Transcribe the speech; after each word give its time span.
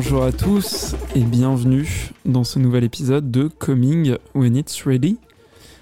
Bonjour 0.00 0.22
à 0.22 0.30
tous 0.30 0.94
et 1.16 1.24
bienvenue 1.24 2.10
dans 2.24 2.44
ce 2.44 2.60
nouvel 2.60 2.84
épisode 2.84 3.32
de 3.32 3.48
Coming 3.48 4.14
When 4.32 4.54
It's 4.54 4.84
Ready. 4.84 5.18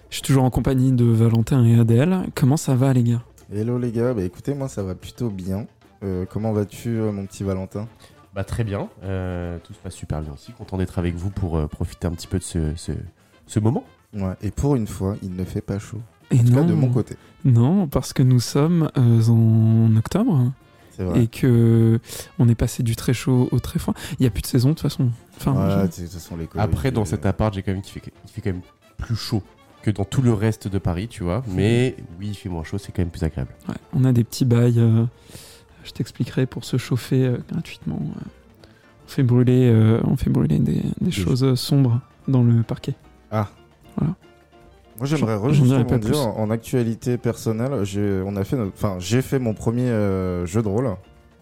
Je 0.09 0.14
suis 0.14 0.23
toujours 0.23 0.45
en 0.45 0.48
compagnie 0.48 0.91
de 0.91 1.04
Valentin 1.04 1.62
et 1.66 1.79
Adèle. 1.79 2.20
Comment 2.34 2.56
ça 2.56 2.74
va 2.74 2.95
les 2.95 3.02
gars? 3.02 3.20
Hello 3.52 3.77
les 3.79 3.92
gars, 3.92 4.14
bah 4.14 4.23
écoutez 4.23 4.55
moi 4.55 4.68
ça 4.68 4.82
va 4.82 4.95
plutôt 4.95 5.29
bien. 5.29 5.66
Euh, 6.02 6.24
comment 6.24 6.55
vas-tu 6.55 6.96
euh, 6.98 7.12
mon 7.12 7.27
petit 7.27 7.45
Valentin? 7.45 7.88
Bah 8.34 8.42
très 8.42 8.64
bien, 8.64 8.88
euh, 9.05 9.59
tout 9.62 9.74
se 9.74 9.79
passe 9.80 9.95
super 9.95 10.23
bien 10.23 10.33
aussi. 10.33 10.51
Content 10.52 10.78
d'être 10.78 10.98
avec 10.98 11.14
vous 11.14 11.28
pour 11.28 11.59
euh, 11.59 11.66
profiter 11.66 12.06
un 12.06 12.12
petit 12.12 12.27
peu 12.27 12.38
de 12.38 12.42
ce, 12.42 12.74
ce, 12.74 12.92
ce 13.46 13.60
moment. 13.60 13.84
Ouais, 14.14 14.33
et 14.41 14.51
pour 14.51 14.77
une 14.77 14.87
fois 14.87 15.16
il 15.23 15.34
ne 15.37 15.45
fait 15.45 15.60
pas 15.60 15.78
chaud. 15.78 16.01
Et 16.30 16.37
En 16.41 16.42
tout 16.42 16.52
cas 16.55 16.62
non, 16.62 16.66
de 16.66 16.73
mon 16.73 16.88
côté. 16.88 17.16
non, 17.45 17.87
parce 17.87 18.14
que 18.14 18.23
nous 18.23 18.41
sommes 18.41 18.88
euh, 18.96 19.28
en 19.28 19.95
octobre 19.95 20.52
vrai. 21.05 21.23
et 21.23 21.27
que 21.28 22.00
on 22.38 22.48
est 22.48 22.55
passé 22.55 22.82
du 22.82 22.96
très 22.96 23.12
chaud 23.14 23.48
au 23.52 23.60
très 23.60 23.78
froid. 23.78 23.95
Il 24.12 24.23
n'y 24.23 24.27
a 24.27 24.30
plus 24.30 24.42
de 24.42 24.46
saison 24.46 24.70
de 24.70 24.74
toute 24.74 24.82
façon. 24.82 25.10
Enfin, 25.37 25.54
je- 25.70 26.02
les 26.37 26.46
Après, 26.62 26.91
dans 26.91 27.04
cet 27.04 27.27
appart, 27.27 27.52
j'ai 27.54 27.62
quand 27.62 27.73
même 27.73 27.82
kiffé. 27.82 28.02
Il 28.24 28.30
fait 28.30 28.41
quand 28.41 28.50
même 28.52 28.62
plus 28.98 29.16
chaud 29.16 29.42
que 29.82 29.90
dans 29.90 30.04
tout 30.04 30.23
le 30.23 30.32
reste 30.32 30.68
de 30.68 30.78
Paris, 30.78 31.06
tu 31.09 31.23
vois. 31.23 31.45
Mais 31.48 31.96
oui, 32.18 32.28
il 32.30 32.34
fait 32.34 32.48
moins 32.48 32.64
chaud, 32.64 32.78
c'est 32.78 32.92
quand 32.92 33.02
même 33.02 33.10
plus 33.10 33.23
agréable. 33.23 33.51
ouais, 33.68 33.74
on 33.92 34.04
a 34.04 34.12
des 34.12 34.24
petits 34.24 34.45
bails. 34.45 34.78
euh, 34.80 35.04
je 35.84 35.92
t'expliquerai 35.92 36.46
pour 36.46 36.64
se 36.64 36.77
chauffer 36.78 37.24
euh, 37.26 37.38
gratuitement. 37.52 38.01
euh, 38.01 38.20
on 39.04 39.09
fait 39.09 39.23
brûler, 39.23 39.70
euh, 39.73 40.01
on 40.04 40.16
fait 40.16 40.30
brûler 40.30 40.59
des, 40.59 40.82
des 41.01 41.10
choses 41.12 41.54
sombres 41.54 42.01
dans 42.26 42.42
le 42.42 42.65
parquet. 42.65 42.95
Moi 44.99 45.07
j'aimerais 45.07 45.35
J'en- 45.37 45.49
re- 45.49 45.52
j'en 45.52 45.65
dirai 45.65 45.79
justement 45.79 45.85
pas 45.85 45.99
dire 45.99 46.11
plus. 46.11 46.19
en, 46.19 46.37
en 46.39 46.51
actualité 46.51 47.19
personnelle, 47.19 47.85
j'ai 47.85 48.23
on 48.25 48.37
a 48.37 48.45
fait 48.45 48.57
enfin 48.61 48.97
j'ai 48.99 49.23
fait 49.23 49.39
mon 49.39 49.55
premier 49.55 49.89
euh, 49.89 50.47
jeu 50.47 50.63
de 50.63 50.69
rôle 50.69 50.91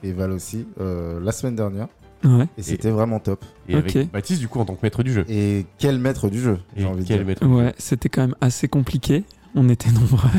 et 0.03 0.13
Val 0.13 0.33
aussi 0.33 0.67
euh, 0.81 1.21
la 1.23 1.33
semaine 1.33 1.57
dernière 1.57 1.89
Ouais. 2.25 2.47
et 2.57 2.63
c'était 2.63 2.89
vraiment 2.91 3.19
top. 3.21 3.45
Et 3.69 3.75
avec 3.75 4.11
Baptiste, 4.11 4.41
du 4.41 4.49
coup, 4.49 4.59
en 4.59 4.65
tant 4.65 4.75
que 4.75 4.81
maître 4.83 5.03
du 5.03 5.13
jeu. 5.13 5.27
Et 5.29 5.67
quel 5.77 5.99
maître 5.99 6.31
du 6.31 6.41
jeu, 6.41 6.59
Et 6.75 6.81
j'ai 6.81 6.87
envie 6.87 7.03
de 7.03 7.07
quel 7.09 7.19
dire. 7.19 7.27
maître 7.27 7.45
du 7.45 7.51
jeu. 7.53 7.55
Ouais, 7.59 7.75
c'était 7.77 8.09
quand 8.09 8.23
même 8.23 8.35
assez 8.41 8.67
compliqué. 8.67 9.25
On 9.55 9.69
était 9.69 9.91
nombreux 9.91 10.31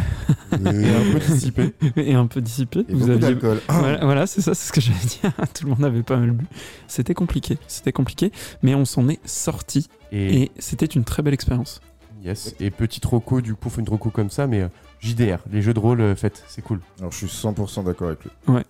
Et 0.52 0.90
un 0.90 1.12
peu 1.14 1.20
dissipé. 1.20 1.74
et 1.96 2.16
un 2.16 2.26
peu 2.26 2.42
dissipés. 2.42 2.86
Et 2.90 2.94
beaucoup 2.96 3.20
d'alcool. 3.20 3.60
Voilà, 3.70 4.04
voilà, 4.04 4.26
c'est 4.28 4.42
ça, 4.42 4.56
c'est 4.56 4.68
ce 4.68 4.74
que 4.74 4.82
j'allais 4.82 4.98
dire. 4.98 5.32
Tout 5.54 5.66
le 5.66 5.70
monde 5.76 5.86
avait 5.86 6.02
pas 6.02 6.18
mal 6.18 6.32
bu. 6.32 6.46
C'était 6.88 7.14
compliqué, 7.14 7.60
c'était 7.68 7.92
compliqué, 7.92 8.32
mais 8.64 8.74
on 8.74 8.84
s'en 8.86 9.08
est 9.08 9.20
sorti 9.24 9.88
Et, 10.12 10.42
et 10.44 10.52
c'était 10.58 10.88
une 10.88 11.04
très 11.04 11.22
belle 11.22 11.36
expérience. 11.36 11.82
Yes. 12.26 12.56
Et 12.59 12.72
petite 12.72 13.06
roco, 13.06 13.42
du 13.42 13.56
coup, 13.56 13.70
faut 13.70 13.81
une 13.81 13.90
roco 13.90 14.09
comme 14.09 14.30
ça, 14.30 14.48
mais 14.48 14.62
euh, 14.62 14.68
JDR, 15.00 15.38
les 15.52 15.62
jeux 15.62 15.73
de 15.73 15.80
rôle, 15.80 16.02
euh, 16.02 16.16
faites, 16.16 16.44
c'est 16.48 16.62
cool. 16.62 16.80
Alors 17.00 17.12
je 17.12 17.18
suis 17.18 17.28
100% 17.28 17.86
d'accord 17.86 18.08
avec 18.08 18.23
lui. 18.23 18.31
Ouais. 18.48 18.64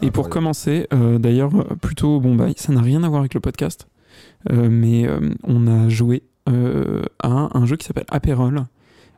Et 0.00 0.10
pour 0.10 0.28
commencer, 0.28 0.86
euh, 0.92 1.18
d'ailleurs, 1.18 1.50
plutôt 1.80 2.20
bon 2.20 2.34
bah, 2.34 2.46
ça 2.56 2.72
n'a 2.72 2.80
rien 2.82 3.02
à 3.02 3.08
voir 3.08 3.20
avec 3.20 3.34
le 3.34 3.40
podcast, 3.40 3.88
euh, 4.50 4.68
mais 4.70 5.06
euh, 5.08 5.30
on 5.42 5.66
a 5.66 5.88
joué 5.88 6.22
euh, 6.48 7.02
à 7.22 7.56
un 7.56 7.66
jeu 7.66 7.76
qui 7.76 7.86
s'appelle 7.86 8.06
Aperol. 8.08 8.64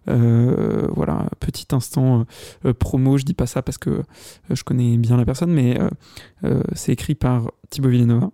Euh, 0.06 0.86
voilà, 0.92 1.28
petit 1.40 1.66
instant 1.72 2.26
euh, 2.66 2.74
promo, 2.74 3.16
je 3.16 3.24
dis 3.24 3.32
pas 3.32 3.46
ça 3.46 3.62
parce 3.62 3.78
que 3.78 3.90
euh, 3.90 4.02
je 4.50 4.62
connais 4.62 4.98
bien 4.98 5.16
la 5.16 5.24
personne, 5.24 5.50
mais 5.50 5.80
euh, 5.80 5.88
euh, 6.44 6.62
c'est 6.74 6.92
écrit 6.92 7.14
par 7.14 7.50
Thibaut 7.70 7.88
Villeneuve. 7.88 8.28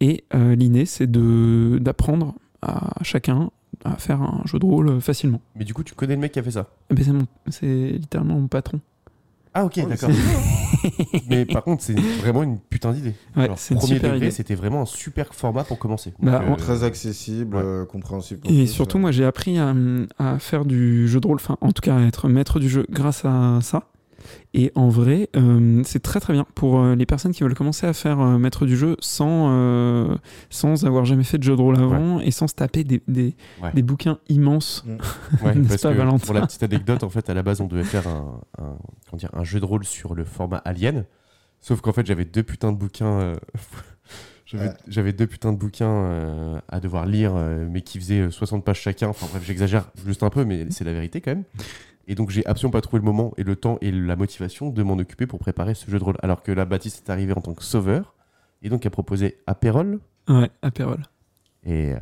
Et 0.00 0.24
euh, 0.34 0.54
l'idée, 0.54 0.86
c'est 0.86 1.10
de 1.10 1.78
d'apprendre 1.80 2.36
à 2.62 2.92
chacun 3.02 3.50
à 3.92 3.96
faire 3.96 4.20
un 4.22 4.42
jeu 4.44 4.58
de 4.58 4.64
rôle 4.66 4.88
euh, 4.88 5.00
facilement. 5.00 5.40
Mais 5.56 5.64
du 5.64 5.74
coup, 5.74 5.82
tu 5.82 5.94
connais 5.94 6.14
le 6.14 6.20
mec 6.20 6.32
qui 6.32 6.38
a 6.38 6.42
fait 6.42 6.50
ça 6.52 6.66
ben, 6.90 7.04
c'est 7.04 7.12
mon- 7.12 7.26
c'est 7.48 7.90
littéralement 7.98 8.34
mon 8.38 8.48
patron. 8.48 8.80
Ah, 9.54 9.64
ok, 9.64 9.80
Oh, 9.82 9.88
d'accord. 9.88 10.10
mais 11.28 11.46
par 11.46 11.64
contre, 11.64 11.82
c'est 11.82 11.94
vraiment 11.98 12.42
une 12.42 12.58
putain 12.58 12.92
d'idée. 12.92 13.14
Ouais, 13.36 13.44
Alors, 13.44 13.58
c'est 13.58 13.74
une 13.74 13.80
premier 13.80 13.94
super 13.94 14.12
degré, 14.12 14.26
idée. 14.26 14.34
c'était 14.34 14.54
vraiment 14.54 14.82
un 14.82 14.86
super 14.86 15.34
format 15.34 15.64
pour 15.64 15.78
commencer. 15.78 16.12
Bah, 16.20 16.40
Donc, 16.40 16.50
euh, 16.58 16.62
Très 16.62 16.84
accessible, 16.84 17.56
ouais. 17.56 17.62
euh, 17.64 17.84
compréhensible. 17.86 18.40
pour 18.40 18.50
Et 18.50 18.66
tous, 18.66 18.72
surtout, 18.72 18.98
moi, 18.98 19.10
j'ai 19.10 19.24
appris 19.24 19.58
à, 19.58 19.74
à 20.18 20.38
faire 20.38 20.64
du 20.64 21.08
jeu 21.08 21.18
de 21.20 21.26
rôle, 21.26 21.36
enfin, 21.36 21.56
en 21.60 21.72
tout 21.72 21.80
cas, 21.82 21.96
à 21.96 22.02
être 22.02 22.28
maître 22.28 22.60
du 22.60 22.68
jeu 22.68 22.86
grâce 22.90 23.24
à 23.24 23.58
ça. 23.62 23.84
Et 24.54 24.72
en 24.74 24.88
vrai, 24.88 25.28
euh, 25.36 25.82
c'est 25.84 26.02
très 26.02 26.20
très 26.20 26.32
bien 26.32 26.46
pour 26.54 26.80
euh, 26.80 26.94
les 26.96 27.04
personnes 27.04 27.32
qui 27.32 27.42
veulent 27.42 27.54
commencer 27.54 27.86
à 27.86 27.92
faire 27.92 28.18
euh, 28.20 28.38
maître 28.38 28.64
du 28.64 28.76
jeu 28.78 28.96
sans, 29.00 29.48
euh, 29.50 30.16
sans 30.48 30.86
avoir 30.86 31.04
jamais 31.04 31.22
fait 31.24 31.36
de 31.36 31.42
jeu 31.42 31.54
de 31.54 31.60
rôle 31.60 31.76
avant 31.76 32.18
et 32.20 32.30
sans 32.30 32.46
se 32.48 32.54
taper 32.54 32.82
des, 32.82 33.02
des, 33.08 33.36
Ouais. 33.62 33.72
des 33.74 33.82
bouquins 33.82 34.18
immenses. 34.28 34.84
Ouais, 35.44 35.54
N'est-ce 35.54 35.68
parce 35.68 35.82
pas, 35.82 35.92
que 35.92 35.98
Valentin 35.98 36.24
pour 36.24 36.34
la 36.34 36.46
petite 36.46 36.62
anecdote, 36.62 37.02
en 37.04 37.10
fait, 37.10 37.28
à 37.28 37.34
la 37.34 37.42
base, 37.42 37.60
on 37.60 37.66
devait 37.66 37.84
faire 37.84 38.08
un, 38.08 38.40
un- 38.58 38.78
comment 39.10 39.18
dire, 39.18 39.30
un 39.34 39.44
jeu 39.44 39.60
de 39.60 39.64
rôle 39.66 39.84
sur 39.84 40.14
le 40.14 40.24
format 40.24 40.58
Alien. 40.64 41.04
Sauf 41.60 41.80
qu'en 41.82 41.92
fait, 41.92 42.06
j'avais 42.06 42.24
deux 42.24 42.42
putains 42.42 42.72
de 42.72 42.78
bouquins. 42.78 43.20
euh, 43.20 43.34
j'avais 44.88 45.12
deux 45.12 45.26
putains 45.26 45.52
de 45.52 45.58
bouquins 45.58 45.90
euh, 45.90 46.58
à 46.68 46.80
devoir 46.80 47.04
lire, 47.04 47.32
euh, 47.36 47.66
mais 47.70 47.82
qui 47.82 47.98
faisaient 47.98 48.20
euh, 48.20 48.30
60 48.30 48.64
pages 48.64 48.80
chacun. 48.80 49.08
Enfin 49.08 49.26
bref, 49.30 49.42
j'exagère 49.44 49.90
juste 50.06 50.22
un 50.22 50.30
peu, 50.30 50.44
mais 50.44 50.66
c'est 50.70 50.84
la 50.84 50.92
vérité 50.94 51.20
quand 51.20 51.32
même. 51.32 51.44
Et 52.10 52.14
donc, 52.14 52.30
j'ai 52.30 52.44
absolument 52.46 52.72
pas 52.72 52.80
trouvé 52.80 52.98
le 53.00 53.04
moment 53.04 53.32
et 53.36 53.44
le 53.44 53.54
temps 53.54 53.78
et 53.82 53.92
la 53.92 54.16
motivation 54.16 54.70
de 54.70 54.82
m'en 54.82 54.94
occuper 54.94 55.26
pour 55.26 55.38
préparer 55.38 55.74
ce 55.74 55.88
jeu 55.90 55.98
de 55.98 56.04
rôle. 56.04 56.16
Alors 56.22 56.42
que 56.42 56.50
là, 56.50 56.64
Baptiste 56.64 57.06
est 57.06 57.12
arrivé 57.12 57.32
en 57.36 57.40
tant 57.42 57.52
que 57.54 57.62
sauveur 57.62 58.14
et 58.62 58.70
donc 58.70 58.84
a 58.86 58.90
proposé 58.90 59.38
Apérol 59.46 60.00
Ouais, 60.28 60.50
Aperol. 60.62 61.02
et 61.64 61.92
euh, 61.92 61.98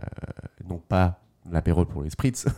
non 0.68 0.78
pas 0.78 1.20
l'apérole 1.50 1.86
pour 1.86 2.02
les 2.02 2.10
spritz. 2.10 2.46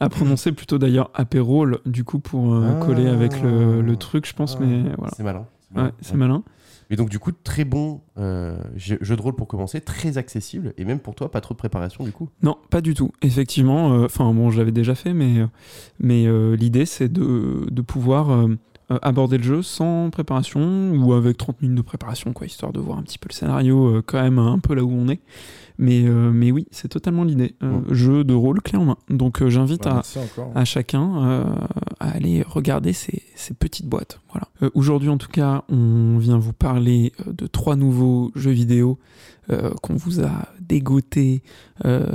À 0.00 0.10
prononcer 0.10 0.52
plutôt 0.52 0.76
d'ailleurs 0.76 1.10
Aperol, 1.14 1.80
du 1.86 2.04
coup, 2.04 2.18
pour 2.18 2.52
euh, 2.54 2.76
Ah. 2.78 2.84
coller 2.84 3.06
avec 3.08 3.40
le, 3.40 3.80
le 3.80 3.96
truc, 3.96 4.26
je 4.26 4.34
pense, 4.34 4.58
Ah, 4.60 4.64
mais 4.64 4.82
voilà. 4.98 5.12
C'est 5.16 5.22
malin. 5.22 5.46
c'est 5.72 5.80
Ouais, 5.80 5.90
c'est 6.02 6.16
malin. 6.16 6.42
Et 6.90 6.96
donc, 6.96 7.08
du 7.08 7.18
coup, 7.18 7.32
très 7.32 7.64
bon 7.64 8.00
euh, 8.18 8.56
jeu, 8.76 8.98
de 8.98 9.20
rôle 9.20 9.34
pour 9.34 9.48
commencer, 9.48 9.80
très 9.80 10.18
accessible. 10.18 10.72
Et 10.78 10.84
même 10.84 11.00
pour 11.00 11.14
toi, 11.14 11.30
pas 11.30 11.40
trop 11.40 11.54
de 11.54 11.58
préparation, 11.58 12.04
du 12.04 12.12
coup. 12.12 12.28
Non, 12.42 12.56
pas 12.70 12.80
du 12.80 12.94
tout. 12.94 13.12
Effectivement, 13.22 13.92
euh, 13.92 14.04
enfin 14.06 14.32
bon, 14.32 14.50
je 14.50 14.58
l'avais 14.58 14.72
déjà 14.72 14.94
fait, 14.94 15.12
mais, 15.12 15.40
euh, 15.40 15.46
mais 15.98 16.26
l'idée 16.56 16.86
c'est 16.86 17.12
de, 17.12 17.66
de 17.70 17.82
pouvoir 17.82 18.48
aborder 18.88 19.38
le 19.38 19.42
jeu 19.42 19.62
sans 19.62 20.10
préparation 20.10 20.92
ou 20.92 21.12
avec 21.12 21.36
30 21.36 21.62
minutes 21.62 21.76
de 21.76 21.82
préparation, 21.82 22.32
quoi, 22.32 22.46
histoire 22.46 22.72
de 22.72 22.80
voir 22.80 22.98
un 22.98 23.02
petit 23.02 23.18
peu 23.18 23.28
le 23.28 23.34
scénario 23.34 24.02
quand 24.06 24.22
même 24.22 24.38
un 24.38 24.58
peu 24.58 24.74
là 24.74 24.84
où 24.84 24.92
on 24.92 25.08
est. 25.08 25.20
Mais, 25.78 26.04
euh, 26.06 26.30
mais 26.32 26.50
oui, 26.50 26.66
c'est 26.70 26.88
totalement 26.88 27.24
l'idée. 27.24 27.54
Euh. 27.62 27.80
Jeu 27.90 28.24
de 28.24 28.34
rôle 28.34 28.60
clé 28.62 28.78
en 28.78 28.84
main. 28.84 28.96
Donc 29.10 29.42
euh, 29.42 29.50
j'invite 29.50 29.84
Bah, 29.84 30.02
à, 30.54 30.64
chacun 30.64 31.46
à 32.00 32.08
aller 32.08 32.42
regarder 32.42 32.92
ces, 32.92 33.22
ces 33.34 33.54
petites 33.54 33.86
boîtes. 33.86 34.20
Voilà. 34.30 34.48
Aujourd'hui, 34.74 35.08
en 35.08 35.18
tout 35.18 35.30
cas, 35.30 35.64
on 35.68 36.18
vient 36.18 36.38
vous 36.38 36.52
parler 36.52 37.12
de 37.26 37.46
trois 37.46 37.76
nouveaux 37.76 38.32
jeux 38.34 38.50
vidéo 38.50 38.98
qu'on 39.82 39.94
vous 39.94 40.22
a 40.22 40.48
dégotés, 40.60 41.42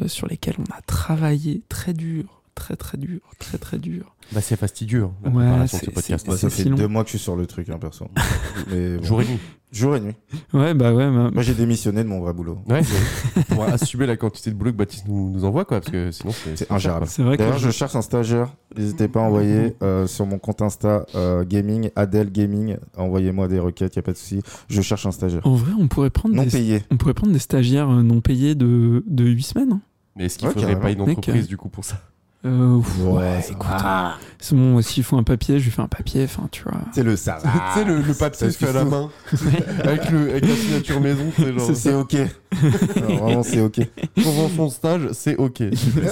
sur 0.07 0.27
lesquels 0.27 0.55
on 0.59 0.75
a 0.75 0.81
travaillé 0.81 1.61
très 1.69 1.93
dur, 1.93 2.40
très 2.55 2.75
très 2.75 2.97
dur, 2.97 3.19
très 3.39 3.57
très 3.57 3.77
dur. 3.79 4.15
Bah, 4.33 4.41
c'est 4.41 4.55
fastidieux, 4.55 5.03
hein, 5.05 5.11
la 5.23 5.29
Ouais, 5.31 5.35
préparation 5.45 5.77
de 5.77 5.81
ce 5.81 5.85
c'est- 5.85 5.91
podcast. 5.91 6.25
Bah, 6.27 6.33
c'est 6.37 6.49
ça 6.49 6.55
fait 6.63 6.69
deux 6.69 6.87
mois 6.87 7.03
que 7.03 7.09
je 7.09 7.17
suis 7.17 7.23
sur 7.23 7.35
le 7.35 7.45
truc, 7.47 7.69
hein, 7.69 7.77
perso. 7.79 8.07
Mais 8.71 8.97
bon. 8.97 9.03
Jour 9.03 9.21
et 9.21 9.25
nuit. 9.25 9.39
Jour 9.71 9.95
et 9.95 10.01
nuit. 10.01 10.15
Ouais, 10.53 10.73
bah 10.73 10.93
ouais. 10.93 11.09
bah- 11.09 11.31
Moi, 11.33 11.43
j'ai 11.43 11.53
démissionné 11.53 12.03
de 12.03 12.09
mon 12.09 12.19
vrai 12.19 12.33
boulot. 12.33 12.59
Ouais, 12.67 12.81
pour 13.49 13.63
assumer 13.63 14.05
la 14.05 14.17
quantité 14.17 14.51
de 14.51 14.55
boulot 14.55 14.71
que 14.73 14.77
Baptiste 14.77 15.07
nous, 15.07 15.31
nous 15.31 15.45
envoie, 15.45 15.63
quoi. 15.63 15.79
Parce 15.79 15.91
que 15.91 16.11
sinon, 16.11 16.33
c'est 16.55 16.69
ingérable. 16.71 17.07
c'est 17.07 17.23
vrai 17.23 17.37
que 17.37 17.43
D'ailleurs, 17.43 17.57
je 17.57 17.69
cherche 17.71 17.95
un 17.95 18.01
stagiaire. 18.01 18.53
N'hésitez 18.77 19.07
pas 19.07 19.21
à 19.21 19.23
envoyer 19.23 19.75
euh, 19.81 20.07
sur 20.07 20.25
mon 20.25 20.39
compte 20.39 20.61
Insta 20.61 21.05
euh, 21.15 21.45
gaming, 21.45 21.89
Adèle 21.95 22.31
Gaming. 22.31 22.75
Envoyez-moi 22.97 23.47
des 23.47 23.59
requêtes, 23.59 23.95
y 23.95 23.99
a 23.99 24.01
pas 24.01 24.11
de 24.11 24.17
souci. 24.17 24.41
Je 24.69 24.81
cherche 24.81 25.05
un 25.05 25.11
stagiaire. 25.11 25.45
en 25.47 25.55
vrai, 25.55 25.71
on 25.79 25.87
pourrait 25.87 26.09
prendre 26.09 26.35
Non 26.35 26.43
des, 26.43 26.49
payé. 26.49 26.83
on 26.91 26.97
pourrait 26.97 27.13
prendre 27.13 27.31
des 27.31 27.39
stagiaires 27.39 27.89
euh, 27.89 28.03
non 28.03 28.19
payés 28.19 28.55
de, 28.55 29.03
de 29.07 29.23
8 29.25 29.41
semaines. 29.43 29.71
hein. 29.73 29.81
Mais 30.17 30.25
est-ce 30.25 30.37
qu'il 30.37 30.49
Ouais, 30.49 30.53
faudrait 30.53 30.77
pas 30.79 30.91
une 30.91 30.99
entreprise, 31.01 31.47
du 31.47 31.55
coup, 31.55 31.69
pour 31.69 31.85
ça? 31.85 32.01
Euh, 32.43 32.79
pff, 32.79 32.97
Ouais, 33.05 33.39
écoute, 33.51 33.67
ah. 33.69 34.15
c'est 34.39 34.55
bon, 34.55 34.81
s'il 34.81 35.03
faut 35.03 35.15
un 35.17 35.21
papier, 35.23 35.59
je 35.59 35.65
lui 35.65 35.71
fais 35.71 35.81
un 35.83 35.87
papier, 35.87 36.23
enfin, 36.23 36.47
tu 36.51 36.63
vois. 36.63 36.73
C'est 36.91 37.03
le 37.03 37.15
ça. 37.15 37.37
sais, 37.75 37.85
le, 37.85 38.01
le 38.01 38.13
papier 38.15 38.49
fait 38.49 38.67
à 38.69 38.73
la 38.73 38.83
main, 38.85 39.09
avec, 39.83 40.09
le, 40.09 40.31
avec 40.31 40.47
la 40.47 40.55
signature 40.55 40.99
maison, 41.01 41.25
c'est 41.37 41.53
genre. 41.53 41.61
C'est 41.67 41.75
C'est 41.75 41.93
ok. 41.93 42.15
Alors, 42.97 43.23
vraiment, 43.25 43.43
c'est 43.43 43.61
ok. 43.61 43.79
Convention 44.23 44.65
de 44.65 44.71
stage, 44.71 45.01
c'est 45.13 45.37
ok. 45.37 45.63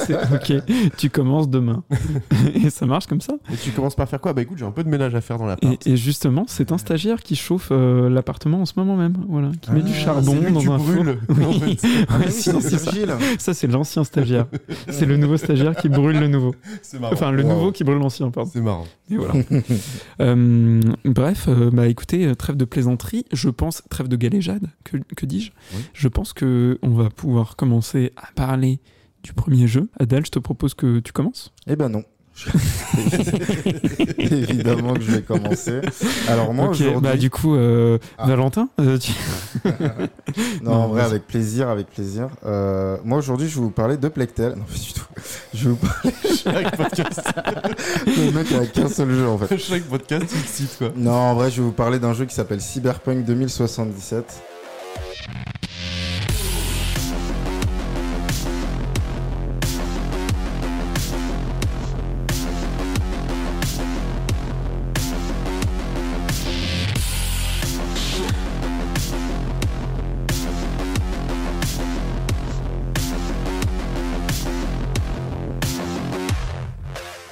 C'est 0.06 0.14
ok, 0.16 0.64
tu 0.98 1.10
commences 1.10 1.50
demain. 1.50 1.84
et 2.54 2.70
ça 2.70 2.86
marche 2.86 3.08
comme 3.08 3.22
ça. 3.22 3.34
Et 3.52 3.58
tu 3.58 3.72
commences 3.72 3.96
par 3.96 4.08
faire 4.08 4.22
quoi? 4.22 4.34
Bah 4.34 4.42
écoute, 4.44 4.58
j'ai 4.60 4.66
un 4.66 4.72
peu 4.72 4.84
de 4.84 4.90
ménage 4.90 5.16
à 5.16 5.22
faire 5.22 5.38
dans 5.40 5.46
Et, 5.46 5.50
l'appart. 5.50 5.88
et 5.88 5.98
justement, 5.98 6.46
c'est 6.48 6.72
un 6.72 6.78
stagiaire 6.78 7.22
qui 7.24 7.36
chauffe 7.36 7.70
euh, 7.72 8.08
l'appartement 8.10 8.62
en 8.62 8.66
ce 8.66 8.74
moment 8.78 8.96
même. 8.96 9.14
Voilà, 9.28 9.50
qui 9.62 9.72
met 9.72 9.80
Ah, 9.84 9.88
du 9.88 9.94
c'est 9.94 10.00
charbon 10.00 10.38
C'est 10.40 10.48
que 10.48 10.54
dans 10.54 10.60
tu 10.62 10.70
un 10.70 10.80
four. 10.80 11.02
en 11.02 11.06
Oui. 11.06 11.78
Ah, 12.08 12.18
Ouais, 12.20 12.26
oui, 12.28 12.32
c'est 12.32 12.62
c'est. 12.62 13.08
Ça, 13.40 13.54
c'est 13.54 13.68
l'ancien 13.68 14.04
stagiaire. 14.04 14.46
C'est 14.90 15.06
le 15.06 15.18
nouveau 15.18 15.36
stagiaire 15.38 15.76
qui 15.76 15.90
brûle 15.90 16.19
le 16.20 16.28
nouveau. 16.28 16.56
C'est 16.82 17.00
marrant. 17.00 17.14
Enfin, 17.14 17.32
le 17.32 17.44
Wow. 17.44 17.50
nouveau 17.50 17.72
qui 17.72 17.84
brûle 17.84 17.98
l'ancien, 18.00 18.30
pardon. 18.32 18.50
C'est 18.54 18.62
marrant. 18.62 18.86
Et 19.10 19.16
voilà. 19.18 19.34
Euh, 20.22 20.82
bref, 21.06 21.46
euh, 21.48 21.70
bah 21.72 21.88
écoutez, 21.88 22.26
euh, 22.26 22.36
trêve 22.36 22.58
de 22.58 22.66
plaisanterie, 22.66 23.26
je 23.32 23.50
pense, 23.50 23.84
trêve 23.90 24.08
de 24.08 24.16
galéjade, 24.16 24.68
que, 24.84 24.98
que 25.16 25.26
dis-je 25.26 25.52
Oui. 25.76 25.82
Je 25.94 26.08
pense 26.08 26.34
que 26.34 26.78
on 26.82 26.90
va 26.90 27.10
pouvoir 27.10 27.56
commencer 27.56 28.12
à 28.18 28.28
parler 28.36 28.80
du 29.24 29.34
premier 29.34 29.68
jeu. 29.68 29.90
Adèle, 30.00 30.26
je 30.26 30.32
te 30.32 30.40
propose 30.40 30.74
que 30.74 31.00
tu 31.00 31.12
commences. 31.14 31.54
Eh 31.68 31.76
ben 31.76 31.90
non. 31.90 32.04
Évidemment 34.18 34.94
que 34.94 35.02
je 35.02 35.12
vais 35.12 35.22
commencer. 35.22 35.82
Alors 36.28 36.54
moi 36.54 36.66
Ok, 36.66 36.72
aujourd'hui, 36.72 37.02
bah 37.02 37.18
du 37.18 37.30
coup, 37.30 37.56
euh, 37.56 37.98
Ah. 38.18 38.28
Valentin, 38.28 38.70
euh, 38.80 38.98
tu- 38.98 39.12
non, 39.66 39.72
Non, 40.64 40.72
en 40.74 40.88
vrai 40.90 41.04
avec 41.04 41.26
plaisir, 41.28 41.70
avec 41.70 41.88
plaisir. 41.88 42.28
Euh, 42.46 42.98
moi 43.04 43.18
aujourd'hui, 43.18 43.48
je 43.50 43.56
vais 43.56 43.62
vous 43.62 43.70
parler 43.72 43.98
de 43.98 44.08
Plectel. 44.08 44.54
Non, 44.56 44.64
pas 44.64 44.74
du 44.78 44.94
tout. 44.94 45.06
Je 45.54 45.64
vais 45.70 45.70
vous 45.72 45.76
parler. 45.78 46.12
Chaque 46.44 46.78
podcast, 46.78 47.22
Le 48.06 48.32
mec 48.32 48.52
a 48.54 48.66
qu'un 48.66 48.90
seul 48.90 49.12
jeu 49.12 49.28
en 49.28 49.38
fait. 49.38 49.58
chaque 49.58 49.84
podcast, 49.84 50.26
il 50.32 50.48
cite 50.50 50.78
quoi. 50.78 50.90
Non, 50.96 51.12
en 51.12 51.36
vrai, 51.36 51.50
je 51.52 51.58
vais 51.58 51.64
vous 51.64 51.72
parler 51.72 52.00
d'un 52.00 52.14
jeu 52.14 52.26
qui 52.26 52.34
s'appelle 52.36 52.62
Cyberpunk 52.62 53.26
2077. 53.26 54.42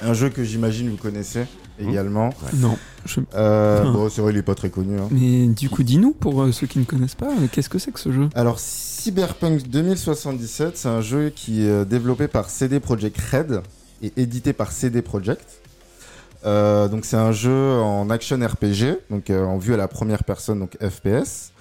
Un 0.08 0.14
jeu 0.14 0.30
que 0.30 0.42
j'imagine 0.44 0.88
vous 0.90 0.96
connaissez 0.96 1.44
Mhm. 1.80 1.90
également. 1.90 2.30
non. 2.54 2.76
je- 3.06 3.20
Euh, 3.34 3.90
bon, 3.92 4.08
c'est 4.08 4.20
vrai, 4.20 4.32
il 4.32 4.38
est 4.38 4.42
pas 4.42 4.54
très 4.54 4.70
connu. 4.70 4.98
hein. 4.98 5.08
Mais 5.10 5.46
du 5.46 5.68
coup, 5.70 5.82
dis-nous 5.82 6.12
pour 6.12 6.42
euh, 6.42 6.50
ceux 6.52 6.66
qui 6.66 6.78
ne 6.78 6.84
connaissent 6.84 7.14
pas, 7.14 7.30
qu'est-ce 7.52 7.68
que 7.68 7.78
c'est 7.78 7.92
que 7.92 8.00
ce 8.00 8.10
jeu? 8.10 8.28
Alors, 8.34 8.58
Cyberpunk 8.58 9.68
2077, 9.68 10.76
c'est 10.76 10.88
un 10.88 11.00
jeu 11.00 11.30
qui 11.34 11.64
est 11.64 11.68
euh, 11.70 11.84
développé 11.84 12.26
par 12.28 12.50
CD 12.50 12.80
Projekt 12.80 13.18
Red 13.32 13.62
et 14.02 14.12
édité 14.16 14.52
par 14.52 14.72
CD 14.72 15.02
Projekt. 15.02 15.60
Euh, 16.46 16.88
donc, 16.88 17.04
c'est 17.04 17.16
un 17.16 17.32
jeu 17.32 17.78
en 17.80 18.10
action 18.10 18.38
RPG, 18.38 18.98
donc 19.10 19.30
euh, 19.30 19.44
en 19.44 19.58
vue 19.58 19.74
à 19.74 19.76
la 19.76 19.88
première 19.88 20.24
personne, 20.24 20.58
donc 20.60 20.76
FPS. 20.80 21.52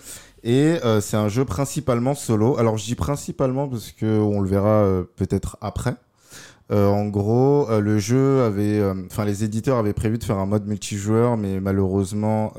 Et 0.44 0.78
euh, 0.86 1.02
c'est 1.02 1.18
un 1.18 1.30
jeu 1.30 1.46
principalement 1.46 2.14
solo. 2.16 2.58
Alors, 2.58 2.78
je 2.78 2.86
dis 2.86 2.96
principalement 2.96 3.68
parce 3.68 3.92
que 3.92 4.20
on 4.20 4.40
le 4.42 4.48
verra 4.48 4.84
euh, 4.84 5.04
peut-être 5.16 5.58
après. 5.62 5.96
Euh, 6.70 6.88
en 6.88 7.08
gros, 7.08 7.70
euh, 7.70 7.80
le 7.80 7.98
jeu 7.98 8.42
avait, 8.42 8.80
euh, 8.80 8.94
enfin, 9.10 9.24
les 9.24 9.44
éditeurs 9.46 9.78
avaient 9.78 9.94
prévu 9.94 10.18
de 10.18 10.24
faire 10.24 10.38
un 10.38 10.46
mode 10.46 10.68
multijoueur, 10.68 11.38
mais 11.38 11.62
malheureusement, 11.62 12.54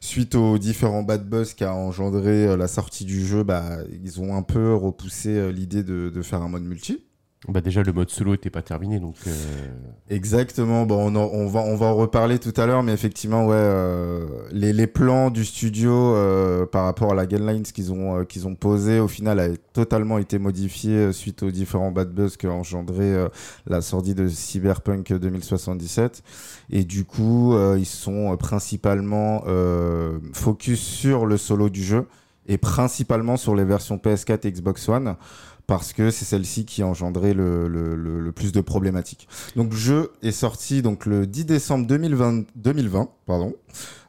suite 0.00 0.34
aux 0.34 0.58
différents 0.58 1.02
bad 1.02 1.28
buzz 1.28 1.54
qu'a 1.54 1.74
engendré 1.74 2.56
la 2.56 2.68
sortie 2.68 3.04
du 3.04 3.26
jeu, 3.26 3.42
bah, 3.42 3.78
ils 4.02 4.20
ont 4.20 4.36
un 4.36 4.42
peu 4.42 4.74
repoussé 4.74 5.52
l'idée 5.52 5.82
de, 5.82 6.10
de 6.14 6.22
faire 6.22 6.42
un 6.42 6.48
mode 6.48 6.64
multi. 6.64 7.02
Bah 7.48 7.60
déjà 7.60 7.82
le 7.82 7.92
mode 7.92 8.10
solo 8.10 8.34
était 8.34 8.50
pas 8.50 8.62
terminé 8.62 8.98
donc 8.98 9.14
euh, 9.26 9.30
Exactement. 10.08 10.84
Bon, 10.84 11.14
on, 11.14 11.46
va 11.46 11.60
on 11.60 11.76
va 11.76 11.86
en 11.86 11.94
reparler 11.94 12.38
tout 12.38 12.52
à 12.56 12.66
l'heure, 12.66 12.82
mais 12.82 12.92
effectivement, 12.92 13.46
ouais, 13.46 13.54
euh, 13.56 14.26
les, 14.50 14.72
les 14.72 14.86
plans 14.86 15.30
du 15.30 15.44
studio 15.44 15.92
euh, 15.92 16.66
par 16.66 16.84
rapport 16.84 17.12
à 17.12 17.14
la 17.14 17.26
guidelines 17.26 17.62
qu'ils 17.62 17.92
ont 17.92 18.24
qu'ils 18.24 18.48
ont 18.48 18.56
posé, 18.56 18.98
au 19.00 19.06
final, 19.06 19.38
a 19.38 19.48
totalement 19.74 20.18
été 20.18 20.38
modifié 20.38 21.12
suite 21.12 21.42
aux 21.42 21.50
différents 21.50 21.92
bad 21.92 22.10
buzz 22.10 22.36
qu'a 22.36 22.50
engendré 22.50 23.14
la 23.66 23.80
sortie 23.80 24.14
de 24.14 24.26
Cyberpunk 24.28 25.12
2077. 25.12 26.22
Et 26.70 26.84
du 26.84 27.04
coup, 27.04 27.54
ils 27.76 27.86
sont 27.86 28.36
principalement 28.38 29.44
focus 30.32 30.80
sur 30.80 31.26
le 31.26 31.36
solo 31.36 31.68
du 31.68 31.84
jeu 31.84 32.06
et 32.48 32.58
principalement 32.58 33.36
sur 33.36 33.54
les 33.54 33.64
versions 33.64 33.96
PS4 33.96 34.46
et 34.46 34.52
Xbox 34.52 34.88
One 34.88 35.16
parce 35.66 35.92
que 35.92 36.10
c'est 36.10 36.24
celle-ci 36.24 36.64
qui 36.64 36.82
a 36.82 36.86
engendré 36.86 37.34
le, 37.34 38.30
plus 38.34 38.52
de 38.52 38.60
problématiques. 38.60 39.28
Donc 39.56 39.72
le 39.72 39.76
jeu 39.76 40.12
est 40.22 40.32
sorti 40.32 40.82
donc 40.82 41.06
le 41.06 41.26
10 41.26 41.44
décembre 41.44 41.86
2020, 41.86 42.44
2020 42.56 43.08
pardon, 43.26 43.54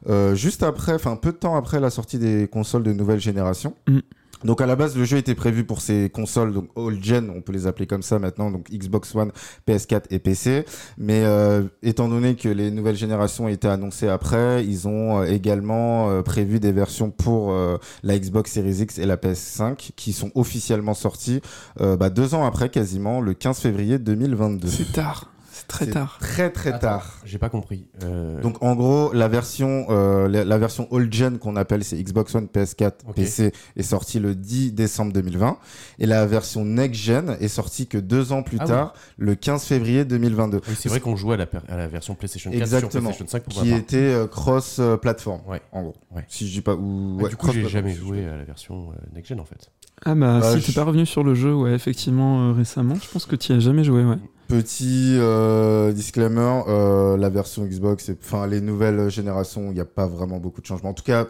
euh, 0.08 0.34
juste 0.34 0.62
après, 0.62 0.94
enfin 0.94 1.16
peu 1.16 1.32
de 1.32 1.36
temps 1.36 1.56
après 1.56 1.80
la 1.80 1.90
sortie 1.90 2.18
des 2.18 2.48
consoles 2.48 2.84
de 2.84 2.92
nouvelle 2.92 3.20
génération. 3.20 3.74
Mm. 3.88 3.98
Donc 4.44 4.60
à 4.60 4.66
la 4.66 4.76
base 4.76 4.96
le 4.96 5.04
jeu 5.04 5.16
était 5.16 5.34
prévu 5.34 5.64
pour 5.64 5.80
ces 5.80 6.10
consoles 6.10 6.52
donc 6.52 6.68
all 6.76 7.02
gen, 7.02 7.30
on 7.34 7.40
peut 7.40 7.52
les 7.52 7.66
appeler 7.66 7.86
comme 7.86 8.02
ça 8.02 8.18
maintenant, 8.18 8.50
donc 8.50 8.70
Xbox 8.70 9.14
One, 9.14 9.32
PS4 9.66 10.02
et 10.10 10.18
PC. 10.18 10.64
Mais 10.96 11.24
euh, 11.24 11.64
étant 11.82 12.08
donné 12.08 12.36
que 12.36 12.48
les 12.48 12.70
nouvelles 12.70 12.96
générations 12.96 13.48
été 13.48 13.68
annoncées 13.68 14.08
après, 14.08 14.64
ils 14.64 14.86
ont 14.86 15.20
euh, 15.20 15.24
également 15.24 16.10
euh, 16.10 16.22
prévu 16.22 16.60
des 16.60 16.72
versions 16.72 17.10
pour 17.10 17.52
euh, 17.52 17.78
la 18.02 18.18
Xbox 18.18 18.52
Series 18.52 18.82
X 18.82 18.98
et 18.98 19.06
la 19.06 19.16
PS5 19.16 19.90
qui 19.96 20.12
sont 20.12 20.30
officiellement 20.34 20.94
sorties 20.94 21.40
euh, 21.80 21.96
bah, 21.96 22.10
deux 22.10 22.34
ans 22.34 22.44
après 22.44 22.68
quasiment, 22.68 23.20
le 23.20 23.34
15 23.34 23.58
février 23.58 23.98
2022. 23.98 24.68
C'est 24.68 24.92
tard, 24.92 25.30
très 25.68 25.86
tard. 25.86 26.16
Très 26.20 26.50
très 26.50 26.70
Attends, 26.70 26.78
tard. 26.80 27.18
J'ai 27.24 27.38
pas 27.38 27.48
compris. 27.50 27.86
Euh, 28.02 28.40
Donc 28.40 28.62
en 28.62 28.74
gros, 28.74 29.12
la 29.12 29.28
version, 29.28 29.86
euh, 29.90 30.26
la, 30.26 30.44
la 30.44 30.58
version 30.58 30.88
old 30.90 31.12
gen 31.12 31.38
qu'on 31.38 31.54
appelle 31.56 31.84
c'est 31.84 32.02
Xbox 32.02 32.34
One, 32.34 32.46
PS4, 32.46 32.92
Ok. 33.06 33.14
PC 33.14 33.52
est 33.76 33.82
sortie 33.82 34.18
le 34.18 34.34
10 34.34 34.72
décembre 34.72 35.12
2020 35.12 35.58
et 36.00 36.06
la 36.06 36.26
version 36.26 36.64
next 36.64 37.00
gen 37.00 37.36
est 37.40 37.48
sortie 37.48 37.86
que 37.86 37.98
deux 37.98 38.32
ans 38.32 38.42
plus 38.42 38.56
Ah 38.60 38.66
tard, 38.66 38.94
le 39.18 39.34
15 39.34 39.62
février 39.64 40.04
2022. 40.04 40.60
oui, 40.68 40.74
c'est 40.78 40.88
vrai 40.88 41.00
qu'on 41.00 41.16
jouait 41.16 41.34
à 41.34 41.36
la, 41.38 41.46
à 41.68 41.76
la 41.76 41.86
version 41.86 42.14
PlayStation 42.14 42.50
4 42.50 42.60
Exactement. 42.60 43.12
sur 43.12 43.26
PlayStation 43.26 43.26
5 43.26 43.42
pour 43.44 43.56
ma 43.58 43.62
Qui 43.62 43.74
était 43.74 43.96
euh, 43.96 44.26
cross 44.26 44.78
euh, 44.80 44.96
plateforme, 44.96 45.42
Ouais. 45.46 45.60
en 45.72 45.82
gros. 45.82 45.94
Ouais. 46.14 46.24
Si 46.28 46.48
je 46.48 46.52
dis 46.54 46.60
pas 46.62 46.74
ou 46.74 47.18
Ah, 47.20 47.22
ouais, 47.24 47.28
du 47.30 47.36
coup, 47.36 47.46
j'ai 47.52 47.60
cross-platform, 47.62 47.68
jamais 47.70 47.94
joué 47.94 48.26
à 48.26 48.36
la 48.36 48.44
version 48.44 48.90
euh, 48.90 48.94
next 49.14 49.28
gen 49.28 49.40
en 49.40 49.44
fait. 49.44 49.70
Ah 50.04 50.14
bah 50.14 50.40
Bah, 50.40 50.52
si 50.54 50.60
je- 50.60 50.66
t'es 50.66 50.72
pas 50.72 50.84
revenu 50.84 51.04
sur 51.06 51.24
le 51.24 51.34
jeu, 51.34 51.54
ouais, 51.54 51.72
effectivement, 51.72 52.50
euh, 52.50 52.52
récemment, 52.52 52.94
je 52.94 53.08
pense 53.10 53.26
que 53.26 53.36
tu 53.36 53.52
as 53.52 53.58
jamais 53.58 53.84
joué, 53.84 54.04
ouais. 54.04 54.16
Petit 54.48 55.14
euh, 55.18 55.92
disclaimer, 55.92 56.62
euh, 56.68 57.16
la 57.16 57.28
version 57.28 57.64
Xbox, 57.66 58.10
enfin 58.22 58.46
les 58.46 58.60
nouvelles 58.62 59.10
générations, 59.10 59.66
il 59.70 59.74
n'y 59.74 59.80
a 59.80 59.84
pas 59.84 60.06
vraiment 60.06 60.38
beaucoup 60.38 60.60
de 60.62 60.66
changements. 60.66 60.90
En 60.90 60.94
tout 60.94 61.02
cas, 61.04 61.26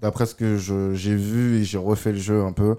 d'après 0.00 0.26
ce 0.26 0.34
que 0.34 0.56
j'ai 0.94 1.14
vu 1.16 1.56
et 1.58 1.64
j'ai 1.64 1.78
refait 1.78 2.12
le 2.12 2.18
jeu 2.18 2.42
un 2.42 2.52
peu, 2.52 2.76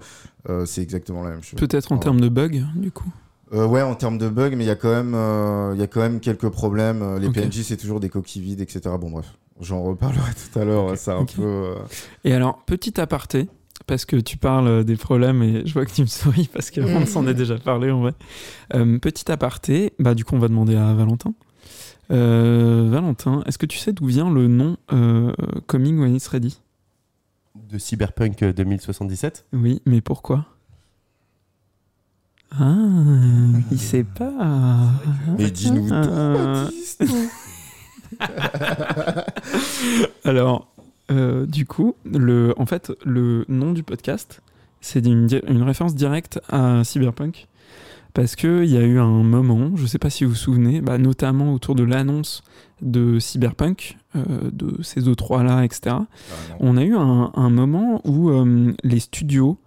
c'est 0.64 0.82
exactement 0.82 1.22
la 1.22 1.30
même 1.30 1.42
chose. 1.42 1.58
Peut-être 1.60 1.92
en 1.92 1.98
termes 1.98 2.20
de 2.20 2.28
bugs, 2.28 2.64
du 2.76 2.90
coup. 2.90 3.12
Euh, 3.54 3.66
ouais, 3.66 3.80
en 3.80 3.94
termes 3.94 4.18
de 4.18 4.28
bugs, 4.28 4.50
mais 4.56 4.64
il 4.64 4.66
y 4.66 4.70
a 4.70 4.74
quand 4.76 4.90
même, 4.92 5.14
euh, 5.14 5.74
y 5.78 5.82
a 5.82 5.86
quand 5.86 6.00
même 6.00 6.20
quelques 6.20 6.50
problèmes. 6.50 7.16
Les 7.18 7.28
Ok. 7.28 7.34
PNJ, 7.34 7.62
c'est 7.62 7.78
toujours 7.78 7.98
des 7.98 8.10
coquilles 8.10 8.42
vides, 8.42 8.60
etc. 8.60 8.80
Bon 9.00 9.08
bref, 9.10 9.38
j'en 9.60 9.82
reparlerai 9.82 10.32
tout 10.52 10.58
à 10.58 10.64
l'heure. 10.64 10.92
C'est 10.98 11.12
un 11.12 11.24
peu. 11.24 11.42
euh, 11.44 11.74
Et 12.24 12.34
alors, 12.34 12.58
petit 12.66 13.00
aparté, 13.00 13.48
parce 13.86 14.04
que 14.04 14.16
tu 14.16 14.36
parles 14.36 14.68
euh, 14.68 14.84
des 14.84 14.96
problèmes 14.96 15.42
et 15.42 15.66
je 15.66 15.72
vois 15.72 15.86
que 15.86 15.92
tu 15.92 16.02
me 16.02 16.06
souris 16.06 16.48
parce 16.52 16.70
qu'on 16.70 17.06
s'en 17.06 17.26
est 17.26 17.34
déjà 17.34 17.58
parlé 17.58 17.90
en 17.90 18.00
vrai. 18.00 18.12
Euh, 18.74 18.98
petit 18.98 19.30
aparté, 19.30 19.92
bah 19.98 20.14
du 20.14 20.24
coup 20.24 20.34
on 20.34 20.38
va 20.38 20.48
demander 20.48 20.76
à 20.76 20.92
Valentin. 20.94 21.32
Euh, 22.10 22.88
Valentin, 22.90 23.42
est-ce 23.46 23.58
que 23.58 23.66
tu 23.66 23.78
sais 23.78 23.92
d'où 23.92 24.06
vient 24.06 24.30
le 24.30 24.48
nom 24.48 24.76
euh, 24.92 25.32
Coming 25.66 25.98
When 25.98 26.14
It's 26.14 26.28
Ready? 26.28 26.58
De 27.70 27.78
Cyberpunk 27.78 28.42
euh, 28.42 28.52
2077 28.52 29.46
Oui, 29.52 29.82
mais 29.84 30.00
pourquoi? 30.00 30.46
Ah, 32.58 32.76
il 33.70 33.78
sait 33.78 34.04
pas. 34.04 34.90
Mais 35.38 35.50
dis-nous 35.50 35.88
tout, 35.88 35.94
Ah. 35.94 36.64
Baptiste. 36.64 37.04
Alors, 40.24 40.68
euh, 41.10 41.46
du 41.46 41.66
coup, 41.66 41.94
le, 42.04 42.54
en 42.56 42.66
fait, 42.66 42.92
le 43.04 43.44
nom 43.48 43.72
du 43.72 43.82
podcast, 43.82 44.42
c'est 44.80 45.04
une, 45.06 45.28
référence 45.62 45.94
directe 45.94 46.40
à 46.48 46.84
Cyberpunk. 46.84 47.46
Parce 48.14 48.36
qu'il 48.36 48.64
y 48.64 48.76
a 48.76 48.82
eu 48.82 48.98
un 48.98 49.22
moment, 49.22 49.76
je 49.76 49.82
ne 49.82 49.86
sais 49.86 49.98
pas 49.98 50.10
si 50.10 50.24
vous 50.24 50.30
vous 50.30 50.36
souvenez, 50.36 50.80
bah, 50.80 50.98
notamment 50.98 51.52
autour 51.52 51.74
de 51.74 51.84
l'annonce 51.84 52.42
de 52.80 53.18
Cyberpunk, 53.18 53.96
euh, 54.16 54.50
de 54.50 54.82
ces 54.82 55.02
E3-là, 55.02 55.64
etc. 55.64 55.96
Ah. 55.96 56.06
On 56.58 56.76
a 56.76 56.84
eu 56.84 56.96
un, 56.96 57.30
un 57.34 57.50
moment 57.50 58.00
où 58.04 58.30
euh, 58.30 58.72
les 58.82 59.00
studios 59.00 59.58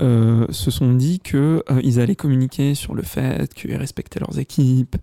euh, 0.00 0.46
se 0.50 0.70
sont 0.70 0.94
dit 0.94 1.20
que 1.20 1.62
euh, 1.70 1.80
ils 1.82 2.00
allaient 2.00 2.16
communiquer 2.16 2.74
sur 2.74 2.94
le 2.94 3.02
fait 3.02 3.52
qu'ils 3.54 3.76
respectaient 3.76 4.20
leurs 4.20 4.38
équipes, 4.38 4.96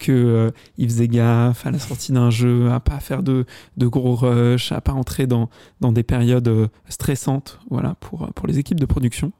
qu'ils 0.00 0.52
faisaient 0.88 1.08
gaffe 1.08 1.66
à 1.66 1.70
la 1.70 1.78
sortie 1.78 2.12
d'un 2.12 2.30
jeu, 2.30 2.70
à 2.70 2.80
pas 2.80 2.98
faire 2.98 3.22
de, 3.22 3.44
de 3.76 3.86
gros 3.86 4.16
rush, 4.16 4.72
à 4.72 4.80
pas 4.80 4.92
entrer 4.92 5.26
dans, 5.26 5.48
des 5.80 6.02
périodes 6.02 6.48
euh, 6.48 6.68
stressantes 6.88 7.60
voilà, 7.70 7.94
pour, 8.00 8.28
les 8.46 8.58
équipes 8.58 8.80
de 8.80 8.86
production. 8.86 9.32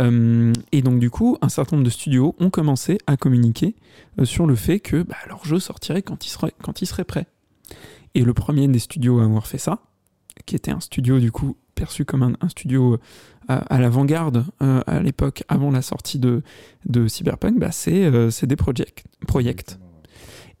Euh, 0.00 0.52
et 0.72 0.82
donc 0.82 1.00
du 1.00 1.10
coup, 1.10 1.38
un 1.42 1.48
certain 1.48 1.76
nombre 1.76 1.86
de 1.86 1.90
studios 1.90 2.36
ont 2.38 2.50
commencé 2.50 2.98
à 3.06 3.16
communiquer 3.16 3.74
euh, 4.20 4.24
sur 4.24 4.46
le 4.46 4.54
fait 4.54 4.78
que 4.78 5.02
bah, 5.02 5.16
leur 5.28 5.44
jeu 5.44 5.58
sortirait 5.58 6.02
quand 6.02 6.24
il 6.82 6.86
serait 6.86 7.04
prêt. 7.04 7.26
Et 8.14 8.22
le 8.22 8.34
premier 8.34 8.68
des 8.68 8.78
studios 8.78 9.18
à 9.20 9.24
avoir 9.24 9.46
fait 9.46 9.58
ça, 9.58 9.80
qui 10.46 10.56
était 10.56 10.70
un 10.70 10.80
studio 10.80 11.18
du 11.18 11.32
coup 11.32 11.56
perçu 11.74 12.04
comme 12.04 12.22
un, 12.22 12.32
un 12.40 12.48
studio 12.48 12.98
à, 13.48 13.56
à 13.74 13.78
l'avant-garde 13.78 14.44
euh, 14.62 14.82
à 14.86 15.00
l'époque, 15.00 15.44
avant 15.48 15.70
la 15.70 15.82
sortie 15.82 16.18
de, 16.18 16.42
de 16.86 17.08
Cyberpunk, 17.08 17.58
bah, 17.58 17.72
c'est 17.72 18.04
euh, 18.04 18.30
Projekt. 18.56 19.04
Project. 19.26 19.78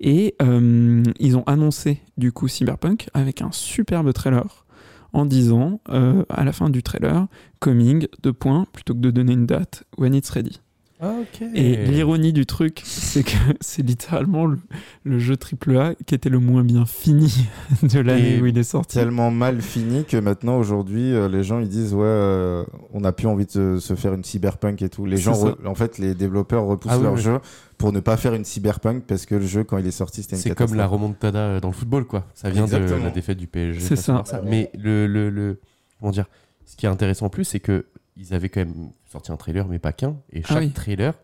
Et 0.00 0.34
euh, 0.42 1.02
ils 1.18 1.36
ont 1.36 1.44
annoncé 1.44 2.00
du 2.16 2.32
coup 2.32 2.48
Cyberpunk 2.48 3.08
avec 3.14 3.42
un 3.42 3.52
superbe 3.52 4.12
trailer 4.12 4.66
en 5.12 5.24
disant 5.24 5.80
euh, 5.90 6.24
à 6.28 6.44
la 6.44 6.52
fin 6.52 6.68
du 6.68 6.82
trailer, 6.82 7.28
coming, 7.60 8.08
deux 8.22 8.32
points, 8.32 8.66
plutôt 8.72 8.94
que 8.94 8.98
de 8.98 9.10
donner 9.10 9.32
une 9.32 9.46
date, 9.46 9.84
when 9.96 10.12
it's 10.14 10.30
ready. 10.30 10.60
Ah. 11.04 11.40
Et 11.54 11.76
l'ironie 11.86 12.32
du 12.32 12.46
truc, 12.46 12.80
c'est 12.84 13.22
que 13.24 13.32
c'est 13.60 13.82
littéralement 13.82 14.46
le, 14.46 14.58
le 15.04 15.18
jeu 15.18 15.34
AAA 15.36 15.94
qui 16.06 16.14
était 16.14 16.28
le 16.30 16.38
moins 16.38 16.64
bien 16.64 16.86
fini 16.86 17.46
de 17.82 18.00
l'année 18.00 18.40
où 18.40 18.46
il 18.46 18.56
est 18.56 18.62
sorti. 18.62 18.96
Tellement 18.96 19.30
mal 19.30 19.60
fini 19.60 20.04
que 20.04 20.16
maintenant, 20.16 20.56
aujourd'hui, 20.58 21.12
euh, 21.12 21.28
les 21.28 21.42
gens 21.42 21.58
ils 21.60 21.68
disent 21.68 21.92
Ouais, 21.94 22.02
euh, 22.04 22.64
on 22.92 23.00
n'a 23.00 23.12
plus 23.12 23.26
envie 23.26 23.46
de 23.46 23.78
se 23.78 23.94
faire 23.94 24.14
une 24.14 24.24
cyberpunk 24.24 24.80
et 24.82 24.88
tout. 24.88 25.04
Les 25.06 25.16
gens, 25.16 25.54
en 25.66 25.74
fait, 25.74 25.98
les 25.98 26.14
développeurs 26.14 26.64
repoussent 26.64 26.92
Ah 26.92 26.98
oui, 26.98 27.04
leur 27.04 27.14
oui. 27.14 27.20
jeu 27.20 27.38
pour 27.76 27.92
ne 27.92 28.00
pas 28.00 28.16
faire 28.16 28.34
une 28.34 28.44
cyberpunk 28.44 29.04
parce 29.06 29.26
que 29.26 29.34
le 29.34 29.44
jeu, 29.46 29.64
quand 29.64 29.78
il 29.78 29.86
est 29.86 29.90
sorti, 29.90 30.22
c'était 30.22 30.36
une 30.36 30.42
C'est 30.42 30.54
comme 30.54 30.74
la 30.74 30.86
remontada 30.86 31.38
euh, 31.38 31.60
dans 31.60 31.68
le 31.68 31.74
football, 31.74 32.04
quoi. 32.04 32.26
Ça 32.34 32.48
vient 32.48 32.66
de 32.66 32.74
Exactement. 32.74 33.04
la 33.04 33.10
défaite 33.10 33.36
du 33.38 33.46
PSG. 33.48 33.80
C'est 33.80 33.96
ça. 33.96 34.22
Mais 34.44 34.70
le, 34.78 35.06
le, 35.06 35.28
le- 35.28 35.60
comment 36.00 36.12
dire 36.12 36.26
Ce 36.66 36.76
qui 36.76 36.86
est 36.86 36.88
intéressant 36.88 37.26
en 37.26 37.30
plus, 37.30 37.44
c'est 37.44 37.60
que 37.60 37.84
ils 38.16 38.34
avaient 38.34 38.48
quand 38.48 38.60
même 38.60 38.90
sorti 39.10 39.32
un 39.32 39.36
trailer, 39.36 39.66
mais 39.68 39.78
pas 39.78 39.92
qu'un. 39.92 40.16
Et 40.32 40.42
chaque 40.42 40.50
Ah 40.56 40.60
oui. 40.60 40.70
trailer 40.70 41.14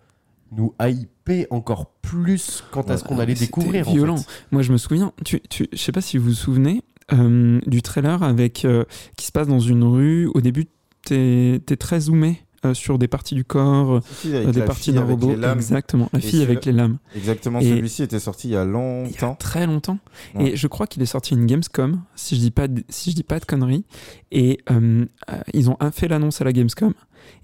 nous 0.52 0.75
hypait 0.80 1.47
encore 1.50 1.92
plus 2.02 2.64
quant 2.73 2.82
à 2.82 2.97
ce 2.97 3.04
qu'on 3.04 3.18
Ah, 3.18 3.23
allait 3.23 3.35
découvrir. 3.35 3.88
en 3.88 3.92
violent. 3.92 4.16
fait. 4.16 4.44
Moi, 4.50 4.62
je 4.62 4.73
me 4.73 4.78
souviens, 4.78 5.12
tu, 5.25 5.40
tu, 5.42 5.68
je 5.73 5.78
sais 5.78 5.92
pas 5.92 6.00
si 6.00 6.18
vous 6.18 6.25
vous 6.30 6.35
souvenez 6.35 6.82
euh, 7.12 7.61
du 7.66 7.82
trailer 7.82 8.23
avec 8.25 8.64
euh, 8.64 8.85
qui 9.16 9.26
se 9.26 9.32
passe 9.32 9.47
dans 9.47 9.61
une 9.61 9.85
rue. 9.85 10.26
Au 10.35 10.40
début, 10.40 10.66
t'es 11.04 11.61
es 11.70 11.76
très 11.76 12.00
zoomé 12.00 12.42
euh, 12.64 12.75
sur 12.75 12.99
des 12.99 13.09
parties 13.09 13.35
du 13.35 13.45
corps, 13.45 14.00
euh, 14.26 14.52
des 14.52 14.62
parties 14.62 14.93
d'un 14.93 15.05
robot. 15.05 15.33
Exactement, 15.55 16.09
la 16.12 16.21
fille 16.21 16.43
avec 16.43 16.64
les 16.67 16.73
lames. 16.73 16.99
Exactement, 17.17 17.61
celui-ci 17.61 18.02
était 18.02 18.19
sorti 18.19 18.49
il 18.49 18.50
y 18.52 18.57
a 18.57 18.62
Il 18.62 18.67
y 18.67 18.69
a 18.69 18.73
longtemps. 18.73 19.35
très 19.35 19.67
longtemps. 19.67 19.99
Ouais. 20.35 20.50
Et 20.50 20.57
je 20.57 20.67
crois 20.67 20.87
qu'il 20.87 21.02
est 21.02 21.07
sorti 21.07 21.35
une 21.35 21.47
Gamescom, 21.47 22.02
si 22.17 22.37
je 22.37 22.40
dis 22.40 22.50
pas 22.50 22.69
de, 22.69 22.83
si 22.88 23.11
je 23.11 23.17
dis 23.17 23.23
pas 23.23 23.40
de 23.40 23.45
conneries. 23.47 23.85
Et 24.31 24.61
euh, 24.71 25.07
ils 25.55 25.71
ont 25.71 25.76
fait 25.93 26.09
l'annonce 26.09 26.40
à 26.40 26.45
la 26.45 26.52
Gamescom. 26.52 26.93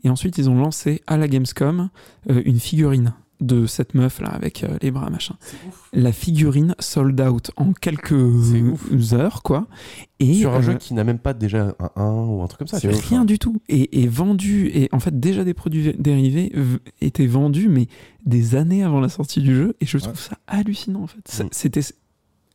Et 0.05 0.11
ensuite, 0.11 0.37
ils 0.39 0.49
ont 0.51 0.59
lancé 0.59 1.03
à 1.07 1.17
la 1.17 1.29
Gamescom 1.29 1.89
une 2.29 2.61
figurine 2.61 3.15
de 3.41 3.67
cette 3.67 3.95
meuf 3.95 4.21
là 4.21 4.29
avec 4.29 4.65
euh, 4.65 4.79
les 4.83 4.91
bras 4.91 5.11
machin. 5.11 5.37
La 5.93 6.13
figurine 6.13 6.75
sold 6.79 7.21
out 7.21 7.51
en 7.57 7.73
quelques 7.73 9.13
heures 9.13 9.43
quoi. 9.43 9.67
Et 10.19 10.35
Sur 10.35 10.55
un 10.55 10.59
euh, 10.59 10.63
jeu 10.63 10.75
qui 10.75 10.95
n'a 10.95 11.05
même 11.05 11.19
pas 11.19 11.35
déjà 11.35 11.75
un 11.79 11.91
1 11.97 12.11
ou 12.27 12.43
un 12.43 12.47
truc 12.47 12.61
comme 12.61 12.69
ça. 12.69 12.81
C'est 12.81 12.89
ouf, 12.89 13.09
rien 13.09 13.23
hein. 13.23 13.25
du 13.25 13.39
tout 13.39 13.61
et, 13.69 14.03
et 14.03 14.09
vendu 14.09 14.71
et 14.75 14.89
en 14.93 15.01
fait 15.01 15.19
déjà 15.19 15.45
des 15.45 15.55
produits 15.55 15.95
dérivés 15.99 16.53
étaient 17.01 17.27
vendus 17.27 17.69
mais 17.69 17.89
des 18.25 18.55
années 18.55 18.83
avant 18.83 19.01
la 19.01 19.09
sortie 19.09 19.41
du 19.41 19.55
jeu 19.55 19.77
et 19.81 19.87
je 19.87 19.99
trouve 19.99 20.19
ça 20.19 20.39
hallucinant 20.47 21.03
en 21.03 21.07
fait. 21.07 21.45
Mm. 21.45 21.49
C'était 21.53 21.83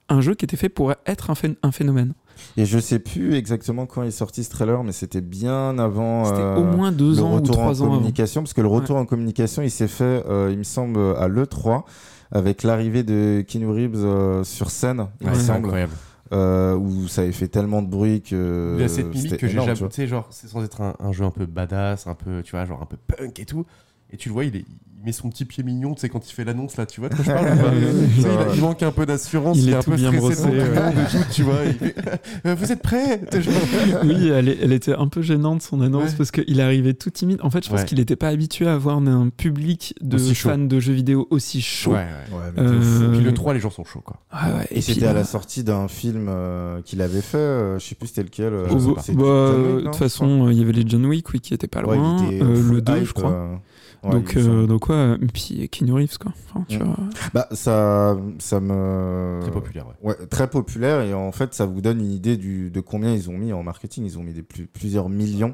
un 0.09 0.21
jeu 0.21 0.35
qui 0.35 0.45
était 0.45 0.57
fait 0.57 0.69
pour 0.69 0.93
être 1.05 1.29
un 1.29 1.71
phénomène. 1.71 2.13
Et 2.57 2.65
je 2.65 2.79
sais 2.79 2.99
plus 2.99 3.35
exactement 3.35 3.85
quand 3.85 4.03
il 4.03 4.09
est 4.09 4.11
sorti 4.11 4.43
ce 4.43 4.49
trailer, 4.49 4.83
mais 4.83 4.91
c'était 4.91 5.21
bien 5.21 5.77
avant. 5.79 6.25
C'était 6.25 6.39
euh, 6.41 6.57
au 6.57 6.63
moins 6.63 6.91
deux 6.91 7.15
le 7.15 7.21
ans 7.23 7.31
ou 7.31 7.35
retour 7.35 7.57
en 7.59 7.61
trois 7.61 7.81
ans 7.81 7.85
avant. 7.85 7.95
communication, 7.95 8.41
parce 8.41 8.53
que 8.53 8.61
le 8.61 8.67
retour 8.67 8.97
en 8.97 9.05
communication, 9.05 9.61
il 9.61 9.71
s'est 9.71 9.87
fait, 9.87 10.23
euh, 10.27 10.49
il 10.51 10.57
me 10.57 10.63
semble, 10.63 10.99
à 11.17 11.27
l'E3, 11.27 11.83
avec 12.31 12.63
l'arrivée 12.63 13.03
de 13.03 13.43
Keanu 13.47 13.67
Reeves 13.69 13.95
euh, 14.05 14.43
sur 14.43 14.69
scène, 14.69 15.07
il 15.21 15.27
me 15.27 15.33
Ouais, 15.33 15.39
semble, 15.39 15.65
incroyable. 15.67 15.93
euh, 16.33 16.75
où 16.75 17.07
ça 17.07 17.21
avait 17.23 17.31
fait 17.31 17.47
tellement 17.47 17.81
de 17.81 17.87
bruit 17.87 18.21
que. 18.21 18.75
Il 18.77 18.81
y 18.81 18.85
a 18.85 18.87
cette 18.89 19.13
mimique 19.13 19.37
que 19.37 19.47
j'ai 19.47 19.59
jamais. 19.61 19.73
tu 19.75 19.85
sais, 19.91 20.07
genre, 20.07 20.27
c'est 20.29 20.47
censé 20.47 20.65
être 20.65 20.81
un, 20.81 20.95
un 20.99 21.11
jeu 21.11 21.25
un 21.25 21.31
peu 21.31 21.45
badass, 21.45 22.07
un 22.07 22.15
peu, 22.15 22.41
tu 22.43 22.51
vois, 22.51 22.65
genre 22.65 22.81
un 22.81 22.85
peu 22.85 22.97
punk 22.97 23.39
et 23.39 23.45
tout. 23.45 23.65
Et 24.13 24.17
tu 24.17 24.29
le 24.29 24.33
vois, 24.33 24.43
il, 24.45 24.55
est, 24.57 24.65
il 25.01 25.05
met 25.05 25.11
son 25.11 25.29
petit 25.29 25.45
pied 25.45 25.63
mignon, 25.63 25.95
tu 25.95 26.01
sais, 26.01 26.09
quand 26.09 26.29
il 26.29 26.31
fait 26.33 26.43
l'annonce, 26.43 26.77
là, 26.77 26.85
tu 26.85 26.99
vois, 26.99 27.09
de 27.09 27.15
quoi 27.15 27.23
je 27.25 27.31
parle 27.31 27.47
il, 28.19 28.25
a- 28.27 28.53
il 28.55 28.61
manque 28.61 28.83
un 28.83 28.91
peu 28.91 29.05
d'assurance, 29.07 29.57
Il 29.57 29.63
il, 29.63 29.69
est 29.69 29.71
est 29.71 29.75
un 29.75 29.79
tout 29.81 29.89
peu 29.91 29.95
bien 29.97 30.11
stressé 30.11 30.43
brossé, 30.43 30.43
ouais. 30.59 30.91
et 30.91 31.11
tout, 31.11 31.25
tu 31.31 31.43
vois. 31.43 31.55
fait, 31.55 32.55
Vous 32.55 32.71
êtes 32.71 32.81
prêts? 32.81 33.21
Oui, 34.03 34.27
elle, 34.29 34.49
est- 34.49 34.57
elle 34.61 34.71
était 34.73 34.93
un 34.93 35.07
peu 35.07 35.21
gênante 35.21 35.61
son 35.63 35.81
annonce 35.81 36.11
Ouais. 36.11 36.15
parce 36.17 36.31
qu'il 36.31 36.61
arrivait 36.61 36.93
tout 36.93 37.09
timide. 37.09 37.39
En 37.41 37.49
fait, 37.49 37.63
je 37.63 37.69
pense 37.69 37.79
Ouais. 37.81 37.85
qu'il 37.85 37.97
n'était 37.97 38.15
pas 38.15 38.27
habitué 38.29 38.67
à 38.67 38.73
avoir 38.73 38.97
un 38.97 39.29
public 39.29 39.95
de 40.01 40.17
fans 40.19 40.57
de 40.57 40.79
jeux 40.79 40.93
vidéo 40.93 41.27
aussi 41.31 41.61
chaud. 41.61 41.91
Ouais, 41.93 41.97
ouais. 41.97 42.37
Ouais, 42.37 42.43
mais 42.55 42.61
de 42.63 42.67
Euh. 42.67 43.11
Puis 43.11 43.21
le 43.21 43.33
3, 43.33 43.53
les 43.55 43.59
gens 43.59 43.71
sont 43.71 43.83
chauds, 43.83 44.01
quoi. 44.01 44.17
Ouais, 44.33 44.67
Et, 44.71 44.81
c'était 44.81 45.07
à 45.07 45.13
la 45.13 45.23
sortie 45.23 45.63
d'un 45.63 45.87
film 45.87 46.27
euh, 46.29 46.81
qu'il 46.83 47.01
avait 47.01 47.21
fait, 47.21 47.37
euh, 47.37 47.79
je 47.79 47.85
sais 47.85 47.95
plus 47.95 48.07
c'était 48.07 48.23
lequel. 48.23 48.51
bah, 48.51 48.71
de 48.75 49.81
toute 49.85 49.95
façon, 49.95 50.49
il 50.49 50.57
y 50.57 50.61
avait 50.61 50.71
les 50.73 50.83
John 50.87 51.05
Wick, 51.05 51.29
oui, 51.33 51.39
qui 51.39 51.53
étaient 51.53 51.67
pas 51.67 51.81
loin. 51.81 52.17
était 52.25 52.39
le 52.43 52.81
2, 52.81 52.97
hype, 52.97 53.05
je 53.07 53.13
crois. 53.13 53.61
Ouais, 54.03 54.11
donc, 54.11 54.35
euh, 54.37 54.67
donc, 54.67 54.89
ouais, 54.89 55.15
et 55.21 55.25
puis 55.27 55.69
Keanu 55.69 55.93
Reeves, 55.93 56.17
quoi. 56.17 56.31
Enfin, 56.49 56.65
tu 56.67 56.77
Mm. 56.79 56.83
vois. 56.83 56.95
Bah, 57.33 57.47
ça, 57.51 58.17
ça 58.39 58.59
me. 58.59 59.39
Très 59.41 59.51
populaire, 59.51 59.85
ouais. 59.87 60.09
Ouais, 60.09 60.25
très 60.27 60.49
populaire 60.49 61.01
et 61.01 61.13
en 61.13 61.31
fait 61.31 61.53
ça 61.53 61.65
vous 61.65 61.81
donne 61.81 61.99
une 61.99 62.11
idée 62.11 62.37
du, 62.37 62.71
de 62.71 62.79
combien 62.79 63.13
ils 63.13 63.29
ont 63.29 63.37
mis 63.37 63.53
en 63.53 63.63
marketing. 63.63 64.03
Ils 64.05 64.17
ont 64.17 64.23
mis 64.23 64.33
des 64.33 64.43
plus, 64.43 64.67
plusieurs 64.67 65.09
millions 65.09 65.53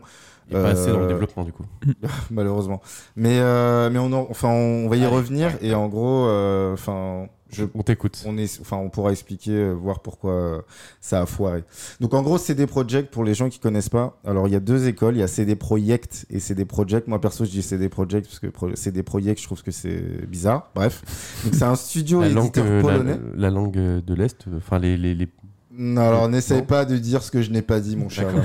Est 0.49 0.53
pas 0.53 0.69
assez 0.69 0.91
dans 0.91 0.99
le 0.99 1.05
Euh, 1.05 1.07
développement, 1.07 1.43
du 1.43 1.51
coup. 1.51 1.63
malheureusement. 2.31 2.81
Mais, 3.15 3.39
euh, 3.39 3.89
mais 3.89 3.99
on, 3.99 4.11
en- 4.13 4.27
enfin, 4.29 4.49
on 4.49 4.87
va 4.87 4.95
y 4.95 5.03
Allez, 5.03 5.13
revenir 5.15 5.51
et 5.61 5.73
en 5.73 5.87
gros, 5.87 6.25
euh, 6.27 6.73
enfin, 6.73 7.27
je, 7.49 7.63
On 7.75 7.81
t'écoute. 7.81 8.23
on 8.25 8.37
est, 8.37 8.59
enfin, 8.61 8.75
on 8.77 8.89
pourra 8.89 9.11
expliquer, 9.11 9.51
euh, 9.51 9.71
voir 9.73 10.01
pourquoi 10.01 10.31
euh, 10.33 10.61
ça 11.01 11.21
a 11.21 11.25
foiré. 11.25 11.63
Donc 12.01 12.13
en 12.13 12.21
gros, 12.21 12.37
CD 12.37 12.67
Projekt 12.67 13.09
pour 13.11 13.23
les 13.23 13.33
gens 13.33 13.47
qui 13.49 13.59
connaissent 13.59 13.87
pas. 13.89 14.19
Alors 14.25 14.47
il 14.47 14.53
y 14.53 14.55
a 14.55 14.59
deux 14.59 14.87
écoles, 14.87 15.15
il 15.15 15.19
y 15.19 15.23
a 15.23 15.27
CD 15.27 15.55
Projekt 15.55 16.25
et 16.29 16.39
CD 16.39 16.65
Projekt. 16.65 17.07
Moi 17.07 17.19
perso, 17.21 17.45
je 17.45 17.51
dis 17.51 17.61
CD 17.61 17.87
Projekt 17.89 18.27
parce 18.27 18.39
que 18.39 18.47
Pro- 18.47 18.75
CD 18.75 19.01
Projekt, 19.03 19.39
je 19.41 19.45
trouve 19.45 19.63
que 19.63 19.71
c'est 19.71 20.25
bizarre. 20.27 20.71
Bref, 20.75 21.03
donc 21.45 21.55
c'est 21.55 21.63
un 21.63 21.75
studio 21.75 22.21
La 22.21 22.29
langue, 22.29 22.43
éditeur 22.45 22.65
euh, 22.67 22.81
polonais. 22.81 23.17
la, 23.35 23.41
la 23.41 23.49
langue 23.49 23.73
de 23.75 24.13
l'Est, 24.13 24.45
enfin, 24.57 24.79
les. 24.79 24.97
les, 24.97 25.15
les... 25.15 25.27
Non, 25.79 26.01
alors 26.01 26.27
n'essaye 26.27 26.63
pas 26.63 26.85
de 26.85 26.97
dire 26.97 27.21
ce 27.21 27.29
que 27.29 27.43
je 27.43 27.51
n'ai 27.51 27.61
pas 27.61 27.79
dit, 27.79 27.95
mon 27.95 28.09
cher. 28.09 28.29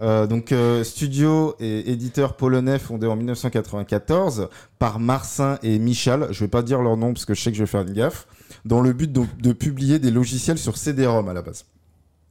Euh, 0.00 0.26
donc 0.26 0.50
euh, 0.50 0.82
studio 0.82 1.54
et 1.60 1.92
éditeur 1.92 2.34
polonais 2.36 2.78
fondé 2.78 3.06
en 3.06 3.14
1994 3.14 4.48
par 4.78 4.98
Marcin 4.98 5.58
et 5.62 5.78
Michal. 5.78 6.26
Je 6.30 6.40
vais 6.40 6.48
pas 6.48 6.62
dire 6.62 6.82
leur 6.82 6.96
nom 6.96 7.12
parce 7.12 7.24
que 7.24 7.34
je 7.34 7.40
sais 7.40 7.50
que 7.52 7.56
je 7.56 7.62
vais 7.62 7.68
faire 7.68 7.82
une 7.82 7.92
gaffe. 7.92 8.26
Dans 8.64 8.80
le 8.80 8.92
but 8.92 9.12
de, 9.12 9.22
de 9.40 9.52
publier 9.52 9.98
des 9.98 10.10
logiciels 10.10 10.58
sur 10.58 10.76
CD-ROM 10.76 11.28
à 11.28 11.32
la 11.32 11.42
base. 11.42 11.66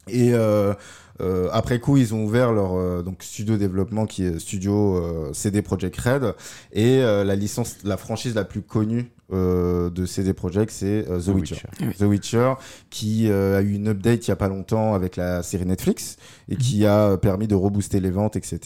Et 0.07 0.33
euh, 0.33 0.73
euh, 1.21 1.49
après 1.51 1.79
coup, 1.79 1.97
ils 1.97 2.13
ont 2.13 2.23
ouvert 2.23 2.51
leur 2.51 2.75
euh, 2.75 3.03
donc 3.03 3.21
studio 3.23 3.57
développement 3.57 4.05
qui 4.05 4.23
est 4.23 4.39
studio 4.39 5.31
CD 5.33 5.61
Projekt 5.61 5.99
Red 5.99 6.33
et 6.71 7.01
la 7.01 7.35
licence, 7.35 7.77
la 7.83 7.97
franchise 7.97 8.35
la 8.35 8.43
plus 8.43 8.61
connue 8.61 9.11
euh, 9.31 9.89
de 9.89 10.05
CD 10.05 10.33
Projekt, 10.33 10.71
c'est 10.71 11.07
euh, 11.09 11.19
The, 11.19 11.25
The 11.25 11.27
Witcher. 11.29 11.55
Witcher. 11.81 11.97
The 11.97 12.01
Witcher, 12.07 12.53
qui 12.89 13.27
euh, 13.29 13.57
a 13.57 13.61
eu 13.61 13.73
une 13.73 13.88
update 13.89 14.27
il 14.27 14.29
y 14.29 14.31
a 14.31 14.35
pas 14.35 14.47
longtemps 14.50 14.93
avec 14.93 15.15
la 15.15 15.43
série 15.43 15.65
Netflix 15.65 16.17
et 16.50 16.55
qui 16.55 16.85
a 16.85 17.17
permis 17.17 17.47
de 17.47 17.55
rebooster 17.55 18.00
les 18.00 18.11
ventes, 18.11 18.35
etc. 18.35 18.59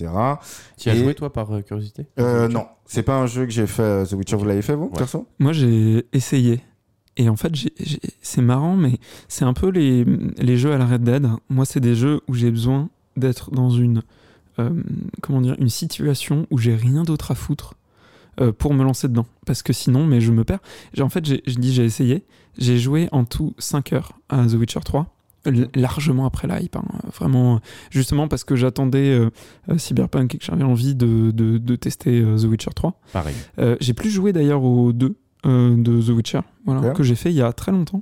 Tu 0.77 0.89
y 0.89 0.91
as 0.91 0.95
Et- 0.95 1.00
joué, 1.03 1.13
toi, 1.15 1.31
par 1.31 1.51
euh, 1.53 1.62
curiosité? 1.62 2.07
Euh, 2.19 2.48
non, 2.48 2.65
c'est 2.86 3.03
pas 3.03 3.15
un 3.17 3.27
jeu 3.27 3.45
que 3.45 3.51
j'ai 3.51 3.67
fait. 3.67 3.81
euh, 3.84 4.05
The 4.05 4.13
Witcher, 4.13 4.36
vous 4.38 4.45
l'avez 4.45 4.62
fait 4.62 4.75
vous, 4.75 4.86
Ouais. 4.86 4.98
perso 4.98 5.27
Moi, 5.39 5.53
j'ai 5.53 6.05
essayé. 6.13 6.62
Et 7.17 7.29
en 7.29 7.38
fait, 7.38 7.53
c'est 8.22 8.41
marrant, 8.41 8.75
mais 8.75 8.98
c'est 9.29 9.45
un 9.45 9.53
peu 9.53 9.69
les, 9.69 10.03
les 10.38 10.57
jeux 10.57 10.74
à 10.74 10.77
la 10.77 10.86
Red 10.86 11.03
Dead. 11.03 11.27
Moi, 11.50 11.63
c'est 11.65 11.79
des 11.79 11.95
jeux 11.95 12.19
où 12.27 12.34
j'ai 12.34 12.51
besoin 12.51 12.89
d'être 13.15 13.51
dans 13.51 13.69
une, 13.69 14.01
euh, 14.60 14.69
comment 15.22 15.39
dire, 15.39 15.55
une 15.60 15.69
situation 15.69 16.45
où 16.51 16.57
j'ai 16.57 16.75
rien 16.75 17.03
d'autre 17.03 17.31
à 17.31 17.36
foutre 17.36 17.75
euh, 18.42 18.51
pour 18.51 18.74
me 18.74 18.84
lancer 18.84 19.08
dedans. 19.08 19.25
Parce 19.46 19.63
que 19.63 19.74
sinon, 19.74 20.06
mais 20.06 20.22
je 20.22 20.32
me 20.32 20.44
perds. 20.44 20.60
J'ai- 20.94 21.04
En 21.04 21.10
fait, 21.10 21.25
j'ai- 21.25 21.44
je 21.48 21.56
dis 21.56 21.74
j'ai 21.74 21.86
essayé. 21.86 22.24
J'ai 22.58 22.77
joué 22.77 23.10
en 23.12 23.25
tout 23.25 23.54
5 23.58 23.94
heures 23.94 24.13
à 24.30 24.46
The 24.46 24.54
Witcher 24.54 24.80
3. 24.84 25.12
l- 25.48 25.68
largement 25.75 26.25
après 26.25 26.48
la 26.48 26.60
hype, 26.60 26.75
hein. 26.75 26.86
vraiment 27.15 27.60
justement 27.92 28.27
parce 28.27 28.44
que 28.44 28.56
j'attendais 28.56 29.12
euh, 29.12 29.30
euh, 29.70 29.77
Cyberpunk 29.77 30.34
et 30.34 30.38
que 30.39 30.44
j'avais 30.44 30.63
envie 30.63 30.96
de, 30.96 31.30
de- 31.30 31.60
de 31.60 31.75
tester 31.75 32.20
euh, 32.20 32.36
The 32.36 32.46
Witcher 32.46 32.72
3. 32.74 33.00
Pareil. 33.13 33.36
Euh, 33.60 33.75
j'ai 33.80 33.94
plus 33.94 34.10
joué 34.10 34.34
d'ailleurs 34.34 34.63
aux 34.63 34.92
deux 34.92 35.15
euh, 35.46 35.75
de 35.77 36.01
The 36.01 36.10
Witcher, 36.10 36.39
voilà, 36.65 36.89
que 36.94 37.04
j'ai 37.04 37.13
fait 37.13 37.30
il 37.30 37.36
y 37.36 37.44
a 37.44 37.54
très 37.54 37.72
longtemps. 37.72 38.01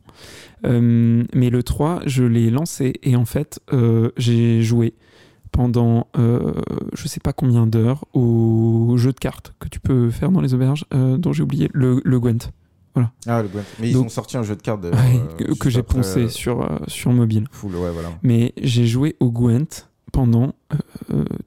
Euh, 0.66 1.24
mais 1.34 1.50
le 1.50 1.64
3, 1.64 2.00
je 2.06 2.24
l'ai 2.24 2.50
lancé 2.50 2.94
et 3.04 3.16
en 3.18 3.26
fait, 3.26 3.60
euh, 3.74 4.12
j'ai 4.18 4.62
joué 4.64 4.94
pendant 5.54 6.08
euh, 6.18 6.52
je 6.94 7.08
sais 7.08 7.22
pas 7.22 7.32
combien 7.32 7.66
d'heures 7.66 8.04
au 8.14 8.96
jeu 8.98 9.14
de 9.14 9.20
cartes 9.20 9.54
que 9.60 9.70
tu 9.70 9.80
peux 9.80 10.10
faire 10.10 10.32
dans 10.32 10.42
les 10.42 10.54
auberges, 10.54 10.84
euh, 10.94 11.16
dont 11.18 11.32
j'ai 11.32 11.44
oublié, 11.44 11.70
le, 11.74 12.02
le 12.04 12.20
Gwent, 12.20 12.50
Ah, 13.28 13.42
le 13.42 13.48
Gwent. 13.48 13.64
Mais 13.80 13.90
ils 13.90 13.94
Donc- 13.94 14.08
ont 14.08 14.10
sorti 14.10 14.36
un 14.36 14.44
jeu 14.44 14.56
de 14.58 14.62
cartes 14.62 14.84
Ouais, 14.84 14.92
euh, 15.42 15.56
que, 15.60 15.70
j'ai 15.70 15.84
poncé 15.84 16.24
euh, 16.24 16.28
sur, 16.28 16.62
euh, 16.64 16.78
sur 16.88 17.12
mobile. 17.14 17.46
Full, 17.52 17.76
ouais, 17.76 17.92
voilà. 17.94 18.10
Mais 18.24 18.52
j'ai 18.62 18.86
joué 18.88 19.16
au 19.22 19.32
Gwent 19.32 19.88
pendant 20.12 20.54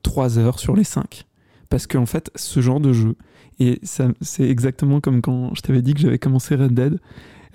3 0.02 0.38
heures 0.38 0.58
sur 0.58 0.74
les 0.76 0.84
5. 0.84 1.24
Parce 1.68 1.86
qu'en 1.86 2.06
fait, 2.06 2.30
ce 2.36 2.60
genre 2.60 2.80
de 2.80 2.92
jeu, 2.92 3.16
et 3.58 3.78
ça, 3.82 4.08
c'est 4.20 4.48
exactement 4.48 5.00
comme 5.00 5.20
quand 5.20 5.54
je 5.54 5.62
t'avais 5.62 5.82
dit 5.82 5.94
que 5.94 6.00
j'avais 6.00 6.18
commencé 6.18 6.54
Red 6.54 6.74
Dead. 6.74 7.00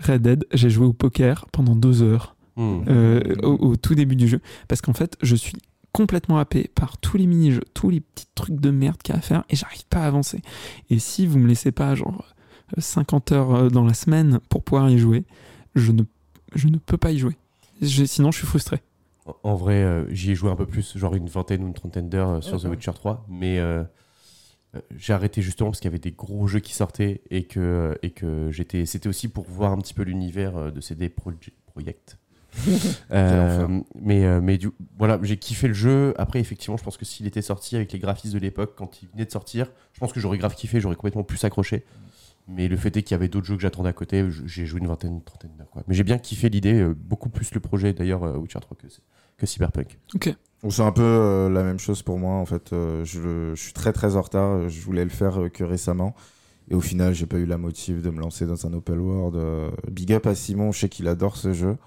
Red 0.05 0.21
Dead, 0.21 0.45
j'ai 0.53 0.69
joué 0.69 0.85
au 0.85 0.93
poker 0.93 1.45
pendant 1.51 1.75
2 1.75 2.01
heures 2.03 2.35
Hmm. 2.57 2.81
euh, 2.89 3.21
au, 3.43 3.53
au 3.69 3.75
tout 3.77 3.95
début 3.95 4.17
du 4.17 4.27
jeu. 4.27 4.41
Parce 4.67 4.81
qu'en 4.81 4.91
fait, 4.91 5.15
je 5.21 5.37
suis 5.37 5.53
complètement 5.91 6.39
happé 6.39 6.69
par 6.73 6.97
tous 6.97 7.17
les 7.17 7.25
mini-jeux, 7.27 7.63
tous 7.73 7.89
les 7.89 7.99
petits 8.01 8.27
trucs 8.35 8.59
de 8.59 8.71
merde 8.71 8.97
qu'il 9.01 9.13
y 9.13 9.15
a 9.15 9.19
à 9.19 9.21
faire 9.21 9.43
et 9.49 9.55
j'arrive 9.55 9.85
pas 9.87 9.99
à 10.03 10.07
avancer. 10.07 10.41
Et 10.89 10.99
si 10.99 11.27
vous 11.27 11.37
me 11.39 11.47
laissez 11.47 11.71
pas 11.71 11.95
genre 11.95 12.33
euh, 12.77 12.81
50 12.81 13.31
heures 13.33 13.53
euh, 13.55 13.69
dans 13.69 13.83
la 13.85 13.93
semaine 13.93 14.39
pour 14.49 14.63
pouvoir 14.63 14.89
y 14.89 14.97
jouer, 14.97 15.25
je 15.75 15.91
ne, 15.91 16.03
je 16.55 16.67
ne 16.67 16.77
peux 16.77 16.97
pas 16.97 17.11
y 17.11 17.17
jouer. 17.19 17.35
Je- 17.81 18.05
sinon, 18.05 18.31
je 18.31 18.37
suis 18.39 18.47
frustré. 18.47 18.81
En- 19.43 19.55
vrai, 19.55 19.83
euh, 19.83 20.05
j'y 20.13 20.31
ai 20.31 20.35
joué 20.35 20.49
un 20.49 20.55
peu 20.55 20.65
plus, 20.65 20.97
genre 20.97 21.13
une 21.15 21.27
vingtaine 21.29 21.63
ou 21.63 21.67
une 21.67 21.73
trentaine 21.73 22.09
d'heures 22.09 22.29
euh, 22.29 22.41
sur 22.41 22.59
The 22.59 22.65
Witcher 22.65 22.91
3, 22.93 23.25
mais 23.29 23.59
euh, 23.59 23.83
euh, 24.75 24.79
j'ai 24.97 25.13
arrêté 25.13 25.41
justement 25.41 25.69
parce 25.69 25.79
qu'il 25.79 25.89
y 25.89 25.93
avait 25.93 25.99
des 25.99 26.11
gros 26.11 26.47
jeux 26.47 26.59
qui 26.59 26.73
sortaient 26.73 27.21
et 27.29 27.43
que, 27.43 27.97
et 28.01 28.09
que 28.11 28.49
j'étais, 28.51 28.85
c'était 28.85 29.07
aussi 29.09 29.27
pour 29.27 29.45
voir 29.45 29.71
un 29.73 29.77
petit 29.77 29.93
peu 29.93 30.03
l'univers 30.03 30.57
euh, 30.57 30.71
de 30.71 30.81
CD 30.81 31.07
Proje- 31.09 31.51
Projekt. 31.67 32.17
Euh, 33.11 33.67
mais 33.99 34.25
euh, 34.25 34.41
mais 34.41 34.57
du, 34.57 34.69
voilà, 34.97 35.19
j'ai 35.21 35.37
kiffé 35.37 35.67
le 35.67 35.73
jeu. 35.73 36.13
Après, 36.17 36.39
effectivement, 36.39 36.77
je 36.77 36.83
pense 36.83 36.97
que 36.97 37.05
s'il 37.05 37.25
était 37.27 37.41
sorti 37.41 37.75
avec 37.75 37.91
les 37.91 37.99
graphismes 37.99 38.37
de 38.37 38.41
l'époque, 38.43 38.73
quand 38.77 39.01
il 39.01 39.09
venait 39.09 39.25
de 39.25 39.31
sortir, 39.31 39.67
je 39.93 39.99
pense 39.99 40.13
que 40.13 40.19
j'aurais 40.19 40.37
grave 40.37 40.55
kiffé, 40.55 40.79
j'aurais 40.79 40.95
complètement 40.95 41.23
plus 41.23 41.43
accroché. 41.43 41.85
Mais 42.47 42.67
le 42.67 42.77
fait 42.77 42.95
est 42.97 43.03
qu'il 43.03 43.15
y 43.15 43.15
avait 43.15 43.27
d'autres 43.27 43.47
jeux 43.47 43.55
que 43.55 43.61
j'attendais 43.61 43.89
à 43.89 43.93
côté. 43.93 44.25
J'ai 44.45 44.65
joué 44.65 44.79
une 44.79 44.87
vingtaine, 44.87 45.13
une 45.13 45.23
trentaine 45.23 45.51
d'heures. 45.57 45.67
Mais 45.87 45.95
j'ai 45.95 46.03
bien 46.03 46.17
kiffé 46.17 46.49
l'idée, 46.49 46.81
euh, 46.81 46.95
beaucoup 46.95 47.29
plus 47.29 47.53
le 47.53 47.59
projet 47.59 47.93
d'ailleurs 47.93 48.23
Witcher 48.39 48.59
3 48.59 48.77
que, 48.77 48.87
que 49.37 49.45
Cyberpunk. 49.45 49.99
Bon, 50.63 50.69
C'est 50.69 50.83
un 50.83 50.91
peu 50.91 51.01
euh, 51.01 51.49
la 51.49 51.63
même 51.63 51.79
chose 51.79 52.03
pour 52.03 52.19
moi 52.19 52.35
en 52.35 52.45
fait. 52.45 52.73
Euh, 52.73 53.03
je, 53.03 53.53
je 53.55 53.61
suis 53.61 53.73
très 53.73 53.93
très 53.93 54.15
en 54.15 54.21
retard. 54.21 54.69
Je 54.69 54.81
voulais 54.81 55.03
le 55.03 55.09
faire 55.09 55.41
euh, 55.41 55.49
que 55.49 55.63
récemment. 55.63 56.15
Et 56.69 56.75
au 56.75 56.81
final, 56.81 57.13
j'ai 57.13 57.25
pas 57.25 57.37
eu 57.37 57.45
la 57.45 57.57
motive 57.57 58.01
de 58.01 58.09
me 58.11 58.19
lancer 58.19 58.45
dans 58.45 58.65
un 58.65 58.73
open 58.73 58.99
world. 58.99 59.35
Euh, 59.35 59.71
big 59.89 60.13
up 60.13 60.27
à 60.27 60.35
Simon, 60.35 60.71
je 60.71 60.79
sais 60.81 60.89
qu'il 60.89 61.07
adore 61.07 61.35
ce 61.35 61.53
jeu. 61.53 61.77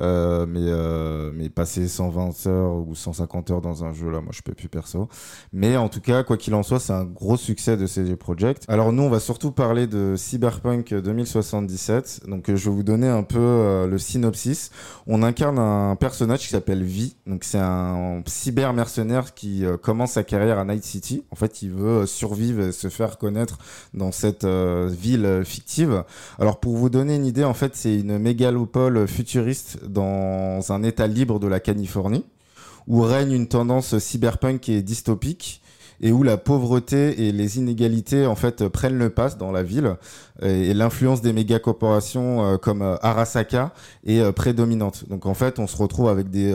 Euh, 0.00 0.46
mais, 0.48 0.60
euh, 0.62 1.30
mais 1.34 1.48
passer 1.50 1.86
120 1.86 2.46
heures 2.46 2.74
ou 2.74 2.94
150 2.94 3.50
heures 3.50 3.60
dans 3.60 3.84
un 3.84 3.92
jeu, 3.92 4.10
là, 4.10 4.20
moi, 4.20 4.30
je 4.32 4.42
peux 4.42 4.54
plus 4.54 4.68
perso. 4.68 5.08
Mais 5.52 5.76
en 5.76 5.88
tout 5.88 6.00
cas, 6.00 6.22
quoi 6.22 6.36
qu'il 6.36 6.54
en 6.54 6.62
soit, 6.62 6.80
c'est 6.80 6.92
un 6.92 7.04
gros 7.04 7.36
succès 7.36 7.76
de 7.76 7.86
CD 7.86 8.16
Projekt. 8.16 8.64
Alors 8.68 8.92
nous, 8.92 9.02
on 9.02 9.10
va 9.10 9.20
surtout 9.20 9.52
parler 9.52 9.86
de 9.86 10.14
Cyberpunk 10.16 10.94
2077. 10.94 12.22
Donc, 12.28 12.48
euh, 12.48 12.56
je 12.56 12.70
vais 12.70 12.74
vous 12.74 12.82
donner 12.82 13.08
un 13.08 13.22
peu 13.22 13.38
euh, 13.38 13.86
le 13.86 13.98
synopsis. 13.98 14.70
On 15.06 15.22
incarne 15.22 15.58
un 15.58 15.96
personnage 15.96 16.40
qui 16.40 16.48
s'appelle 16.48 16.82
V. 16.82 17.12
Donc, 17.26 17.44
c'est 17.44 17.58
un 17.58 18.22
cyber 18.26 18.72
mercenaire 18.72 19.34
qui 19.34 19.64
commence 19.82 20.12
sa 20.12 20.24
carrière 20.24 20.58
à 20.58 20.64
Night 20.64 20.84
City. 20.84 21.24
En 21.30 21.36
fait, 21.36 21.62
il 21.62 21.70
veut 21.72 22.06
survivre 22.06 22.62
et 22.62 22.72
se 22.72 22.88
faire 22.88 23.18
connaître 23.18 23.58
dans 23.94 24.12
cette 24.12 24.44
ville 24.44 25.42
fictive. 25.44 26.04
Alors, 26.38 26.60
pour 26.60 26.76
vous 26.76 26.90
donner 26.90 27.16
une 27.16 27.26
idée, 27.26 27.44
en 27.44 27.54
fait, 27.54 27.76
c'est 27.76 27.98
une 27.98 28.18
mégalopole 28.18 29.06
futuriste 29.06 29.78
dans 29.92 30.72
un 30.72 30.82
état 30.82 31.06
libre 31.06 31.38
de 31.38 31.46
la 31.46 31.60
Californie 31.60 32.24
où 32.86 33.02
règne 33.02 33.32
une 33.32 33.48
tendance 33.48 33.98
cyberpunk 33.98 34.68
et 34.68 34.82
dystopique 34.82 35.62
et 36.00 36.12
où 36.12 36.22
la 36.22 36.36
pauvreté 36.36 37.26
et 37.26 37.32
les 37.32 37.58
inégalités 37.58 38.26
en 38.26 38.34
fait 38.34 38.66
prennent 38.68 38.98
le 38.98 39.10
pas 39.10 39.30
dans 39.30 39.52
la 39.52 39.62
ville 39.62 39.96
et, 40.42 40.72
l'influence 40.72 41.20
des 41.20 41.32
méga 41.32 41.58
corporations 41.58 42.44
euh, 42.44 42.56
comme 42.56 42.82
euh, 42.82 42.96
Arasaka 43.02 43.72
est 44.06 44.20
euh, 44.20 44.32
prédominante. 44.32 45.08
Donc 45.08 45.26
en 45.26 45.34
fait, 45.34 45.58
on 45.58 45.66
se 45.66 45.76
retrouve 45.76 46.08
avec 46.08 46.30
des, 46.30 46.54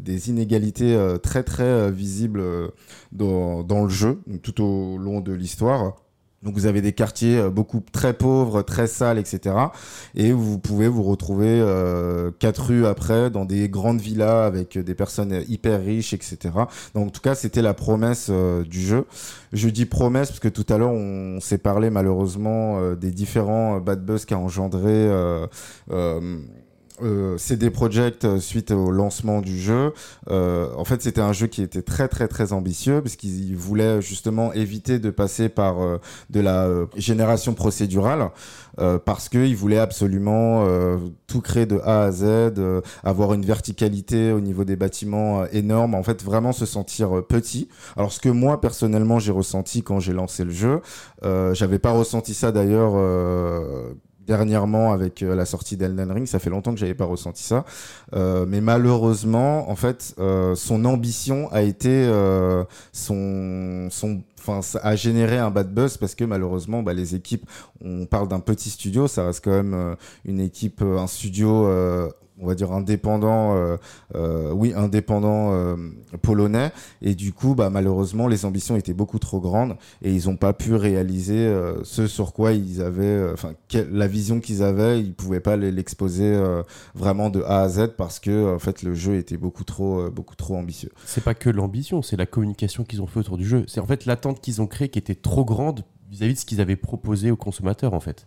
des 0.00 0.30
inégalités 0.30 0.96
très 1.22 1.42
très 1.42 1.90
visibles 1.90 2.42
dans, 3.12 3.62
dans 3.62 3.84
le 3.84 3.90
jeu, 3.90 4.20
tout 4.42 4.62
au 4.62 4.98
long 4.98 5.20
de 5.20 5.32
l'histoire. 5.32 5.96
Donc 6.46 6.54
vous 6.54 6.66
avez 6.66 6.80
des 6.80 6.92
quartiers 6.92 7.38
euh, 7.38 7.50
beaucoup 7.50 7.82
très 7.92 8.14
pauvres, 8.14 8.62
très 8.62 8.86
sales, 8.86 9.18
etc. 9.18 9.54
Et 10.14 10.32
vous 10.32 10.58
pouvez 10.58 10.88
vous 10.88 11.02
retrouver 11.02 11.48
euh, 11.48 12.30
quatre 12.38 12.68
rues 12.68 12.86
après 12.86 13.28
dans 13.30 13.44
des 13.44 13.68
grandes 13.68 14.00
villas 14.00 14.46
avec 14.46 14.78
des 14.78 14.94
personnes 14.94 15.42
hyper 15.48 15.84
riches, 15.84 16.14
etc. 16.14 16.38
Donc 16.94 17.08
en 17.08 17.10
tout 17.10 17.20
cas, 17.20 17.34
c'était 17.34 17.62
la 17.62 17.74
promesse 17.74 18.28
euh, 18.30 18.62
du 18.64 18.80
jeu. 18.80 19.06
Je 19.52 19.68
dis 19.68 19.86
promesse 19.86 20.28
parce 20.28 20.40
que 20.40 20.48
tout 20.48 20.66
à 20.68 20.78
l'heure, 20.78 20.92
on 20.92 21.40
s'est 21.40 21.58
parlé 21.58 21.90
malheureusement 21.90 22.78
euh, 22.78 22.94
des 22.94 23.10
différents 23.10 23.76
euh, 23.76 23.80
bad 23.80 24.04
buzz 24.04 24.24
qu'a 24.24 24.38
engendré 24.38 25.10
euh, 27.02 27.38
CD 27.38 27.70
Projekt 27.70 28.24
euh, 28.24 28.38
suite 28.40 28.70
au 28.70 28.90
lancement 28.90 29.40
du 29.40 29.58
jeu. 29.58 29.92
Euh, 30.30 30.68
en 30.76 30.84
fait, 30.84 31.02
c'était 31.02 31.20
un 31.20 31.32
jeu 31.32 31.46
qui 31.46 31.62
était 31.62 31.82
très 31.82 32.08
très 32.08 32.28
très 32.28 32.52
ambitieux 32.52 33.00
parce 33.02 33.16
qu'ils 33.16 33.56
voulaient 33.56 34.00
justement 34.02 34.52
éviter 34.52 34.98
de 34.98 35.10
passer 35.10 35.48
par 35.48 35.82
euh, 35.82 35.98
de 36.30 36.40
la 36.40 36.64
euh, 36.64 36.86
génération 36.96 37.54
procédurale 37.54 38.30
euh, 38.78 38.98
parce 38.98 39.28
qu'ils 39.28 39.56
voulaient 39.56 39.78
absolument 39.78 40.66
tout 41.26 41.40
créer 41.40 41.66
de 41.66 41.78
A 41.84 42.04
à 42.04 42.10
Z, 42.12 42.54
avoir 43.02 43.34
une 43.34 43.44
verticalité 43.44 44.32
au 44.32 44.40
niveau 44.40 44.64
des 44.64 44.76
bâtiments 44.76 45.46
énorme, 45.46 45.94
en 45.94 46.02
fait 46.02 46.22
vraiment 46.22 46.52
se 46.52 46.66
sentir 46.66 47.24
petit. 47.26 47.68
Alors 47.96 48.12
ce 48.12 48.20
que 48.20 48.28
moi 48.28 48.60
personnellement 48.60 49.18
j'ai 49.18 49.32
ressenti 49.32 49.82
quand 49.82 50.00
j'ai 50.00 50.12
lancé 50.12 50.44
le 50.44 50.50
jeu, 50.50 50.80
j'avais 51.22 51.78
pas 51.78 51.92
ressenti 51.92 52.34
ça 52.34 52.52
d'ailleurs. 52.52 52.94
Dernièrement 54.26 54.92
avec 54.92 55.22
euh, 55.22 55.34
la 55.34 55.44
sortie 55.44 55.76
d'Elden 55.76 56.10
Ring, 56.10 56.26
ça 56.26 56.38
fait 56.38 56.50
longtemps 56.50 56.72
que 56.72 56.78
j'avais 56.78 56.94
pas 56.94 57.04
ressenti 57.04 57.42
ça, 57.42 57.64
Euh, 58.14 58.46
mais 58.48 58.60
malheureusement, 58.60 59.70
en 59.70 59.76
fait, 59.76 60.14
euh, 60.18 60.54
son 60.54 60.84
ambition 60.84 61.48
a 61.52 61.62
été 61.62 61.88
euh, 61.90 62.64
son 62.92 63.88
son 63.90 64.22
enfin 64.38 64.62
ça 64.62 64.78
a 64.82 64.94
généré 64.96 65.38
un 65.38 65.50
bad 65.50 65.72
buzz 65.74 65.96
parce 65.96 66.14
que 66.14 66.24
malheureusement 66.24 66.82
bah, 66.82 66.92
les 66.92 67.14
équipes 67.14 67.46
on 67.80 68.06
parle 68.06 68.28
d'un 68.28 68.38
petit 68.40 68.70
studio 68.70 69.08
ça 69.08 69.26
reste 69.26 69.44
quand 69.44 69.50
même 69.50 69.74
euh, 69.74 69.94
une 70.24 70.40
équipe 70.40 70.82
euh, 70.82 70.98
un 70.98 71.06
studio 71.08 71.66
on 72.40 72.46
va 72.46 72.54
dire 72.54 72.72
indépendant 72.72 73.56
euh, 73.56 73.76
euh, 74.14 74.52
oui 74.52 74.72
indépendant 74.74 75.52
euh, 75.52 75.76
polonais 76.22 76.70
et 77.02 77.14
du 77.14 77.32
coup 77.32 77.54
bah 77.54 77.70
malheureusement 77.70 78.28
les 78.28 78.44
ambitions 78.44 78.76
étaient 78.76 78.94
beaucoup 78.94 79.18
trop 79.18 79.40
grandes 79.40 79.76
et 80.02 80.12
ils 80.12 80.28
ont 80.28 80.36
pas 80.36 80.52
pu 80.52 80.74
réaliser 80.74 81.52
ce 81.82 82.06
sur 82.06 82.32
quoi 82.32 82.52
ils 82.52 82.82
avaient 82.82 83.32
enfin 83.32 83.52
la 83.90 84.06
vision 84.06 84.40
qu'ils 84.40 84.62
avaient 84.62 85.00
ils 85.00 85.14
pouvaient 85.14 85.40
pas 85.40 85.56
l'exposer 85.56 86.38
vraiment 86.94 87.30
de 87.30 87.42
A 87.42 87.62
à 87.62 87.68
Z 87.68 87.94
parce 87.96 88.20
que 88.20 88.54
en 88.54 88.58
fait 88.58 88.82
le 88.82 88.94
jeu 88.94 89.16
était 89.16 89.36
beaucoup 89.36 89.64
trop 89.64 90.10
beaucoup 90.10 90.36
trop 90.36 90.56
ambitieux 90.56 90.90
C'est 91.04 91.24
pas 91.24 91.34
que 91.34 91.50
l'ambition, 91.50 92.02
c'est 92.02 92.16
la 92.16 92.26
communication 92.26 92.84
qu'ils 92.84 93.02
ont 93.02 93.06
fait 93.06 93.20
autour 93.20 93.36
du 93.36 93.46
jeu. 93.46 93.64
C'est 93.66 93.80
en 93.80 93.86
fait 93.86 94.06
l'attente 94.06 94.40
qu'ils 94.40 94.60
ont 94.60 94.66
créée 94.66 94.88
qui 94.88 94.98
était 94.98 95.14
trop 95.14 95.44
grande 95.44 95.84
vis-à-vis 96.10 96.34
de 96.34 96.38
ce 96.38 96.44
qu'ils 96.44 96.60
avaient 96.60 96.76
proposé 96.76 97.30
aux 97.30 97.36
consommateurs 97.36 97.94
en 97.94 98.00
fait. 98.00 98.26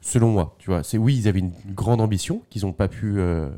Selon 0.00 0.30
moi, 0.30 0.54
tu 0.58 0.70
vois, 0.70 0.82
c'est 0.82 0.98
oui, 0.98 1.16
ils 1.16 1.28
avaient 1.28 1.40
une 1.40 1.52
grande 1.74 2.00
ambition 2.00 2.42
qu'ils 2.50 2.66
ont 2.66 2.72
pas 2.72 2.88
pu, 2.88 3.18
euh, 3.18 3.50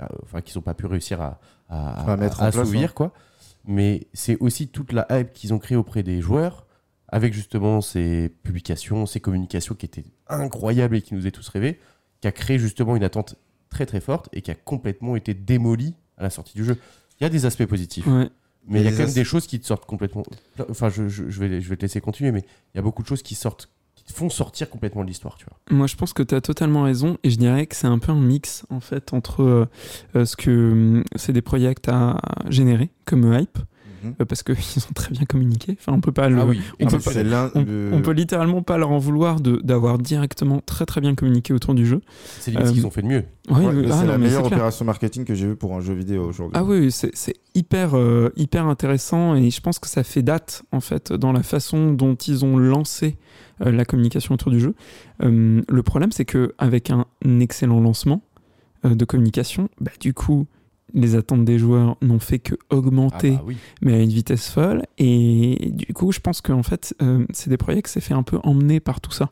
euh, 0.00 0.06
enfin 0.22 0.40
qu'ils 0.40 0.58
ont 0.58 0.62
pas 0.62 0.74
pu 0.74 0.86
réussir 0.86 1.20
à, 1.20 1.38
à, 1.68 2.12
À 2.12 2.16
mettre 2.16 2.36
en 2.40 2.44
place, 2.50 2.56
assouvir, 2.58 2.90
hein. 2.90 2.92
quoi. 2.94 3.12
Mais 3.66 4.06
c'est 4.12 4.36
aussi 4.40 4.68
toute 4.68 4.92
la 4.92 5.06
hype 5.10 5.32
qu'ils 5.32 5.52
ont 5.54 5.58
créée 5.58 5.76
auprès 5.76 6.02
des 6.02 6.20
joueurs, 6.20 6.66
avec 7.08 7.34
justement 7.34 7.80
ces 7.80 8.30
publications, 8.42 9.04
ces 9.06 9.20
communications 9.20 9.74
qui 9.74 9.86
étaient 9.86 10.04
incroyables 10.28 10.96
et 10.96 11.02
qui 11.02 11.14
nous 11.14 11.26
est 11.26 11.30
tous 11.30 11.46
rêvé, 11.48 11.78
qui 12.20 12.26
a 12.28 12.32
créé 12.32 12.58
justement 12.58 12.96
une 12.96 13.04
attente 13.04 13.36
très 13.68 13.84
très 13.86 14.00
forte 14.00 14.28
et 14.32 14.40
qui 14.42 14.50
a 14.50 14.54
complètement 14.54 15.14
été 15.14 15.34
démolie 15.34 15.94
à 16.16 16.22
la 16.22 16.30
sortie 16.30 16.54
du 16.54 16.64
jeu. 16.64 16.78
Il 17.20 17.24
y 17.24 17.26
a 17.26 17.30
des 17.30 17.44
aspects 17.46 17.66
positifs. 17.66 18.06
Ouais. 18.06 18.28
Mais 18.66 18.80
il 18.80 18.84
y 18.84 18.88
a 18.88 18.92
quand 18.92 18.98
même 19.04 19.12
des 19.12 19.24
choses 19.24 19.46
qui 19.46 19.58
te 19.60 19.66
sortent 19.66 19.86
complètement. 19.86 20.22
Enfin, 20.70 20.88
je, 20.88 21.08
je- 21.08 21.28
je 21.28 21.40
vais, 21.40 21.60
je 21.60 21.68
vais 21.68 21.76
te 21.76 21.82
laisser 21.82 22.00
continuer, 22.00 22.30
mais 22.32 22.40
il 22.74 22.76
y 22.76 22.78
a 22.78 22.82
beaucoup 22.82 23.02
de 23.02 23.08
choses 23.08 23.22
qui 23.22 23.34
sortent, 23.34 23.68
qui 24.04 24.12
te 24.12 24.18
font 24.18 24.30
sortir 24.30 24.68
complètement 24.70 25.02
de 25.02 25.08
l'histoire, 25.08 25.36
tu 25.36 25.44
vois. 25.46 25.58
Moi, 25.76 25.86
je 25.86 25.96
pense 25.96 26.12
que 26.12 26.22
tu 26.22 26.34
as 26.34 26.40
totalement 26.40 26.82
raison 26.82 27.18
et 27.22 27.30
je 27.30 27.36
dirais 27.36 27.66
que 27.66 27.76
c'est 27.76 27.86
un 27.86 27.98
peu 27.98 28.12
un 28.12 28.20
mix 28.20 28.64
en 28.70 28.80
fait 28.80 29.12
entre 29.12 29.42
euh, 29.42 29.66
euh, 30.16 30.24
ce 30.24 30.36
que 30.36 30.50
euh, 30.50 31.02
c'est 31.16 31.32
des 31.32 31.42
projets 31.42 31.74
à 31.88 32.16
générer 32.48 32.90
comme 33.04 33.32
hype 33.32 33.58
euh, 34.20 34.24
parce 34.24 34.42
qu'ils 34.42 34.54
ont 34.90 34.92
très 34.94 35.12
bien 35.12 35.24
communiqué. 35.24 35.76
Enfin, 35.78 35.92
on 35.92 36.00
peut 36.00 36.10
pas 36.10 36.28
le, 36.28 36.40
Ah 36.40 36.46
oui, 36.46 36.60
on 36.80 36.86
peut 36.86 36.98
pas- 36.98 37.12
le- 37.54 37.90
on 37.92 38.02
peut 38.02 38.10
littéralement 38.10 38.62
pas 38.62 38.76
leur 38.78 38.90
en 38.90 38.98
vouloir 38.98 39.40
de- 39.40 39.60
d'avoir 39.62 39.98
directement 39.98 40.60
très 40.66 40.86
très 40.86 41.00
bien 41.00 41.14
communiqué 41.14 41.52
autour 41.52 41.74
du 41.74 41.86
jeu. 41.86 42.00
c'est 42.40 42.50
limite 42.50 42.66
ce 42.66 42.70
euh, 42.70 42.74
qu'ils 42.74 42.86
ont 42.86 42.90
fait 42.90 43.02
de 43.02 43.06
mieux. 43.06 43.24
Ouais, 43.48 43.66
Ouais, 43.66 43.72
oui, 43.74 43.84
c'est 43.88 43.92
ah, 43.94 44.04
la 44.04 44.18
meilleure 44.18 44.44
opération 44.46 44.84
marketing 44.84 45.24
que 45.24 45.34
j'ai 45.36 45.46
vue 45.46 45.56
pour 45.56 45.74
un 45.76 45.80
jeu 45.80 45.94
vidéo 45.94 46.24
aujourd'hui. 46.28 46.56
Ah 46.58 46.64
oui, 46.64 46.78
oui, 46.80 46.90
c'est 46.92 47.10
c'est 47.14 47.34
hyper, 47.54 47.96
euh, 47.96 48.30
hyper 48.36 48.66
intéressant 48.66 49.36
et 49.36 49.50
je 49.50 49.60
pense 49.60 49.78
que 49.78 49.88
ça 49.88 50.02
fait 50.02 50.22
date 50.22 50.62
en 50.72 50.80
fait 50.80 51.12
dans 51.12 51.32
la 51.32 51.42
façon 51.44 51.92
dont 51.92 52.14
ils 52.16 52.44
ont 52.44 52.56
lancé 52.56 53.06
euh, 53.06 53.12
la 53.60 53.84
communication 53.84 54.34
autour 54.34 54.50
du 54.50 54.60
jeu. 54.60 54.74
Euh, 55.22 55.62
le 55.68 55.82
problème, 55.82 56.12
c'est 56.12 56.24
que 56.24 56.54
avec 56.58 56.90
un 56.90 57.06
excellent 57.40 57.80
lancement 57.80 58.22
euh, 58.84 58.94
de 58.94 59.04
communication, 59.04 59.68
bah, 59.80 59.92
du 60.00 60.14
coup, 60.14 60.46
les 60.94 61.14
attentes 61.14 61.44
des 61.44 61.58
joueurs 61.58 61.96
n'ont 62.02 62.18
fait 62.18 62.38
que 62.38 62.54
Ah 62.70 62.76
augmenter, 62.76 63.32
bah 63.32 63.42
oui. 63.46 63.56
mais 63.80 63.94
à 63.94 64.02
une 64.02 64.10
vitesse 64.10 64.50
folle. 64.50 64.82
Et 64.98 65.70
du 65.72 65.92
coup, 65.94 66.12
je 66.12 66.20
pense 66.20 66.40
qu'en 66.40 66.62
fait, 66.62 66.94
euh, 67.02 67.24
c'est 67.32 67.50
des 67.50 67.56
projets 67.56 67.82
qui 67.82 67.90
s'est 67.90 68.00
fait 68.00 68.14
un 68.14 68.22
peu 68.22 68.38
emmener 68.42 68.80
par 68.80 69.00
tout 69.00 69.12
ça. 69.12 69.30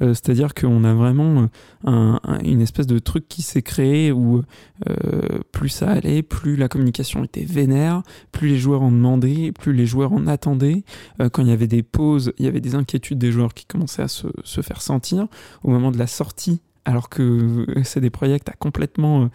Euh, 0.00 0.14
C'est-à-dire 0.14 0.54
qu'on 0.54 0.84
a 0.84 0.94
vraiment 0.94 1.42
euh, 1.42 1.46
un- 1.84 2.20
un- 2.24 2.38
une 2.40 2.60
espèce 2.60 2.86
de 2.86 2.98
truc 2.98 3.28
qui 3.28 3.42
s'est 3.42 3.62
créé 3.62 4.10
où 4.12 4.42
euh, 4.88 5.40
plus 5.52 5.68
ça 5.68 5.90
allait, 5.90 6.22
plus 6.22 6.56
la 6.56 6.68
communication 6.68 7.24
était 7.24 7.44
vénère, 7.44 8.02
plus 8.32 8.48
les 8.48 8.58
joueurs 8.58 8.82
en 8.82 8.90
demandaient, 8.90 9.52
plus 9.52 9.72
les 9.72 9.86
joueurs 9.86 10.12
en 10.12 10.26
attendaient. 10.26 10.84
Quand 11.32 11.42
il 11.42 11.48
y 11.48 11.52
avait 11.52 11.66
des 11.66 11.82
pauses, 11.82 12.32
il 12.38 12.44
y 12.44 12.48
avait 12.48 12.60
des 12.60 12.74
inquiétudes 12.74 13.18
des 13.18 13.32
joueurs 13.32 13.54
qui 13.54 13.66
commençaient 13.66 14.02
à 14.02 14.08
se, 14.08 14.26
faire 14.62 14.80
sentir. 14.82 15.26
Au 15.62 15.70
moment 15.70 15.90
de 15.92 15.98
la 15.98 16.06
sortie, 16.06 16.60
alors 16.84 17.08
que 17.08 17.66
des 18.00 18.10
projets 18.10 18.40
a 18.46 18.52
complètement 18.52 19.28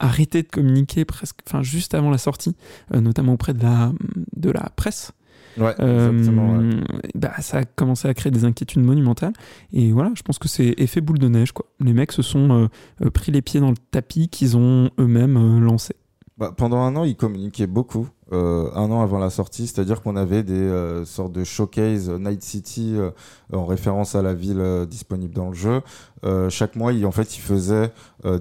arrêté 0.00 0.42
de 0.42 0.48
communiquer 0.48 1.04
presque, 1.04 1.38
enfin 1.46 1.62
juste 1.62 1.94
avant 1.94 2.10
la 2.10 2.18
sortie, 2.18 2.56
notamment 2.92 3.34
auprès 3.34 3.54
de 3.54 4.50
la 4.50 4.70
presse. 4.76 5.12
Ouais, 5.58 5.74
Euh, 5.80 6.10
ouais. 6.12 6.82
bah, 7.14 7.32
ça 7.40 7.58
a 7.58 7.64
commencé 7.64 8.06
à 8.08 8.14
créer 8.14 8.30
des 8.30 8.44
inquiétudes 8.44 8.82
monumentales. 8.82 9.32
Et 9.72 9.90
voilà, 9.92 10.12
je 10.14 10.22
pense 10.22 10.38
que 10.38 10.48
c'est 10.48 10.74
effet 10.78 11.00
boule 11.00 11.18
de 11.18 11.28
neige. 11.28 11.52
Quoi. 11.52 11.66
Les 11.80 11.92
mecs 11.92 12.12
se 12.12 12.22
sont 12.22 12.50
euh, 12.50 12.66
euh, 13.04 13.10
pris 13.10 13.32
les 13.32 13.42
pieds 13.42 13.60
dans 13.60 13.70
le 13.70 13.76
tapis 13.90 14.28
qu'ils 14.28 14.56
ont 14.56 14.90
eux-mêmes 14.98 15.60
lancé. 15.60 15.94
Bah, 16.38 16.52
pendant 16.56 16.78
un 16.82 16.94
an, 16.94 17.02
ils 17.02 17.16
communiquaient 17.16 17.66
beaucoup. 17.66 18.08
Euh, 18.32 18.70
un 18.74 18.90
an 18.92 19.02
avant 19.02 19.18
la 19.18 19.30
sortie, 19.30 19.66
c'est-à-dire 19.66 20.02
qu'on 20.02 20.14
avait 20.14 20.44
des 20.44 20.52
euh, 20.52 21.04
sortes 21.04 21.32
de 21.32 21.42
showcase 21.42 22.10
euh, 22.10 22.18
Night 22.18 22.42
City 22.42 22.94
euh, 22.94 23.10
en 23.52 23.66
référence 23.66 24.14
à 24.14 24.22
la 24.22 24.34
ville 24.34 24.60
euh, 24.60 24.86
disponible 24.86 25.34
dans 25.34 25.48
le 25.48 25.54
jeu. 25.54 25.80
Euh, 26.24 26.48
chaque 26.48 26.76
mois, 26.76 26.92
il, 26.92 27.04
en 27.06 27.10
fait, 27.10 27.36
ils 27.36 27.40
faisaient 27.40 27.90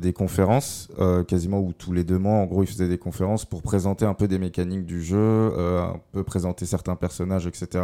des 0.01 0.11
conférences, 0.13 0.89
quasiment 1.27 1.59
ou 1.59 1.71
tous 1.71 1.93
les 1.93 2.03
deux 2.03 2.17
mois, 2.17 2.33
en 2.33 2.45
gros, 2.45 2.63
ils 2.63 2.67
faisaient 2.67 2.87
des 2.87 2.97
conférences 2.97 3.45
pour 3.45 3.61
présenter 3.61 4.05
un 4.05 4.15
peu 4.15 4.27
des 4.27 4.39
mécaniques 4.39 4.85
du 4.85 5.03
jeu, 5.03 5.53
un 5.57 5.99
peu 6.11 6.23
présenter 6.23 6.65
certains 6.65 6.95
personnages, 6.95 7.45
etc. 7.45 7.83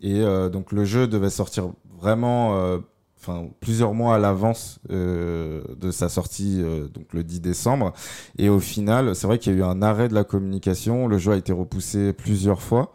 Et 0.00 0.24
donc 0.50 0.72
le 0.72 0.86
jeu 0.86 1.06
devait 1.06 1.28
sortir 1.28 1.70
vraiment 2.00 2.78
enfin 3.20 3.48
plusieurs 3.60 3.92
mois 3.92 4.14
à 4.14 4.18
l'avance 4.18 4.78
euh, 4.90 5.62
de 5.78 5.90
sa 5.90 6.08
sortie 6.08 6.60
euh, 6.60 6.88
donc 6.88 7.12
le 7.12 7.22
10 7.22 7.40
décembre 7.40 7.92
et 8.38 8.48
au 8.48 8.60
final 8.60 9.14
c'est 9.14 9.26
vrai 9.26 9.38
qu'il 9.38 9.52
y 9.52 9.56
a 9.56 9.58
eu 9.58 9.62
un 9.62 9.82
arrêt 9.82 10.08
de 10.08 10.14
la 10.14 10.24
communication 10.24 11.06
le 11.06 11.18
jeu 11.18 11.32
a 11.32 11.36
été 11.36 11.52
repoussé 11.52 12.12
plusieurs 12.12 12.62
fois 12.62 12.94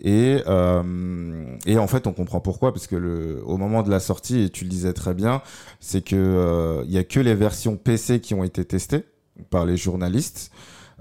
et, 0.00 0.42
euh, 0.46 1.56
et 1.66 1.78
en 1.78 1.86
fait 1.86 2.06
on 2.06 2.12
comprend 2.12 2.40
pourquoi 2.40 2.72
parce 2.72 2.86
que 2.86 2.96
le, 2.96 3.42
au 3.46 3.56
moment 3.56 3.82
de 3.82 3.90
la 3.90 4.00
sortie 4.00 4.42
et 4.42 4.50
tu 4.50 4.64
le 4.64 4.70
disais 4.70 4.92
très 4.92 5.14
bien 5.14 5.42
c'est 5.80 6.02
que 6.02 6.14
euh, 6.16 6.84
il 6.86 6.92
y 6.92 6.98
a 6.98 7.04
que 7.04 7.20
les 7.20 7.34
versions 7.34 7.76
PC 7.76 8.20
qui 8.20 8.34
ont 8.34 8.44
été 8.44 8.64
testées 8.64 9.04
par 9.50 9.66
les 9.66 9.76
journalistes 9.76 10.52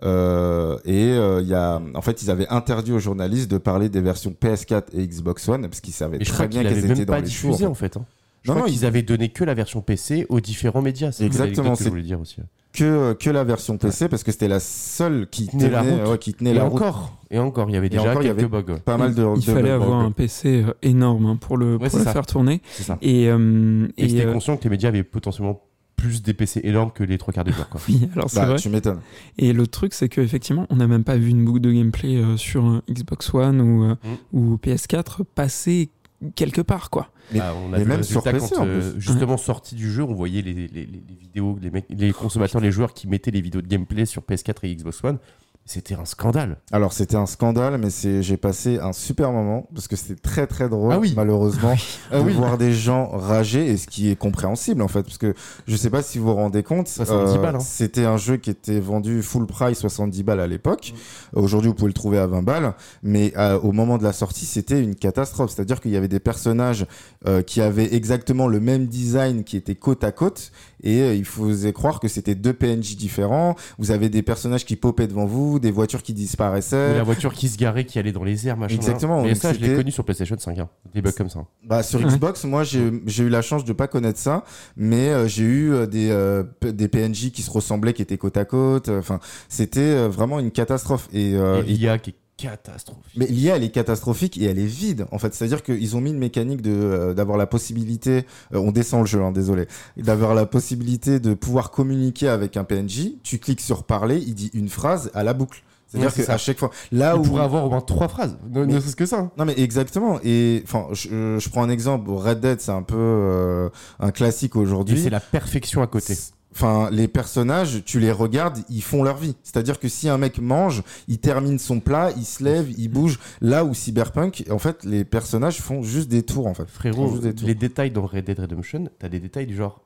euh, 0.04 0.78
et 0.86 1.12
euh, 1.12 1.42
il 1.42 1.48
y 1.48 1.54
a, 1.54 1.80
en 1.94 2.02
fait, 2.02 2.24
ils 2.24 2.32
avaient 2.32 2.48
interdit 2.50 2.92
aux 2.92 3.00
journalistes 3.00 3.50
de 3.50 3.58
parler 3.58 3.90
des 3.90 4.02
versions 4.02 4.36
PS4 4.38 4.86
et 4.94 5.08
Xbox 5.08 5.48
One 5.48 5.62
parce 5.62 5.82
qu'ils 5.82 5.94
savaient 5.94 6.18
Et 6.18 6.26
très 6.26 6.48
bien 6.48 6.64
qu'elles 6.64 6.80
étaient 6.80 6.88
même 6.90 7.06
dans 7.06 7.14
pas 7.14 7.20
les 7.22 7.30
choux. 7.30 7.54
en 7.64 7.74
fait. 7.74 7.96
hein. 7.96 8.06
Je 8.44 8.50
Non, 8.52 8.56
crois 8.58 8.68
non, 8.68 8.74
qu'ils 8.74 8.86
avaient 8.86 9.02
donné 9.04 9.30
que 9.30 9.44
la 9.44 9.54
version 9.54 9.82
PC 9.82 10.26
aux 10.30 10.40
différents 10.42 10.82
médias. 10.82 11.12
C'est 11.12 11.26
Exactement, 11.26 11.64
l'anecdote 11.64 11.72
que 11.72 11.78
c'est- 11.80 11.86
je 11.86 11.90
voulais 11.90 12.02
dire 12.04 12.20
aussi. 12.20 12.38
que 12.74 13.14
que 13.14 13.30
la 13.30 13.44
version 13.44 13.78
PC 13.78 14.10
parce 14.10 14.24
que 14.24 14.32
c'était 14.32 14.48
la 14.48 14.60
seule 14.60 15.28
qui 15.30 15.48
Tenait 15.48 15.70
la 15.70 15.82
route. 15.82 16.08
ouais, 16.10 16.18
qui 16.18 16.34
tenait 16.34 16.50
Et 16.52 16.54
la 16.56 16.64
route. 16.66 16.82
encore, 16.82 17.18
et 17.32 17.40
encore, 17.40 17.70
il 17.70 17.74
y 17.74 17.78
avait 17.78 17.88
déjà 17.90 18.10
encore, 18.10 18.22
il 18.22 18.26
y 18.26 18.30
quelques 18.36 18.40
avait- 18.54 18.64
bugs. 18.64 18.80
Pas 18.84 18.98
mal 18.98 19.14
de. 19.16 19.24
Il 19.36 19.40
de 19.40 19.46
fallait 19.46 19.62
bugs. 19.70 19.70
avoir 19.76 20.00
un 20.00 20.12
PC 20.12 20.64
euh, 20.68 20.74
énorme 20.82 21.26
hein, 21.28 21.36
pour 21.40 21.56
le, 21.58 21.78
Ouais, 21.78 21.88
pour 21.90 22.00
le 22.00 22.06
faire 22.06 22.26
tourner. 22.26 22.62
C'est 22.72 22.84
ça. 22.84 22.98
Et, 23.02 23.30
euh, 23.30 23.88
Et, 23.98 24.06
et, 24.06 24.10
j'étais 24.10 24.26
euh, 24.26 24.34
conscient 24.34 24.58
que 24.58 24.64
les 24.66 24.70
médias 24.72 24.90
avaient 24.90 25.04
potentiellement 25.04 25.62
plus 25.96 26.22
des 26.22 26.34
PC 26.34 26.60
énormes 26.66 26.92
que 26.92 27.04
les 27.06 27.18
trois 27.18 27.34
quarts 27.34 27.44
des 27.46 27.54
joueurs. 27.54 27.70
Quoi. 27.70 27.80
oui, 27.88 28.10
alors 28.14 28.30
c'est 28.30 28.40
Bah, 28.42 28.48
vrai. 28.48 28.56
tu 28.58 28.68
m'étonnes. 28.70 29.00
Et 29.38 29.54
l'autre 29.54 29.72
truc, 29.72 29.94
c'est 29.94 30.10
qu'effectivement, 30.10 30.66
on 30.70 30.76
n'a 30.78 30.88
même 30.88 31.06
pas 31.06 31.16
vu 31.16 31.30
une 31.30 31.46
boucle 31.46 31.62
de 31.62 31.72
gameplay 31.72 32.18
euh, 32.18 32.36
sur 32.36 32.82
Xbox 32.92 33.34
One 33.34 33.62
ou, 33.62 33.84
euh, 33.86 33.96
Mm. 34.04 34.38
ou 34.38 34.58
PS4 34.58 35.24
passer 35.24 35.90
quelque 36.32 36.62
part, 36.62 36.90
quoi. 36.90 37.10
Mais- 37.32 37.40
Bah, 37.40 37.54
on 37.56 37.68
a 37.68 37.72
mais 37.72 37.78
vu 37.80 37.84
le 37.84 37.90
même 37.90 38.04
sur 38.04 38.22
PC, 38.24 38.56
quand, 38.56 38.66
euh, 38.66 38.94
justement 39.00 39.38
sorti 39.38 39.76
du 39.76 39.92
jeu, 39.92 40.04
on 40.04 40.14
voyait 40.14 40.42
les, 40.42 40.54
les- 40.54 40.68
les- 40.68 40.86
les 40.86 41.16
vidéos, 41.20 41.58
les, 41.62 41.70
mecs, 41.72 41.86
les 41.90 42.12
consommateurs, 42.12 42.62
les 42.62 42.72
joueurs 42.72 42.94
qui 42.94 43.08
mettaient 43.08 43.32
les 43.32 43.42
vidéos 43.42 43.62
de 43.62 43.68
gameplay 43.68 44.06
sur 44.06 44.22
PS4 44.24 44.64
et 44.66 44.76
Xbox 44.76 45.04
One. 45.04 45.18
C'était 45.66 45.96
un 45.96 46.04
scandale. 46.04 46.58
Alors 46.74 46.92
c'était 46.92 47.16
un 47.16 47.26
scandale, 47.26 47.78
mais 47.78 47.90
c'est 47.90 48.22
j'ai 48.22 48.36
passé 48.36 48.80
un 48.80 48.92
super 48.92 49.32
moment 49.32 49.70
parce 49.74 49.88
que 49.88 49.96
c'était 49.96 50.20
très 50.20 50.46
très 50.46 50.68
drôle. 50.68 50.92
Ah 50.92 51.00
oui. 51.00 51.14
Malheureusement, 51.16 51.74
Ah 52.12 52.20
de 52.20 52.26
oui. 52.26 52.34
voir 52.34 52.58
des 52.58 52.74
gens 52.74 53.08
rager 53.08 53.66
et 53.68 53.78
ce 53.78 53.88
qui 53.88 54.12
est 54.12 54.18
compréhensible 54.18 54.82
en 54.82 54.90
fait, 54.90 55.04
parce 55.04 55.18
que 55.18 55.34
je 55.66 55.76
sais 55.78 55.90
pas 55.90 56.02
si 56.04 56.18
vous 56.20 56.26
vous 56.26 56.34
rendez 56.36 56.64
compte, 56.64 56.90
70 56.90 57.38
balles, 57.38 57.56
hein. 57.56 57.60
c'était 57.62 58.04
un 58.04 58.18
jeu 58.18 58.36
qui 58.36 58.50
était 58.50 58.82
vendu 58.82 59.24
full 59.24 59.48
price 59.48 59.80
70 59.80 60.24
balles 60.24 60.42
à 60.42 60.48
l'époque. 60.48 60.94
Aujourd'hui, 61.32 61.70
vous 61.70 61.76
pouvez 61.76 61.90
le 61.90 61.94
trouver 61.94 62.18
à 62.20 62.28
20 62.28 62.44
balles, 62.44 62.74
mais 63.02 63.32
euh, 63.38 63.58
au 63.60 63.72
moment 63.72 63.98
de 63.98 64.04
la 64.04 64.12
sortie, 64.14 64.46
c'était 64.46 64.82
une 64.84 64.96
catastrophe. 64.96 65.52
C'est-à-dire 65.52 65.80
qu'il 65.80 65.92
y 65.92 65.98
avait 65.98 66.10
des 66.10 66.20
personnages 66.20 66.86
euh, 67.26 67.42
qui 67.42 67.62
avaient 67.62 67.94
exactement 67.96 68.48
le 68.48 68.60
même 68.60 68.88
design, 68.88 69.46
qui 69.46 69.56
étaient 69.56 69.76
côte 69.76 70.04
à 70.04 70.12
côte, 70.12 70.52
et 70.84 71.02
euh, 71.02 71.16
il 71.16 71.26
faisait 71.26 71.74
croire 71.74 72.00
que 72.00 72.08
c'était 72.08 72.36
deux 72.36 72.54
PNJ 72.54 72.96
différents. 72.96 73.56
Vous 73.78 73.92
avez 73.92 74.10
des 74.10 74.22
personnages 74.22 74.66
qui 74.66 74.76
popaient 74.76 75.08
devant 75.08 75.26
vous, 75.26 75.60
des 75.60 75.72
voitures 75.72 76.04
qui 76.04 76.12
Et 76.12 76.16
disparaissaient. 76.16 76.96
la 76.96 77.04
voiture 77.04 77.34
qui 77.34 77.48
se 77.50 77.58
garait, 77.58 77.86
qui 77.86 78.00
allait 78.00 78.12
dans 78.12 78.24
les 78.24 78.48
airs, 78.48 78.58
machin. 78.58 78.76
Exactement, 78.76 79.22
Mais 79.24 79.30
donc 79.30 79.38
ça, 79.38 79.54
je 79.54 79.60
l'ai 79.60 79.76
connu 79.76 79.92
sur 79.92 80.04
PlayStation 80.04 80.36
5. 80.38 80.60
hein. 80.60 80.70
Des 80.94 81.02
bugs 81.02 81.12
comme 81.18 81.30
ça. 81.30 81.46
Bah 81.66 81.84
sur. 81.84 82.00
Xbox, 82.02 82.44
moi 82.44 82.64
j'ai 82.64 82.92
j'ai 83.06 83.24
eu 83.24 83.30
la 83.30 83.42
chance 83.42 83.66
de 83.66 83.74
pas 83.74 83.88
connaître 83.88 84.20
ça, 84.20 84.44
mais 84.78 85.10
euh, 85.10 85.28
j'ai 85.28 85.44
eu 85.44 85.72
euh, 85.74 85.86
des 85.88 86.10
euh, 86.12 86.44
des 86.62 86.88
PNJ 86.88 87.32
qui 87.32 87.42
se 87.42 87.50
ressemblaient, 87.52 87.94
qui 87.94 88.02
étaient 88.02 88.18
côte 88.18 88.38
à 88.38 88.46
côte. 88.46 88.90
Enfin, 88.90 89.20
c'était 89.50 89.80
euh, 89.80 90.10
vraiment 90.10 90.40
une 90.40 90.52
catastrophe. 90.52 91.08
Et, 91.14 91.36
euh, 91.36 91.62
et 91.62 91.64
l'IA 91.64 91.98
qui 92.00 92.12
est 92.12 92.16
catastrophique. 92.48 93.14
Mais 93.16 93.26
l'IA, 93.28 93.56
elle 93.56 93.64
est 93.64 93.70
catastrophique 93.72 94.38
et 94.38 94.46
elle 94.46 94.60
est 94.60 94.66
vide. 94.66 95.06
En 95.12 95.20
fait, 95.20 95.34
c'est-à-dire 95.34 95.64
qu'ils 95.64 95.96
ont 95.96 96.02
mis 96.02 96.12
une 96.12 96.18
mécanique 96.20 96.62
de 96.62 96.72
euh, 96.72 97.14
d'avoir 97.14 97.38
la 97.38 97.48
possibilité, 97.48 98.26
euh, 98.54 98.58
on 98.60 98.72
descend 98.72 99.02
le 99.02 99.06
jeu, 99.08 99.22
hein, 99.24 99.32
désolé, 99.32 99.68
d'avoir 99.98 100.36
la 100.36 100.46
possibilité 100.46 101.20
de 101.20 101.34
pouvoir 101.34 101.72
communiquer 101.72 102.28
avec 102.28 102.58
un 102.58 102.64
PNJ. 102.64 103.14
Tu 103.24 103.40
cliques 103.40 103.62
sur 103.62 103.84
parler, 103.84 104.18
il 104.26 104.36
dit 104.36 104.52
une 104.54 104.70
phrase 104.70 105.10
à 105.14 105.24
la 105.24 105.34
boucle. 105.34 105.64
C'est-à-dire 105.88 106.12
Ouais, 106.18 106.26
qu'à 106.26 106.38
chaque 106.40 106.58
fois, 106.58 106.72
là 106.92 107.14
Il 107.16 107.20
où 107.20 107.22
pourrait 107.24 107.44
avoir 107.44 107.66
au 107.66 107.70
moins 107.70 107.82
trois 107.82 108.08
phrases. 108.08 108.36
Ne, 108.50 108.66
Mais- 108.66 108.74
ne 108.74 108.80
serait-ce 108.80 108.96
que 108.96 109.06
ça. 109.06 109.20
hein. 109.20 109.32
non 109.38 109.46
mais 109.46 109.54
exactement. 109.60 110.20
Et 110.24 110.64
enfin, 110.66 110.88
je, 110.92 111.38
je 111.40 111.50
prends 111.50 111.62
un 111.64 111.70
exemple. 111.70 112.10
Red 112.10 112.40
Dead, 112.40 112.60
c'est 112.62 112.72
un 112.72 112.82
peu 112.82 112.96
euh, 112.98 113.70
un 114.00 114.10
classique 114.12 114.54
Et 114.56 114.60
aujourd'hui. 114.60 115.00
c'est 115.04 115.12
la 115.12 115.20
perfection 115.20 115.84
à 115.84 115.88
côté. 115.88 116.16
Enfin, 116.56 116.90
les 116.92 117.08
personnages, 117.08 117.84
tu 117.84 118.00
les 118.00 118.12
regardes, 118.12 118.60
ils 118.70 118.84
font 118.84 119.02
leur 119.04 119.18
vie. 119.18 119.36
C'est-à-dire 119.44 119.80
que 119.80 119.88
si 119.88 120.08
un 120.08 120.18
mec 120.20 120.38
mange, 120.40 120.84
il 121.08 121.18
termine 121.18 121.58
son 121.58 121.80
plat, 121.80 122.12
il 122.16 122.26
se 122.26 122.44
lève, 122.44 122.70
il 122.78 122.90
bouge. 122.90 123.20
Là 123.42 123.66
où 123.66 123.74
Cyberpunk, 123.74 124.46
en 124.52 124.60
fait, 124.60 124.84
les 124.84 125.04
personnages 125.04 125.60
font 125.62 125.82
juste 125.82 126.10
des 126.10 126.22
tours, 126.24 126.46
en 126.46 126.54
fait. 126.54 126.70
Frérot, 126.70 127.06
Ils 127.06 127.08
font 127.08 127.12
juste 127.14 127.24
des 127.24 127.34
tours. 127.34 127.48
les 127.48 127.56
détails 127.56 127.90
dans 127.92 128.06
Red 128.06 128.26
Dead 128.26 128.40
Redemption, 128.40 128.88
t'as 129.00 129.10
des 129.10 129.20
détails 129.20 129.48
du 129.48 129.56
genre. 129.56 129.82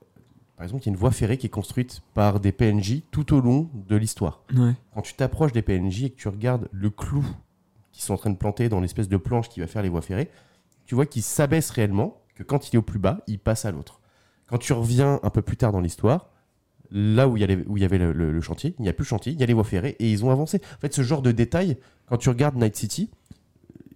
Par 0.57 0.63
exemple, 0.63 0.83
il 0.83 0.85
y 0.87 0.89
a 0.89 0.93
une 0.93 0.97
voie 0.99 1.11
ferrée 1.11 1.37
qui 1.37 1.45
est 1.45 1.51
construite 1.51 2.01
par 2.13 2.39
des 2.39 2.51
PNJ 2.51 3.03
tout 3.11 3.33
au 3.33 3.39
long 3.39 3.69
de 3.87 3.95
l'histoire. 3.95 4.41
Ouais. 4.55 4.73
Quand 4.93 5.01
tu 5.03 5.13
t'approches 5.13 5.51
des 5.53 5.61
PNJ 5.61 6.03
et 6.05 6.09
que 6.09 6.17
tu 6.17 6.27
regardes 6.27 6.67
le 6.71 6.89
clou 6.89 7.23
qu'ils 7.93 8.03
sont 8.03 8.15
en 8.15 8.17
train 8.17 8.31
de 8.31 8.37
planter 8.37 8.67
dans 8.67 8.79
l'espèce 8.81 9.07
de 9.07 9.17
planche 9.17 9.49
qui 9.49 9.59
va 9.59 9.67
faire 9.67 9.83
les 9.83 9.89
voies 9.89 10.01
ferrées, 10.01 10.29
tu 10.85 10.95
vois 10.95 11.05
qu'il 11.05 11.21
s'abaisse 11.21 11.69
réellement, 11.69 12.21
que 12.35 12.43
quand 12.43 12.67
il 12.69 12.75
est 12.75 12.79
au 12.79 12.81
plus 12.81 12.99
bas, 12.99 13.19
il 13.27 13.39
passe 13.39 13.65
à 13.65 13.71
l'autre. 13.71 14.01
Quand 14.47 14.57
tu 14.57 14.73
reviens 14.73 15.19
un 15.23 15.29
peu 15.29 15.41
plus 15.41 15.57
tard 15.57 15.71
dans 15.71 15.79
l'histoire, 15.81 16.29
là 16.91 17.27
où 17.27 17.37
il 17.37 17.41
y, 17.41 17.43
a 17.43 17.47
les- 17.47 17.63
où 17.67 17.77
il 17.77 17.81
y 17.81 17.85
avait 17.85 17.97
le, 17.97 18.11
le- 18.11 18.31
le 18.31 18.41
chantier, 18.41 18.75
il 18.79 18.83
n'y 18.83 18.89
a 18.89 18.93
plus 18.93 19.03
de 19.03 19.07
chantier, 19.07 19.33
il 19.33 19.39
y 19.39 19.43
a 19.43 19.45
les 19.45 19.53
voies 19.53 19.63
ferrées 19.63 19.95
et 19.99 20.11
ils 20.11 20.23
ont 20.25 20.31
avancé. 20.31 20.61
En 20.77 20.79
fait, 20.79 20.93
ce 20.93 21.01
genre 21.01 21.21
de 21.21 21.31
détails, 21.31 21.77
quand 22.07 22.17
tu 22.17 22.29
regardes 22.29 22.55
Night 22.55 22.75
City, 22.75 23.09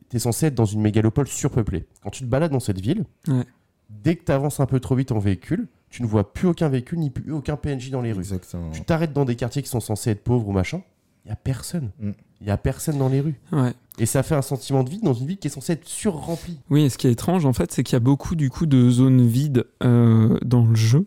tu 0.10 0.17
es 0.17 0.19
censé 0.19 0.47
être 0.47 0.56
dans 0.56 0.65
une 0.65 0.82
mégalopole 0.82 1.27
surpeuplée. 1.27 1.86
Quand 2.04 2.10
tu 2.10 2.23
te 2.23 2.27
balades 2.30 2.51
dans 2.51 2.60
cette 2.60 2.80
ville, 2.82 3.06
Ouais. 3.27 3.45
dès 3.89 4.15
que 4.15 4.25
tu 4.25 4.32
avances 4.32 4.60
un 4.60 4.65
peu 4.65 4.80
trop 4.80 4.95
vite 4.95 5.12
en 5.12 5.19
véhicule, 5.19 5.67
tu 5.89 6.01
ne 6.04 6.08
vois 6.08 6.32
plus 6.34 6.47
aucun 6.47 6.69
véhicule 6.69 6.99
ni 6.99 7.10
plus 7.10 7.32
aucun 7.32 7.56
PNJ 7.58 7.89
dans 7.91 8.01
les 8.01 8.12
rues. 8.13 8.19
Exactement. 8.19 8.71
Tu 8.71 8.82
t'arrêtes 8.82 9.13
dans 9.13 9.25
des 9.25 9.36
quartiers 9.36 9.62
qui 9.62 9.69
sont 9.69 9.80
censés 9.80 10.12
être 10.12 10.23
pauvres 10.23 10.47
ou 10.47 10.51
machin, 10.51 10.82
il 11.25 11.30
y 11.30 11.32
a 11.32 11.36
personne. 11.36 11.91
Mm. 11.99 12.12
Il 12.41 12.47
y 12.47 12.49
a 12.49 12.58
personne 12.58 12.97
dans 12.97 13.10
les 13.10 13.21
rues. 13.21 13.39
Ouais. 13.51 13.73
Et 13.99 14.06
ça 14.08 14.23
fait 14.23 14.34
un 14.34 14.41
sentiment 14.41 14.84
de 14.84 14.89
vide 14.89 15.04
dans 15.04 15.13
une 15.13 15.27
ville 15.27 15.38
qui 15.38 15.47
est 15.47 15.51
censée 15.51 15.73
être 15.73 15.88
surremplie. 15.88 16.58
Oui, 16.71 16.84
et 16.84 16.89
ce 16.89 16.97
qui 16.97 17.06
est 17.08 17.12
étrange, 17.12 17.45
en 17.45 17.54
fait, 17.54 17.71
c'est 17.71 17.84
qu'il 17.84 17.93
y 17.93 17.97
a 17.97 17.99
beaucoup 17.99 18.36
du 18.36 18.49
coup 18.49 18.65
de 18.65 18.89
zones 18.89 19.25
vides 19.27 19.65
euh, 19.84 20.38
dans 20.43 20.65
le 20.65 20.73
jeu. 20.73 21.06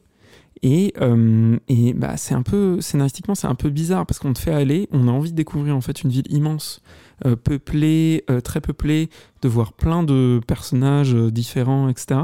Et, 0.63 0.95
euh, 1.01 1.59
et 1.69 1.93
bah, 1.93 2.17
c'est 2.17 2.35
un 2.35 2.43
peu, 2.43 2.81
scénaristiquement, 2.81 3.35
c'est 3.35 3.47
un 3.47 3.55
peu 3.55 3.69
bizarre 3.71 4.07
parce 4.07 4.19
qu'on 4.19 4.33
te 4.33 4.39
fait 4.39 4.53
aller, 4.53 4.89
on 4.93 5.09
a 5.09 5.11
envie 5.11 5.31
de 5.31 5.37
découvrir 5.37 5.77
en 5.77 5.81
fait 5.83 6.03
une 6.03 6.11
ville 6.11 6.25
immense, 6.31 6.81
euh, 7.27 7.37
peuplée, 7.37 8.25
euh, 8.31 8.41
très 8.41 8.61
peuplée, 8.63 9.11
de 9.43 9.49
voir 9.49 9.73
plein 9.75 10.03
de 10.03 10.41
personnages 10.47 11.15
différents, 11.15 11.89
etc. 11.89 12.21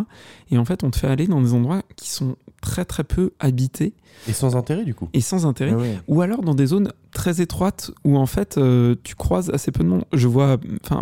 Et 0.50 0.56
en 0.58 0.64
fait, 0.64 0.84
on 0.84 0.90
te 0.90 0.96
fait 0.98 1.06
aller 1.08 1.26
dans 1.26 1.42
des 1.42 1.52
endroits 1.52 1.82
qui 1.96 2.08
sont 2.10 2.36
très 2.62 2.84
très 2.84 3.04
peu 3.04 3.32
habités 3.40 3.94
Et 4.28 4.32
sans 4.34 4.54
intérêt 4.56 4.84
du 4.84 4.94
coup. 4.94 5.08
et 5.14 5.20
sans 5.22 5.46
intérêt. 5.46 5.72
Ah 5.74 5.78
ouais. 5.78 5.98
Ou 6.08 6.20
alors 6.22 6.42
dans 6.42 6.54
des 6.54 6.66
zones 6.66 6.92
très 7.12 7.40
étroites 7.40 7.90
où 8.04 8.16
en 8.18 8.26
fait 8.26 8.58
tu 9.02 9.14
croises 9.16 9.50
assez 9.50 9.70
peu 9.72 9.82
de 9.84 9.88
monde. 9.88 10.04
Je 10.12 10.28
vois, 10.28 10.56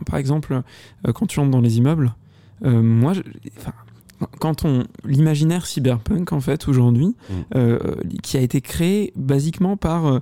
par 0.07 0.17
exemple, 0.19 0.63
quand 1.15 1.27
tu 1.27 1.39
entres 1.41 1.51
dans 1.51 1.61
les 1.61 1.79
immeubles, 1.79 2.15
moi, 2.65 3.13
je- 3.13 3.23
quand 4.41 4.65
on 4.65 4.85
l'imaginaire 5.05 5.67
cyberpunk 5.67 6.33
en 6.33 6.41
fait 6.41 6.69
aujourd'hui, 6.69 7.15
Mm. 7.31 7.35
euh, 7.57 7.79
qui 8.23 8.37
a 8.37 8.41
été 8.41 8.61
créé 8.61 9.13
basiquement 9.17 9.77
par 9.77 10.07
euh, 10.07 10.19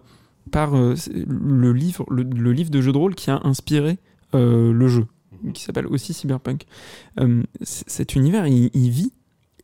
par 0.51 0.77
euh, 0.77 0.95
le 1.27 1.73
livre 1.73 2.05
le, 2.11 2.23
le 2.23 2.53
livre 2.53 2.71
de 2.71 2.81
jeu 2.81 2.93
de 2.93 2.99
rôle 2.99 3.15
qui 3.15 3.31
a 3.31 3.41
inspiré 3.45 3.99
euh, 4.35 4.73
le 4.73 4.89
jeu, 4.89 5.07
qui 5.55 5.63
s'appelle 5.63 5.87
aussi 5.87 6.13
cyberpunk. 6.15 6.67
Euh, 7.21 7.43
cet 7.63 8.15
univers, 8.17 8.47
il, 8.47 8.71
il 8.75 8.91
vit. 8.91 9.13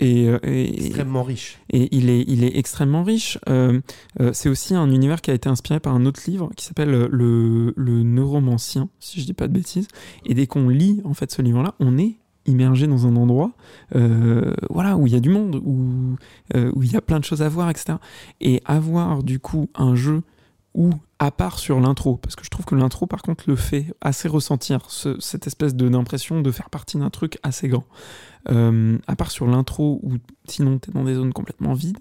Et, 0.01 0.25
et- 0.43 0.87
Extrêmement 0.87 1.23
riche. 1.23 1.59
et 1.71 1.95
il 1.97 2.11
est, 2.11 2.25
il 2.27 2.43
est 2.43 2.57
extrêmement 2.57 3.05
riche. 3.05 3.39
C'est 4.33 4.49
aussi 4.49 4.75
un 4.75 4.91
univers 4.91 5.21
qui 5.21 5.31
a 5.31 5.35
été 5.35 5.49
inspiré 5.49 5.79
par 5.79 5.95
un 5.95 6.07
autre 6.07 6.23
livre 6.27 6.51
qui 6.57 6.65
s'appelle 6.65 6.91
le, 6.91 7.73
le 7.77 8.03
Neuromancien, 8.03 8.89
si 8.99 9.21
je 9.21 9.27
dis 9.27 9.33
pas 9.35 9.47
de 9.47 9.53
bêtises. 9.53 9.87
Et 10.27 10.35
dès 10.35 10.49
qu'on 10.49 10.69
lit 10.69 11.01
en 11.05 11.15
fait 11.15 11.31
ce 11.31 11.41
livre-là, 11.41 11.75
on 11.79 11.99
est 11.99 12.17
immergé 12.47 12.87
dans 12.87 13.07
un 13.07 13.17
endroit 13.17 13.53
euh, 13.95 14.55
voilà, 14.71 14.97
où 14.97 15.07
il 15.07 15.13
y 15.13 15.17
a 15.17 15.21
du 15.21 15.29
monde, 15.31 15.61
où, 15.65 16.17
euh, 16.55 16.71
où 16.75 16.83
il 16.83 16.93
y 16.93 16.97
a 16.97 17.01
plein 17.01 17.21
de 17.21 17.25
choses 17.25 17.43
à 17.43 17.49
voir, 17.49 17.71
etc. 17.71 17.95
Et 18.41 18.63
avoir 18.65 19.23
du 19.23 19.39
coup 19.39 19.69
un 19.75 19.95
jeu 19.95 20.23
où, 20.75 20.91
à 21.19 21.31
part 21.31 21.59
sur 21.59 21.79
l'intro, 21.81 22.17
parce 22.17 22.35
que 22.35 22.45
je 22.45 22.49
trouve 22.51 22.65
que 22.65 22.75
l'intro 22.75 23.07
par 23.07 23.21
contre 23.21 23.45
le 23.47 23.57
fait 23.57 23.95
assez 24.01 24.27
ressentir, 24.27 24.81
ce- 24.89 25.21
cette 25.21 25.47
espèce 25.47 25.75
d'impression 25.75 26.41
de 26.41 26.51
faire 26.51 26.71
partie 26.71 26.97
d'un 26.97 27.11
truc 27.11 27.39
assez 27.43 27.69
grand. 27.69 27.85
Euh, 28.51 28.99
à 29.07 29.15
part 29.15 29.31
sur 29.31 29.47
l'intro 29.47 30.01
où 30.03 30.15
sinon 30.49 30.79
t'es 30.79 30.91
dans 30.91 31.05
des 31.05 31.15
zones 31.15 31.33
complètement 31.35 31.75
vides, 31.75 31.99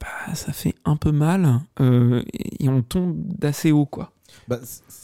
bah, 0.00 0.34
ça 0.34 0.52
fait 0.54 0.74
un 0.86 0.96
peu 0.96 1.12
mal 1.12 1.60
et 1.78 2.68
on 2.68 2.80
tombe 2.82 3.14
d'assez 3.38 3.70
haut 3.72 3.86
quoi. 3.86 4.10
Bah, 4.48 4.58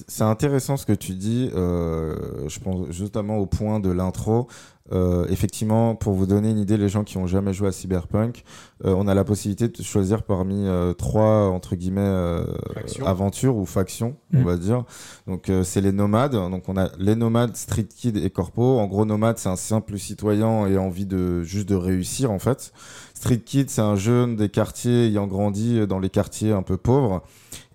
c'est 0.08 0.24
intéressant 0.24 0.76
ce 0.76 0.86
que 0.86 0.92
tu 0.92 1.14
dis. 1.14 1.50
euh, 1.54 2.48
je 2.48 2.58
pense 2.60 2.90
justement 2.90 3.38
au 3.38 3.46
point 3.46 3.80
de 3.80 3.90
l'intro. 3.90 4.48
Euh, 4.92 5.24
effectivement, 5.28 5.94
pour 5.94 6.14
vous 6.14 6.26
donner 6.26 6.50
une 6.50 6.58
idée, 6.58 6.76
les 6.76 6.88
gens 6.88 7.04
qui 7.04 7.16
ont 7.16 7.28
jamais 7.28 7.52
joué 7.52 7.68
à 7.68 7.72
Cyberpunk, 7.72 8.42
euh, 8.84 8.92
on 8.98 9.06
a 9.06 9.14
la 9.14 9.22
possibilité 9.22 9.68
de 9.68 9.82
choisir 9.84 10.24
parmi 10.24 10.66
euh, 10.66 10.94
trois 10.94 11.46
entre 11.48 11.76
guillemets 11.76 12.00
euh, 12.02 12.44
Factions. 12.74 13.06
aventures 13.06 13.56
ou 13.56 13.66
factions, 13.66 14.16
on 14.34 14.40
Mm. 14.40 14.44
va 14.44 14.56
dire. 14.56 14.84
Donc 15.28 15.48
euh, 15.48 15.62
c'est 15.62 15.80
les 15.80 15.92
nomades. 15.92 16.32
Donc 16.32 16.68
on 16.68 16.76
a 16.76 16.88
les 16.98 17.14
nomades, 17.14 17.54
Street 17.54 17.84
Kid 17.84 18.16
et 18.16 18.30
Corpo. 18.30 18.80
En 18.80 18.88
gros, 18.88 19.04
nomade 19.04 19.38
c'est 19.38 19.48
un 19.48 19.54
simple 19.54 19.96
citoyen 19.96 20.66
et 20.66 20.76
envie 20.76 21.06
de 21.06 21.42
juste 21.44 21.68
de 21.68 21.76
réussir 21.76 22.32
en 22.32 22.40
fait. 22.40 22.72
Street 23.14 23.38
Kid 23.38 23.70
c'est 23.70 23.82
un 23.82 23.94
jeune 23.96 24.34
des 24.34 24.48
quartiers 24.48 25.06
ayant 25.06 25.28
grandi 25.28 25.86
dans 25.86 26.00
les 26.00 26.10
quartiers 26.10 26.50
un 26.50 26.62
peu 26.62 26.76
pauvres. 26.76 27.22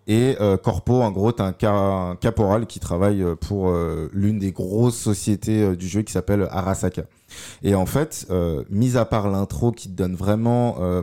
Et 0.08 0.36
euh, 0.40 0.56
Corpo, 0.58 1.02
en 1.02 1.12
gros, 1.12 1.32
t'as 1.32 1.48
un, 1.48 1.54
ca- 1.60 1.72
un 1.74 2.16
caporal 2.16 2.68
qui 2.68 2.80
travaille 2.80 3.24
euh, 3.24 3.36
pour 3.36 3.70
euh, 3.70 4.10
l'une 4.14 4.38
des 4.38 4.52
grosses 4.52 4.98
sociétés 4.98 5.64
euh, 5.64 5.76
du 5.76 5.88
jeu 5.88 6.04
qui 6.04 6.14
s'appelle 6.14 6.48
Arasaka. 6.52 7.04
Et 7.64 7.74
en 7.76 7.86
fait, 7.88 8.28
euh, 8.30 8.64
mis 8.70 8.98
à 8.98 9.06
part 9.06 9.30
l'intro 9.30 9.72
qui 9.72 9.90
te 9.90 9.94
donne 9.96 10.16
vraiment, 10.16 10.76
euh, 10.80 11.02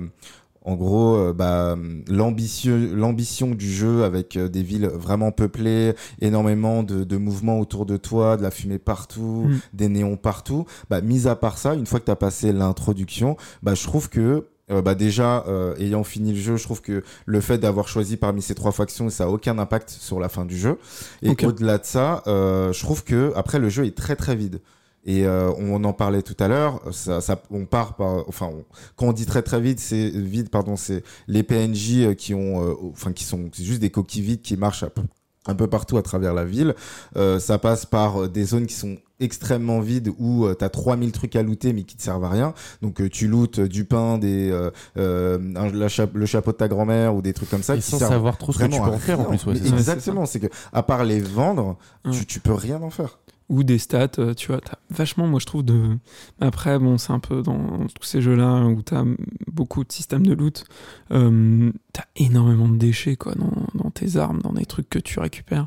en 0.65 0.77
gros, 0.77 1.33
bah, 1.35 1.77
l'ambition 2.09 3.51
du 3.51 3.73
jeu 3.73 4.05
avec 4.05 4.39
des 4.39 4.63
villes 4.63 4.87
vraiment 4.87 5.33
peuplées, 5.33 5.95
énormément 6.21 6.85
de, 6.85 7.03
de 7.03 7.17
mouvements 7.17 7.59
autour 7.59 7.85
de 7.87 7.97
toi, 7.97 8.37
de 8.37 8.43
la 8.43 8.53
fumée 8.53 8.79
partout, 8.79 9.47
Mm. 9.49 9.59
des 9.73 9.89
néons 9.89 10.17
partout. 10.17 10.65
Bah, 10.89 11.01
mis 11.01 11.27
à 11.27 11.35
part 11.35 11.59
ça, 11.59 11.75
une 11.75 11.87
fois 11.87 11.99
que 11.99 12.05
t'as 12.05 12.15
passé 12.15 12.53
l'introduction, 12.53 13.37
bah, 13.65 13.75
je 13.75 13.83
trouve 13.83 14.09
que 14.09 14.47
euh, 14.73 14.83
bah 14.83 14.95
déjà, 14.95 15.45
euh, 15.47 15.77
ayant 15.79 16.03
fini 16.05 16.33
le 16.33 16.41
jeu, 16.41 16.57
je 16.57 16.65
trouve 16.65 16.81
que 16.81 17.05
le 17.27 17.41
fait 17.41 17.59
d'avoir 17.59 17.87
choisi 17.89 18.17
parmi 18.17 18.43
ces 18.43 18.55
trois 18.55 18.73
factions, 18.73 19.09
ça 19.11 19.25
a 19.25 19.29
aucun 19.29 19.59
impact 19.59 19.91
sur 19.91 20.19
la 20.19 20.29
fin 20.29 20.45
du 20.45 20.57
jeu. 20.59 20.79
Et 21.23 21.31
Ok. 21.31 21.45
au-delà 21.45 21.79
de 21.79 21.85
ça, 21.85 22.23
euh, 22.27 22.73
je 22.73 22.81
trouve 22.81 23.05
que 23.05 23.33
après 23.37 23.59
le 23.59 23.69
jeu 23.69 23.85
est 23.87 23.97
très 23.97 24.17
très 24.17 24.35
vide. 24.35 24.61
Et 25.05 25.27
on 25.27 25.83
en 25.83 25.93
parlait 25.93 26.23
tout 26.23 26.37
à 26.39 26.47
l'heure. 26.47 26.81
Ça, 26.93 27.21
ça, 27.21 27.43
on 27.51 27.67
part 27.67 27.97
par, 27.97 28.23
enfin, 28.29 28.47
on- 28.53 28.65
quand 28.95 29.07
on 29.09 29.13
dit 29.13 29.27
très 29.27 29.43
très 29.43 29.61
vide, 29.61 29.81
c'est 29.81 30.11
vide, 30.11 30.49
pardon, 30.49 30.77
c'est 30.77 31.03
les 31.27 31.43
PNJ 31.43 32.15
qui 32.17 32.35
ont, 32.35 32.77
enfin, 32.93 33.13
qui 33.13 33.25
sont 33.25 33.51
juste 33.53 33.81
des 33.81 33.91
coquilles 33.91 34.23
vides 34.23 34.43
qui 34.43 34.57
marchent 34.57 34.85
un 34.85 34.91
peu, 34.91 35.03
un 35.47 35.57
peu 35.57 35.67
partout 35.67 35.97
à 35.99 36.03
travers 36.03 36.35
la 36.35 36.45
ville. 36.45 36.77
Euh, 37.17 37.41
ça 37.41 37.59
passe 37.59 37.85
par 37.85 38.29
des 38.29 38.45
zones 38.45 38.67
qui 38.69 38.75
sont 38.75 38.97
extrêmement 39.23 39.81
vides 39.81 40.11
où 40.19 40.45
euh, 40.47 40.55
t'as 40.55 40.69
3000 40.69 41.13
trucs 41.13 41.37
à 41.37 41.43
looter 41.43 41.73
mais 41.73 41.83
qui 41.85 41.97
te 41.97 42.03
servent 42.03 42.25
à 42.25 42.29
rien. 42.29 42.55
Donc 42.83 43.01
euh, 43.01 43.09
tu 43.09 43.29
lootes 43.29 43.61
euh, 43.61 43.69
du 43.69 43.85
pain, 43.85 44.19
des, 44.19 44.51
euh, 44.97 45.39
la 45.73 45.89
cha- 45.89 46.07
le 46.13 46.27
chapeau 46.27 46.53
de 46.53 46.57
ta 46.57 46.69
grand-mère 46.69 47.15
ou 47.15 47.23
des 47.23 47.33
trucs 47.33 47.51
comme 47.51 47.63
ça 47.63 47.75
Et 47.75 47.79
qui 47.79 47.91
sans 47.91 47.99
savoir 47.99 48.37
trop 48.39 48.53
ce 48.53 48.59
que 48.59 48.65
tu 48.65 48.71
peux 48.71 48.77
en 48.77 48.99
faire 48.99 49.21
en 49.21 49.25
plus. 49.25 49.45
ouais, 49.47 49.55
Mais. 49.63 49.69
Exactement, 49.71 50.27
c'est 50.27 50.41
que 50.41 50.49
à 50.73 50.83
part 50.83 51.05
les 51.05 51.21
vendre, 51.21 51.77
Ouais. 52.05 52.13
tu, 52.13 52.27
tu 52.27 52.41
peux 52.41 52.53
rien 52.55 52.83
en 52.83 52.91
faire. 52.91 53.19
Ou 53.53 53.65
des 53.65 53.77
stats, 53.77 54.09
euh, 54.19 54.33
tu 54.33 54.47
vois, 54.47 54.63
t'as 54.63 54.79
vachement, 54.89 55.27
moi 55.27 55.39
je 55.39 55.45
trouve, 55.45 55.63
de... 55.63 55.99
Après, 56.41 56.79
bon, 56.79 56.97
c'est 56.97 57.13
un 57.13 57.19
peu 57.19 57.43
dans 57.43 57.87
tous 57.89 58.07
ces 58.07 58.23
jeux-là 58.23 58.65
où 58.65 58.81
t'as 58.81 59.05
beaucoup 59.47 59.85
de 59.85 59.93
systèmes 59.93 60.27
de 60.27 60.33
loot, 60.33 60.65
euh, 61.11 61.71
t'as 61.93 62.07
énormément 62.17 62.67
de 62.67 62.79
déchets, 62.79 63.17
quoi, 63.17 63.35
dans, 63.35 63.67
dans 63.75 63.91
tes 63.91 64.17
armes, 64.17 64.41
dans 64.41 64.55
des 64.55 64.65
trucs 64.65 64.89
que 64.89 64.99
tu 64.99 65.21
récupères. 65.21 65.67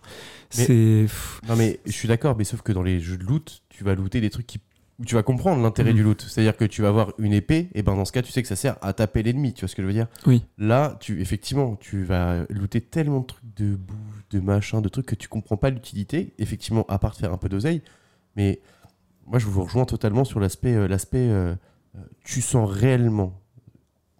C'est... 0.50 1.06
Non 1.48 1.56
mais 1.56 1.80
je 1.86 1.92
suis 1.92 2.08
d'accord, 2.08 2.36
mais 2.36 2.44
sauf 2.44 2.64
que 2.64 2.72
dans 2.72 2.82
les 2.82 3.00
jeux 3.00 3.18
de 3.18 3.24
loot, 3.24 3.62
tu 3.70 3.84
vas 3.84 3.94
looter 3.94 4.20
des 4.20 4.32
trucs 4.32 4.48
qui 4.48 4.60
où 5.00 5.04
tu 5.06 5.16
vas 5.16 5.24
comprendre 5.24 5.62
l'intérêt 5.62 5.94
du 5.94 6.04
loot. 6.04 6.22
C'est-à-dire 6.22 6.56
que 6.56 6.64
tu 6.66 6.82
vas 6.82 6.88
avoir 6.88 7.12
une 7.20 7.34
épée, 7.34 7.70
et 7.74 7.84
ben 7.84 7.96
dans 7.96 8.06
ce 8.06 8.12
cas, 8.14 8.22
tu 8.22 8.32
sais 8.32 8.42
que 8.42 8.48
ça 8.48 8.56
sert 8.56 8.78
à 8.82 8.94
taper 8.94 9.24
l'ennemi. 9.24 9.54
Tu 9.54 9.62
vois 9.62 9.68
ce 9.70 9.76
que 9.76 9.82
je 9.82 9.88
veux 9.88 9.94
dire? 9.94 10.08
Oui. 10.26 10.44
Là, 10.58 10.98
tu 11.02 11.20
effectivement, 11.22 11.76
tu 11.76 12.04
vas 12.06 12.46
looter 12.50 12.80
tellement 12.82 13.20
de 13.22 13.26
trucs 13.26 13.56
de 13.58 13.76
bouffe, 13.76 14.24
de 14.32 14.40
machin, 14.40 14.80
de 14.82 14.88
trucs 14.90 15.06
que 15.06 15.16
tu 15.16 15.28
comprends 15.28 15.58
pas 15.58 15.70
l'utilité. 15.70 16.34
Effectivement, 16.40 16.86
à 16.88 16.98
part 17.00 17.12
de 17.12 17.18
faire 17.18 17.34
un 17.34 17.38
peu 17.38 17.50
d'oseille, 17.50 17.82
mais 18.38 18.62
moi 19.26 19.38
je 19.40 19.48
vous 19.48 19.64
rejoins 19.64 19.86
totalement 19.86 20.24
sur 20.24 20.40
l'aspect, 20.40 20.74
euh, 20.76 20.88
l'aspect, 20.88 21.18
euh, 21.30 21.56
euh, 21.96 22.00
tu 22.24 22.42
sens 22.42 22.70
réellement, 22.70 23.34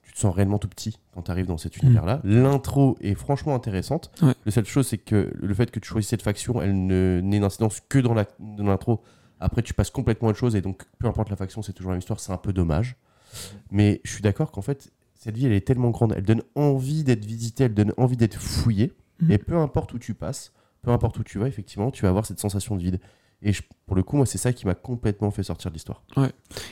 tu 0.04 0.12
te 0.14 0.20
sens 0.20 0.34
réellement 0.36 0.58
tout 0.58 0.68
petit 0.68 0.98
quand 1.14 1.22
tu 1.22 1.32
arrives 1.32 1.46
dans 1.46 1.58
cet 1.58 1.78
univers-là. 1.78 2.20
L'intro 2.26 2.98
est 3.02 3.16
franchement 3.16 3.56
intéressante. 3.56 4.12
Ouais. 4.22 4.34
La 4.46 4.52
seule 4.52 4.66
chose, 4.66 4.88
c'est 4.88 4.98
que 4.98 5.32
le 5.40 5.54
fait 5.54 5.72
que 5.72 5.80
tu 5.80 5.88
choisisses 5.88 6.10
cette 6.10 6.22
faction, 6.22 6.62
elle 6.62 6.86
ne- 6.86 7.22
n'est 7.24 7.40
d'incidence 7.40 7.80
que 7.88 8.00
dans 8.00 8.14
la- 8.14 8.26
dans 8.40 8.66
l'intro. 8.66 9.02
Après, 9.40 9.62
tu 9.62 9.74
passes 9.74 9.90
complètement 9.90 10.28
à 10.28 10.32
autre 10.32 10.40
chose 10.40 10.56
et 10.56 10.62
donc, 10.62 10.84
peu 11.00 11.08
importe 11.08 11.30
la 11.30 11.36
faction, 11.36 11.62
c'est 11.62 11.74
toujours 11.74 11.92
la 11.92 11.96
même 11.96 12.00
histoire. 12.00 12.20
C'est 12.20 12.32
un 12.32 12.38
peu 12.38 12.54
dommage. 12.54 12.96
Mais 13.72 14.02
je 14.04 14.12
suis 14.12 14.22
d'accord 14.22 14.52
qu'en 14.52 14.62
fait, 14.62 14.92
cette 15.14 15.36
ville, 15.36 15.48
elle 15.48 15.54
est 15.54 15.66
tellement 15.68 15.90
grande. 15.90 16.14
Elle 16.16 16.24
donne 16.24 16.44
envie 16.56 17.04
d'être 17.04 17.26
visitée, 17.26 17.66
elle 17.66 17.74
donne 17.74 17.94
envie 17.98 18.18
d'être 18.18 18.38
fouillée. 18.40 18.94
Mhm. 19.22 19.32
Et 19.32 19.38
peu 19.38 19.58
importe 19.58 19.94
où 19.94 20.00
tu 20.00 20.14
passes, 20.14 20.52
peu 20.82 20.92
importe 20.92 21.18
où 21.20 21.24
tu 21.24 21.40
vas, 21.40 21.48
effectivement, 21.48 21.92
tu 21.92 22.04
vas 22.04 22.10
avoir 22.10 22.26
cette 22.26 22.40
sensation 22.40 22.76
de 22.76 22.82
vide. 22.82 23.00
Et 23.42 23.52
je- 23.52 23.62
pour 23.86 23.96
le 23.96 24.04
coup, 24.04 24.16
moi, 24.16 24.26
c'est 24.26 24.38
ça 24.38 24.54
qui 24.54 24.66
m'a 24.66 24.74
complètement 24.76 25.30
fait 25.30 25.44
sortir 25.44 25.70
de 25.70 25.76
l'histoire. 25.76 26.02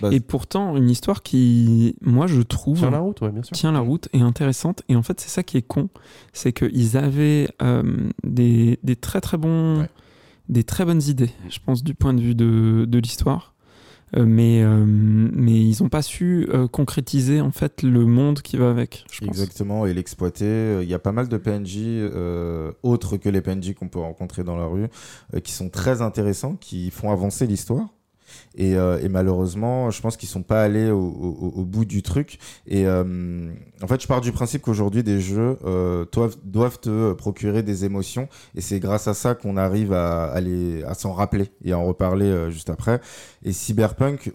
Bah, 0.02 0.10
Et 0.12 0.20
pourtant, 0.22 0.76
une 0.78 0.90
histoire 0.90 1.22
qui, 1.22 1.96
moi, 2.02 2.26
je 2.28 2.42
trouve, 2.42 2.78
Sur 2.78 2.90
la 2.90 3.00
route, 3.00 3.20
ouais, 3.22 3.32
bien 3.32 3.44
sûr. 3.44 3.56
tient 3.56 3.72
la 3.74 3.80
route, 3.82 4.08
est 4.14 4.22
intéressante. 4.22 4.82
Et 4.88 4.96
en 4.96 5.04
fait, 5.04 5.20
c'est 5.20 5.30
ça 5.30 5.44
qui 5.44 5.58
est 5.58 5.62
con, 5.62 5.90
c'est 6.32 6.54
qu'ils 6.54 6.96
avaient 6.98 7.50
euh, 7.62 8.10
des, 8.24 8.80
des 8.84 8.96
très 8.96 9.20
très 9.22 9.38
bons, 9.38 9.82
Ouais. 9.82 9.90
Des 10.50 10.64
très 10.64 10.86
bonnes 10.86 11.02
idées, 11.04 11.32
je 11.50 11.60
pense, 11.66 11.84
du 11.84 11.94
point 11.94 12.14
de 12.14 12.22
vue 12.22 12.36
de, 12.36 13.00
l'histoire. 13.00 13.54
Euh, 14.16 14.26
mais, 14.28 14.62
euh, 14.62 14.86
mais 14.86 15.60
ils 15.60 15.82
n'ont 15.82 15.90
pas 15.90 16.04
su 16.04 16.48
euh, 16.54 16.68
concrétiser 16.68 17.42
en 17.42 17.50
fait 17.50 17.82
le 17.82 18.06
monde 18.06 18.44
qui 18.44 18.58
va 18.58 18.70
avec. 18.70 19.06
Exactement, 19.24 19.88
et 19.88 19.94
l'exploiter. 19.94 20.82
Il 20.84 20.88
y 20.88 20.94
a 20.94 21.00
pas 21.00 21.12
mal 21.12 21.30
de 21.30 21.38
PNJ 21.38 22.12
autres 22.84 23.18
que 23.18 23.30
les 23.30 23.42
PNJ 23.42 23.74
qu'on 23.74 23.88
peut 23.88 24.00
rencontrer 24.00 24.44
dans 24.44 24.58
la 24.58 24.66
rue, 24.66 24.88
qui 25.44 25.52
sont 25.52 25.70
très 25.70 26.02
intéressants, 26.02 26.56
qui 26.56 26.92
font 26.92 27.12
avancer 27.12 27.48
l'histoire. 27.48 27.88
Et, 28.56 28.76
euh, 28.76 29.00
et 29.02 29.10
malheureusement, 29.10 29.90
je 29.92 30.02
pense 30.02 30.18
qu'ils 30.18 30.30
sont 30.30 30.44
pas 30.44 30.64
allés 30.64 30.92
au, 30.92 31.00
au- 31.00 31.54
au 31.56 31.66
bout 31.66 31.86
du 31.86 32.02
truc. 32.04 32.38
Et 32.68 32.86
euh, 32.86 33.52
en 33.82 33.88
fait, 33.88 34.02
je 34.02 34.08
pars 34.08 34.22
du 34.22 34.32
principe 34.32 34.62
qu'aujourd'hui, 34.62 35.04
des 35.04 35.20
jeux 35.20 35.58
euh, 35.66 36.06
doivent, 36.12 36.36
doivent 36.44 36.80
te 36.80 37.14
procurer 37.14 37.64
des 37.64 37.86
émotions. 37.86 38.28
Et 38.56 38.62
c'est 38.62 38.80
grâce 38.80 39.08
à 39.08 39.14
ça 39.14 39.36
qu'on 39.36 39.58
arrive 39.58 39.94
à, 39.94 40.26
à, 40.26 40.40
les- 40.42 40.84
à 40.84 40.94
s'en 40.94 41.14
rappeler 41.14 41.50
et 41.64 41.72
à 41.72 41.80
en 41.80 41.86
reparler 41.86 42.26
euh, 42.28 42.50
juste 42.52 42.70
après. 42.70 43.02
Et 43.44 43.52
Cyberpunk, 43.52 44.32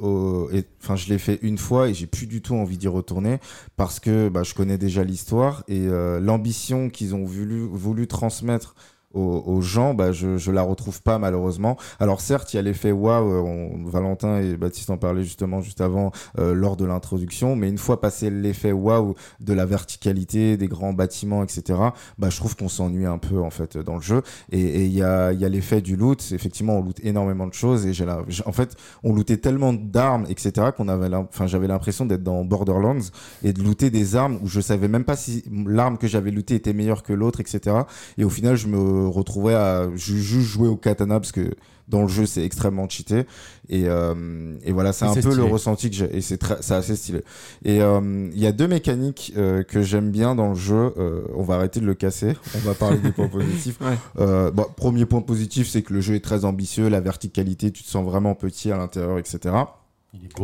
enfin, 0.83 0.97
je 0.97 1.09
l'ai 1.09 1.19
fait 1.19 1.39
une 1.43 1.59
fois 1.59 1.89
et 1.89 1.95
j'ai 1.95 2.07
plus 2.07 2.27
du 2.27 2.43
tout 2.43 2.55
envie 2.55 2.77
d'y 2.79 2.89
retourner 2.89 3.39
parce 3.77 4.01
que 4.01 4.29
bah, 4.29 4.43
je 4.43 4.55
connais 4.55 4.79
déjà 4.79 5.05
l'histoire 5.05 5.65
et 5.69 5.87
euh, 5.87 6.21
l'ambition 6.21 6.91
qu'ils 6.91 7.15
ont 7.15 7.25
voulu, 7.25 7.67
voulu 7.71 8.07
transmettre 8.07 8.75
aux, 9.15 9.43
aux 9.47 9.61
gens, 9.61 9.95
bah, 9.95 10.13
je, 10.13 10.37
je 10.37 10.51
la 10.51 10.63
retrouve 10.63 11.03
pas 11.03 11.19
malheureusement. 11.19 11.77
Alors 11.99 12.21
certes, 12.21 12.53
il 12.53 12.57
y 12.57 12.59
a 12.59 12.63
l'effet 12.63 12.93
waouh, 12.93 13.33
euh, 13.33 13.69
Valentin 13.87 14.41
et 14.41 14.57
Baptiste 14.57 14.91
en 14.91 14.97
parlaient 14.99 15.25
justement 15.25 15.61
juste 15.61 15.81
avant 15.81 16.13
euh, 16.39 16.53
lors 16.55 16.77
de 16.77 16.85
l'introduction, 16.85 17.57
mais 17.57 17.69
une 17.69 17.79
fois 17.79 18.01
passé 18.01 18.31
l'effet 18.31 18.73
waouh 18.73 19.15
de 19.41 19.53
la 19.53 19.65
verticalité, 19.67 20.57
des 20.57 20.69
grands 20.69 20.93
bâtiments, 20.93 21.43
etc., 21.43 21.79
bah, 22.19 22.29
je 22.31 22.37
trouve 22.37 22.55
qu'on 22.57 22.69
s'ennuie 22.69 23.07
un 23.07 23.19
peu 23.19 23.41
en 23.41 23.51
fait 23.51 23.79
dans 23.79 23.95
le 23.97 24.03
jeu. 24.03 24.23
Et 24.53 24.85
il 24.85 24.93
y 24.93 25.03
a, 25.03 25.33
y 25.33 25.45
a 25.45 25.49
l'effet 25.49 25.81
du 25.81 25.97
loot, 25.97 26.23
effectivement, 26.33 26.79
on 26.79 26.83
loot 26.83 26.99
énormément 27.03 27.47
de 27.47 27.55
choses 27.55 27.87
et 27.87 27.93
j'ai 27.95 28.05
la- 28.05 28.23
en 28.47 28.53
fait, 28.53 28.77
on 29.05 29.15
lootait 29.15 29.39
tellement 29.39 29.73
d'armes, 29.73 30.27
etc., 30.29 30.69
qu'on 30.77 30.89
avait, 30.89 31.15
enfin, 31.15 31.47
j'avais 31.47 31.67
l'impression 31.69 32.05
d'être 32.07 32.23
dans 32.23 32.45
Borderlands 32.45 32.99
et 33.43 33.53
de 33.53 33.63
looter 33.63 33.91
des 33.91 34.17
armes 34.17 34.39
où 34.43 34.49
je 34.49 34.61
savais 34.61 34.89
même 34.89 35.05
pas 35.05 35.17
si 35.17 35.45
l'arme 35.67 35.99
que 35.99 36.07
j'avais 36.07 36.31
lootée 36.31 36.57
était 36.57 36.73
meilleure 36.73 37.03
que 37.03 37.13
l'autre, 37.13 37.41
etc. 37.41 37.77
Et 38.19 38.25
au 38.25 38.31
final, 38.31 38.57
je 38.57 38.67
me 38.69 38.98
retrouvais 39.07 39.55
à 39.55 39.89
ju- 39.97 40.21
juste 40.23 40.49
jouer 40.49 40.69
au 40.69 40.77
katana 40.77 41.21
parce 41.21 41.33
que 41.33 41.51
dans 41.89 42.03
le 42.03 42.09
jeu, 42.09 42.27
c'est 42.27 42.45
extrêmement 42.45 42.87
cheaté. 42.87 43.25
Et, 43.71 43.85
euh, 43.87 44.55
et 44.63 44.73
voilà, 44.73 44.93
c'est 44.93 45.07
un 45.07 45.15
peu 45.23 45.35
le 45.37 45.43
ressenti 45.53 45.89
que 45.89 45.97
j'ai. 45.97 46.15
Et 46.17 46.21
c'est 46.21 46.37
très, 46.37 46.57
c'est 46.61 46.75
assez 46.75 46.97
stylé. 46.97 47.23
Et 47.65 47.81
euh, 47.81 48.29
il 48.35 48.39
y 48.39 48.47
a 48.47 48.53
deux 48.53 48.69
mécaniques 48.69 49.33
euh, 49.39 49.63
que 49.63 49.81
j'aime 49.81 50.11
bien 50.11 50.35
dans 50.35 50.51
le 50.51 50.55
jeu. 50.55 50.93
On 51.35 51.43
va 51.43 51.55
arrêter 51.55 51.81
de 51.81 51.87
le 51.87 51.95
casser. 51.95 52.35
On 52.55 52.59
va 52.59 52.75
parler 52.75 52.99
des 52.99 53.13
points 53.13 53.29
positifs. 53.29 53.79
Ouais. 54.19 54.51
Bon, 54.53 54.67
premier 54.77 55.07
point 55.07 55.23
positif, 55.23 55.67
c'est 55.69 55.81
que 55.83 55.95
le 55.95 56.01
jeu 56.03 56.15
est 56.15 56.25
très 56.25 56.45
ambitieux. 56.45 56.89
La 56.89 57.01
verticalité, 57.01 57.71
tu 57.71 57.83
te 57.83 57.89
sens 57.89 58.05
vraiment 58.05 58.35
petit 58.35 58.71
à 58.71 58.77
l'intérieur, 58.77 59.19
etc. 59.19 59.55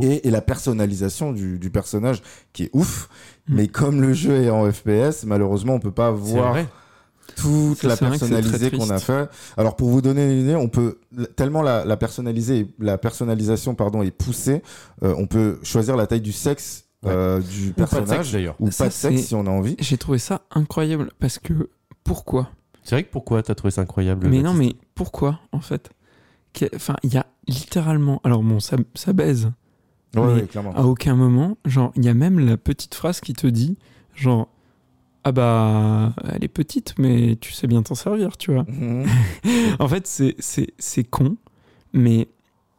Et, 0.03 0.27
et 0.29 0.31
la 0.31 0.41
personnalisation 0.41 1.33
du, 1.33 1.59
du 1.59 1.69
personnage 1.71 2.23
qui 2.55 2.65
est 2.65 2.71
ouf. 2.73 3.09
Mm. 3.49 3.55
Mais 3.55 3.69
comme 3.69 4.01
le 4.01 4.13
jeu 4.15 4.43
est 4.43 4.51
en 4.51 4.71
FPS, 4.71 5.25
malheureusement, 5.25 5.75
on 5.75 5.81
peut 5.81 5.91
pas 5.91 6.11
voir 6.11 6.53
vrai. 6.53 6.67
Toute 7.37 7.79
Ça, 7.79 7.89
la 7.89 7.97
personnalisée 7.97 8.71
qu'on 8.71 8.91
a 8.91 8.99
fait. 8.99 9.29
Alors 9.57 9.77
pour 9.77 9.89
vous 9.91 10.01
donner 10.03 10.25
une 10.33 10.41
idée, 10.41 10.55
on 10.55 10.69
peut 10.69 10.99
tellement 11.37 11.63
la, 11.63 11.85
la 11.85 11.97
personnaliser, 11.97 12.69
la 12.79 12.99
personnalisation 12.99 13.75
pardon 13.75 14.03
est 14.03 14.11
poussée, 14.11 14.63
euh, 15.03 15.15
on 15.19 15.27
peut 15.27 15.59
choisir 15.63 15.97
la 15.97 16.07
taille 16.07 16.21
du 16.21 16.33
sexe 16.33 16.85
euh, 17.07 17.41
du 17.41 17.69
Ou 17.71 17.73
pas 17.73 17.83
de 17.85 17.89
sexe 17.89 17.91
personnage 18.01 18.33
d'ailleurs. 18.33 18.57
ou 18.61 18.71
Ça, 18.71 18.85
pas 18.85 18.89
de 18.89 18.95
sexe 18.95 19.23
si 19.23 19.35
on 19.35 19.47
a 19.47 19.51
envie. 19.51 19.77
J'ai 19.79 19.99
trouvé 19.99 20.19
ça 20.19 20.43
incroyable 20.51 21.11
parce 21.19 21.39
que 21.39 21.69
pourquoi? 22.03 22.51
C'est 22.83 22.95
vrai 22.97 23.03
que 23.05 23.11
pourquoi 23.11 23.43
t'as 23.43 23.55
trouvé 23.55 23.71
ça 23.71 23.81
incroyable 23.83 24.29
Mais 24.29 24.43
non, 24.43 24.55
mais 24.55 24.75
pourquoi 24.95 25.41
en 25.53 25.61
fait? 25.61 25.91
Que- 26.53 26.67
Enfin, 26.75 26.97
il 27.03 27.13
y 27.13 27.17
a 27.17 27.27
littéralement. 27.49 28.21
Alors 28.25 28.43
bon, 28.43 28.61
ça, 28.61 28.77
ça 28.95 29.13
baise. 29.13 29.51
Ouais, 30.15 30.23
Mais 30.23 30.33
ouais, 30.35 30.43
clairement. 30.47 30.73
À 30.77 30.83
aucun 30.85 31.15
moment, 31.17 31.57
genre, 31.65 31.93
il 31.97 32.05
y 32.05 32.09
a 32.09 32.15
même 32.15 32.39
la 32.39 32.57
petite 32.57 32.95
phrase 32.95 33.21
qui 33.21 33.33
te 33.33 33.47
dit, 33.49 33.77
genre, 34.15 34.49
ah 35.25 35.33
bah, 35.33 36.13
elle 36.33 36.45
est 36.45 36.49
petite, 36.49 36.95
mais 36.99 37.37
tu 37.41 37.53
sais 37.53 37.67
bien 37.67 37.83
t'en 37.83 37.95
servir, 37.95 38.37
tu 38.37 38.53
vois. 38.53 38.65
Mhm. 38.69 39.07
En 39.79 39.89
fait, 39.89 40.07
c'est- 40.07 40.37
c'est 40.39 40.69
c'est 40.79 41.05
con, 41.05 41.37
mais 41.93 42.29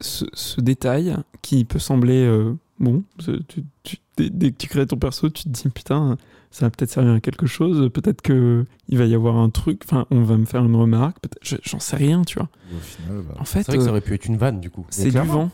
ce, 0.02 0.26
ce 0.34 0.62
détail 0.62 1.16
qui 1.42 1.66
peut 1.66 1.80
sembler 1.80 2.24
euh, 2.26 2.54
bon, 2.80 3.04
c'est- 3.20 3.46
tu- 3.48 3.64
tu- 3.84 3.98
dès, 4.18 4.30
dès 4.30 4.52
que 4.52 4.58
tu 4.58 4.68
crées 4.68 4.86
ton 4.88 4.98
perso, 4.98 5.30
tu 5.30 5.44
te 5.44 5.50
dis 5.50 5.70
putain, 5.70 6.18
ça 6.52 6.66
va 6.66 6.70
peut-être 6.70 6.90
servir 6.92 7.14
à 7.14 7.20
quelque 7.20 7.48
chose, 7.48 7.90
peut-être 7.94 8.22
que 8.22 8.66
il 8.88 8.98
va 8.98 9.06
y 9.06 9.14
avoir 9.16 9.36
un 9.38 9.50
truc, 9.50 9.82
enfin, 9.86 10.06
on 10.12 10.22
va 10.24 10.38
me 10.38 10.46
faire 10.46 10.64
une 10.64 10.76
remarque, 10.76 11.18
j'en 11.42 11.80
sais 11.80 11.98
rien, 11.98 12.22
tu 12.24 12.38
vois. 12.40 12.50
Et 12.72 12.76
au 12.76 12.80
final, 12.80 13.24
bah, 13.28 13.36
En 13.40 13.46
fait, 13.46 13.64
C'est 13.64 13.68
vrai 13.72 13.78
que 13.78 13.84
ça 13.84 13.90
euh, 13.90 13.92
aurait 13.92 14.02
pu 14.02 14.14
être 14.14 14.26
une 14.26 14.38
vanne 14.38 14.60
du 14.62 14.70
coup. 14.70 14.86
c'est 14.90 15.10
du 15.12 15.18
vent. 15.20 15.52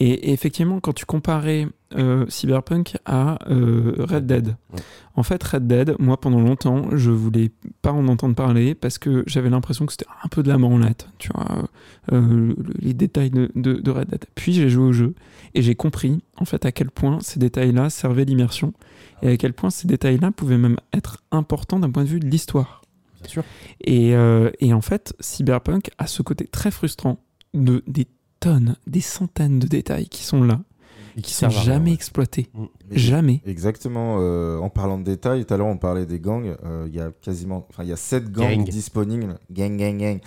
Et, 0.00 0.10
et 0.10 0.32
effectivement, 0.32 0.80
quand 0.80 0.92
tu 0.92 1.04
comparais 1.06 1.66
euh, 1.96 2.26
Cyberpunk 2.28 2.96
à 3.06 3.38
euh, 3.50 3.94
Red 3.98 4.26
Dead, 4.26 4.56
Ouais. 4.72 4.80
en 5.16 5.22
fait, 5.22 5.42
Red 5.42 5.66
Dead, 5.66 5.94
moi 5.98 6.20
pendant 6.20 6.40
longtemps, 6.40 6.94
je 6.96 7.10
voulais 7.10 7.50
pas 7.82 7.92
en 7.92 8.06
entendre 8.08 8.34
parler 8.34 8.74
parce 8.74 8.98
que 8.98 9.24
j'avais 9.26 9.48
l'impression 9.50 9.86
que 9.86 9.92
c'était 9.92 10.06
un 10.22 10.28
peu 10.28 10.42
de 10.42 10.48
la 10.48 10.58
branlette, 10.58 11.08
tu 11.18 11.30
vois, 11.34 11.68
euh, 12.12 12.20
le- 12.56 12.56
les 12.80 12.92
détails 12.94 13.30
de, 13.30 13.50
de- 13.54 13.80
de 13.80 13.90
Red 13.90 14.08
Dead. 14.10 14.24
Puis 14.34 14.52
j'ai 14.52 14.68
joué 14.68 14.84
au 14.84 14.92
jeu 14.92 15.14
et 15.54 15.62
j'ai 15.62 15.74
compris 15.74 16.22
en 16.36 16.44
fait 16.44 16.66
à 16.66 16.72
quel 16.72 16.90
point 16.90 17.18
ces 17.22 17.38
détails-là 17.40 17.88
servaient 17.90 18.26
l'immersion 18.26 18.74
et 19.22 19.28
à 19.30 19.36
quel 19.38 19.54
point 19.54 19.70
ces 19.70 19.88
détails-là 19.88 20.30
pouvaient 20.30 20.58
même 20.58 20.76
être 20.92 21.22
importants 21.30 21.78
d'un 21.78 21.90
point 21.90 22.04
de 22.04 22.08
vue 22.08 22.20
de 22.20 22.26
l'histoire. 22.26 22.82
Bien 23.22 23.30
sûr. 23.30 23.44
Et, 23.80 24.10
et 24.60 24.72
en 24.74 24.80
fait, 24.82 25.14
Cyberpunk 25.18 25.90
a 25.98 26.06
ce 26.06 26.22
côté 26.22 26.46
très 26.46 26.70
frustrant 26.70 27.18
de 27.54 27.82
des 27.86 28.06
tonnes, 28.40 28.76
des 28.86 29.00
centaines 29.00 29.58
de 29.58 29.66
détails 29.66 30.08
qui 30.08 30.22
sont 30.24 30.42
là, 30.42 30.60
Et 31.16 31.22
qui 31.22 31.32
sont 31.34 31.46
à 31.46 31.48
rien, 31.48 31.62
jamais 31.62 31.90
ouais. 31.90 31.94
exploités. 31.94 32.48
mais- 32.54 32.68
Jamais. 32.98 33.42
Exactement. 33.46 34.18
euh, 34.20 34.58
en 34.58 34.70
parlant 34.70 34.98
de 34.98 35.04
détails, 35.04 35.44
tout 35.44 35.54
à 35.54 35.56
l'heure 35.56 35.66
on 35.66 35.76
parlait 35.78 36.06
des 36.06 36.20
gangs. 36.20 36.56
euh, 36.64 36.86
Il 36.88 36.94
y 36.94 37.00
a 37.00 37.10
quasiment, 37.20 37.66
enfin 37.70 37.82
il 37.84 37.88
y 37.88 37.92
a 37.92 37.96
sept 37.96 38.30
gangs 38.30 38.56
Gang. 38.58 38.68
disponibles. 38.68 39.38
Gang, 39.50 39.76
gang, 39.76 39.98
gang. 39.98 40.20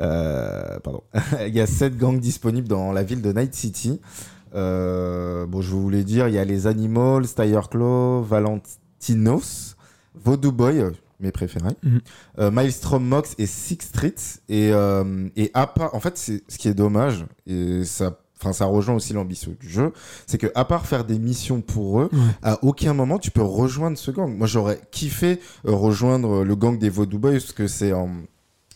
Euh, 0.00 0.78
pardon. 0.80 1.02
Il 1.46 1.54
y 1.54 1.60
a 1.60 1.66
sept 1.66 1.96
gangs 1.98 2.18
disponibles 2.18 2.66
dans 2.66 2.92
la 2.92 3.02
ville 3.02 3.20
de 3.20 3.30
Night 3.30 3.54
City. 3.54 4.00
Euh, 4.54 5.44
bon, 5.46 5.60
je 5.60 5.76
les 5.90 6.02
dire. 6.02 6.28
Il 6.28 6.34
y 6.34 6.38
a 6.38 6.44
les 6.46 6.66
Animals, 6.66 7.26
Claw, 7.70 8.22
Valentinos, 8.22 9.76
Voodoo 10.14 10.50
Boy, 10.52 10.82
mes 11.22 11.32
préférés, 11.32 11.76
euh, 12.38 12.50
Maelstrom 12.50 13.04
Mox 13.04 13.34
et 13.38 13.46
Six 13.46 13.78
Streets. 13.82 14.40
Et, 14.48 14.70
euh, 14.72 15.28
et 15.36 15.50
à 15.54 15.66
part, 15.66 15.94
en 15.94 16.00
fait, 16.00 16.16
c'est 16.18 16.42
ce 16.48 16.58
qui 16.58 16.68
est 16.68 16.74
dommage 16.74 17.24
et 17.46 17.84
ça. 17.84 18.18
Enfin, 18.40 18.52
ça 18.52 18.64
rejoint 18.64 18.96
aussi 18.96 19.12
l'ambition 19.12 19.54
du 19.60 19.68
jeu, 19.68 19.92
c'est 20.26 20.36
que 20.36 20.48
à 20.56 20.64
part 20.64 20.86
faire 20.86 21.04
des 21.04 21.20
missions 21.20 21.60
pour 21.60 22.00
eux, 22.00 22.08
Ouais. 22.12 22.18
à 22.42 22.58
aucun 22.64 22.92
moment 22.92 23.20
tu 23.20 23.30
peux 23.30 23.40
rejoindre 23.40 23.96
ce 23.96 24.10
gang. 24.10 24.36
Moi, 24.36 24.48
j'aurais 24.48 24.80
kiffé 24.90 25.38
euh, 25.64 25.70
rejoindre 25.70 26.42
le 26.42 26.56
gang 26.56 26.76
des 26.76 26.88
Voodoo 26.88 27.20
Boys 27.20 27.34
parce 27.34 27.52
que 27.52 27.68
c'est 27.68 27.92
en 27.92 28.10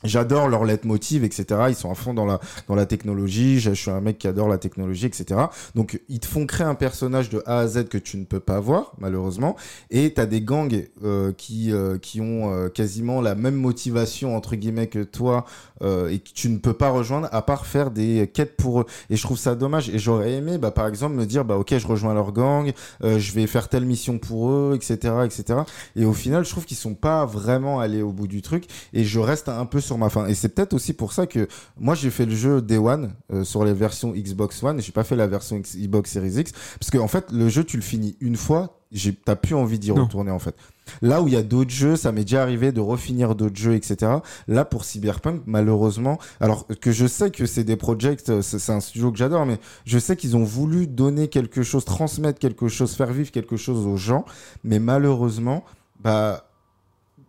J'adore 0.07 0.49
leur 0.49 0.65
leitmotiv, 0.65 1.25
etc. 1.25 1.61
Ils 1.69 1.75
sont 1.75 1.91
à 1.91 1.95
fond 1.95 2.15
dans 2.15 2.25
la, 2.25 2.41
dans 2.69 2.75
la 2.75 2.87
technologie. 2.87 3.61
Je, 3.61 3.73
suis 3.73 3.91
un 3.91 4.01
mec 4.01 4.19
qui 4.19 4.29
adore 4.29 4.49
la 4.49 4.59
technologie, 4.59 5.07
etc. 5.07 5.41
Donc, 5.75 6.01
ils 6.09 6.21
te 6.21 6.27
font 6.27 6.47
créer 6.47 6.67
un 6.67 6.75
personnage 6.75 7.29
de 7.31 7.43
A 7.47 7.59
à 7.59 7.67
Z 7.67 7.89
que 7.89 7.99
tu 7.99 8.17
ne 8.17 8.25
peux 8.25 8.41
pas 8.41 8.61
voir, 8.61 8.93
malheureusement. 8.99 9.57
Et 9.91 10.13
tu 10.13 10.21
as 10.21 10.27
des 10.27 10.41
gangs 10.41 10.87
euh, 11.05 11.33
qui, 11.33 11.73
euh, 11.73 11.99
qui 11.99 12.21
ont 12.21 12.53
euh, 12.53 12.69
quasiment 12.69 13.21
la 13.21 13.35
même 13.35 13.57
motivation, 13.57 14.37
entre 14.37 14.57
guillemets, 14.57 14.87
que 14.89 15.03
toi, 15.03 15.45
et 15.83 16.21
que 16.21 16.31
tu 16.35 16.49
ne 16.49 16.57
peux 16.57 16.73
pas 16.73 16.89
rejoindre, 16.89 17.29
à 17.33 17.43
part 17.43 17.67
faire 17.67 17.91
des 17.91 18.31
quêtes 18.33 18.57
pour 18.57 18.81
eux. 18.81 18.87
Et 19.11 19.17
je 19.17 19.23
trouve 19.23 19.37
ça 19.37 19.55
dommage. 19.55 19.91
Et 19.91 19.99
j'aurais 19.99 20.33
aimé, 20.33 20.57
bah, 20.57 20.71
par 20.71 20.89
exemple, 20.89 21.15
me 21.15 21.27
dire, 21.27 21.45
bah, 21.45 21.57
ok, 21.57 21.77
je 21.77 21.87
rejoins 21.87 22.15
leur 22.15 22.33
gang, 22.33 22.73
je 23.03 23.33
vais 23.33 23.47
faire 23.47 23.69
telle 23.69 23.85
mission 23.85 24.19
pour 24.19 24.51
eux, 24.51 24.73
etc., 24.75 25.15
etc. 25.25 25.61
Et 25.95 26.07
au 26.07 26.15
final, 26.15 26.45
je 26.45 26.51
trouve 26.51 26.65
qu'ils 26.65 26.79
sont 26.79 26.95
pas 26.95 27.27
vraiment 27.27 27.79
allés 27.79 28.01
au 28.01 28.13
bout 28.13 28.27
du 28.27 28.41
truc. 28.41 28.65
Et 28.95 29.05
je 29.05 29.21
reste 29.21 29.49
un 29.49 29.67
peu 29.67 29.81
sur 29.81 29.96
ma 29.99 30.09
fin. 30.09 30.27
Et 30.27 30.35
c'est 30.35 30.49
peut-être 30.49 30.75
aussi 30.75 30.93
pour 30.93 31.13
ça 31.13 31.27
que 31.27 31.49
moi, 31.79 31.95
j'ai 31.95 32.11
fait 32.11 32.27
le 32.27 32.35
jeu 32.35 32.63
Day 32.63 32.79
One 32.79 33.15
euh, 33.33 33.45
sur 33.45 33.65
les 33.65 33.73
versions 33.73 34.13
Xbox 34.13 34.63
One. 34.63 34.79
et 34.79 34.83
J'ai 34.83 34.93
pas 34.93 35.05
fait 35.05 35.17
la 35.17 35.27
version 35.27 35.59
Xbox 35.59 36.11
Series 36.11 36.41
X. 36.41 36.53
Parce 36.79 36.91
que, 36.91 36.99
en 36.99 37.09
fait, 37.09 37.31
le 37.33 37.49
jeu, 37.49 37.65
tu 37.65 37.77
le 37.77 37.83
finis 37.83 38.17
une 38.21 38.37
fois. 38.37 38.81
T'as 39.25 39.37
plus 39.37 39.55
envie 39.55 39.79
d'y 39.79 39.91
retourner, 39.91 40.31
en 40.31 40.39
fait. 40.39 40.55
Là 41.03 41.21
où 41.21 41.27
il 41.27 41.35
y 41.35 41.37
a 41.37 41.43
d'autres 41.43 41.71
jeux, 41.71 41.97
ça 41.97 42.13
m'est 42.13 42.23
déjà 42.23 42.43
arrivé 42.43 42.73
de 42.73 42.81
refinir 42.81 43.35
d'autres 43.35 43.57
jeux, 43.57 43.75
etc. 43.75 44.13
Là, 44.47 44.65
pour 44.65 44.85
Cyberpunk, 44.85 45.43
malheureusement, 45.45 46.19
alors 46.41 46.67
que 46.81 46.93
je 46.93 47.07
sais 47.07 47.31
que 47.31 47.47
c'est 47.47 47.65
des 47.65 47.77
projects, 47.77 48.29
euh, 48.29 48.43
c'est 48.43 48.73
un 48.73 48.81
studio 48.81 49.11
que 49.11 49.19
j'adore, 49.19 49.45
mais 49.45 49.59
je 49.85 49.99
sais 49.99 50.17
qu'ils 50.17 50.37
ont 50.37 50.45
voulu 50.45 50.87
donner 50.87 51.29
quelque 51.29 51.63
chose, 51.63 51.85
transmettre 51.85 52.39
quelque 52.39 52.69
chose, 52.69 52.95
faire 52.95 53.13
vivre 53.13 53.31
quelque 53.33 53.57
chose 53.57 53.87
aux 53.87 53.97
gens, 53.97 54.25
mais 54.63 54.79
malheureusement, 54.79 55.65
bah, 56.01 56.49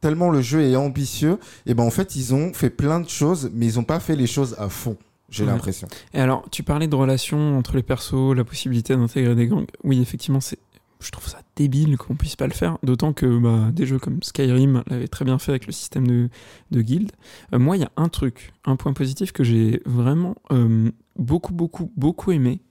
tellement 0.01 0.29
le 0.29 0.41
jeu 0.41 0.61
est 0.61 0.75
ambitieux, 0.75 1.39
et 1.65 1.73
ben 1.73 1.83
en 1.83 1.89
fait, 1.91 2.15
ils 2.15 2.33
ont 2.33 2.53
fait 2.53 2.69
plein 2.69 2.99
de 2.99 3.09
choses, 3.09 3.49
mais 3.53 3.65
ils 3.65 3.79
ont 3.79 3.83
pas 3.83 3.99
fait 3.99 4.15
les 4.15 4.27
choses 4.27 4.55
à 4.59 4.69
fond. 4.69 4.97
J'ai 5.29 5.43
Ouais. 5.43 5.51
l'impression. 5.51 5.87
Et 6.13 6.21
alors, 6.21 6.45
tu 6.51 6.63
parlais 6.63 6.87
de 6.87 6.95
relations 6.95 7.57
entre 7.57 7.75
les 7.75 7.83
persos, 7.83 8.33
la 8.35 8.45
possibilité 8.45 8.95
d'intégrer 8.95 9.35
des 9.35 9.47
gangs. 9.47 9.67
Oui, 9.83 9.99
effectivement, 10.01 10.39
c'est. 10.39 10.57
Je 10.99 11.11
trouve 11.11 11.27
ça 11.27 11.41
débile 11.55 11.95
qu'on 11.97 12.15
puisse 12.15 12.35
pas 12.35 12.47
le 12.47 12.53
faire, 12.53 12.77
d'autant 12.81 13.13
que 13.13 13.37
bah, 13.37 13.69
des 13.71 13.85
jeux 13.85 13.99
comme 13.99 14.23
Skyrim 14.23 14.83
l'avaient 14.87 15.07
très 15.07 15.25
bien 15.25 15.37
fait 15.37 15.51
avec 15.51 15.67
le 15.67 15.71
système 15.71 16.07
de, 16.07 16.29
de 16.71 16.81
guild. 16.81 17.11
Euh, 17.53 17.59
moi, 17.59 17.77
il 17.77 17.81
y 17.81 17.85
a 17.85 17.91
un 17.97 18.09
truc, 18.09 18.51
un 18.65 18.77
point 18.77 18.93
positif 18.93 19.31
que 19.31 19.43
j'ai 19.43 19.81
vraiment 19.85 20.33
euh, 20.51 20.89
beaucoup, 21.17 21.53
beaucoup, 21.53 21.91
beaucoup 21.97 22.31
aimé. 22.31 22.61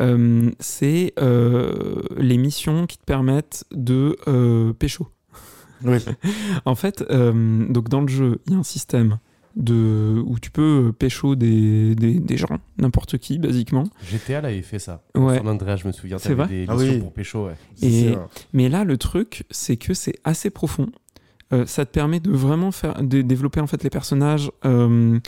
Euh, 0.00 0.50
c'est 0.58 1.12
les 2.16 2.38
missions 2.38 2.86
qui 2.86 2.96
te 2.96 3.04
permettent 3.04 3.64
de 3.72 4.16
pécho. 4.78 5.08
Oui. 5.84 5.98
En 6.64 6.74
fait, 6.74 7.04
euh, 7.10 7.66
donc 7.68 7.88
dans 7.88 8.00
le 8.00 8.08
jeu, 8.08 8.40
il 8.46 8.52
y 8.52 8.56
a 8.56 8.58
un 8.58 8.62
système 8.62 9.18
de 9.56 10.22
où 10.26 10.38
tu 10.38 10.50
peux 10.50 10.92
pécho 10.96 11.34
des, 11.34 11.94
des, 11.96 12.20
des 12.20 12.36
gens, 12.36 12.58
n'importe 12.78 13.18
qui, 13.18 13.38
basiquement. 13.38 13.84
GTA 14.08 14.40
l'avait 14.42 14.62
fait 14.62 14.78
ça. 14.78 15.02
Ouais. 15.16 15.38
San 15.38 15.48
Andreas, 15.48 15.76
je 15.78 15.86
me 15.88 15.92
souviens. 15.92 16.18
C'est 16.18 16.28
t'avais 16.28 16.44
vrai 16.44 16.48
des 16.48 16.66
Ah 16.68 16.76
oui. 16.76 16.98
pour 16.98 17.12
pécho, 17.12 17.46
ouais. 17.46 17.54
Et- 17.82 18.10
euh, 18.10 18.16
Mais 18.52 18.68
là, 18.68 18.84
le 18.84 18.96
truc, 18.96 19.44
c'est 19.50 19.76
que 19.76 19.92
c'est 19.94 20.14
assez 20.24 20.50
profond. 20.50 20.86
Euh, 21.52 21.66
ça 21.66 21.84
te 21.84 21.90
permet 21.90 22.20
de 22.20 22.30
vraiment 22.30 22.70
faire 22.70 23.02
de 23.02 23.22
développer 23.22 23.60
en 23.60 23.66
fait 23.66 23.82
les 23.82 23.90
personnages 23.90 24.52
euh, 24.64 25.18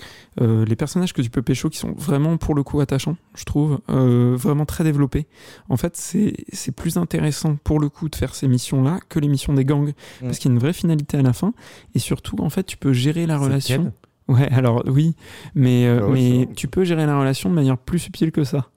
euh, 0.40 0.64
les 0.64 0.76
personnages 0.76 1.12
que 1.12 1.20
tu 1.20 1.30
peux 1.30 1.42
pécho 1.42 1.68
qui 1.68 1.78
sont 1.78 1.92
vraiment 1.96 2.37
pour 2.37 2.54
le 2.54 2.62
coup 2.62 2.78
attachants 2.80 3.16
je 3.35 3.44
trouve 3.44 3.80
euh, 3.90 4.37
vraiment 4.38 4.64
très 4.64 4.85
développés. 4.85 5.26
En 5.68 5.76
fait 5.76 5.96
c'est 5.96 6.35
c'est 6.52 6.70
plus 6.74 6.96
intéressant 6.96 7.56
pour 7.64 7.80
le 7.80 7.88
coup 7.88 8.08
de 8.08 8.14
faire 8.14 8.35
ces 8.37 8.46
missions 8.46 8.82
là 8.85 9.00
que 9.08 9.18
les 9.18 9.28
missions 9.28 9.52
des 9.52 9.64
gangs 9.64 9.82
Mm. 9.82 10.26
parce 10.26 10.38
qu'il 10.38 10.50
y 10.50 10.52
a 10.52 10.54
une 10.54 10.61
vraie 10.61 10.72
finalité 10.72 11.16
à 11.18 11.22
la 11.22 11.32
fin. 11.32 11.52
Et 11.94 11.98
surtout 11.98 12.37
en 12.40 12.50
fait 12.50 12.62
tu 12.64 12.76
peux 12.76 12.92
gérer 12.92 13.26
la 13.26 13.37
relation. 13.38 13.82
Ken 13.85 13.92
Ouais, 14.28 14.48
alors 14.52 14.85
oui, 14.87 15.16
mais, 15.56 15.85
euh, 15.87 15.98
Ah 16.02 16.06
ouais, 16.06 16.12
mais 16.12 16.48
tu 16.54 16.68
peux 16.68 16.85
gérer 16.85 17.04
la 17.06 17.18
relation 17.18 17.50
de 17.50 17.54
manière 17.56 17.76
plus 17.76 17.98
subtile 17.98 18.30
que 18.30 18.44
ça. 18.44 18.68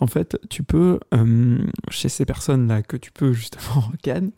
En 0.00 0.06
fait, 0.06 0.38
tu 0.48 0.62
peux, 0.62 1.00
euh, 1.14 1.58
chez 1.90 2.08
ces 2.08 2.24
personnes-là 2.24 2.82
que 2.82 2.96
tu 2.96 3.12
peux 3.12 3.32
justement 3.32 3.84
canne, 4.02 4.30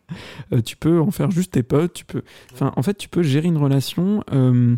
euh, 0.53 0.61
tu 0.61 0.77
peux 0.77 0.99
en 0.99 1.11
faire 1.11 1.31
juste 1.31 1.53
tes 1.53 1.63
potes, 1.63 1.93
tu 1.93 2.05
peux, 2.05 2.23
enfin, 2.53 2.71
en 2.75 2.83
fait, 2.83 2.95
tu 2.95 3.09
peux 3.09 3.23
gérer 3.23 3.47
une 3.47 3.57
relation 3.57 4.23
euh, 4.31 4.75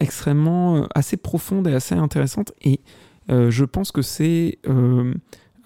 extrêmement, 0.00 0.86
assez 0.94 1.16
profonde 1.16 1.66
et 1.66 1.74
assez 1.74 1.94
intéressante. 1.94 2.52
Et 2.62 2.80
je 3.28 3.64
pense 3.64 3.92
que 3.92 4.02
c'est 4.02 4.58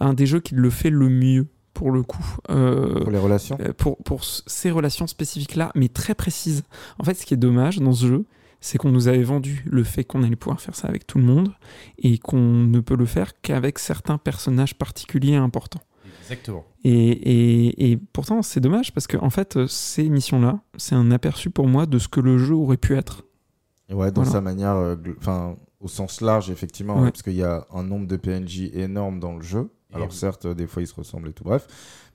un 0.00 0.14
des 0.14 0.26
jeux 0.26 0.40
qui 0.40 0.54
le 0.54 0.70
fait 0.70 0.90
le 0.90 1.08
mieux 1.08 1.46
pour 1.74 1.90
le 1.90 2.02
coup. 2.02 2.24
Euh, 2.50 3.00
pour 3.00 3.10
les 3.10 3.18
relations. 3.18 3.58
pour, 3.76 3.96
pour 3.98 4.24
ces 4.24 4.70
relations 4.70 5.06
spécifiques-là, 5.06 5.72
mais 5.74 5.88
très 5.88 6.14
précises. 6.14 6.64
En 6.98 7.04
fait, 7.04 7.14
ce 7.14 7.26
qui 7.26 7.34
est 7.34 7.38
dommage 7.38 7.78
dans 7.78 7.92
ce 7.92 8.06
jeu, 8.06 8.24
c'est 8.62 8.78
qu'on 8.78 8.90
nous 8.90 9.08
avait 9.08 9.22
vendu 9.22 9.62
le 9.66 9.84
fait 9.84 10.04
qu'on 10.04 10.22
allait 10.22 10.36
pouvoir 10.36 10.60
faire 10.60 10.74
ça 10.74 10.88
avec 10.88 11.06
tout 11.06 11.18
le 11.18 11.24
monde 11.24 11.52
et 11.98 12.16
qu'on 12.16 12.38
ne 12.40 12.80
peut 12.80 12.96
le 12.96 13.04
faire 13.04 13.38
qu'avec 13.42 13.78
certains 13.78 14.16
personnages 14.16 14.74
particuliers 14.76 15.32
et 15.32 15.36
importants. 15.36 15.82
Exactement. 16.22 16.64
Et, 16.84 16.92
et- 17.10 17.90
et 17.90 17.96
pourtant, 17.96 18.40
c'est 18.42 18.60
dommage 18.60 18.92
parce 18.94 19.06
que 19.06 19.16
en 19.18 19.28
fait, 19.30 19.66
ces 19.66 20.08
missions-là, 20.08 20.60
c'est 20.78 20.94
un 20.94 21.10
aperçu 21.10 21.50
pour 21.50 21.66
moi 21.68 21.84
de 21.84 21.98
ce 21.98 22.08
que 22.08 22.20
le 22.20 22.38
jeu 22.38 22.54
aurait 22.54 22.76
pu 22.78 22.96
être. 22.96 23.24
Ouais, 23.90 24.10
dans 24.10 24.22
Voilà. 24.22 24.30
sa 24.30 24.40
manière, 24.40 24.76
euh, 24.76 24.96
enfin, 25.18 25.56
au 25.80 25.88
sens 25.88 26.20
large, 26.22 26.48
effectivement, 26.50 26.96
Ouais. 27.00 27.10
parce 27.10 27.22
qu'il 27.22 27.34
y 27.34 27.42
a 27.42 27.66
un 27.74 27.82
nombre 27.82 28.06
de 28.06 28.16
PNJ 28.16 28.70
énorme 28.72 29.18
dans 29.20 29.34
le 29.34 29.42
jeu. 29.42 29.70
Alors 29.92 30.12
certes, 30.12 30.46
euh, 30.46 30.54
des 30.54 30.66
fois 30.66 30.80
ils 30.80 30.86
se 30.86 30.94
ressemblent 30.94 31.28
et 31.28 31.32
tout, 31.34 31.44
bref. 31.44 31.66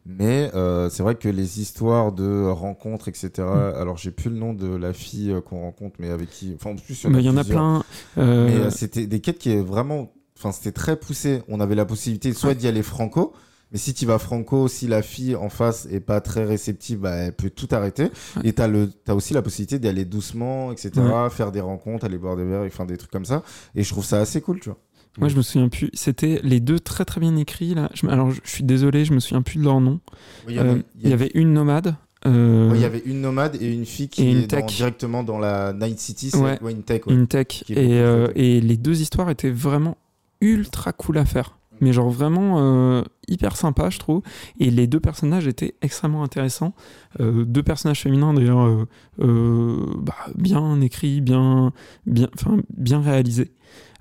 Mais 0.09 0.49
euh, 0.55 0.89
c'est 0.89 1.03
vrai 1.03 1.15
que 1.15 1.27
les 1.27 1.59
histoires 1.59 2.13
de 2.13 2.45
rencontres, 2.47 3.09
etc. 3.09 3.31
Mm. 3.39 3.73
Alors 3.75 3.97
j'ai 3.97 4.11
plus 4.11 4.29
le 4.29 4.37
nom 4.37 4.53
de 4.53 4.67
la 4.75 4.93
fille 4.93 5.31
euh, 5.31 5.41
qu'on 5.41 5.61
rencontre, 5.61 5.97
mais 5.99 6.09
avec 6.09 6.29
qui. 6.29 6.53
Enfin, 6.55 6.71
en 6.71 6.75
plus, 6.77 7.03
il 7.03 7.05
y 7.05 7.07
en 7.07 7.11
Mais 7.11 7.17
a, 7.17 7.21
il 7.21 7.25
y 7.25 7.29
en 7.29 7.37
a 7.37 7.43
plusieurs. 7.43 7.61
plein. 7.61 7.83
euh, 8.17 8.45
Mais 8.47 8.55
euh, 8.55 8.69
c'était 8.71 9.05
des 9.07 9.19
quêtes 9.19 9.37
qui 9.39 9.51
est 9.51 9.61
vraiment. 9.61 10.13
Enfin, 10.37 10.51
c'était 10.51 10.71
très 10.71 10.97
poussé. 10.97 11.41
On 11.47 11.59
avait 11.59 11.75
la 11.75 11.85
possibilité 11.85 12.31
soit 12.33 12.53
d'y 12.53 12.67
aller 12.67 12.83
franco. 12.83 13.33
Mais 13.73 13.77
si 13.79 13.93
tu 13.93 14.05
vas 14.05 14.17
franco, 14.17 14.69
si 14.69 14.87
la 14.87 15.01
fille 15.01 15.35
en 15.35 15.49
face 15.49 15.87
est 15.91 15.99
pas 15.99 16.21
très 16.21 16.45
réceptive, 16.45 16.99
bah, 16.99 17.15
elle 17.15 17.33
peut 17.33 17.49
tout 17.49 17.67
arrêter. 17.71 18.03
Ouais. 18.37 18.43
Et 18.45 18.53
t'as 18.53 18.67
le, 18.67 18.89
t'as 18.89 19.13
aussi 19.13 19.33
la 19.33 19.41
possibilité 19.41 19.77
d'y 19.77 19.89
aller 19.89 20.05
doucement, 20.05 20.71
etc. 20.71 20.91
Faire 21.29 21.51
des 21.51 21.59
rencontres, 21.59 22.05
aller 22.05 22.17
boire 22.17 22.37
des 22.37 22.45
verres, 22.45 22.63
enfin 22.65 22.85
des 22.85 22.95
trucs 22.95 23.11
comme 23.11 23.25
ça. 23.25 23.43
Et 23.75 23.83
je 23.83 23.89
trouve 23.91 24.05
ça 24.05 24.21
assez 24.21 24.39
cool, 24.39 24.61
tu 24.61 24.69
vois. 24.69 24.77
Moi, 25.17 25.29
je 25.29 25.35
me 25.35 25.41
souviens 25.41 25.69
plus. 25.69 25.89
C'était 25.93 26.39
les 26.43 26.59
deux 26.59 26.79
très 26.79 27.05
très 27.05 27.19
bien 27.19 27.35
écrits 27.37 27.73
là. 27.73 27.89
Je 27.93 28.05
alors, 28.07 28.31
je 28.31 28.39
je 28.43 28.49
suis 28.51 28.63
désolé, 28.63 29.03
je 29.05 29.13
me 29.13 29.19
souviens 29.19 29.41
plus 29.41 29.57
de 29.59 29.63
leur 29.63 29.79
nom. 29.81 29.99
Il 30.47 30.55
y, 30.55 30.59
Euh, 30.59 30.77
il 31.01 31.09
y 31.09 31.13
avait 31.13 31.31
une 31.33 31.53
nomade 31.53 31.95
euh, 32.25 32.71
Il 32.75 32.81
y 32.81 32.85
avait 32.85 33.01
une 33.05 33.21
nomade 33.21 33.55
et 33.61 33.71
une 33.73 33.85
fille 33.85 34.09
qui 34.09 34.23
Et 34.23 34.31
une 34.31 34.37
est 34.43 34.47
dans- 34.47 34.65
directement 34.65 35.23
dans 35.23 35.37
la 35.39 35.73
Night 35.73 35.99
City, 35.99 36.29
c'est 36.31 36.37
Ouais. 36.37 36.59
ouais, 36.61 36.71
une 36.71 36.83
tech. 36.83 37.01
ouais. 37.07 37.13
une 37.13 37.27
tech. 37.27 37.63
Et, 37.69 37.75
euh, 37.99 38.27
et 38.35 38.59
les 38.61 38.75
deux 38.77 39.01
histoires 39.01 39.29
étaient 39.29 39.51
vraiment 39.51 39.97
ultra 40.41 40.93
cool 40.93 41.17
à 41.19 41.25
faire. 41.25 41.57
Mais 41.79 41.93
genre 41.93 42.09
vraiment 42.09 43.03
hyper 43.27 43.55
sympa, 43.55 43.91
je 43.91 43.99
trouve. 43.99 44.23
Et 44.59 44.71
les 44.71 44.87
deux 44.87 44.99
personnages 44.99 45.45
étaient 45.47 45.75
extrêmement 45.83 46.23
intéressants. 46.23 46.73
Deux 47.19 47.61
personnages 47.61 48.01
féminins, 48.01 48.33
d'ailleurs, 48.33 48.87
bah, 49.19 50.15
bien 50.35 50.81
écrits, 50.81 51.21
bien, 51.21 51.71
bien, 52.07 52.29
bien 52.75 52.99
réalisés. 53.01 53.51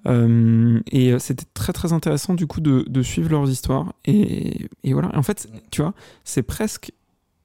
Euh, 0.06 0.80
et 0.90 1.12
euh, 1.12 1.18
c'était 1.18 1.46
très 1.54 1.72
très 1.72 1.92
intéressant 1.92 2.34
du 2.34 2.46
coup 2.46 2.60
de, 2.60 2.84
de 2.88 3.02
suivre 3.02 3.30
leurs 3.30 3.48
histoires. 3.50 3.92
Et, 4.04 4.66
et 4.84 4.92
voilà. 4.92 5.10
En 5.16 5.22
fait, 5.22 5.48
tu 5.70 5.82
vois, 5.82 5.94
c'est 6.24 6.42
presque 6.42 6.92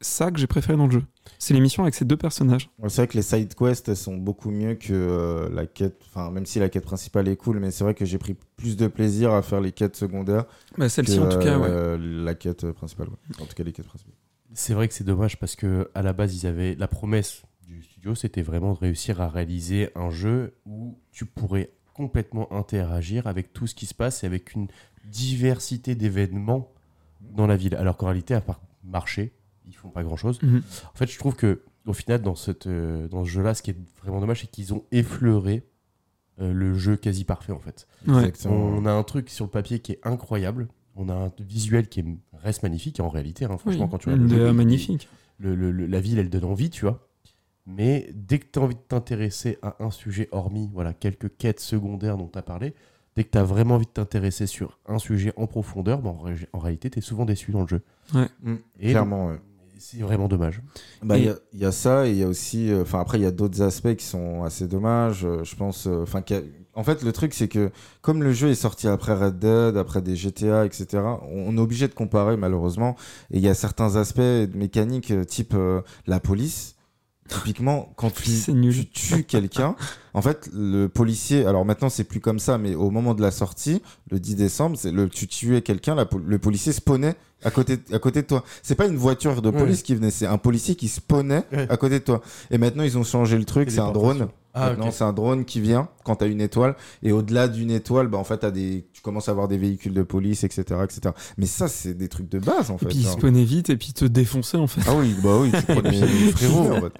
ça 0.04 0.32
que 0.32 0.40
j'ai 0.40 0.48
préféré 0.48 0.78
dans 0.78 0.86
le 0.88 0.92
jeu. 0.92 1.04
C'est 1.38 1.54
l'émission 1.54 1.84
avec 1.84 1.94
ces 1.96 2.06
deux 2.06 2.18
personnages. 2.18 2.70
C'est 2.88 2.96
vrai 2.98 3.08
que 3.08 3.16
les 3.18 3.22
side 3.22 3.54
quests 3.54 3.88
elles 3.90 3.96
sont 3.96 4.18
beaucoup 4.18 4.50
mieux 4.50 4.74
que 4.76 4.94
euh, 4.94 5.50
la 5.54 5.66
quête. 5.68 6.02
Enfin, 6.08 6.32
même 6.32 6.46
si 6.46 6.60
la 6.60 6.70
quête 6.70 6.84
principale 6.86 7.28
est 7.28 7.36
cool, 7.36 7.60
mais 7.60 7.72
c'est 7.72 7.84
vrai 7.84 7.94
que 7.94 8.06
j'ai 8.06 8.18
pris 8.18 8.36
plus 8.58 8.78
de 8.78 8.88
plaisir 8.88 9.32
à 9.32 9.42
faire 9.44 9.62
les 9.62 9.72
quêtes 9.72 9.96
secondaires. 9.96 10.46
Bah, 10.78 10.90
Celle-ci 10.90 11.18
que, 11.18 11.22
en 11.24 11.30
tout 11.30 11.40
cas, 11.40 11.58
ouais. 11.60 11.68
euh, 11.70 12.24
La 12.24 12.34
quête 12.36 12.72
principale, 12.72 13.10
ouais. 13.10 13.42
En 13.44 13.46
tout 13.46 13.54
cas, 13.56 13.64
les 13.64 13.72
quêtes 13.72 13.88
principales. 13.88 14.16
C'est 14.54 14.74
vrai 14.74 14.88
que 14.88 14.94
c'est 14.94 15.04
dommage 15.04 15.40
parce 15.40 15.56
que 15.56 15.90
à 15.96 16.02
la 16.02 16.14
base, 16.14 16.36
ils 16.36 16.48
avaient 16.48 16.76
la 16.76 16.88
promesse 16.88 17.44
du 17.66 17.82
studio, 17.84 18.16
c'était 18.16 18.42
vraiment 18.42 18.74
de 18.74 18.80
réussir 18.80 19.22
à 19.22 19.30
réaliser 19.30 19.90
un 19.96 20.10
jeu 20.10 20.56
où 20.66 20.98
tu 21.12 21.26
pourrais 21.26 21.70
complètement 22.02 22.52
interagir 22.52 23.28
avec 23.28 23.54
tout 23.54 23.68
ce 23.68 23.76
qui 23.76 23.86
se 23.86 23.94
passe 23.94 24.24
et 24.24 24.26
avec 24.28 24.54
une 24.56 24.68
diversité 25.06 25.94
d'événements 25.96 26.72
dans 27.22 27.46
la 27.48 27.56
ville. 27.58 27.76
Alors 27.76 27.96
qu'en 27.98 28.08
réalité, 28.08 28.34
à 28.34 28.42
part 28.42 28.60
marcher, 28.84 29.34
ils 29.68 29.76
font 29.76 29.90
pas 29.90 30.04
grand 30.04 30.16
chose. 30.16 30.42
Mhm. 30.42 30.64
En 30.94 30.98
fait, 30.98 31.08
je 31.12 31.20
trouve 31.20 31.36
que 31.36 31.62
au 31.86 31.94
final, 31.94 32.22
dans, 32.22 32.34
cette, 32.36 32.66
euh, 32.68 33.08
dans 33.08 33.24
ce 33.24 33.30
jeu-là, 33.30 33.54
ce 33.54 33.62
qui 33.62 33.72
est 33.72 33.78
vraiment 34.02 34.20
dommage, 34.20 34.42
c'est 34.42 34.48
qu'ils 34.52 34.74
ont 34.74 34.84
effleuré 34.92 35.64
euh, 36.40 36.54
le 36.54 36.74
jeu 36.74 36.96
quasi 36.96 37.24
parfait 37.24 37.52
en 37.52 37.60
fait. 37.60 37.88
Ouais. 38.08 38.32
On 38.48 38.86
a 38.88 38.92
un 38.92 39.04
truc 39.04 39.30
sur 39.30 39.46
le 39.46 39.52
papier 39.52 39.80
qui 39.80 39.92
est 39.92 40.00
incroyable. 40.04 40.68
On 40.96 41.08
a 41.10 41.14
un 41.14 41.32
visuel 41.40 41.88
qui 41.88 42.00
est- 42.00 42.06
reste 42.34 42.64
magnifique 42.64 43.00
en 43.00 43.10
réalité. 43.10 43.46
hein. 43.46 43.58
Franchement, 43.58 43.84
Oui, 43.86 43.90
quand 43.92 43.98
tu 44.00 44.10
une 44.12 44.24
le 44.24 44.28
jeu, 44.28 44.54
magnifique. 44.54 45.08
le- 45.38 45.56
le- 45.56 45.72
le- 45.72 45.86
la 45.86 46.02
ville, 46.02 46.18
elle 46.20 46.30
donne 46.30 46.46
envie, 46.46 46.70
tu 46.72 46.82
vois. 46.86 47.08
Mais 47.68 48.10
dès 48.14 48.40
que 48.40 48.46
tu 48.52 48.60
as 48.60 48.62
envie 48.64 48.76
de 48.76 48.80
t'intéresser 48.88 49.58
à 49.62 49.76
un 49.80 49.92
sujet, 49.92 50.28
hormis 50.32 50.70
voilà, 50.74 50.94
quelques 50.94 51.36
quêtes 51.38 51.60
secondaires 51.60 52.18
dont 52.18 52.28
tu 52.28 52.38
as 52.40 52.42
parlé, 52.42 52.74
dès 53.16 53.24
que 53.24 53.30
tu 53.32 53.38
as 53.38 53.44
vraiment 53.44 53.76
envie 53.76 53.86
de 53.86 53.92
t'intéresser 53.92 54.48
sur 54.48 54.80
un 54.88 54.98
sujet 55.00 55.32
en 55.38 55.46
profondeur, 55.48 56.02
ben, 56.02 56.10
en, 56.10 56.18
ré- 56.24 56.48
en 56.54 56.60
réalité, 56.60 56.90
tu 56.90 57.00
es 57.00 57.02
souvent 57.02 57.26
déçu 57.26 57.52
dans 57.52 57.62
le 57.62 57.68
jeu. 57.68 57.82
Mm, 58.14 58.56
Et 58.80 58.90
Clairement, 58.90 59.28
ouais. 59.28 59.40
c'est 59.78 60.00
vraiment 60.00 60.28
dommage. 60.28 60.62
Bah, 61.04 61.18
il 61.18 61.24
Et- 61.24 61.28
y 61.28 61.30
a- 61.30 61.36
il 61.54 61.60
y, 61.60 61.66
a 61.66 61.72
ça 61.72 62.08
et 62.08 62.12
il 62.12 62.18
y 62.18 62.24
a 62.24 62.28
aussi, 62.28 62.72
euh, 62.72 62.82
enfin 62.82 63.00
après 63.00 63.20
il 63.20 63.24
y 63.24 63.28
a 63.28 63.32
d'autres 63.32 63.62
aspects 63.62 63.96
qui 63.96 64.06
sont 64.06 64.44
assez 64.44 64.68
dommages. 64.68 65.24
euh, 65.26 65.44
je 65.44 65.56
pense, 65.56 65.88
euh, 65.88 66.02
enfin 66.04 66.24
en 66.74 66.84
fait 66.84 67.04
le 67.04 67.12
truc 67.12 67.34
c'est 67.34 67.48
que 67.48 67.70
comme 68.02 68.24
le 68.24 68.32
jeu 68.32 68.50
est 68.50 68.56
sorti 68.56 68.88
après 68.88 69.14
Red 69.14 69.40
Dead, 69.40 69.78
après 69.78 70.02
des 70.02 70.16
GTA, 70.16 70.66
etc. 70.66 70.88
On, 71.24 71.48
on 71.50 71.58
est 71.58 71.60
obligé 71.62 71.88
de 71.88 71.94
comparer 71.94 72.38
malheureusement. 72.38 72.96
Et 73.32 73.38
il 73.38 73.44
y 73.44 73.50
a 73.50 73.54
certains 73.54 73.96
aspects 73.96 74.20
mécaniques 74.56 75.12
euh, 75.12 75.24
type 75.26 75.54
euh, 75.56 75.82
la 76.08 76.20
police. 76.20 76.76
Typiquement, 77.32 77.94
quand 77.96 78.12
tu, 78.14 78.32
tues 78.90 79.24
quelqu'un, 79.24 79.76
en 80.14 80.22
fait, 80.22 80.50
le 80.54 80.88
policier, 80.88 81.46
alors 81.46 81.66
maintenant 81.66 81.90
c'est 81.90 82.04
plus 82.04 82.20
comme 82.20 82.40
ça, 82.40 82.58
mais 82.58 82.76
au 82.76 82.92
moment 82.92 83.14
de 83.14 83.22
la 83.22 83.32
sortie, 83.32 83.82
le 84.10 84.20
10 84.20 84.36
décembre, 84.36 84.78
c'est 84.78 84.92
le, 84.92 85.10
tu 85.10 85.28
tuais 85.28 85.62
quelqu'un, 85.62 85.96
le 85.96 86.40
policier 86.40 86.74
spawnait 86.74 87.16
à 87.44 87.52
côté, 87.52 87.78
à 87.92 88.00
côté 88.00 88.22
de 88.22 88.28
toi. 88.28 88.44
C'est 88.64 88.76
pas 88.76 88.88
une 88.88 88.98
voiture 88.98 89.42
de 89.42 89.50
Ouais. 89.50 89.58
police 89.60 89.82
qui 89.84 89.96
venait, 89.96 90.12
c'est 90.12 90.26
un 90.28 90.38
policier 90.38 90.76
qui 90.76 90.88
spawnait 90.88 91.44
Ouais. 91.52 91.68
à 91.70 91.78
côté 91.78 92.00
de 92.00 92.04
toi. 92.06 92.22
Et 92.52 92.58
maintenant, 92.58 92.84
ils 92.84 92.98
ont 92.98 93.04
changé 93.04 93.38
le 93.38 93.46
truc, 93.46 93.72
c'est 93.72 93.80
un 93.80 93.92
drone. 93.92 94.28
Ah, 94.54 94.72
Maintenant, 94.72 94.88
ok. 94.88 94.94
c'est 94.94 95.04
un 95.06 95.14
drone 95.14 95.46
qui 95.46 95.62
vient 95.62 95.88
quand 96.04 96.18
t'as 96.18 96.28
une 96.28 96.42
étoile. 96.42 96.76
Et 97.04 97.14
au-delà 97.14 97.48
d'une 97.48 97.72
étoile, 97.72 98.10
bah, 98.10 98.18
en 98.18 98.26
fait, 98.26 98.40
t'as 98.40 98.52
des, 98.52 98.86
tu 98.92 99.02
commences 99.02 99.30
à 99.30 99.32
avoir 99.32 99.48
des 99.48 99.58
véhicules 99.58 99.94
de 99.94 100.04
police, 100.04 100.44
etc., 100.44 100.64
etc. 100.84 101.16
Mais 101.38 101.46
ça, 101.46 101.70
c'est 101.70 101.94
des 101.94 102.10
trucs 102.10 102.28
de 102.28 102.38
base, 102.38 102.70
en 102.70 102.76
Et 102.76 102.80
fait. 102.80 102.86
puis 102.88 102.98
il 102.98 103.04
genre. 103.04 103.14
spawnait 103.14 103.46
vite 103.46 103.70
et 103.70 103.78
puis 103.78 103.94
te 103.94 104.04
défonçait 104.04 104.58
en 104.58 104.68
fait. 104.68 104.82
Ah 104.90 104.94
oui, 104.98 105.16
bah 105.24 105.38
oui, 105.40 105.52
tu 105.54 105.62
prenais 105.74 105.98
Et 105.98 106.02
puis, 106.06 106.32
frérot, 106.34 106.70
en 106.70 106.82
fait. 106.82 106.94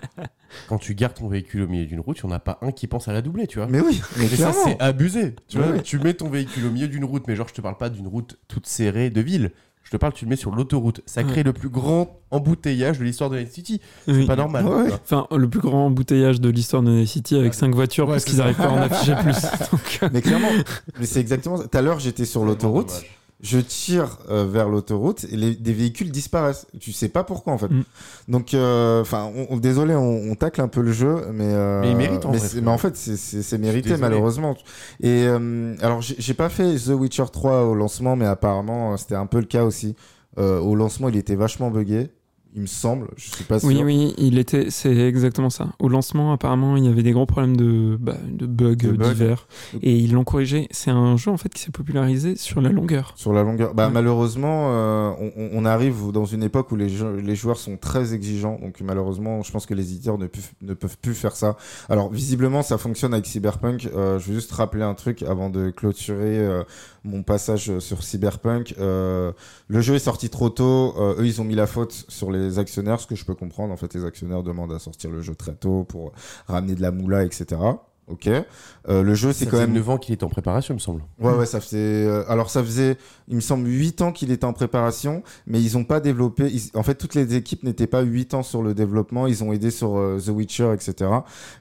Quand 0.70 0.78
tu 0.78 0.96
gardes 0.96 1.16
ton 1.16 1.28
véhicule 1.28 1.64
au 1.64 1.68
milieu 1.68 1.86
d'une 1.86 2.00
route, 2.00 2.20
il 2.24 2.26
n'y 2.26 2.32
en 2.32 2.36
a 2.36 2.40
pas 2.40 2.58
un 2.62 2.72
qui 2.72 2.88
pense 2.88 3.10
à 3.10 3.14
la 3.14 3.22
doubler, 3.22 3.48
tu 3.48 3.60
vois. 3.60 3.68
Mais 3.68 3.82
oui, 3.82 4.02
mais 4.18 4.28
ça, 4.30 4.54
c'est 4.54 4.80
abusé. 4.80 5.36
Tu 5.50 5.58
vois, 5.58 5.78
tu 5.80 6.00
mets 6.00 6.14
ton 6.14 6.30
véhicule 6.30 6.66
au 6.68 6.72
milieu 6.72 6.88
d'une 6.88 7.04
route, 7.04 7.24
mais 7.28 7.36
genre, 7.36 7.50
je 7.50 7.54
te 7.54 7.60
parle 7.62 7.78
pas 7.78 7.90
d'une 7.90 8.08
route 8.08 8.38
toute 8.48 8.66
serrée 8.66 9.10
de 9.10 9.20
ville. 9.20 9.52
Je 9.92 9.98
te 9.98 10.00
parle, 10.00 10.14
tu 10.14 10.24
le 10.24 10.30
mets 10.30 10.38
sur 10.38 10.52
l'autoroute. 10.56 11.02
Ça 11.06 11.22
crée 11.24 11.38
Ouais. 11.40 11.44
le 11.44 11.52
plus 11.52 11.68
grand 11.68 12.22
embouteillage 12.32 12.98
de 13.00 13.04
l'histoire 13.04 13.30
de 13.30 13.36
la 13.36 13.46
City. 13.46 13.82
Oui. 14.08 14.22
C'est 14.22 14.26
pas 14.26 14.38
normal. 14.38 14.66
Ouais. 14.66 14.90
Enfin, 15.04 15.28
le 15.36 15.50
plus 15.50 15.60
grand 15.60 15.88
embouteillage 15.88 16.40
de 16.40 16.48
l'histoire 16.48 16.82
de 16.82 16.92
Night 16.92 17.10
City 17.10 17.36
avec 17.36 17.52
Ouais. 17.52 17.58
5 17.58 17.76
voitures 17.76 18.06
Ouais, 18.06 18.14
parce 18.14 18.24
c'est 18.24 18.30
qu'ils 18.30 18.40
n'arrivent 18.40 18.56
pas 18.56 18.68
à 18.68 18.72
en 18.72 18.78
afficher 18.78 19.16
plus. 19.16 19.36
Donc, 19.74 20.00
euh, 20.04 20.10
Mais 20.14 20.22
clairement, 20.22 20.48
mais 21.00 21.06
c'est 21.06 21.20
exactement 21.20 21.58
ça. 21.58 21.68
Tout 21.68 21.78
à 21.78 21.82
l'heure, 21.82 22.00
j'étais 22.00 22.24
sur 22.24 22.46
l'autoroute. 22.46 23.04
Je 23.44 23.58
tire 23.60 24.20
euh, 24.30 24.46
vers 24.48 24.70
l'autoroute 24.70 25.24
et 25.32 25.36
les, 25.36 25.56
des 25.56 25.74
véhicules 25.74 26.12
disparaissent. 26.12 26.68
Tu 26.80 26.92
sais 26.92 27.10
pas 27.10 27.24
pourquoi 27.24 27.54
en 27.54 27.58
fait. 27.58 27.70
Mm. 27.70 27.84
Donc, 28.28 28.54
euh, 28.54 29.02
enfin, 29.02 29.32
on, 29.36 29.48
on- 29.56 29.58
désolé, 29.58 29.96
on, 29.96 30.32
on 30.32 30.36
tacle 30.36 30.62
un 30.62 30.68
peu 30.68 30.82
le 30.82 30.92
jeu, 30.92 31.26
mais 31.34 31.46
euh, 31.48 31.82
Mais 31.82 31.92
il 31.92 31.98
mérite, 31.98 32.26
en 32.26 32.32
mais, 32.32 32.38
vrai, 32.38 32.62
mais 32.62 32.70
en 32.70 32.78
fait, 32.78 32.96
c'est- 32.96 33.18
c'est 33.18 33.42
c'est 33.42 33.58
mérité 33.58 33.90
malheureusement. 33.98 34.56
Et 35.02 35.26
euh, 35.26 35.76
alors, 35.82 36.02
j'ai 36.02 36.16
j'ai 36.20 36.34
pas 36.36 36.50
fait 36.50 36.76
The 36.76 36.90
Witcher 36.90 37.26
3 37.32 37.64
au 37.64 37.74
lancement, 37.74 38.16
mais 38.16 38.26
apparemment, 38.26 38.96
c'était 38.98 39.16
un 39.16 39.26
peu 39.26 39.40
le 39.40 39.46
cas 39.46 39.64
aussi. 39.64 39.96
Euh, 40.38 40.60
au 40.60 40.76
lancement, 40.76 41.10
il 41.10 41.18
était 41.18 41.36
vachement 41.36 41.72
buggé. 41.72 42.10
Il 42.54 42.62
me 42.64 42.68
semble, 42.68 43.08
je 43.16 43.30
suis 43.32 43.44
pas 43.46 43.60
sûr. 43.60 43.70
oui, 43.70 43.82
oui, 43.84 44.14
il 44.18 44.38
était, 44.38 44.70
c'est 44.72 44.94
exactement 45.08 45.50
ça. 45.50 45.70
Au 45.80 45.88
lancement, 45.88 46.34
apparemment, 46.34 46.76
il 46.76 46.84
y 46.84 46.88
avait 46.90 47.02
des 47.04 47.14
gros 47.14 47.26
problèmes 47.26 47.56
de, 47.56 47.98
bah, 47.98 48.18
de 48.30 48.46
bugs 48.46 48.76
De 48.76 48.92
divers 48.92 49.48
et 49.82 49.96
ils 49.96 50.12
l'ont 50.12 50.26
corrigé. 50.26 50.68
C'est 50.72 50.92
un 50.92 51.16
jeu 51.16 51.32
en 51.32 51.38
fait 51.38 51.48
qui 51.54 51.62
s'est 51.62 51.72
popularisé 51.72 52.36
sur 52.36 52.60
la 52.60 52.70
longueur. 52.70 53.14
Sur 53.16 53.32
la 53.32 53.44
longueur. 53.44 53.74
Bah, 53.74 53.88
Ouais. 53.88 53.94
malheureusement, 53.94 54.68
euh, 54.72 55.12
on, 55.38 55.50
on- 55.54 55.66
arrive 55.66 56.12
dans 56.12 56.26
une 56.26 56.44
époque 56.44 56.72
où 56.72 56.76
les, 56.76 56.90
jeux- 56.90 57.18
les 57.24 57.36
joueurs 57.36 57.58
sont 57.58 57.78
très 57.78 58.14
exigeants. 58.14 58.60
Donc, 58.62 58.82
malheureusement, 58.82 59.42
je 59.44 59.52
pense 59.52 59.66
que 59.66 59.74
les 59.74 59.94
éditeurs 59.94 60.18
ne, 60.18 60.28
peuvent- 60.28 60.52
ne 60.62 60.74
peuvent 60.74 60.98
plus 61.02 61.14
faire 61.14 61.36
ça. 61.36 61.56
Alors, 61.88 62.12
visiblement, 62.12 62.64
ça 62.64 62.78
fonctionne 62.78 63.14
avec 63.14 63.28
Cyberpunk. 63.28 63.88
Euh, 63.96 64.20
je 64.20 64.28
veux 64.28 64.34
juste 64.36 64.52
rappeler 64.52 64.84
un 64.84 64.94
truc 64.96 65.24
avant 65.24 65.50
de 65.50 65.70
clôturer 65.70 66.38
euh, 66.40 66.64
mon 67.04 67.24
passage 67.24 67.80
sur 67.80 68.04
Cyberpunk. 68.04 68.76
Euh, 68.80 69.32
le 69.68 69.82
jeu 69.82 69.96
est 69.96 70.00
sorti 70.00 70.30
trop 70.30 70.50
tôt. 70.50 70.94
Euh, 71.00 71.16
eux, 71.20 71.26
ils 71.26 71.42
ont 71.42 71.44
mis 71.46 71.56
la 71.56 71.68
faute 71.68 72.06
sur 72.08 72.32
les 72.32 72.60
actionnaires, 72.60 73.00
ce 73.00 73.08
que 73.08 73.16
je 73.16 73.26
peux 73.26 73.36
comprendre. 73.36 73.74
En 73.74 73.78
fait, 73.78 73.94
les 73.94 74.06
actionnaires 74.06 74.44
demandent 74.44 74.74
à 74.74 74.80
sortir 74.80 75.10
le 75.10 75.22
jeu 75.22 75.36
très 75.36 75.54
tôt 75.54 75.84
pour 75.84 76.12
ramener 76.48 76.76
de 76.76 76.82
la 76.82 76.92
moula, 76.92 77.24
etc. 77.24 77.60
Ok. 78.08 78.28
Euh, 78.28 79.04
le 79.04 79.14
jeu, 79.16 79.32
c'est 79.32 79.46
Ça 79.46 79.52
quand 79.52 79.58
faisait 79.58 79.68
même 79.68 79.76
9 79.76 79.90
ans 79.92 79.98
qu'il 79.98 80.14
était 80.14 80.26
en 80.26 80.30
préparation, 80.30 80.74
il 80.74 80.78
me 80.78 80.80
semble. 80.82 81.02
Ouais, 81.20 81.34
ouais, 81.34 81.46
ça 81.46 81.62
faisait. 81.62 81.78
euh, 81.78 82.24
alors, 82.28 82.50
ça 82.50 82.62
faisait, 82.62 82.98
il 83.30 83.36
me 83.36 83.42
semble, 83.42 83.68
8 83.70 84.02
ans 84.02 84.12
qu'il 84.12 84.32
était 84.32 84.44
en 84.44 84.52
préparation, 84.54 85.24
mais 85.48 85.62
ils 85.62 85.78
ont 85.78 85.86
pas 85.86 86.02
développé. 86.02 86.50
ils- 86.52 86.72
En 86.78 86.84
fait, 86.84 86.96
toutes 86.96 87.16
les 87.16 87.36
équipes 87.36 87.64
n'étaient 87.64 87.88
pas 87.88 88.02
8 88.02 88.34
ans 88.34 88.44
sur 88.44 88.64
le 88.64 88.74
développement. 88.74 89.28
Ils 89.28 89.44
ont 89.46 89.54
aidé 89.54 89.72
sur 89.72 89.98
euh, 89.98 90.20
The 90.20 90.30
Witcher, 90.30 90.74
etc. 90.74 91.10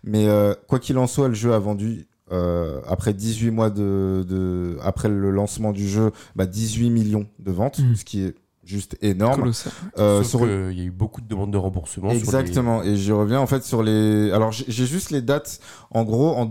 Mais 0.03 0.27
euh, 0.29 0.55
quoi 0.67 0.81
qu'il 0.81 0.99
en 0.99 1.07
soit, 1.07 1.29
le 1.29 1.35
jeu 1.35 1.53
a 1.55 1.59
vendu. 1.61 2.09
Euh, 2.33 2.81
après 2.87 3.13
18 3.15 3.51
mois 3.51 3.71
de, 3.71 4.25
de 4.29 4.77
après 4.83 5.09
le 5.09 5.31
lancement 5.31 5.73
du 5.73 5.89
jeu, 5.89 6.11
bah 6.37 6.47
18 6.47 6.91
millions 6.91 7.27
de 7.39 7.51
ventes, 7.51 7.79
Mhm. 7.81 7.97
ce 7.97 8.05
qui 8.05 8.23
est 8.25 8.35
juste 8.65 8.97
énorme. 9.03 9.41
Colossal. 9.41 9.73
Euh, 9.99 10.23
sur- 10.23 10.41
qu'il 10.41 10.49
y 10.79 10.81
a 10.83 10.85
eu 10.85 10.91
beaucoup 10.93 11.21
de 11.21 11.27
demandes 11.27 11.51
de 11.53 11.57
remboursement. 11.59 12.09
sur 12.11 12.15
les- 12.15 12.19
Exactement. 12.19 12.83
Et 12.85 12.95
j'y 12.97 13.11
reviens 13.13 13.41
en 13.41 13.47
fait 13.47 13.65
sur 13.65 13.83
les. 13.83 14.31
Alors 14.33 14.53
j'ai 14.53 14.87
juste 14.87 15.11
les 15.11 15.23
dates. 15.23 15.59
En 15.91 16.05
gros, 16.05 16.31
en 16.37 16.45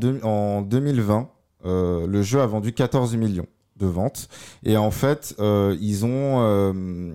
2020, 0.61 1.29
euh, 1.65 2.07
le 2.07 2.21
jeu 2.21 2.41
a 2.41 2.45
vendu 2.45 2.73
14 2.73 3.15
millions 3.15 3.47
de 3.77 3.85
ventes. 3.87 4.27
Et 4.63 4.75
en 4.75 4.91
fait, 4.91 5.35
euh, 5.39 5.77
ils 5.79 6.03
ont 6.05 6.41
euh, 6.41 7.13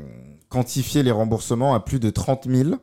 quantifié 0.48 1.02
les 1.02 1.10
remboursements 1.10 1.74
à 1.74 1.80
plus 1.80 1.98
de 2.00 2.08
30 2.10 2.46
000. 2.48 2.76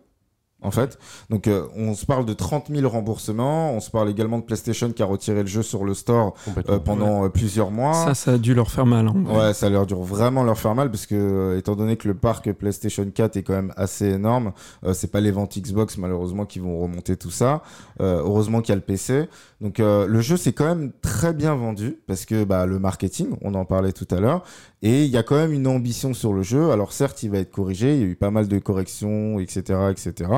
En 0.63 0.69
fait, 0.71 0.99
donc 1.31 1.47
euh, 1.47 1.65
on 1.75 1.95
se 1.95 2.05
parle 2.05 2.25
de 2.25 2.33
30 2.33 2.67
000 2.69 2.87
remboursements. 2.87 3.73
On 3.73 3.79
se 3.79 3.89
parle 3.89 4.09
également 4.09 4.37
de 4.37 4.43
PlayStation 4.43 4.91
qui 4.91 5.01
a 5.01 5.05
retiré 5.07 5.41
le 5.41 5.47
jeu 5.47 5.63
sur 5.63 5.83
le 5.85 5.93
store 5.95 6.35
euh, 6.69 6.77
pendant 6.79 7.25
euh, 7.25 7.29
plusieurs 7.29 7.71
mois. 7.71 7.93
Ça, 7.93 8.13
ça 8.13 8.31
a 8.33 8.37
dû 8.37 8.53
leur 8.53 8.69
faire 8.69 8.85
mal. 8.85 9.07
hein. 9.07 9.15
Ouais, 9.27 9.53
ça 9.53 9.69
leur 9.69 9.85
dure 9.87 10.01
vraiment 10.03 10.43
leur 10.43 10.57
faire 10.59 10.75
mal 10.75 10.91
parce 10.91 11.05
que 11.07 11.15
euh, 11.15 11.57
étant 11.57 11.75
donné 11.75 11.97
que 11.97 12.07
le 12.07 12.13
parc 12.13 12.51
PlayStation 12.53 13.05
4 13.11 13.37
est 13.37 13.43
quand 13.43 13.53
même 13.53 13.73
assez 13.75 14.05
énorme, 14.05 14.51
euh, 14.85 14.93
c'est 14.93 15.11
pas 15.11 15.19
les 15.19 15.31
ventes 15.31 15.57
Xbox 15.57 15.97
malheureusement 15.97 16.45
qui 16.45 16.59
vont 16.59 16.79
remonter 16.79 17.17
tout 17.17 17.31
ça. 17.31 17.63
Euh, 17.99 18.21
heureusement 18.23 18.61
qu'il 18.61 18.69
y 18.69 18.73
a 18.73 18.75
le 18.75 18.81
PC. 18.81 19.27
Donc 19.61 19.79
euh, 19.79 20.05
le 20.07 20.21
jeu 20.21 20.37
c'est 20.37 20.53
quand 20.53 20.65
même 20.65 20.91
très 21.01 21.33
bien 21.33 21.55
vendu 21.55 21.97
parce 22.07 22.25
que 22.25 22.43
bah 22.43 22.65
le 22.67 22.77
marketing, 22.79 23.29
on 23.41 23.53
en 23.55 23.65
parlait 23.65 23.93
tout 23.93 24.07
à 24.11 24.19
l'heure 24.19 24.43
Et 24.83 25.05
il 25.05 25.11
y 25.11 25.17
a 25.17 25.23
quand 25.23 25.35
même 25.35 25.53
une 25.53 25.67
ambition 25.67 26.13
sur 26.13 26.33
le 26.33 26.41
jeu. 26.41 26.71
Alors 26.71 26.91
certes, 26.91 27.21
il 27.23 27.29
va 27.29 27.37
être 27.37 27.51
corrigé, 27.51 27.95
il 27.95 28.01
y 28.01 28.03
a 28.03 28.07
eu 28.07 28.15
pas 28.15 28.31
mal 28.31 28.47
de 28.47 28.57
corrections, 28.59 29.39
etc., 29.39 29.91
etc. 29.91 30.29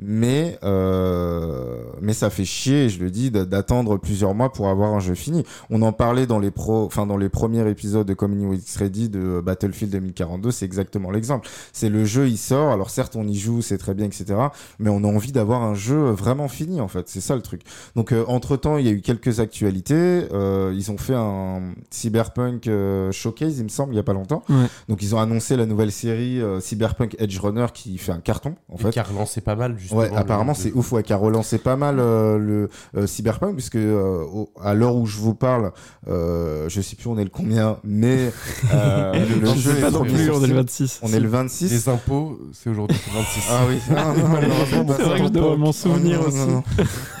Mais 0.00 0.58
euh, 0.62 1.82
mais 2.00 2.12
ça 2.12 2.30
fait 2.30 2.44
chier, 2.44 2.88
je 2.88 3.00
le 3.02 3.10
dis, 3.10 3.30
d'attendre 3.32 3.96
plusieurs 3.96 4.32
mois 4.32 4.52
pour 4.52 4.68
avoir 4.68 4.94
un 4.94 5.00
jeu 5.00 5.14
fini. 5.14 5.42
On 5.70 5.82
en 5.82 5.92
parlait 5.92 6.26
dans 6.26 6.38
les 6.38 6.52
pro, 6.52 6.84
enfin 6.84 7.04
dans 7.04 7.16
les 7.16 7.28
premiers 7.28 7.68
épisodes 7.68 8.06
de 8.06 8.14
Community 8.14 8.78
Ready 8.78 9.08
de 9.08 9.40
Battlefield 9.40 9.92
2042, 9.92 10.52
c'est 10.52 10.66
exactement 10.66 11.10
l'exemple. 11.10 11.48
C'est 11.72 11.88
le 11.88 12.04
jeu, 12.04 12.28
il 12.28 12.38
sort. 12.38 12.70
Alors 12.70 12.90
certes, 12.90 13.16
on 13.16 13.26
y 13.26 13.34
joue, 13.34 13.60
c'est 13.60 13.78
très 13.78 13.94
bien, 13.94 14.06
etc. 14.06 14.36
Mais 14.78 14.90
on 14.90 15.02
a 15.02 15.08
envie 15.08 15.32
d'avoir 15.32 15.62
un 15.62 15.74
jeu 15.74 16.10
vraiment 16.10 16.46
fini, 16.48 16.80
en 16.80 16.88
fait. 16.88 17.08
C'est 17.08 17.20
ça 17.20 17.34
le 17.34 17.42
truc. 17.42 17.62
Donc 17.96 18.14
entre 18.28 18.56
temps, 18.56 18.78
il 18.78 18.86
y 18.86 18.88
a 18.88 18.92
eu 18.92 19.00
quelques 19.00 19.40
actualités. 19.40 20.28
Euh, 20.32 20.72
ils 20.76 20.92
ont 20.92 20.98
fait 20.98 21.14
un 21.16 21.74
Cyberpunk 21.90 22.68
euh, 22.68 23.10
showcase, 23.10 23.58
il 23.58 23.64
me 23.64 23.68
il 23.90 23.96
y 23.96 23.98
a 23.98 24.02
pas 24.02 24.12
longtemps. 24.12 24.42
Ouais. 24.48 24.66
Donc 24.88 25.02
ils 25.02 25.14
ont 25.14 25.20
annoncé 25.20 25.56
la 25.56 25.66
nouvelle 25.66 25.92
série 25.92 26.40
euh, 26.40 26.60
Cyberpunk 26.60 27.14
Edge 27.18 27.38
Runner 27.38 27.66
qui 27.72 27.98
fait 27.98 28.12
un 28.12 28.20
carton, 28.20 28.54
en 28.68 28.76
Et 28.76 28.82
fait. 28.82 28.90
qui 28.90 28.98
a 28.98 29.02
relancé 29.02 29.40
pas 29.40 29.54
mal, 29.56 29.76
justement. 29.78 30.00
Ouais, 30.00 30.10
apparemment 30.16 30.52
le- 30.56 30.58
c'est 30.62 30.72
ouf, 30.72 30.92
ouais, 30.92 31.02
qui 31.02 31.12
a 31.12 31.16
relancé 31.16 31.58
pas 31.58 31.76
mal 31.76 31.98
euh, 32.00 32.38
le 32.38 32.68
euh, 32.96 33.06
Cyberpunk, 33.06 33.54
puisque 33.54 33.76
euh, 33.76 34.24
au- 34.24 34.50
à 34.60 34.74
l'heure 34.74 34.96
où 34.96 35.06
je 35.06 35.18
vous 35.18 35.34
parle, 35.34 35.72
euh, 36.08 36.68
je 36.68 36.80
sais 36.80 36.96
plus 36.96 37.08
on 37.08 37.18
est 37.18 37.24
le 37.24 37.30
combien, 37.30 37.78
mais 37.84 38.32
euh, 38.74 39.12
le 39.40 39.46
Je 39.46 39.54
jeu 39.58 39.74
pas 39.74 39.88
est 39.88 39.90
non 39.90 39.98
premier 40.00 40.12
plus, 40.14 40.30
on 40.30 40.42
est 40.42 40.46
le 40.48 40.54
26. 40.54 41.00
On 41.02 41.12
est 41.12 41.20
le 41.20 41.28
26. 41.28 41.70
Les 41.70 41.88
impôts, 41.88 42.38
c'est 42.52 42.70
aujourd'hui 42.70 42.96
le 43.06 43.18
26. 43.20 43.42
Ah 43.50 43.60
oui, 43.68 43.78
Ah, 43.96 44.12
non, 44.76 44.94
C'est 44.96 45.02
vrai 45.02 45.18
que 45.20 45.24
je 45.26 45.28
devrais 45.30 45.56
m'en 45.56 45.72
souvenir 45.72 46.20
aussi. 46.26 46.38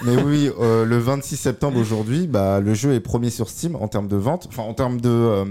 Mais 0.04 0.16
oui, 0.22 0.50
euh, 0.60 0.84
le 0.84 0.98
26 0.98 1.36
septembre 1.36 1.78
aujourd'hui, 1.78 2.26
bah, 2.26 2.60
le 2.60 2.74
jeu 2.74 2.94
est 2.94 3.00
premier 3.00 3.30
sur 3.30 3.48
Steam 3.48 3.76
en 3.76 3.88
termes 3.88 4.08
de 4.08 4.16
vente, 4.16 4.46
enfin 4.48 4.62
en 4.62 4.74
termes 4.74 5.00
de 5.00 5.08
euh, 5.08 5.44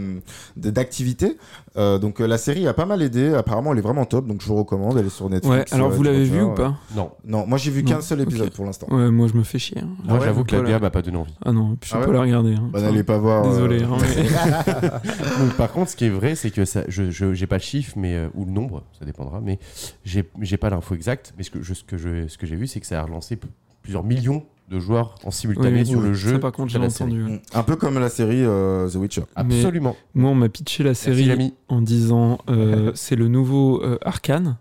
Euh, 1.77 1.99
donc 1.99 2.19
euh, 2.21 2.27
la 2.27 2.37
série 2.37 2.67
a 2.67 2.73
pas 2.73 2.85
mal 2.85 3.01
aidé. 3.01 3.33
Apparemment, 3.33 3.71
elle 3.73 3.79
est 3.79 3.81
vraiment 3.81 4.05
top, 4.05 4.27
donc 4.27 4.41
je 4.41 4.47
vous 4.47 4.55
recommande. 4.55 4.97
Elle 4.97 5.05
est 5.05 5.09
sur 5.09 5.29
Netflix. 5.29 5.55
Ouais, 5.55 5.65
alors 5.73 5.91
euh, 5.91 5.95
vous 5.95 6.03
l'avez 6.03 6.23
vu 6.23 6.41
ou 6.41 6.53
pas? 6.53 6.75
Non. 6.95 7.11
Non, 7.25 7.45
moi 7.47 7.57
j'ai 7.57 7.71
vu 7.71 7.83
qu'un 7.83 8.01
seul 8.01 8.21
épisode 8.21 8.51
pour 8.51 8.65
l'instant. 8.65 8.87
Ouais, 8.89 9.11
moi 9.11 9.27
je 9.27 9.33
me 9.37 9.43
fais 9.43 9.59
chier. 9.59 9.79
hein. 9.79 9.87
Moi, 10.03 10.05
Ah 10.09 10.13
ouais, 10.15 10.25
j'avoue 10.25 10.43
que 10.43 10.55
la. 10.55 10.61
DA 10.63 10.79
m'a 10.79 10.89
pas 10.89 11.01
donné 11.01 11.17
envie. 11.17 11.35
Ah 11.45 11.51
non, 11.51 11.75
puis 11.79 11.89
je 11.89 11.95
Ah 11.95 11.99
peux 11.99 12.07
ouais 12.07 12.13
la 12.15 12.21
regarder. 12.21 12.53
hein. 12.55 12.69
Bah, 12.71 12.81
n'allez 12.81 13.03
pas 13.03 13.17
voir. 13.17 13.45
euh, 13.45 13.49
Désolé. 13.49 13.83
hein, 13.83 13.97
mais- 14.01 14.23
Donc, 15.45 15.53
par 15.57 15.71
contre, 15.71 15.91
ce 15.91 15.95
qui 15.95 16.05
est 16.05 16.09
vrai, 16.09 16.35
c'est 16.35 16.51
que 16.51 16.65
ça, 16.65 16.83
je, 16.87 17.11
je- 17.11 17.33
j'ai 17.33 17.47
pas 17.47 17.57
le 17.57 17.61
chiffre, 17.61 17.93
mais 17.97 18.27
ou 18.33 18.45
le 18.45 18.51
nombre, 18.51 18.83
ça 18.97 19.05
dépendra, 19.05 19.39
mais 19.41 19.59
j'ai, 20.03 20.29
j'ai 20.41 20.57
pas 20.57 20.69
l'info 20.69 20.95
exacte. 20.95 21.33
Mais 21.37 21.43
ce 21.43 21.51
que 21.51 21.61
je, 21.61 21.73
ce 21.73 21.83
que 21.83 21.97
je, 21.97 22.27
ce 22.27 22.37
que 22.37 22.45
j'ai 22.47 22.55
vu, 22.55 22.67
c'est 22.67 22.79
que 22.79 22.87
ça 22.87 22.99
a 22.99 23.03
relancé 23.03 23.37
plusieurs 23.83 24.03
millions 24.03 24.43
de 24.69 24.79
joueurs 24.79 25.15
en 25.23 25.31
simultané 25.31 25.79
Oui, 25.81 25.85
sur 25.85 25.99
oui. 25.99 26.07
le 26.07 26.13
jeu. 26.13 26.33
Ça, 26.33 26.39
par 26.39 26.51
contre, 26.51 26.69
j'ai 26.71 26.89
série. 26.89 27.13
entendu. 27.23 27.39
Un 27.53 27.63
peu 27.63 27.75
comme 27.77 27.97
la 27.99 28.09
série 28.09 28.43
euh, 28.43 28.89
The 28.89 28.95
Witcher. 28.95 29.21
Mais- 29.45 29.55
Absolument. 29.55 29.95
Moi, 30.13 30.31
on 30.31 30.35
m'a 30.35 30.49
pitché 30.49 30.83
la 30.83 30.93
série 30.93 31.53
en 31.69 31.81
disant 31.81 32.39
euh, 32.49 32.91
c'est 32.95 33.15
le 33.15 33.27
nouveau 33.27 33.81
euh, 33.83 33.97
Arcane. 34.03 34.57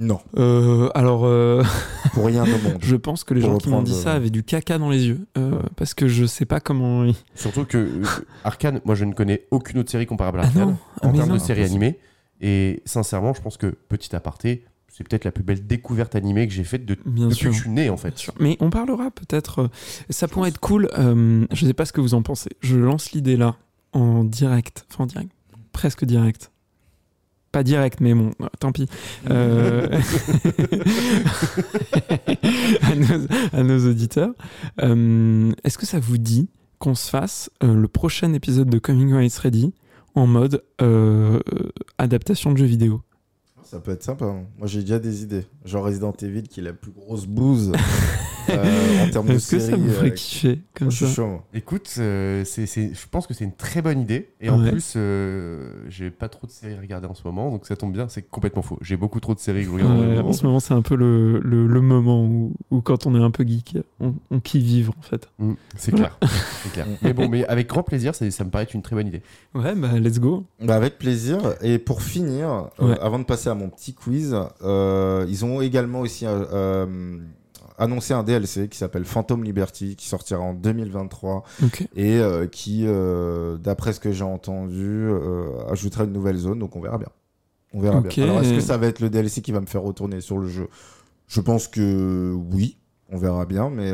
Non, 0.00 0.18
Euh, 0.36 0.88
alors, 0.96 1.24
euh, 1.24 1.62
pour 2.14 2.26
rien 2.26 2.42
au 2.42 2.46
monde. 2.46 2.78
je 2.80 2.96
pense 2.96 3.22
que 3.22 3.32
les 3.32 3.40
Pour 3.42 3.50
gens 3.50 3.58
qui 3.58 3.68
m'ont 3.68 3.82
dit 3.82 3.94
ça 3.94 4.14
avaient 4.14 4.30
du 4.30 4.42
caca 4.42 4.76
dans 4.76 4.90
les 4.90 5.06
yeux. 5.06 5.20
euh, 5.38 5.60
parce 5.76 5.94
que 5.94 6.08
je 6.08 6.24
sais 6.26 6.46
pas 6.46 6.58
comment. 6.58 7.06
Surtout 7.36 7.64
que 7.64 7.78
euh, 7.78 8.02
Arkane, 8.42 8.80
moi, 8.84 8.96
je 8.96 9.04
ne 9.04 9.12
connais 9.14 9.46
aucune 9.52 9.78
autre 9.78 9.92
série 9.92 10.06
comparable 10.06 10.40
à 10.40 10.42
Ah 10.42 10.46
Arkane 10.46 10.68
non, 10.70 10.76
ah, 11.00 11.06
en 11.06 11.12
termes 11.12 11.32
de 11.34 11.38
série 11.38 11.62
animée. 11.62 11.98
Et 12.40 12.82
sincèrement, 12.84 13.34
je 13.34 13.40
pense 13.40 13.56
que 13.56 13.66
petit 13.88 14.14
aparté, 14.16 14.64
c'est 14.96 15.02
peut-être 15.08 15.24
la 15.24 15.32
plus 15.32 15.42
belle 15.42 15.66
découverte 15.66 16.14
animée 16.14 16.46
que 16.46 16.54
j'ai 16.54 16.62
faite 16.62 16.86
de, 16.86 16.96
Bien 17.04 17.24
depuis 17.26 17.36
sûr. 17.36 17.50
que 17.50 17.56
je 17.56 17.60
suis 17.62 17.70
né, 17.70 17.90
en 17.90 17.96
fait. 17.96 18.14
Mais 18.38 18.56
on 18.60 18.70
parlera 18.70 19.10
peut-être. 19.10 19.62
euh, 19.62 19.68
ça 20.08 20.28
pourrait 20.28 20.50
être 20.50 20.60
cool. 20.60 20.88
euh, 20.96 21.44
je 21.52 21.66
sais 21.66 21.74
pas 21.74 21.84
ce 21.84 21.92
que 21.92 22.00
vous 22.00 22.14
en 22.14 22.22
pensez. 22.22 22.50
Je 22.60 22.76
lance 22.76 23.10
l'idée 23.10 23.36
là 23.36 23.56
en 23.92 24.22
direct. 24.22 24.86
Enfin, 24.92 25.02
en 25.04 25.06
direct. 25.08 25.30
Presque 25.72 26.04
direct. 26.04 26.52
Pas 27.50 27.62
direct, 27.64 28.00
mais 28.00 28.14
bon, 28.14 28.30
euh, 28.40 28.46
tant 28.60 28.70
pis. 28.72 28.88
Euh, 29.30 29.88
à, 32.82 32.94
nos, 32.94 33.26
à 33.52 33.62
nos 33.62 33.90
auditeurs. 33.90 34.30
Euh, 34.82 35.52
Est-ce 35.64 35.78
que 35.78 35.86
ça 35.86 35.98
vous 36.00 36.18
dit 36.18 36.48
qu'on 36.78 36.94
se 36.94 37.08
fasse 37.10 37.50
euh, 37.62 37.74
le 37.74 37.88
prochain 37.88 38.32
épisode 38.32 38.68
de 38.68 38.78
Coming 38.78 39.12
When 39.12 39.24
It's 39.24 39.38
Ready 39.38 39.72
en 40.14 40.26
mode 40.26 40.62
adaptation 41.98 42.52
de 42.52 42.58
jeux 42.58 42.66
vidéo? 42.66 43.02
Ça 43.74 43.80
peut 43.80 43.90
être 43.90 44.04
sympa. 44.04 44.26
hein. 44.26 44.44
Moi 44.56 44.68
j'ai 44.68 44.82
déjà 44.82 45.00
des 45.00 45.24
idées. 45.24 45.46
Genre 45.64 45.84
Resident 45.84 46.12
Evil 46.22 46.44
qui 46.44 46.60
est 46.60 46.62
la 46.62 46.72
plus 46.74 46.92
grosse 46.92 47.26
bouse 47.26 47.72
euh, 48.50 49.04
en 49.06 49.10
termes 49.10 49.26
de 49.28 49.32
Est-ce 49.34 49.50
que 49.52 49.58
série. 49.58 49.70
ça 49.72 49.76
me 49.78 49.88
ferait 49.90 50.08
euh, 50.08 50.14
kiffer 50.14 50.60
comme 50.74 50.86
moi, 50.86 50.90
je 50.94 50.98
ça 50.98 51.06
suis 51.06 51.14
chaud. 51.16 51.26
moi. 51.26 51.44
Écoute, 51.54 51.90
euh, 51.98 52.44
c'est, 52.44 52.66
c'est- 52.66 52.92
je 52.94 53.06
pense 53.10 53.26
que 53.26 53.34
c'est 53.34 53.44
une 53.44 53.54
très 53.54 53.82
bonne 53.82 54.00
idée. 54.00 54.30
Et 54.40 54.50
en 54.50 54.62
plus, 54.62 54.94
euh, 54.96 55.68
j'ai 55.88 56.10
pas 56.10 56.28
trop 56.28 56.46
de 56.46 56.52
séries 56.52 56.74
à 56.74 56.80
regarder 56.80 57.06
en 57.06 57.14
ce 57.14 57.22
moment, 57.24 57.50
donc 57.50 57.66
ça 57.66 57.76
tombe 57.76 57.92
bien, 57.92 58.08
c'est 58.08 58.22
complètement 58.22 58.62
faux. 58.62 58.78
J'ai 58.80 58.96
beaucoup 58.96 59.20
trop 59.20 59.34
de 59.34 59.40
séries 59.40 59.60
que 59.64 59.68
je 59.70 59.74
regarde 59.74 59.92
en 59.92 59.96
ce 59.98 60.02
en 60.04 60.14
moment. 60.16 60.32
ce 60.32 60.46
moment, 60.46 60.60
c'est 60.60 60.74
un 60.74 60.82
peu 60.82 60.94
le, 60.96 61.40
le, 61.40 61.66
le 61.66 61.80
moment 61.80 62.24
où, 62.24 62.52
où, 62.70 62.80
quand 62.80 63.06
on 63.06 63.14
est 63.14 63.22
un 63.22 63.30
peu 63.30 63.44
geek, 63.44 63.78
on, 64.00 64.14
on 64.30 64.40
kiffe 64.40 64.62
vivre 64.62 64.94
en 64.98 65.02
fait. 65.02 65.28
Mm, 65.38 65.52
c'est 65.76 65.90
Voilà. 65.92 66.10
clair. 66.20 66.30
c'est 66.62 66.72
clair. 66.72 66.86
Mais 67.02 67.12
bon, 67.12 67.28
mais 67.28 67.44
avec 67.46 67.68
grand 67.68 67.82
plaisir, 67.82 68.14
ça, 68.14 68.30
ça 68.30 68.44
me 68.44 68.50
paraît 68.50 68.64
être 68.64 68.74
une 68.74 68.82
très 68.82 68.96
bonne 68.96 69.06
idée. 69.08 69.22
Ouais, 69.54 69.74
bah 69.74 69.98
let's 69.98 70.18
go. 70.20 70.44
Bah, 70.60 70.76
avec 70.76 70.98
plaisir. 70.98 71.38
Et 71.62 71.78
pour 71.78 72.02
finir, 72.02 72.68
euh, 72.80 72.94
avant 73.00 73.18
de 73.18 73.24
passer 73.24 73.48
à 73.48 73.54
mon 73.54 73.68
petit 73.68 73.94
quiz, 73.94 74.36
euh, 74.62 75.24
ils 75.28 75.44
ont 75.44 75.60
également 75.60 76.00
aussi 76.00 76.26
euh, 76.26 76.44
euh, 76.52 77.16
annoncé 77.78 78.14
un 78.14 78.22
DLC 78.22 78.68
qui 78.68 78.78
s'appelle 78.78 79.04
Phantom 79.04 79.42
Liberty 79.42 79.96
qui 79.96 80.06
sortira 80.06 80.40
en 80.40 80.54
2023 80.54 81.44
Ok. 81.64 81.88
et 81.94 82.18
euh, 82.18 82.46
qui, 82.46 82.84
euh, 82.86 83.56
d'après 83.56 83.92
ce 83.92 84.00
que 84.00 84.12
j'ai 84.12 84.24
entendu, 84.24 84.86
euh, 84.86 85.48
ajoutera 85.70 86.04
une 86.04 86.12
nouvelle 86.12 86.36
zone. 86.36 86.58
Donc 86.58 86.76
on 86.76 86.80
verra 86.80 86.98
bien. 86.98 87.08
On 87.72 87.80
verra 87.80 88.00
bien. 88.00 88.24
Alors 88.24 88.40
est-ce 88.40 88.54
que 88.54 88.60
ça 88.60 88.76
va 88.76 88.86
être 88.86 89.00
le 89.00 89.10
DLC 89.10 89.42
qui 89.42 89.52
va 89.52 89.60
me 89.60 89.66
faire 89.66 89.82
retourner 89.82 90.20
sur 90.20 90.38
le 90.38 90.48
jeu? 90.48 90.68
Je 91.26 91.40
pense 91.40 91.68
que 91.68 92.34
oui. 92.52 92.78
On 93.10 93.18
verra 93.18 93.44
bien, 93.44 93.68
mais, 93.68 93.92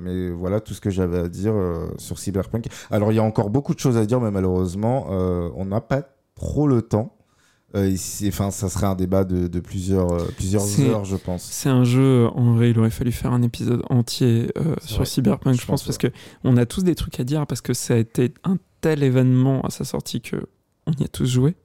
mais 0.00 0.30
voilà 0.30 0.60
tout 0.60 0.72
ce 0.72 0.80
que 0.80 0.90
j'avais 0.90 1.18
à 1.18 1.28
dire 1.28 1.54
sur 1.98 2.18
Cyberpunk. 2.18 2.68
Alors 2.90 3.12
il 3.12 3.16
y 3.16 3.18
a 3.18 3.22
encore 3.22 3.50
beaucoup 3.50 3.74
de 3.74 3.80
choses 3.80 3.96
à 3.96 4.06
dire, 4.06 4.20
mais 4.20 4.30
malheureusement, 4.30 5.08
on 5.10 5.64
n'a 5.64 5.80
pas 5.80 6.02
trop 6.34 6.66
le 6.68 6.80
temps. 6.82 7.17
Euh, 7.74 7.94
enfin, 8.28 8.50
ça 8.50 8.68
serait 8.70 8.86
un 8.86 8.94
débat 8.94 9.24
de, 9.24 9.46
de 9.46 9.60
plusieurs, 9.60 10.10
euh, 10.12 10.24
plusieurs 10.36 10.80
heures, 10.80 11.04
je 11.04 11.16
pense. 11.16 11.42
C'est 11.44 11.68
un 11.68 11.84
jeu, 11.84 12.26
en 12.34 12.54
vrai, 12.54 12.70
il 12.70 12.78
aurait 12.78 12.88
fallu 12.90 13.12
faire 13.12 13.32
un 13.32 13.42
épisode 13.42 13.82
entier 13.90 14.50
euh, 14.56 14.74
sur 14.84 14.96
vrai. 14.98 15.04
Cyberpunk, 15.06 15.54
je, 15.54 15.60
Je 15.60 15.66
pense, 15.66 15.82
parce 15.84 15.98
que 15.98 16.08
on 16.44 16.56
a 16.56 16.64
tous 16.64 16.82
des 16.82 16.94
trucs 16.94 17.20
à 17.20 17.24
dire, 17.24 17.46
parce 17.46 17.60
que 17.60 17.74
ça 17.74 17.94
a 17.94 17.96
été 17.98 18.32
un 18.44 18.56
tel 18.80 19.02
événement 19.02 19.60
à 19.62 19.70
sa 19.70 19.84
sortie 19.84 20.20
que 20.22 20.36
on 20.86 20.92
y 20.92 21.04
a 21.04 21.08
tous 21.08 21.26
joué. 21.26 21.56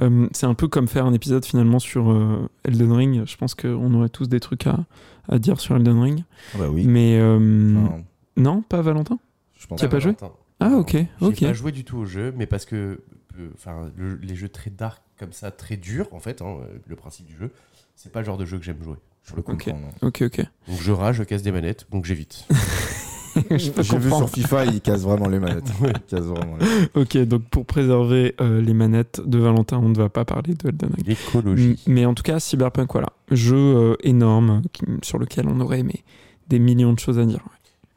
Euh, 0.00 0.28
c'est 0.32 0.46
un 0.46 0.54
peu 0.54 0.68
comme 0.68 0.86
faire 0.88 1.06
un 1.06 1.12
épisode 1.12 1.44
finalement 1.44 1.78
sur 1.80 2.10
euh, 2.10 2.48
Elden 2.64 2.92
Ring. 2.92 3.22
Je 3.26 3.36
pense 3.36 3.54
qu'on 3.56 3.94
aurait 3.94 4.08
tous 4.08 4.28
des 4.28 4.40
trucs 4.40 4.66
à, 4.66 4.84
à 5.28 5.38
dire 5.38 5.60
sur 5.60 5.74
Elden 5.76 6.00
Ring. 6.00 6.24
bah 6.58 6.66
oui. 6.70 6.84
Mais 6.86 7.18
euh, 7.20 7.74
Enfin, 7.86 7.98
non, 8.36 8.62
pas 8.62 8.80
Valentin 8.82 9.18
je 9.56 9.66
pense 9.68 9.78
Tu 9.80 9.86
as 9.86 9.88
pas 9.88 9.98
joué. 10.00 10.14
Ah, 10.60 10.76
ok, 10.76 10.92
J'ai 10.92 11.08
ok. 11.20 11.40
pas 11.40 11.52
joué 11.52 11.72
du 11.72 11.84
tout 11.84 11.98
au 11.98 12.04
jeu, 12.06 12.32
mais 12.36 12.46
parce 12.46 12.64
que 12.64 13.00
euh, 13.38 13.48
enfin, 13.54 13.90
le- 13.96 14.16
les 14.16 14.34
jeux 14.36 14.48
très 14.48 14.70
dark 14.70 15.02
comme 15.22 15.32
ça, 15.32 15.50
très 15.52 15.76
durs, 15.76 16.08
en 16.12 16.18
fait, 16.20 16.42
hein, 16.42 16.56
euh, 16.62 16.78
le 16.86 16.96
principe 16.96 17.26
du 17.26 17.36
jeu, 17.36 17.50
c'est 17.94 18.10
pas 18.12 18.18
le 18.20 18.26
genre 18.26 18.38
de 18.38 18.44
jeu 18.44 18.58
que 18.58 18.64
j'aime 18.64 18.82
jouer. 18.82 18.96
Je 19.24 19.36
le 19.36 19.42
comprends. 19.42 19.78
Ok, 20.02 20.22
ok. 20.22 20.38
Donc 20.66 20.80
je 20.80 20.90
rage, 20.90 21.16
je 21.16 21.22
casse 21.22 21.42
des 21.42 21.52
manettes, 21.52 21.86
donc 21.92 22.04
j'évite. 22.04 22.44
J'ai 23.56 23.70
vu 23.98 24.10
sur 24.10 24.28
FIFA, 24.28 24.66
il 24.66 24.80
casse 24.82 25.00
vraiment 25.02 25.26
les 25.26 25.38
manettes. 25.38 25.64
Il 25.82 25.92
casse 26.02 26.24
vraiment 26.24 26.58
les- 26.58 27.00
Ok, 27.00 27.16
donc 27.26 27.44
pour 27.44 27.64
préserver 27.64 28.34
euh, 28.42 28.60
les 28.60 28.74
manettes 28.74 29.22
de 29.24 29.38
Valentin, 29.38 29.78
on 29.78 29.88
ne 29.88 29.94
va 29.96 30.10
pas 30.10 30.26
parler 30.26 30.52
de 30.52 30.68
Elden 30.68 30.90
Ring. 30.94 31.06
L'écologie. 31.06 31.82
Mais 31.86 32.04
en 32.04 32.12
tout 32.12 32.22
cas, 32.22 32.40
Cyberpunk, 32.40 32.92
voilà. 32.92 33.08
Jeu 33.30 33.56
euh, 33.56 33.94
énorme 34.02 34.60
qui- 34.74 34.84
sur 35.02 35.18
lequel 35.18 35.48
on 35.48 35.60
aurait 35.60 35.78
aimé 35.78 36.04
des 36.48 36.58
millions 36.58 36.92
de 36.92 36.98
choses 36.98 37.18
à 37.18 37.24
dire. 37.24 37.40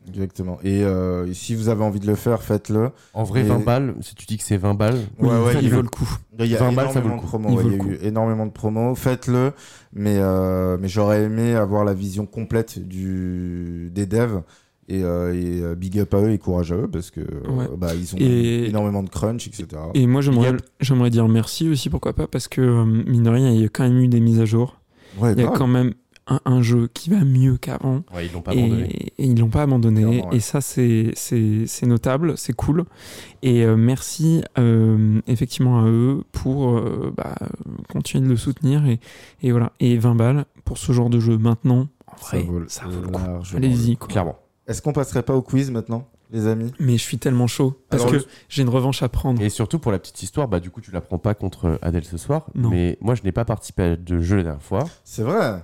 Exactement. 0.08 0.60
Et 0.64 0.84
euh, 0.84 1.32
si 1.34 1.56
vous 1.56 1.70
avez 1.70 1.84
envie 1.84 2.00
de 2.00 2.08
le 2.08 2.16
faire, 2.16 2.42
faites-le. 2.44 2.92
En 3.14 3.24
vrai, 3.24 3.42
Et- 3.42 3.44
20 3.44 3.60
balles, 3.66 3.96
si 4.02 4.16
tu 4.16 4.26
dis 4.26 4.38
que 4.38 4.44
c'est 4.44 4.58
20 4.58 4.74
balles, 4.74 5.00
Ouais, 5.20 5.30
ouais, 5.30 5.54
ça 5.54 5.62
il 5.62 5.70
vaut 5.70 5.78
vaut 5.78 5.82
le 5.82 5.90
coup. 5.90 6.10
Il 6.40 6.46
y 6.46 6.56
a 6.56 6.60
20 6.60 6.72
balles, 6.74 6.92
ça 6.92 7.00
vaut 7.02 7.10
le 7.10 7.16
coup. 7.16 7.26
promos. 7.26 7.50
Il 7.50 7.56
ouais, 7.58 7.64
vaut 7.64 7.70
Il 7.70 7.74
y 7.76 7.78
le 7.78 7.84
a 7.84 8.04
eu 8.04 8.08
énormément 8.08 8.46
de 8.46 8.52
promos. 8.52 8.96
Faites-le. 8.96 9.52
Mais, 9.94 10.18
euh, 10.20 10.78
mais 10.80 10.88
j'aurais 10.88 11.24
aimé 11.24 11.56
avoir 11.56 11.84
la 11.86 11.94
vision 11.94 12.26
complète 12.26 12.80
du, 12.80 13.90
des 13.94 14.06
devs. 14.06 14.42
Et, 14.88 15.02
euh, 15.04 15.72
et, 15.72 15.76
big 15.76 15.98
up 16.00 16.14
à 16.14 16.22
eux 16.22 16.30
et 16.32 16.38
courage 16.38 16.72
à 16.72 16.76
eux 16.76 16.88
parce 16.88 17.10
que 17.10 17.22
Ouais. 17.22 17.66
bah, 17.76 17.96
ils 17.96 18.14
ont 18.14 18.18
Et- 18.20 18.66
énormément 18.70 19.02
de 19.02 19.10
crunch, 19.10 19.48
etc. 19.48 19.68
Et 19.96 20.06
moi, 20.06 20.22
j'aimerais, 20.22 21.10
dire 21.10 21.28
merci 21.28 21.68
aussi, 21.70 21.90
pourquoi 21.90 22.14
pas, 22.14 22.28
parce 22.28 22.48
que, 22.48 22.84
mine 22.84 23.24
de 23.24 23.30
rien, 23.32 23.50
il 23.52 23.62
y 23.62 23.66
a 23.66 23.70
quand 23.70 23.84
même 23.84 23.98
eu 24.00 24.08
des 24.08 24.20
mises 24.20 24.40
à 24.40 24.46
jour. 24.46 24.80
Ouais, 25.18 25.32
Il 25.34 25.40
y 25.40 25.42
a 25.42 25.46
grave. 25.46 25.58
quand 25.58 25.66
même 25.68 25.94
un, 26.28 26.40
un 26.46 26.62
jeu 26.62 26.88
qui 26.94 27.10
va 27.10 27.24
mieux 27.24 27.58
qu'avant. 27.58 28.04
ouais, 28.14 28.26
ils 28.26 28.32
l'ont 28.34 28.42
pas 28.42 28.54
Et, 28.56 28.60
abandonné. 28.64 28.84
et 29.18 29.26
ils 29.26 29.40
l'ont 29.40 29.50
pas 29.50 29.62
abandonné. 29.64 30.02
Clairement, 30.02 30.30
ouais. 30.32 30.38
Et 30.38 30.40
ça, 30.40 30.60
c'est, 30.62 31.12
c'est, 31.16 31.66
c'est 31.68 31.86
notable, 31.86 32.38
c'est 32.38 32.54
cool. 32.54 32.86
Et 33.44 33.64
euh, 33.64 33.76
merci 33.76 34.44
euh, 34.58 35.22
effectivement 35.28 35.82
à 35.84 35.88
eux 35.88 36.24
pour 36.32 36.70
euh, 36.78 37.14
bah, 37.16 37.36
continuer 37.92 38.24
de 38.24 38.30
le 38.30 38.38
soutenir. 38.38 38.86
Et, 38.88 39.00
et 39.44 39.52
voilà. 39.52 39.72
Et 39.80 39.98
20 39.98 40.16
balles 40.16 40.46
pour 40.64 40.78
ce 40.80 40.92
genre 40.92 41.10
de 41.12 41.20
jeu 41.20 41.38
maintenant, 41.38 41.88
en 42.08 42.18
Ça 42.18 42.38
vrai, 42.38 42.42
vaut 42.44 42.60
le- 42.60 42.70
ça 42.70 42.86
vaut 42.86 43.02
le 43.02 43.08
coup. 43.08 43.22
Allez-y, 43.56 43.98
quoi. 43.98 44.08
Clairement. 44.08 44.38
Est-ce 44.68 44.82
qu'on 44.82 44.94
passerait 44.94 45.22
pas 45.22 45.36
au 45.36 45.44
quiz 45.44 45.70
maintenant, 45.70 46.08
les 46.32 46.48
amis? 46.48 46.72
Mais 46.80 46.94
je 46.98 47.04
suis 47.04 47.20
tellement 47.20 47.46
chaud 47.46 47.80
parce 47.92 48.02
Alors, 48.02 48.14
que 48.14 48.18
le- 48.18 48.26
j'ai 48.50 48.64
une 48.64 48.70
revanche 48.70 49.04
à 49.04 49.10
prendre. 49.10 49.40
Et 49.44 49.50
surtout 49.50 49.78
pour 49.78 49.92
la 49.92 50.00
petite 50.00 50.24
histoire, 50.24 50.48
bah 50.48 50.60
du 50.60 50.72
coup 50.72 50.82
tu 50.82 50.90
la 50.90 51.02
prends 51.02 51.20
pas 51.20 51.36
contre 51.36 51.78
Adèle 51.84 52.04
ce 52.04 52.18
soir. 52.18 52.48
Non. 52.56 52.72
Mais 52.72 52.98
moi 53.00 53.14
je 53.14 53.22
n'ai 53.22 53.32
pas 53.32 53.46
participé 53.46 53.84
à 53.84 53.96
de 53.96 54.22
jeu 54.22 54.38
la 54.38 54.44
dernière 54.44 54.64
fois. 54.64 54.86
C'est 55.04 55.22
vrai? 55.22 55.62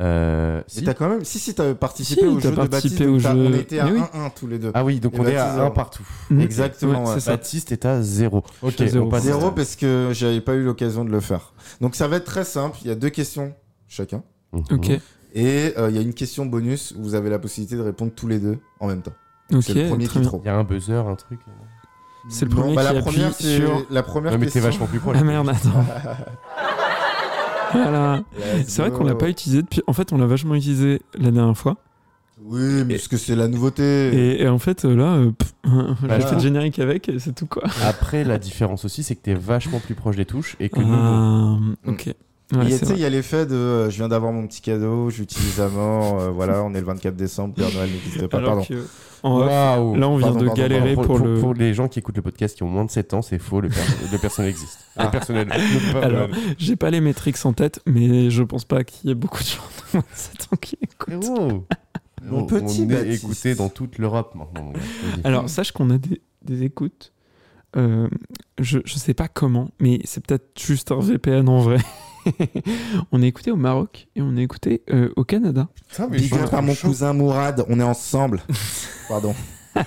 Euh, 0.00 0.62
si. 0.66 0.82
t'as 0.84 0.94
quand 0.94 1.08
même. 1.08 1.22
Si, 1.24 1.38
si, 1.38 1.54
t'as 1.54 1.74
participé 1.74 2.22
Si, 2.22 2.26
au 2.26 2.36
t'as 2.36 2.40
jeu 2.44 2.50
de 2.52 2.56
Baptiste. 2.56 2.70
participé 2.72 3.06
au 3.06 3.20
t'as- 3.20 3.34
jeu. 3.34 3.46
On 3.46 3.52
était 3.52 3.78
à 3.78 3.84
Mais 3.84 3.92
oui. 3.92 4.00
1-1 4.14 4.30
tous 4.34 4.46
les 4.46 4.58
deux. 4.58 4.70
Ah 4.74 4.84
oui, 4.84 5.00
donc 5.00 5.14
Et 5.14 5.20
on 5.20 5.22
est 5.22 5.34
Baptiste, 5.34 5.44
à 5.44 5.54
zéro. 5.54 5.66
1 5.66 5.70
partout. 5.70 6.06
Mm. 6.30 6.40
Exactement, 6.40 7.04
Ouais. 7.04 7.16
Baptiste 7.26 7.72
est 7.72 7.84
à 7.84 8.00
0. 8.02 8.42
Ok, 8.62 8.80
à 8.80 8.86
zéro. 8.86 9.06
on 9.06 9.10
passe 9.10 9.24
Zéro 9.24 9.46
à- 9.48 9.54
parce 9.54 9.76
que 9.76 10.08
j'avais 10.12 10.40
pas 10.40 10.54
eu 10.54 10.64
l'occasion 10.64 11.04
de 11.04 11.10
le 11.10 11.20
faire. 11.20 11.52
Donc 11.82 11.94
ça 11.94 12.08
va 12.08 12.16
être 12.16 12.24
très 12.24 12.44
simple. 12.44 12.78
Il 12.82 12.88
y 12.88 12.90
a 12.90 12.94
deux 12.94 13.10
questions 13.10 13.52
chacun. 13.86 14.22
Mhm. 14.52 14.64
Ok, 14.72 14.90
Et 15.34 15.74
euh, 15.78 15.88
il 15.90 15.96
y 15.96 15.98
a 15.98 16.02
une 16.02 16.14
question 16.14 16.46
bonus 16.46 16.94
où 16.98 17.02
vous 17.02 17.14
avez 17.14 17.28
la 17.30 17.38
possibilité 17.38 17.76
de 17.76 17.82
répondre 17.82 18.12
tous 18.14 18.28
les 18.28 18.38
deux 18.38 18.58
en 18.80 18.86
même 18.88 19.02
temps. 19.02 19.12
ok, 19.52 19.62
c'est 19.62 19.74
le 19.74 19.88
premier 19.88 20.06
qui 20.06 20.20
trouve. 20.22 20.40
Il 20.42 20.46
y 20.46 20.50
a 20.50 20.56
un 20.56 20.64
buzzer, 20.64 21.06
un 21.06 21.14
truc. 21.16 21.40
C'est 22.30 22.44
le 22.46 22.50
Non, 22.52 22.56
premier 22.62 22.76
bah, 22.76 22.82
qui 22.82 22.92
la 22.94 22.98
appuie 23.00 23.12
première, 23.12 23.34
sur- 23.34 23.86
la 23.90 24.02
première 24.02 24.32
Ouais, 24.32 24.38
mais 24.38 24.46
t'es 24.46 24.52
question. 24.52 24.70
vachement 24.70 24.86
plus 24.86 25.00
proche. 25.00 25.16
Ah 25.20 25.24
merde, 25.24 25.48
attends. 25.48 25.84
voilà. 27.72 28.22
C'est 28.66 28.82
vrai 28.82 28.90
qu'on 28.90 29.04
l'a 29.04 29.14
pas 29.14 29.28
utilisé 29.28 29.62
depuis. 29.62 29.82
En 29.86 29.92
fait, 29.92 30.12
on 30.12 30.18
l'a 30.18 30.26
vachement 30.26 30.54
utilisé 30.54 31.00
la 31.18 31.30
dernière 31.30 31.56
fois. 31.56 31.76
Oui, 32.44 32.82
mais 32.86 32.94
parce 32.96 33.06
que 33.08 33.16
c'est 33.16 33.36
la 33.36 33.46
nouveauté. 33.46 33.82
Et, 33.82 34.42
et 34.42 34.48
en 34.48 34.58
fait, 34.58 34.84
euh, 34.84 34.96
là, 34.96 35.14
euh, 35.14 35.30
j'ai 36.02 36.20
fait 36.26 36.34
le 36.34 36.40
générique 36.40 36.78
avec 36.80 37.08
et 37.08 37.18
c'est 37.20 37.32
tout 37.34 37.46
quoi. 37.46 37.62
Après, 37.84 38.24
la 38.24 38.38
différence 38.38 38.84
aussi, 38.84 39.04
c'est 39.04 39.14
que 39.14 39.20
t'es 39.22 39.34
vachement 39.34 39.78
plus 39.78 39.94
proche 39.94 40.16
des 40.16 40.24
touches 40.26 40.56
et 40.58 40.68
que 40.68 40.80
nous, 40.80 40.92
Ah, 40.92 41.56
Mm. 41.60 41.74
ok. 41.86 42.14
Il 42.52 42.58
Ouais, 42.58 42.64
y 42.64 42.74
a- 42.74 42.78
c'est 42.78 42.80
tu 42.80 42.86
sais, 42.86 42.92
il 42.92 42.94
vrai. 42.96 43.00
y 43.02 43.04
a 43.06 43.10
l'effet 43.10 43.46
de 43.46 43.54
euh, 43.54 43.90
je 43.90 43.96
viens 43.96 44.08
d'avoir 44.08 44.30
mon 44.32 44.46
petit 44.46 44.60
cadeau, 44.60 45.08
j'utilise 45.10 45.58
à 45.60 45.68
mort, 45.68 46.20
euh, 46.20 46.30
voilà, 46.34 46.62
on 46.62 46.74
est 46.74 46.80
le 46.80 46.86
24 46.86 47.16
décembre, 47.16 47.54
Père 47.54 47.72
Noël 47.74 47.90
n'existe 47.90 48.26
pas, 48.26 48.36
Alors 48.38 48.50
pardon. 48.56 48.64
que, 48.68 48.86
en 49.22 49.38
là, 49.44 49.78
on 49.80 49.92
vient 50.16 50.26
Pardon, 50.28 50.40
de 50.40 50.46
pardon, 50.46 50.60
galérer 50.62 50.94
pour, 50.94 51.06
pour, 51.06 51.16
pour- 51.18 51.26
le. 51.26 51.38
pour 51.40 51.54
les 51.54 51.72
gens 51.74 51.88
qui 51.88 52.00
écoutent 52.00 52.16
le 52.16 52.22
podcast 52.22 52.56
qui 52.56 52.62
ont 52.64 52.68
moins 52.68 52.84
de 52.84 52.90
7 52.90 53.14
ans, 53.14 53.22
c'est 53.22 53.38
faux, 53.38 53.60
le, 53.60 53.68
per- 53.68 53.76
le 54.12 54.18
personnel 54.18 54.50
existe. 54.50 54.80
Ah. 54.96 55.04
Le 55.06 55.10
personnel. 55.12 55.48
le 55.48 55.96
Alors, 56.02 56.28
j'ai 56.58 56.76
pas 56.76 56.90
les 56.90 57.00
métriques 57.00 57.36
en 57.46 57.52
tête, 57.52 57.80
mais 57.86 58.28
je 58.30 58.42
pense 58.42 58.64
pas 58.64 58.84
qu'il 58.84 59.08
y 59.08 59.12
ait 59.12 59.14
beaucoup 59.16 59.38
de 59.42 59.48
gens 59.48 59.62
de 59.62 59.96
moins 59.98 60.02
de 60.02 60.16
7 60.16 60.48
ans 60.52 60.56
qui 60.60 60.76
écoutent. 60.82 61.24
Frérot, 61.24 61.66
Mon 62.24 62.38
on- 62.40 62.46
petit 62.46 62.86
on 62.86 62.90
est 62.92 63.14
écouté 63.14 63.54
dans 63.54 63.68
toute 63.68 63.98
l'Europe 63.98 64.34
maintenant. 64.34 64.72
Alors, 65.24 65.48
sache 65.48 65.72
qu'on 65.72 65.88
a 65.90 65.98
des, 65.98 66.20
des 66.44 66.64
écoutes. 66.64 67.12
Euh, 67.76 68.06
je, 68.60 68.80
je 68.84 68.94
sais 68.96 69.14
pas 69.14 69.28
comment, 69.28 69.70
mais 69.80 70.00
c'est 70.04 70.22
peut-être 70.26 70.50
juste 70.60 70.92
un 70.92 71.00
VPN 71.00 71.48
en 71.48 71.60
vrai. 71.60 71.78
on 73.12 73.22
est 73.22 73.26
écouté 73.28 73.50
au 73.50 73.56
Maroc 73.56 74.08
et 74.16 74.22
on 74.22 74.36
est 74.36 74.42
écouté 74.42 74.82
euh, 74.90 75.10
au 75.16 75.24
Canada. 75.24 75.68
Putain, 75.88 76.08
mais 76.08 76.18
Big 76.18 76.32
up 76.34 76.52
à 76.52 76.60
mon 76.62 76.74
chaud. 76.74 76.88
cousin 76.88 77.12
Mourad, 77.12 77.64
on 77.68 77.78
est 77.80 77.84
ensemble. 77.84 78.42
Pardon. 79.08 79.34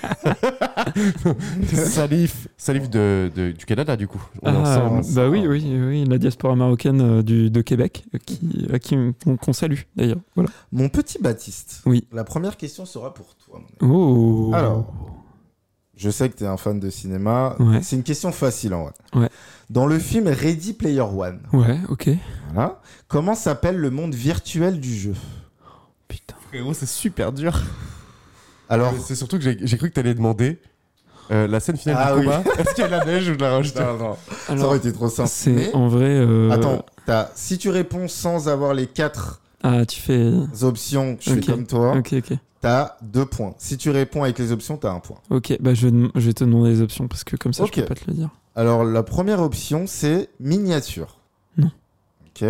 Salif, 1.73 2.47
Salif 2.57 2.89
de, 2.89 3.31
de- 3.35 3.51
du 3.51 3.65
Canada, 3.65 3.95
du 3.95 4.07
coup. 4.07 4.21
On 4.41 4.51
est 4.51 4.55
Ah, 4.55 4.85
ensemble. 4.89 5.15
bah 5.15 5.29
oui, 5.29 5.45
oui, 5.47 5.63
oui, 5.79 6.05
la 6.05 6.17
diaspora 6.17 6.55
marocaine 6.55 7.01
euh, 7.01 7.21
du, 7.23 7.49
de 7.49 7.61
Québec, 7.61 8.03
euh, 8.13 8.17
qui, 8.25 8.39
à 8.73 8.79
qui 8.79 8.95
on- 8.95 9.37
qu'on 9.37 9.53
salue 9.53 9.81
d'ailleurs. 9.95 10.17
Voilà. 10.35 10.49
Mon 10.71 10.89
petit 10.89 11.19
Baptiste. 11.21 11.81
Oui. 11.85 12.07
La 12.11 12.23
première 12.23 12.57
question 12.57 12.85
sera 12.85 13.13
pour 13.13 13.35
toi. 13.35 13.59
mon 13.81 13.87
ami. 13.87 13.95
Oh. 13.95 14.51
Alors. 14.53 14.93
Je 15.97 16.09
sais 16.09 16.27
que 16.29 16.35
tu 16.35 16.43
es 16.43 16.47
un 16.47 16.57
fan 16.57 16.77
de 16.79 16.89
cinéma. 16.89 17.55
Ouais. 17.57 17.81
C'est 17.81 17.95
une 17.95 18.03
question 18.03 18.31
facile 18.33 18.73
en 18.73 18.83
vrai. 18.83 18.93
Ouais. 19.15 19.29
Dans 19.69 19.85
le 19.87 19.97
film 19.99 20.27
Ready 20.27 20.73
Player 20.73 21.01
One, 21.01 21.39
Ouais, 21.51 21.79
ok. 21.89 22.09
voilà, 22.53 22.79
comment 23.07 23.33
s'appelle 23.35 23.77
le 23.77 23.89
monde 23.89 24.13
virtuel 24.13 24.79
du 24.79 24.95
jeu? 24.95 25.13
Putain. 26.07 26.35
Frérot, 26.49 26.73
c'est 26.73 26.85
super 26.85 27.31
dur. 27.33 27.59
Alors, 28.69 28.93
C'est 29.03 29.15
surtout 29.15 29.37
que 29.37 29.43
j'ai 29.43 29.57
j'ai 29.61 29.77
cru 29.77 29.89
que 29.89 29.95
t'allais 29.95 30.13
demander 30.13 30.59
euh, 31.31 31.47
la 31.47 31.59
scène 31.59 31.77
finale 31.77 31.97
Ah 31.99 32.13
du 32.13 32.19
oui. 32.19 32.25
combat. 32.25 32.43
Est-ce 32.59 32.75
qu'il 32.75 32.83
y 32.83 32.87
a 32.87 32.89
la 32.89 33.05
neige 33.05 33.27
ou 33.29 33.35
de 33.35 33.41
la 33.41 33.51
rajouter 33.51 33.79
non, 33.79 33.97
non, 33.97 34.17
ça 34.29 34.53
Alors, 34.53 34.65
aurait 34.67 34.77
été 34.77 34.93
trop 34.93 35.09
simple. 35.09 35.29
c'est 35.31 35.51
Mais- 35.51 35.73
en 35.75 35.87
vrai. 35.87 36.09
euh, 36.09 36.51
Attends, 36.51 36.85
t'as- 37.07 37.31
si 37.35 37.57
tu 37.57 37.69
réponds 37.69 38.07
sans 38.07 38.47
avoir 38.47 38.73
les 38.75 38.85
quatre 38.87 39.41
Ah, 39.63 39.83
tu 39.87 39.99
fais. 39.99 40.31
options, 40.61 41.17
je 41.19 41.31
Ok. 41.33 41.39
fais 41.43 41.51
comme 41.51 41.65
toi, 41.65 41.97
Ok, 41.97 42.13
ok. 42.13 42.37
t'as 42.61 42.95
deux 43.01 43.25
points. 43.25 43.55
Si 43.57 43.77
tu 43.77 43.89
réponds 43.89 44.23
avec 44.23 44.37
les 44.37 44.51
options, 44.51 44.77
t'as 44.77 44.91
un 44.91 44.99
point. 44.99 45.17
Ok, 45.31 45.57
bah 45.59 45.73
je 45.73 45.87
vais, 45.87 45.91
dem- 45.91 46.11
je 46.13 46.27
vais 46.27 46.33
te 46.33 46.43
demander 46.43 46.69
les 46.69 46.81
options 46.81 47.07
parce 47.07 47.23
que 47.23 47.35
comme 47.35 47.53
ça, 47.53 47.63
Ok. 47.63 47.71
je 47.75 47.81
peux 47.81 47.87
pas 47.87 47.95
te 47.95 48.05
le 48.07 48.13
dire. 48.13 48.29
Alors, 48.55 48.83
la 48.85 49.03
première 49.03 49.41
option, 49.41 49.85
c'est 49.87 50.29
miniature. 50.39 51.19
Non. 51.57 51.71
Ok. 52.27 52.45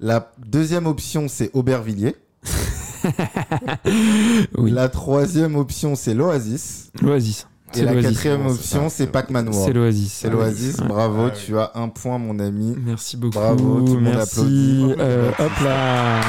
La 0.00 0.32
deuxième 0.38 0.86
option, 0.86 1.26
c'est 1.28 1.50
Aubervilliers. 1.54 2.16
Oui. 4.56 4.70
La 4.72 4.88
troisième 4.88 5.54
option, 5.56 5.94
c'est 5.94 6.14
l'Oasis. 6.14 6.90
L'Oasis. 7.00 7.46
Et 7.74 7.78
C'est 7.78 7.84
la 7.84 7.92
l'Oasis. 7.92 8.10
quatrième 8.10 8.46
option, 8.46 8.88
c'est 8.88 9.06
Pac-Man 9.06 9.48
C'est 9.52 9.58
World. 9.58 9.76
l'Oasis. 9.76 10.12
C'est 10.12 10.30
l'Oasis. 10.30 10.78
Ouais. 10.80 10.86
Bravo, 10.88 11.20
Ah 11.20 11.24
ouais. 11.26 11.32
tu 11.32 11.58
as 11.58 11.70
un 11.76 11.88
point, 11.88 12.18
mon 12.18 12.38
ami. 12.40 12.74
Merci 12.78 13.16
beaucoup. 13.16 13.38
Bravo, 13.38 13.82
tout 13.82 13.94
le 13.94 14.00
monde 14.00 14.16
applaudit. 14.16 14.94
Euh, 14.98 15.30
hop 15.38 15.52
là. 15.64 16.20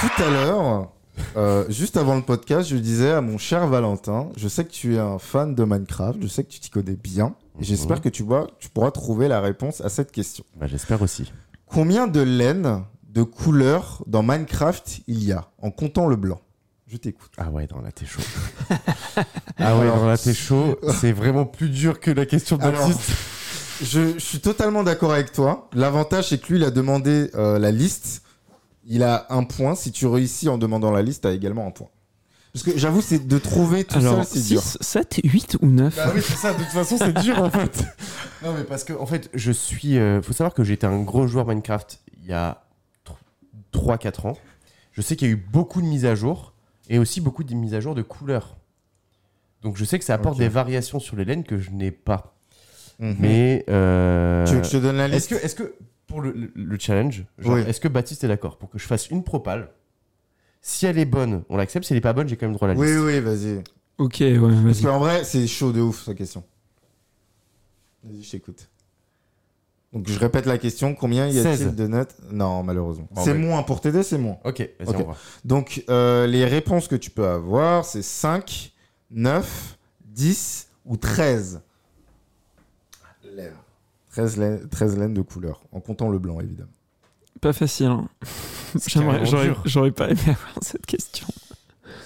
Tout 0.00 0.22
à 0.22 0.30
l'heure, 0.30 0.88
euh, 1.36 1.64
juste 1.68 1.96
avant 1.96 2.16
le 2.16 2.22
podcast, 2.22 2.68
je 2.68 2.76
disais 2.76 3.10
à 3.12 3.20
mon 3.20 3.38
cher 3.38 3.66
Valentin, 3.66 4.28
je 4.36 4.48
sais 4.48 4.64
que 4.64 4.70
tu 4.72 4.94
es 4.96 4.98
un 4.98 5.18
fan 5.18 5.54
de 5.54 5.64
Minecraft, 5.64 6.18
je 6.22 6.26
sais 6.26 6.44
que 6.44 6.50
tu 6.50 6.60
t'y 6.60 6.70
connais 6.70 6.96
bien, 6.96 7.34
et 7.60 7.64
j'espère 7.64 7.98
Mhm. 7.98 8.02
que 8.02 8.08
tu, 8.08 8.22
vois, 8.22 8.48
tu 8.58 8.68
pourras 8.68 8.90
trouver 8.90 9.28
la 9.28 9.40
réponse 9.40 9.80
à 9.80 9.88
cette 9.88 10.10
question. 10.12 10.44
Bah, 10.56 10.66
J'espère 10.66 11.02
aussi. 11.02 11.32
Combien 11.66 12.06
de 12.06 12.20
laines 12.20 12.82
de 13.08 13.22
couleurs 13.22 14.02
dans 14.06 14.22
Minecraft 14.22 15.00
il 15.06 15.22
y 15.24 15.32
a, 15.32 15.46
en 15.62 15.70
comptant 15.70 16.06
le 16.06 16.16
blanc? 16.16 16.40
Je 16.86 16.96
t'écoute. 16.96 17.32
Ah 17.38 17.50
ouais, 17.50 17.66
dans 17.66 17.80
la 17.80 17.90
t'es 17.92 18.06
chaud. 18.06 18.20
ah 19.58 19.76
ouais, 19.78 19.86
dans 19.86 20.06
la 20.06 20.18
t'es 20.18 20.34
chaud, 20.34 20.78
c'est 21.00 21.12
vraiment 21.12 21.44
plus 21.46 21.68
dur 21.70 21.98
que 22.00 22.10
la 22.10 22.26
question 22.26 22.56
de 22.56 22.62
Baptiste. 22.62 23.10
Je, 23.82 24.14
je 24.14 24.18
suis 24.18 24.38
totalement 24.40 24.82
d'accord 24.84 25.12
avec 25.12 25.32
toi. 25.32 25.68
L'avantage, 25.72 26.28
c'est 26.28 26.38
que 26.40 26.52
lui, 26.52 26.58
il 26.60 26.64
a 26.64 26.70
demandé 26.70 27.30
euh, 27.34 27.58
la 27.58 27.70
liste. 27.72 28.22
Il 28.86 29.02
a 29.02 29.26
un 29.30 29.44
point. 29.44 29.74
Si 29.74 29.92
tu 29.92 30.06
réussis 30.06 30.48
en 30.48 30.58
demandant 30.58 30.90
la 30.90 31.02
liste, 31.02 31.22
tu 31.22 31.28
as 31.28 31.32
également 31.32 31.66
un 31.66 31.70
point. 31.70 31.88
Parce 32.52 32.62
que 32.64 32.76
j'avoue, 32.78 33.00
c'est 33.00 33.26
de 33.26 33.38
trouver 33.38 33.82
tout 33.84 33.98
Alors, 33.98 34.24
seul, 34.24 34.42
c'est 34.42 34.48
dur. 34.54 34.62
6, 34.62 34.78
7, 34.80 35.20
8 35.24 35.56
ou 35.62 35.66
9 35.66 35.96
Bah 35.96 36.12
oui, 36.14 36.20
c'est 36.24 36.36
ça, 36.36 36.52
de 36.52 36.58
toute 36.58 36.66
façon, 36.68 36.96
c'est 36.98 37.12
dur 37.20 37.42
en 37.42 37.50
fait. 37.50 37.84
Non, 38.44 38.52
mais 38.52 38.64
parce 38.64 38.84
que, 38.84 38.92
en 38.92 39.06
fait, 39.06 39.30
je 39.32 39.50
suis. 39.50 39.96
euh, 39.98 40.20
faut 40.20 40.34
savoir 40.34 40.52
que 40.52 40.62
j'étais 40.64 40.86
un 40.86 41.00
gros 41.00 41.26
joueur 41.26 41.46
Minecraft 41.46 42.00
il 42.22 42.28
y 42.28 42.32
a 42.34 42.62
3-4 43.72 44.26
ans. 44.28 44.36
Je 44.92 45.00
sais 45.02 45.16
qu'il 45.16 45.28
y 45.28 45.30
a 45.30 45.34
eu 45.34 45.36
beaucoup 45.50 45.80
de 45.80 45.86
mises 45.86 46.04
à 46.04 46.14
jour 46.14 46.52
et 46.88 46.98
aussi 46.98 47.20
beaucoup 47.20 47.42
de 47.42 47.54
mises 47.54 47.74
à 47.74 47.80
jour 47.80 47.94
de 47.94 48.02
couleurs. 48.02 48.56
Donc 49.62 49.76
je 49.76 49.84
sais 49.84 49.98
que 49.98 50.04
ça 50.04 50.14
apporte 50.14 50.34
Ok. 50.36 50.40
des 50.40 50.48
variations 50.48 51.00
sur 51.00 51.16
les 51.16 51.24
laines 51.24 51.42
que 51.44 51.58
je 51.58 51.70
n'ai 51.70 51.90
pas. 51.90 52.33
Mhm. 52.98 53.16
Mais. 53.20 53.64
euh, 53.68 54.46
Tu 54.46 54.54
veux 54.54 54.60
que 54.60 54.66
je 54.66 54.72
te 54.72 54.76
donne 54.76 54.96
la 54.96 55.06
Est-ce 55.06 55.14
liste 55.34 55.40
que, 55.40 55.44
est 55.46 55.54
que, 55.56 55.74
pour 56.06 56.20
le, 56.20 56.32
le- 56.32 56.52
le 56.54 56.78
challenge, 56.78 57.24
genre, 57.38 57.54
Oui. 57.54 57.62
est-ce 57.66 57.80
que 57.80 57.88
Baptiste 57.88 58.24
est 58.24 58.28
d'accord 58.28 58.56
pour 58.58 58.70
que 58.70 58.78
je 58.78 58.86
fasse 58.86 59.08
une 59.10 59.24
propale? 59.24 59.70
Si 60.60 60.86
elle 60.86 60.98
est 60.98 61.04
bonne, 61.04 61.42
on 61.48 61.56
l'accepte. 61.56 61.84
Si 61.86 61.92
elle 61.92 61.98
est 61.98 62.00
pas 62.02 62.12
bonne, 62.12 62.28
j'ai 62.28 62.36
quand 62.36 62.46
même 62.46 62.54
droit 62.54 62.68
à 62.68 62.74
la 62.74 62.78
Oui, 62.80 62.86
liste. 62.86 63.00
oui, 63.04 63.20
vas-y. 63.20 63.62
Ok, 63.98 64.16
ouais, 64.20 64.38
Parce 64.40 64.54
vas-y. 64.62 64.82
qu'en 64.82 64.98
vrai, 64.98 65.24
c'est 65.24 65.46
chaud 65.46 65.72
de 65.72 65.80
ouf, 65.80 66.04
sa 66.04 66.14
question. 66.14 66.42
Vas-y, 68.02 68.22
je 68.22 68.30
t'écoute. 68.30 68.68
Donc, 69.92 70.08
je 70.08 70.18
répète 70.18 70.46
la 70.46 70.58
question. 70.58 70.94
Combien 70.94 71.26
y 71.28 71.38
a-t-il 71.38 71.56
16. 71.56 71.74
de 71.76 71.86
notes? 71.86 72.16
Non, 72.32 72.62
malheureusement. 72.64 73.08
C'est 73.22 73.34
moins. 73.34 73.62
Pour 73.62 73.80
t'aider, 73.80 74.02
c'est 74.02 74.18
moins. 74.18 74.38
Ok, 74.44 74.68
vas-y, 74.80 74.88
Ok. 74.88 74.96
on 75.06 75.10
va. 75.10 75.16
Donc, 75.44 75.84
euh, 75.88 76.26
les 76.26 76.44
réponses 76.44 76.88
que 76.88 76.96
tu 76.96 77.10
peux 77.10 77.26
avoir, 77.28 77.84
c'est 77.84 78.02
5, 78.02 78.72
9, 79.12 79.78
10 80.06 80.68
ou 80.84 80.96
13. 80.96 81.60
Laines. 84.16 84.26
13 84.26 84.36
laines, 84.38 84.68
13 84.68 84.98
laines 84.98 85.14
de 85.14 85.22
couleur, 85.22 85.60
en 85.72 85.80
comptant 85.80 86.08
le 86.08 86.18
blanc, 86.18 86.40
évidemment. 86.40 86.70
Pas 87.40 87.52
facile. 87.52 87.86
hein. 87.86 88.08
C'est 88.78 88.90
J'aurais 89.24 89.46
dur. 89.46 89.62
j'aurais 89.64 89.90
pas 89.90 90.08
aimé 90.08 90.20
avoir 90.26 90.52
cette 90.62 90.86
question. 90.86 91.26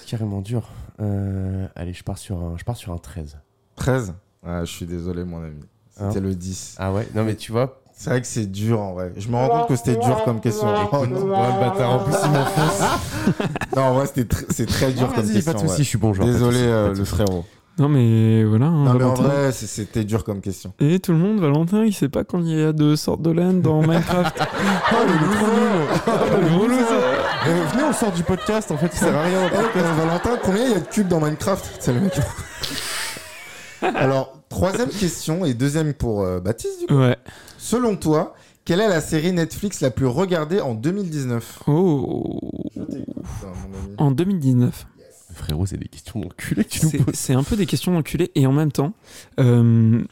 C'est 0.00 0.08
carrément 0.10 0.40
dur. 0.40 0.68
Euh, 1.00 1.66
allez, 1.76 1.92
je 1.92 2.02
pars, 2.02 2.18
sur 2.18 2.38
un, 2.38 2.56
je 2.56 2.64
pars 2.64 2.76
sur 2.76 2.92
un 2.92 2.98
13. 2.98 3.38
13 3.76 4.14
ah, 4.44 4.64
Je 4.64 4.70
suis 4.72 4.86
désolé, 4.86 5.24
mon 5.24 5.42
ami. 5.42 5.60
Hein 6.00 6.08
C'était 6.08 6.20
le 6.20 6.34
10. 6.34 6.76
Ah 6.78 6.92
ouais? 6.92 7.06
Non, 7.14 7.24
mais 7.24 7.36
tu 7.36 7.52
vois. 7.52 7.80
C'est 7.92 8.10
vrai 8.10 8.20
que 8.20 8.26
c'est 8.28 8.46
dur, 8.46 8.80
en 8.80 8.92
vrai. 8.94 9.12
Je 9.16 9.28
me 9.28 9.34
rends 9.36 9.48
compte 9.48 9.68
que 9.68 9.76
c'était 9.76 9.96
dur 9.96 10.22
comme 10.24 10.40
question. 10.40 10.68
Oh, 10.92 11.04
non. 11.06 11.16
Ouais, 11.16 11.52
le 11.52 11.60
bâtard, 11.60 11.90
en 11.90 12.04
plus, 12.04 12.14
il 12.24 12.30
m'enfonce. 12.30 12.80
non, 13.76 13.82
en 13.82 13.94
vrai, 13.94 14.06
c'était 14.06 14.22
tr- 14.34 14.46
c'est 14.50 14.66
très 14.66 14.92
dur 14.92 15.08
Non, 15.08 15.14
comme 15.14 15.24
vas-y, 15.24 15.34
question. 15.34 15.52
pas 15.52 15.58
de 15.58 15.62
soucis, 15.66 15.78
ouais. 15.78 15.84
je 15.84 15.88
suis 15.88 15.98
bon 15.98 16.12
joueur. 16.12 16.28
Désolé, 16.28 16.60
euh, 16.60 16.94
le 16.94 17.04
frérot. 17.04 17.44
Non, 17.78 17.88
mais 17.88 18.42
voilà. 18.44 18.66
hein, 18.66 18.84
Non, 18.84 18.94
mais 18.94 19.04
en 19.04 19.14
vrai, 19.14 19.52
c'était 19.52 20.04
dur 20.04 20.24
comme 20.24 20.40
question. 20.40 20.72
Et 20.80 20.98
tout 20.98 21.12
le 21.12 21.18
monde, 21.18 21.38
Valentin, 21.40 21.84
il 21.84 21.92
sait 21.92 22.08
pas 22.08 22.24
quand 22.24 22.40
il 22.40 22.58
y 22.58 22.62
a 22.62 22.72
deux 22.72 22.96
sortes 22.96 23.22
de 23.22 23.30
laine 23.30 23.60
dans 23.62 23.80
Minecraft. 23.82 24.36
Oh, 24.90 24.96
le 25.06 25.12
loser 25.26 26.42
Le 26.42 26.48
gros 26.58 26.66
loser. 26.66 26.82
Euh, 26.82 27.64
Venez, 27.72 27.84
on 27.84 27.92
sort 27.92 28.10
du 28.12 28.22
podcast, 28.24 28.70
en 28.72 28.76
fait, 28.76 28.92
ça 28.92 29.06
sert 29.06 29.16
à 29.16 29.22
rien. 29.22 29.50
Eh, 29.76 29.78
Valentin, 30.00 30.38
combien 30.42 30.64
il 30.64 30.70
y 30.72 30.74
a 30.74 30.80
de 30.80 30.86
cubes 30.86 31.08
dans 31.08 31.20
Minecraft? 31.20 31.76
C'est 31.78 31.92
le 31.92 32.00
mec. 32.00 32.18
Alors, 33.82 34.32
troisième 34.48 34.88
question 34.88 35.44
et 35.44 35.54
deuxième 35.54 35.94
pour 35.94 36.22
euh, 36.22 36.40
Baptiste, 36.40 36.80
du 36.80 36.86
coup. 36.86 36.98
Ouais. 36.98 37.16
Selon 37.58 37.94
toi, 37.96 38.34
quelle 38.64 38.80
est 38.80 38.88
la 38.88 39.00
série 39.00 39.32
Netflix 39.32 39.80
la 39.80 39.90
plus 39.90 40.06
regardée 40.06 40.60
en 40.60 40.74
2019 40.74 41.60
Oh. 41.68 42.40
Ami. 42.76 43.04
En 43.98 44.10
2019. 44.10 44.86
Frérot, 45.38 45.66
c'est 45.66 45.76
des 45.78 45.88
questions 45.88 46.20
d'enculé 46.20 46.64
que 46.64 46.68
tu 46.70 46.84
nous 46.84 46.90
C'est 46.90 46.98
poses. 46.98 47.14
c'est 47.14 47.34
un 47.34 47.42
peu 47.44 47.56
des 47.56 47.66
questions 47.66 47.92
d'enculé 47.92 48.30
et 48.34 48.46
en 48.46 48.52
même 48.52 48.72
temps, 48.72 48.92
euh, 49.40 50.02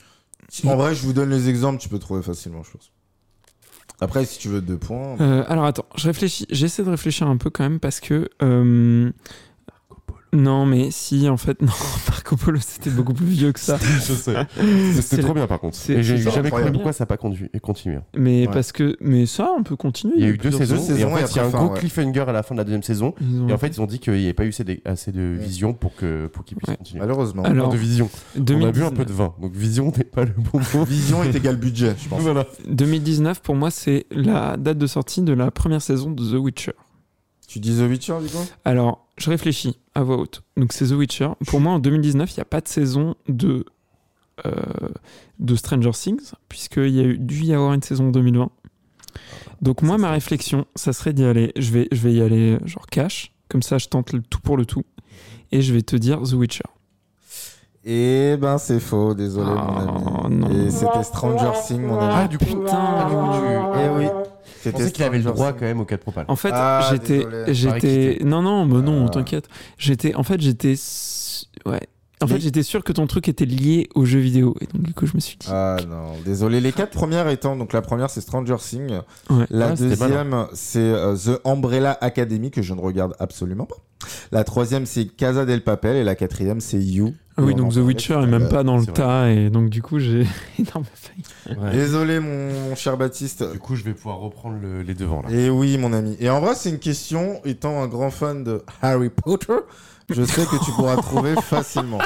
En 0.64 0.76
vrai, 0.76 0.94
je 0.94 1.02
vous 1.02 1.12
donne 1.12 1.30
les 1.30 1.48
exemples, 1.48 1.80
tu 1.80 1.88
peux 1.88 1.98
trouver 1.98 2.22
facilement, 2.22 2.62
je 2.62 2.70
pense. 2.72 2.90
Après, 4.00 4.24
si 4.26 4.38
tu 4.38 4.48
veux 4.48 4.60
deux 4.60 4.76
points. 4.76 5.16
euh, 5.20 5.42
alors 5.48 5.64
attends, 5.64 5.86
je 5.96 6.06
réfléchis, 6.06 6.46
j'essaie 6.50 6.84
de 6.84 6.90
réfléchir 6.90 7.26
un 7.28 7.38
peu 7.38 7.48
quand 7.50 7.62
même 7.64 7.80
parce 7.80 7.98
que 8.00 8.28
euh, 8.42 9.10
non 10.36 10.66
mais 10.66 10.90
si 10.90 11.28
en 11.28 11.36
fait 11.36 11.60
non 11.62 11.72
Marco 12.08 12.36
Polo 12.36 12.58
c'était 12.60 12.90
beaucoup 12.90 13.14
plus 13.14 13.26
vieux 13.26 13.52
que 13.52 13.60
ça. 13.60 13.78
Je 14.06 14.12
sais. 14.12 14.34
C'était 15.00 15.22
trop 15.22 15.34
bien 15.34 15.46
par 15.46 15.58
contre. 15.60 15.78
Et 15.90 16.02
j'ai 16.02 16.18
jamais 16.18 16.50
compris 16.50 16.72
pourquoi 16.72 16.92
ça 16.92 17.02
n'a 17.04 17.06
pas 17.06 17.16
conduit- 17.16 17.50
continué. 17.62 17.98
Mais 18.16 18.46
Ouais. 18.46 18.52
parce 18.52 18.72
que 18.72 18.96
mais 19.00 19.26
ça 19.26 19.50
on 19.58 19.62
peut 19.62 19.76
continuer. 19.76 20.14
Il 20.16 20.22
y 20.22 20.26
a 20.26 20.28
eu 20.30 20.38
deux 20.38 20.50
saisons, 20.50 20.78
saisons 20.78 20.98
et 20.98 21.04
en 21.04 21.16
et 21.16 21.20
fait, 21.22 21.30
il 21.32 21.36
y 21.36 21.38
a 21.40 21.44
un 21.44 21.48
après 21.48 21.58
gros 21.58 21.72
ouais. 21.72 21.78
cliffhanger 21.80 22.24
à 22.28 22.32
la 22.32 22.42
fin 22.42 22.54
de 22.54 22.60
la 22.60 22.64
deuxième 22.64 22.82
saison. 22.82 23.14
Ont- 23.20 23.48
Et 23.48 23.52
en 23.52 23.58
fait, 23.58 23.68
ils 23.68 23.80
ont 23.80 23.86
dit 23.86 23.98
qu'il 23.98 24.12
n'y 24.14 24.24
avait 24.24 24.34
pas 24.34 24.44
eu 24.44 24.52
assez 24.84 25.12
de, 25.12 25.22
vision 25.38 25.72
pour 25.74 25.94
que 25.96 26.26
pour 26.26 26.44
qu'ils 26.44 26.56
puissent 26.56 26.68
Ouais. 26.70 26.76
continuer. 26.76 27.00
Malheureusement. 27.00 27.42
Alors, 27.44 27.70
de 27.70 27.76
vision. 27.76 28.08
On 28.36 28.40
a 28.40 28.42
bu 28.42 28.44
2019, 28.44 28.88
un 28.88 28.90
peu 28.94 29.04
de 29.04 29.12
vin, 29.12 29.34
donc 29.40 29.52
vision 29.54 29.92
n'est 29.96 30.04
pas 30.04 30.24
le 30.24 30.32
bon 30.36 30.60
mot. 30.74 30.84
Vision 30.86 31.22
est 31.24 31.34
égal 31.34 31.56
budget, 31.56 31.94
je 32.02 32.08
pense. 32.08 32.20
Voilà. 32.20 32.46
2019 32.68 33.40
pour 33.40 33.54
moi 33.54 33.70
c'est 33.70 34.06
la 34.10 34.56
date 34.56 34.78
de 34.78 34.86
sortie 34.86 35.22
de 35.22 35.32
la 35.32 35.50
première 35.50 35.82
saison 35.82 36.10
de 36.10 36.22
The 36.22 36.34
Witcher. 36.38 36.72
Tu 37.48 37.60
dis 37.60 37.76
The 37.76 37.88
Witcher, 37.88 38.14
du 38.22 38.28
coup? 38.28 38.44
Alors, 38.64 39.06
je 39.18 39.30
réfléchis 39.30 39.78
à 39.96 40.02
voix 40.02 40.18
haute. 40.18 40.42
Donc, 40.56 40.72
c'est 40.72 40.86
The 40.86 40.92
Witcher. 40.92 41.30
Pour 41.46 41.60
moi, 41.60 41.72
en 41.72 41.78
2019, 41.78 42.30
il 42.32 42.38
n'y 42.38 42.42
a 42.42 42.44
pas 42.46 42.60
de 42.60 42.68
saison 42.68 43.14
de, 43.28 43.64
euh, 44.46 44.52
de 45.38 45.56
Stranger 45.56 45.90
Things, 45.92 46.32
puisqu'il 46.48 46.90
y 46.90 47.00
a 47.00 47.04
eu, 47.04 47.18
dû 47.18 47.42
y 47.44 47.52
avoir 47.54 47.72
une 47.72 47.82
saison 47.82 48.08
en 48.08 48.10
2020. 48.10 48.50
Donc, 49.62 49.82
moi, 49.82 49.96
ma 49.98 50.10
réflexion, 50.10 50.66
ça 50.74 50.92
serait 50.92 51.12
d'y 51.12 51.24
aller. 51.24 51.52
Je 51.56 51.70
vais, 51.72 51.88
je 51.92 52.00
vais 52.02 52.12
y 52.12 52.20
aller, 52.22 52.58
genre, 52.64 52.86
cash. 52.86 53.32
Comme 53.48 53.62
ça, 53.62 53.78
je 53.78 53.86
tente 53.88 54.12
le 54.12 54.20
tout 54.22 54.40
pour 54.40 54.56
le 54.56 54.66
tout. 54.66 54.84
Et 55.52 55.62
je 55.62 55.72
vais 55.72 55.82
te 55.82 55.96
dire 55.96 56.20
The 56.22 56.32
Witcher. 56.34 56.64
Eh 57.84 58.36
ben, 58.40 58.58
c'est 58.58 58.80
faux, 58.80 59.14
désolé, 59.14 59.48
Oh, 59.48 59.54
mon 59.54 60.24
ami. 60.24 60.36
non. 60.38 60.50
Et 60.50 60.70
c'était 60.70 61.04
Stranger 61.04 61.52
Things, 61.64 61.80
mon 61.86 61.98
ami. 61.98 62.12
Ah, 62.16 62.26
du 62.28 62.36
putain. 62.36 62.56
du 63.08 63.14
coup, 63.14 63.32
tu- 63.32 63.80
Eh 63.80 63.88
oui. 63.96 64.06
Je 64.66 64.70
pensais 64.70 64.92
qu'il 64.92 65.04
avait 65.04 65.18
le 65.18 65.24
droit 65.24 65.52
quand 65.52 65.62
même 65.62 65.80
aux 65.80 65.84
4 65.84 66.00
propales. 66.00 66.24
En 66.28 66.36
fait, 66.36 66.50
Ah, 66.52 66.88
j'étais, 66.90 67.26
j'étais, 67.54 68.18
non, 68.24 68.42
non, 68.42 68.66
mais 68.66 68.82
non, 68.82 69.06
Ah. 69.06 69.10
t'inquiète. 69.10 69.48
J'étais, 69.78 70.14
en 70.14 70.22
fait, 70.22 70.40
j'étais, 70.40 70.72
s- 70.72 71.46
ouais. 71.66 71.80
En 72.26 72.34
fait, 72.34 72.40
j'étais 72.40 72.62
sûr 72.62 72.84
que 72.84 72.92
ton 72.92 73.06
truc 73.06 73.28
était 73.28 73.44
lié 73.44 73.88
aux 73.94 74.04
jeux 74.04 74.18
vidéo. 74.18 74.54
Et 74.60 74.66
donc, 74.66 74.82
du 74.82 74.92
coup, 74.94 75.06
je 75.06 75.14
me 75.14 75.20
suis 75.20 75.36
dit. 75.38 75.46
Ah 75.50 75.76
non, 75.88 76.12
désolé. 76.24 76.60
Les 76.60 76.72
quatre 76.72 76.92
premières 76.92 77.28
étant, 77.28 77.56
donc 77.56 77.72
la 77.72 77.82
première 77.82 78.10
c'est 78.10 78.20
Stranger 78.20 78.56
Things, 78.58 79.00
Ouais. 79.30 79.46
la 79.50 79.68
Ah, 79.68 79.74
deuxième 79.74 80.46
c'est 80.52 80.78
euh, 80.80 81.16
The 81.16 81.40
Umbrella 81.46 81.96
Academy 82.00 82.50
que 82.50 82.62
je 82.62 82.74
ne 82.74 82.80
regarde 82.80 83.14
absolument 83.18 83.64
pas. 83.66 83.76
La 84.30 84.44
troisième 84.44 84.84
c'est 84.86 85.06
Casa 85.06 85.46
del 85.46 85.62
Papel 85.64 85.96
et 85.96 86.04
la 86.04 86.14
quatrième 86.14 86.60
c'est 86.60 86.78
You. 86.78 87.14
Ah 87.38 87.42
oui, 87.42 87.54
donc 87.54 87.72
The 87.74 87.78
Witcher 87.78 88.14
est 88.22 88.26
même 88.26 88.48
pas 88.48 88.62
dans 88.62 88.76
le 88.76 88.82
vrai. 88.84 88.92
tas, 88.94 89.28
et 89.30 89.50
donc 89.50 89.68
du 89.68 89.82
coup, 89.82 89.98
j'ai 89.98 90.26
énorme 90.58 90.84
faille. 90.94 91.56
Ouais. 91.58 91.70
Désolé 91.72 92.18
mon, 92.18 92.50
mon 92.70 92.74
cher 92.74 92.96
Baptiste. 92.96 93.44
Du 93.52 93.58
coup, 93.58 93.76
je 93.76 93.84
vais 93.84 93.92
pouvoir 93.92 94.18
reprendre 94.20 94.56
le- 94.60 94.80
les 94.82 94.94
devants 94.94 95.20
là. 95.22 95.30
Et 95.30 95.50
oui 95.50 95.76
mon 95.78 95.92
ami. 95.92 96.16
Et 96.20 96.30
en 96.30 96.40
vrai 96.40 96.54
c'est 96.54 96.70
une 96.70 96.78
question, 96.78 97.40
étant 97.44 97.82
un 97.82 97.88
grand 97.88 98.10
fan 98.10 98.42
de 98.44 98.62
Harry 98.82 99.10
Potter, 99.10 99.52
je 100.10 100.22
sais 100.24 100.44
que 100.46 100.64
tu 100.64 100.70
pourras 100.72 100.96
trouver 100.96 101.34
facilement. 101.42 101.98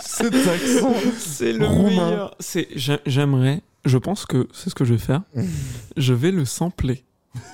Cet 0.00 0.34
accent 0.34 0.94
C'est 1.18 1.52
le 1.52 1.66
Roumain. 1.66 2.10
meilleur. 2.10 2.34
C'est, 2.40 2.68
j'aimerais, 3.06 3.62
je 3.84 3.98
pense 3.98 4.24
que 4.26 4.48
c'est 4.52 4.70
ce 4.70 4.74
que 4.74 4.84
je 4.84 4.94
vais 4.94 4.98
faire. 5.00 5.22
je 5.96 6.14
vais 6.14 6.30
le 6.30 6.44
sampler. 6.44 7.04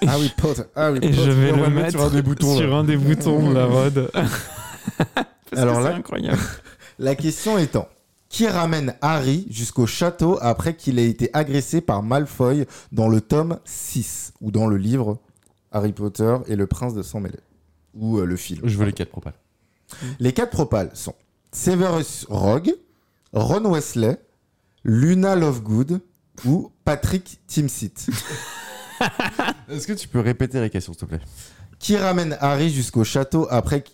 Harry 0.07 0.33
Potter, 0.37 0.63
Harry 0.77 0.99
Et 0.99 1.11
Potter. 1.11 1.13
je 1.25 1.31
vais 1.33 1.51
le 1.53 1.63
le 1.65 1.69
mettre 1.71 1.91
sur 1.91 2.03
un 2.03 2.11
des 2.11 2.23
boutons, 2.23 2.53
là. 2.55 2.57
sur 2.61 2.75
un 2.77 2.85
des 2.85 2.97
boutons 2.97 3.51
de 3.51 3.55
la. 3.55 3.67
Parce 5.51 5.61
Alors 5.63 5.79
que 5.79 5.83
là- 5.85 5.91
c'est 5.91 5.97
incroyable. 5.99 6.39
La 7.01 7.15
question 7.17 7.59
étant, 7.59 7.89
qui 8.29 8.47
ramène 8.47 8.95
Harry 9.03 9.47
jusqu'au 9.51 9.87
château 9.87 10.39
après 10.41 10.75
qu'il 10.77 10.99
ait 11.01 11.09
été 11.09 11.31
agressé 11.33 11.81
par 11.81 12.03
Malfoy 12.03 12.65
dans 12.93 13.09
le 13.09 13.21
tome 13.21 13.59
6 13.65 14.33
ou 14.41 14.51
dans 14.53 14.67
le 14.69 14.77
livre 14.77 15.19
Harry 15.73 15.93
Potter 15.93 16.37
et 16.47 16.55
le 16.55 16.67
prince 16.67 16.95
de 16.95 17.03
sang 17.03 17.19
mêlé? 17.21 17.39
Ou 17.95 18.19
euh, 18.19 18.25
le 18.25 18.37
film. 18.37 18.61
Je 18.65 18.77
veux 18.77 18.85
les 18.85 18.93
4 18.93 19.09
propales. 19.09 19.35
Les 20.19 20.33
quatre 20.33 20.51
propales 20.51 20.91
sont 20.95 21.15
Severus 21.53 22.27
Rogue, 22.29 22.75
Ron 23.33 23.71
Wesley, 23.71 24.19
Luna 24.85 25.37
Lovegood 25.37 26.01
ou 26.47 26.71
Patrick 26.85 27.41
Timsit. 27.47 27.93
Est-ce 29.69 29.87
que 29.87 29.93
tu 29.93 30.09
peux 30.09 30.21
répéter 30.21 30.61
les 30.61 30.71
questions, 30.71 30.93
s'il 30.93 31.01
te 31.01 31.05
plaît? 31.07 31.21
Qui 31.79 31.97
ramène 31.97 32.37
Harry 32.41 32.71
jusqu'au 32.71 33.05
château 33.05 33.49
après, 33.51 33.85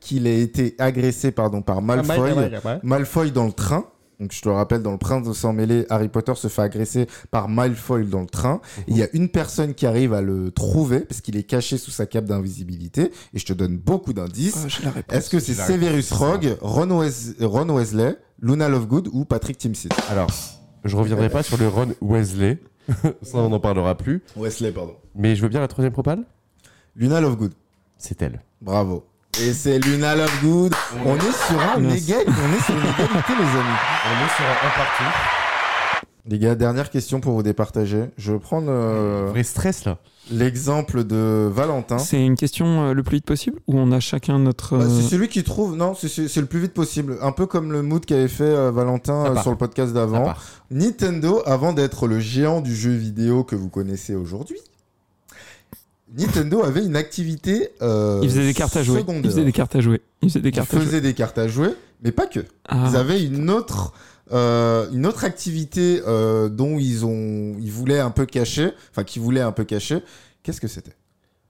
qu'il 0.00 0.26
ait 0.26 0.40
été 0.40 0.74
agressé 0.78 1.30
pardon, 1.30 1.60
par 1.60 1.82
Malfoy 1.82 2.50
Malfoy 2.82 3.30
dans 3.30 3.44
le 3.44 3.52
train. 3.52 3.84
Donc 4.20 4.32
je 4.32 4.42
te 4.42 4.48
le 4.50 4.54
rappelle, 4.54 4.82
dans 4.82 4.92
le 4.92 4.98
Prince 4.98 5.26
de 5.26 5.32
sang 5.32 5.54
mêlé, 5.54 5.86
Harry 5.88 6.08
Potter 6.08 6.34
se 6.36 6.48
fait 6.48 6.60
agresser 6.60 7.06
par 7.30 7.48
Malfoy 7.48 8.04
dans 8.04 8.20
le 8.20 8.26
train. 8.26 8.60
Il 8.86 8.96
y 8.98 9.02
a 9.02 9.08
une 9.14 9.30
personne 9.30 9.72
qui 9.74 9.86
arrive 9.86 10.12
à 10.12 10.20
le 10.20 10.50
trouver 10.50 11.00
parce 11.00 11.22
qu'il 11.22 11.36
est 11.38 11.42
caché 11.42 11.78
sous 11.78 11.90
sa 11.90 12.04
cape 12.04 12.26
d'invisibilité. 12.26 13.12
Et 13.32 13.38
je 13.38 13.46
te 13.46 13.54
donne 13.54 13.78
beaucoup 13.78 14.12
d'indices. 14.12 14.66
Oh, 14.84 14.88
réponse. 14.94 15.16
Est-ce 15.16 15.30
que 15.30 15.38
c'est 15.40 15.54
Severus 15.54 16.12
Rogue, 16.12 16.56
Ron, 16.60 17.00
Wes- 17.00 17.34
Ron 17.40 17.74
Wesley, 17.74 18.16
Luna 18.42 18.68
Lovegood 18.68 19.08
ou 19.12 19.24
Patrick 19.24 19.56
Timsit? 19.56 19.88
Alors, 20.10 20.28
je 20.84 20.94
reviendrai 20.96 21.30
pas 21.30 21.42
sur 21.42 21.56
le 21.56 21.68
Ron 21.68 21.88
Wesley. 22.02 22.58
Ça, 23.22 23.38
on 23.38 23.48
n'en 23.48 23.60
parlera 23.60 23.96
plus. 23.96 24.22
Wesley, 24.36 24.70
pardon. 24.72 24.96
Mais 25.14 25.34
je 25.34 25.40
veux 25.42 25.48
bien 25.48 25.60
la 25.60 25.68
troisième 25.68 25.92
propale? 25.92 26.24
Luna 26.94 27.20
Lovegood. 27.22 27.54
C'est 27.96 28.20
elle. 28.20 28.42
Bravo. 28.60 29.04
Et 29.38 29.52
c'est 29.52 29.78
Luna 29.78 30.16
Lovegood. 30.16 30.74
On 31.06 31.16
est 31.16 31.20
sur 31.20 31.60
un 31.60 31.78
Merci. 31.78 32.04
égal, 32.10 32.24
on 32.26 32.56
est 32.56 32.62
sur 32.64 32.74
une 32.74 32.80
égalité, 32.80 33.32
les 33.38 33.58
amis. 33.58 33.78
On 34.06 34.24
est 34.24 34.36
sur 34.36 34.44
un 34.44 34.76
partout. 34.76 35.18
Les 36.26 36.38
gars, 36.38 36.54
dernière 36.54 36.90
question 36.90 37.20
pour 37.20 37.32
vous 37.34 37.42
départager. 37.42 38.04
Je 38.18 38.32
vais 38.32 38.38
prendre 38.38 38.68
euh, 38.70 39.26
Vrai 39.30 39.42
stress 39.42 39.84
là. 39.84 39.96
l'exemple 40.30 41.04
de 41.04 41.48
Valentin. 41.50 41.98
C'est 41.98 42.22
une 42.24 42.34
question 42.36 42.88
euh, 42.88 42.92
le 42.92 43.02
plus 43.02 43.16
vite 43.16 43.24
possible 43.26 43.58
ou 43.66 43.78
on 43.78 43.90
a 43.92 44.00
chacun 44.00 44.38
notre. 44.38 44.76
Bah, 44.76 44.84
euh, 44.84 44.88
c'est 45.00 45.08
celui 45.08 45.28
qui 45.28 45.42
trouve, 45.42 45.76
non, 45.76 45.94
c'est- 45.94 46.36
le 46.36 46.46
plus 46.46 46.60
vite 46.60 46.74
possible. 46.74 47.16
Un 47.22 47.32
peu 47.32 47.46
comme 47.46 47.72
le 47.72 47.82
mood 47.82 48.04
qu'avait 48.04 48.28
fait 48.28 48.44
euh, 48.44 48.70
Valentin 48.70 49.26
euh, 49.34 49.40
sur 49.40 49.50
le 49.50 49.56
podcast 49.56 49.92
d'avant. 49.94 50.34
Nintendo, 50.70 51.42
avant 51.46 51.72
d'être 51.72 52.06
le 52.06 52.20
géant 52.20 52.60
du 52.60 52.76
jeu 52.76 52.90
vidéo 52.92 53.42
que 53.42 53.56
vous 53.56 53.68
connaissez 53.70 54.14
aujourd'hui, 54.14 54.58
Nintendo 56.16 56.62
avait 56.62 56.84
une 56.84 56.96
activité 56.96 57.70
euh, 57.82 58.20
Il 58.22 58.28
faisait 58.30 58.44
des 58.46 58.54
cartes 58.54 58.76
à 58.76 58.82
jouer. 58.82 59.00
Secondaire. 59.00 59.30
faisait 59.30 59.44
des 59.44 59.52
cartes 59.52 59.76
à 59.76 59.80
jouer. 59.80 60.00
Des 60.22 60.28
Ils 60.28 60.50
cartes 60.52 60.72
à 60.74 60.76
jouer. 60.76 60.84
faisaient 60.86 61.00
des 61.00 61.14
cartes 61.14 61.38
à 61.38 61.48
jouer, 61.48 61.70
mais 62.02 62.12
pas 62.12 62.26
que. 62.26 62.40
Ah. 62.68 62.88
Ils 62.90 62.96
avaient 62.96 63.22
une 63.22 63.48
autre, 63.50 63.92
euh, 64.32 64.88
une 64.92 65.06
autre 65.06 65.24
activité 65.24 66.02
euh, 66.06 66.48
dont 66.48 66.78
ils 66.78 67.04
ont, 67.06 67.56
ils 67.60 67.70
voulaient 67.72 68.00
un 68.00 68.10
peu 68.10 68.26
cacher, 68.26 68.70
enfin 68.90 69.04
qui 69.04 69.18
voulaient 69.18 69.40
un 69.40 69.52
peu 69.52 69.64
cacher. 69.64 70.00
Qu'est-ce 70.42 70.60
que 70.60 70.68
c'était? 70.68 70.92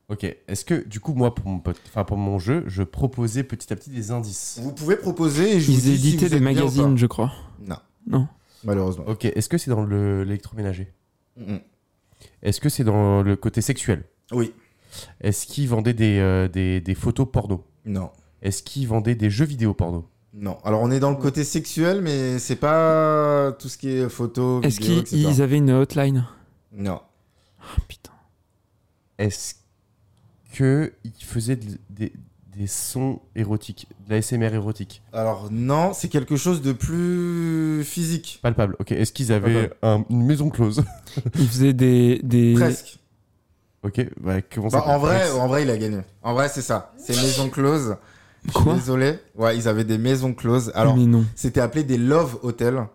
Ok. 0.09 0.25
Est-ce 0.49 0.65
que 0.65 0.87
du 0.87 0.99
coup, 1.01 1.15
moi, 1.15 1.35
pour 1.35 1.47
mon, 1.47 1.61
pot- 1.61 1.77
enfin, 1.89 2.05
pour 2.05 2.17
mon 2.17 2.39
jeu, 2.39 2.65
je 2.67 2.83
proposais 2.83 3.45
petit 3.45 3.73
à 3.73 3.77
petit 3.77 3.91
des 3.91 4.11
indices? 4.11 4.59
Vous 4.61 4.73
pouvez 4.73 4.97
proposer 4.97 5.57
et 5.57 5.61
je 5.61 5.67
vous 5.67 5.73
Ils 5.73 5.81
dis 5.81 5.83
si 6.01 6.09
éditaient 6.09 6.27
vous 6.27 6.35
des 6.35 6.41
magazines, 6.41 6.99
je 6.99 7.07
crois. 7.07 7.33
Non, 7.67 7.77
Non. 8.09 8.27
malheureusement. 8.65 9.05
Ok. 9.07 9.25
Est-ce 9.25 9.49
que 9.49 9.57
c'est 9.57 9.71
dans 9.71 9.85
le- 9.85 10.25
l'électroménager? 10.25 10.93
Mm. 11.39 11.57
Est-ce 12.43 12.61
que 12.61 12.69
c'est 12.69 12.85
dans 12.85 13.23
le 13.23 13.37
côté 13.37 13.61
sexuel? 13.61 14.05
Oui. 14.33 14.53
Est-ce 15.21 15.47
qu'ils 15.47 15.69
vendaient 15.69 15.93
des, 15.95 16.19
euh, 16.19 16.49
des, 16.49 16.81
des 16.81 16.95
photos 16.95 17.27
porno? 17.31 17.65
Non. 17.85 18.11
Est-ce 18.43 18.63
qu'ils 18.63 18.89
vendaient 18.89 19.15
des 19.15 19.31
jeux 19.31 19.45
vidéo 19.45 19.75
porno? 19.75 20.09
Non. 20.35 20.59
Alors 20.65 20.81
on 20.83 20.91
est 20.91 21.01
dans 21.01 21.11
le 21.11 21.17
côté 21.17 21.45
sexuel, 21.45 22.01
mais 22.03 22.39
c'est 22.39 22.57
pas 22.57 23.53
tout 23.59 23.69
ce 23.69 23.77
qui 23.77 23.89
est 23.91 24.09
photo, 24.09 24.63
Est-ce 24.63 24.81
vidéo, 24.81 25.03
qu'ils 25.03 25.19
etc. 25.19 25.35
ils 25.37 25.43
avaient 25.43 25.57
une 25.59 25.71
hotline? 25.71 26.27
Non. 26.73 27.01
Ah, 27.61 27.81
Putain. 27.89 28.13
Est-ce 29.19 29.55
qu'ils 30.53 30.93
faisaient 31.25 31.57
de- 31.57 31.79
des, 31.91 32.13
des 32.57 32.67
sons 32.67 33.21
érotiques, 33.35 33.87
de 34.07 34.15
la 34.15 34.23
SMR 34.23 34.55
érotique? 34.55 35.03
Alors 35.13 35.49
non, 35.51 35.93
c'est 35.93 36.09
quelque 36.09 36.37
chose 36.37 36.63
de 36.63 36.73
plus 36.73 37.83
physique. 37.85 38.39
Palpable. 38.43 38.77
Ok. 38.79 38.93
Est-ce 38.93 39.13
qu'ils 39.13 39.33
avaient 39.33 39.71
un- 39.83 40.05
une 40.11 40.25
maison 40.25 40.49
close? 40.49 40.85
Ils 41.39 41.49
faisaient 41.49 41.73
des. 41.73 42.21
des... 42.23 42.55
Presque. 42.55 42.99
Ok. 43.83 44.07
Bah, 44.21 44.43
comment 44.43 44.71
ça 44.71 44.79
Bah, 44.79 44.85
en 44.89 44.99
vrai, 44.99 45.31
en 45.33 45.49
vrai, 45.49 45.63
il 45.63 45.71
a 45.71 45.77
gagné. 45.79 45.99
En 46.23 46.35
vrai, 46.35 46.49
c'est 46.49 46.63
ça. 46.63 46.93
C'est 46.99 47.17
maison 47.17 47.49
close. 47.49 47.97
Quoi 48.55 48.75
Désolé. 48.75 49.19
Ouais, 49.37 49.57
ils 49.57 49.69
avaient 49.69 49.85
des 49.85 49.99
maisons 49.99 50.33
closes. 50.35 50.73
Alors, 50.75 50.97
Mais 50.97 51.07
non. 51.07 51.25
c'était 51.35 51.61
appelé 51.61 51.85
des 51.85 51.99
Love 51.99 52.39
Hotels 52.43 52.87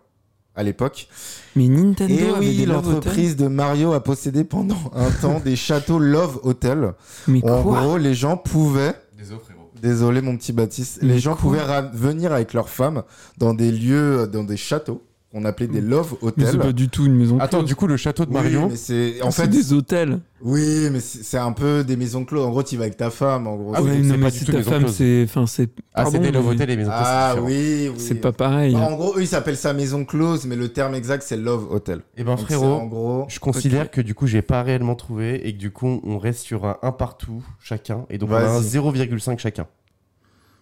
à 0.54 0.62
l'époque. 0.62 1.08
Mais 1.54 1.68
Nintendo 1.68 2.14
Et 2.14 2.28
avait 2.30 2.38
oui, 2.38 2.56
des 2.56 2.66
Love 2.66 2.78
Hotels 2.78 2.92
l'entreprise 2.94 3.36
de 3.36 3.46
Mario 3.46 3.92
a 3.92 4.02
possédé 4.02 4.42
pendant 4.44 4.90
un 4.94 5.10
temps 5.20 5.40
des 5.40 5.54
châteaux 5.56 5.98
Love 5.98 6.40
Hotel. 6.44 6.94
Mais 7.28 7.44
En 7.48 7.62
quoi 7.62 7.80
gros, 7.80 7.96
les 7.98 8.14
gens 8.14 8.36
pouvaient 8.36 8.94
Désolé, 9.18 9.40
frérot. 9.44 9.70
Désolé 9.80 10.20
mon 10.22 10.36
petit 10.36 10.52
Baptiste. 10.52 10.98
Mais 11.02 11.14
les 11.14 11.18
gens 11.18 11.32
quoi 11.32 11.40
pouvaient 11.42 11.62
ra- 11.62 11.82
venir 11.82 12.32
avec 12.32 12.52
leurs 12.54 12.68
femmes 12.70 13.02
dans 13.38 13.54
des 13.54 13.70
lieux, 13.70 14.26
dans 14.26 14.44
des 14.44 14.56
châteaux 14.56 15.02
qu'on 15.36 15.44
appelait 15.44 15.66
des 15.66 15.80
Love 15.82 16.14
Mais 16.22 16.28
Hotels. 16.28 16.48
c'est 16.52 16.58
pas 16.58 16.72
du 16.72 16.88
tout 16.88 17.04
une 17.04 17.14
maison 17.14 17.38
Attends, 17.38 17.58
close. 17.58 17.68
du 17.68 17.74
coup, 17.76 17.86
le 17.86 17.96
château 17.98 18.24
de 18.24 18.30
Oui, 18.30 18.36
Mario. 18.36 18.68
mais 18.70 18.76
c'est 18.76 19.20
en 19.22 19.30
C'est 19.30 19.42
fait 19.42 19.48
des 19.48 19.72
hôtels. 19.74 20.20
oui, 20.40 20.88
mais 20.90 21.00
c'est 21.00 21.36
un 21.36 21.52
peu 21.52 21.84
des 21.84 21.96
maisons 21.96 22.24
closes. 22.24 22.46
En 22.46 22.50
gros, 22.50 22.62
tu 22.62 22.76
vas 22.78 22.84
avec 22.84 22.96
ta 22.96 23.10
femme. 23.10 23.46
En 23.46 23.56
gros, 23.56 23.72
Ah 23.74 23.82
oui, 23.82 23.98
non, 23.98 24.12
c'est 24.12 24.16
mais 24.16 24.24
pas 24.24 24.30
du 24.30 24.38
c'est 24.38 24.44
tout 24.46 24.52
ta 24.52 24.62
femme, 24.62 24.88
c'est. 24.88 25.24
Enfin, 25.24 25.46
c'est. 25.46 25.68
Ah, 25.92 26.06
c'est 26.10 26.18
des 26.18 26.30
Love 26.30 26.44
mais 26.46 26.50
Hotel 26.54 26.70
et 26.70 26.76
maisons 26.76 26.90
closes, 26.90 27.02
ah 27.04 27.34
oui, 27.42 27.88
oui. 27.88 27.94
C'est 27.98 28.14
pas 28.14 28.32
pareil. 28.32 28.72
Bah, 28.74 28.80
en 28.90 28.94
gros, 28.96 29.14
eux, 29.18 29.20
ils 29.22 29.26
s'appellent 29.26 29.56
ça 29.58 29.72
maison 29.74 30.04
close, 30.06 30.46
mais 30.46 30.56
le 30.56 30.68
terme 30.68 30.94
exact, 30.94 31.22
c'est 31.22 31.36
Love 31.36 31.70
Hotel. 31.70 32.00
Eh 32.16 32.24
ben, 32.24 32.34
Donc, 32.36 32.44
frérot, 32.46 32.64
en 32.66 32.86
gros. 32.86 33.26
je 33.28 33.38
considère 33.38 33.90
que 33.90 34.00
du 34.00 34.14
coup, 34.14 34.26
j'ai 34.26 34.42
pas 34.42 34.62
réellement 34.62 34.94
trouvé 34.94 35.46
et 35.46 35.52
que 35.52 35.58
du 35.58 35.70
coup, 35.70 36.00
on 36.02 36.18
reste 36.18 36.40
sur 36.40 36.64
un 36.64 36.78
1 36.82 36.92
partout 36.92 37.44
chacun 37.60 38.06
et 38.08 38.16
donc 38.18 38.30
on 38.30 38.34
a 38.34 38.38
un 38.40 38.60
Vas-y. 38.60 38.78
0,5 38.78 39.38
chacun. 39.38 39.66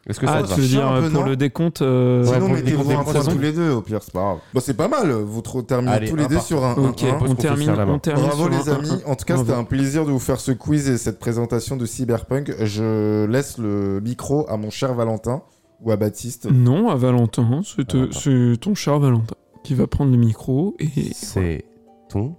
Est-ce 0.07 0.21
que 0.21 0.27
ça 0.27 0.35
Ah, 0.37 0.43
te 0.43 0.49
tu 0.49 0.51
va 0.51 0.57
veux 0.57 0.63
Ça, 0.63 0.69
dire 0.69 0.87
un 0.87 0.97
euh, 0.97 1.01
peu, 1.03 1.11
pour 1.11 1.21
non 1.23 1.27
le 1.27 1.37
décompte 1.37 1.81
euh, 1.83 2.21
Ouais, 2.23 2.27
Sinon, 2.35 2.39
pour 2.41 2.49
le 2.49 2.55
mettez-vous 2.57 2.91
un 2.91 3.05
point 3.05 3.23
tous 3.25 3.39
les 3.39 3.53
deux, 3.53 3.71
au 3.71 3.81
pire, 3.81 4.01
c'est 4.03 4.13
pas 4.13 4.21
grave. 4.21 4.39
Bon, 4.53 4.61
c'est 4.61 4.75
pas 4.75 4.89
mal. 4.89 5.11
Vous 5.13 5.41
tro- 5.41 5.63
terminez 5.63 5.93
Allez, 5.93 6.09
tous 6.11 6.17
les 6.17 6.27
deux 6.27 6.41
sur 6.41 6.63
un. 6.65 6.75
Ok, 6.75 7.03
un, 7.05 7.19
on 7.27 7.35
termine, 7.35 7.71
on 7.71 7.99
termine 7.99 8.25
Bravo 8.27 8.43
sur 8.43 8.49
les 8.51 8.69
un- 8.69 8.75
amis. 8.75 9.03
un. 9.07 9.11
En 9.11 9.15
tout 9.17 9.25
cas, 9.25 9.37
c'était 9.39 9.53
un 9.53 9.65
plaisir 9.65 10.05
de 10.05 10.11
vous 10.11 10.19
faire 10.19 10.41
ce 10.41 10.53
quiz 10.53 10.89
et 10.91 10.99
cette 10.99 11.19
présentation 11.19 11.77
de 11.77 11.87
Cyberpunk. 11.87 12.53
Je 12.65 13.25
laisse 13.27 13.57
le 13.59 14.01
micro 14.01 14.47
à 14.51 14.57
mon 14.57 14.71
cher 14.71 14.93
Valentin 14.95 15.43
ou 15.81 15.91
à 15.91 15.97
Baptiste. 15.97 16.49
Non, 16.51 16.91
à 16.91 16.97
Valentin, 16.97 17.63
c'est 17.65 17.95
euh, 17.95 18.57
ton 18.57 18.75
cher 18.75 18.99
Valentin 18.99 19.35
qui 19.63 19.75
va 19.75 19.87
prendre 19.87 20.11
le 20.11 20.19
micro 20.19 20.75
et. 20.79 20.91
C'est 21.15 21.65
ton 22.11 22.37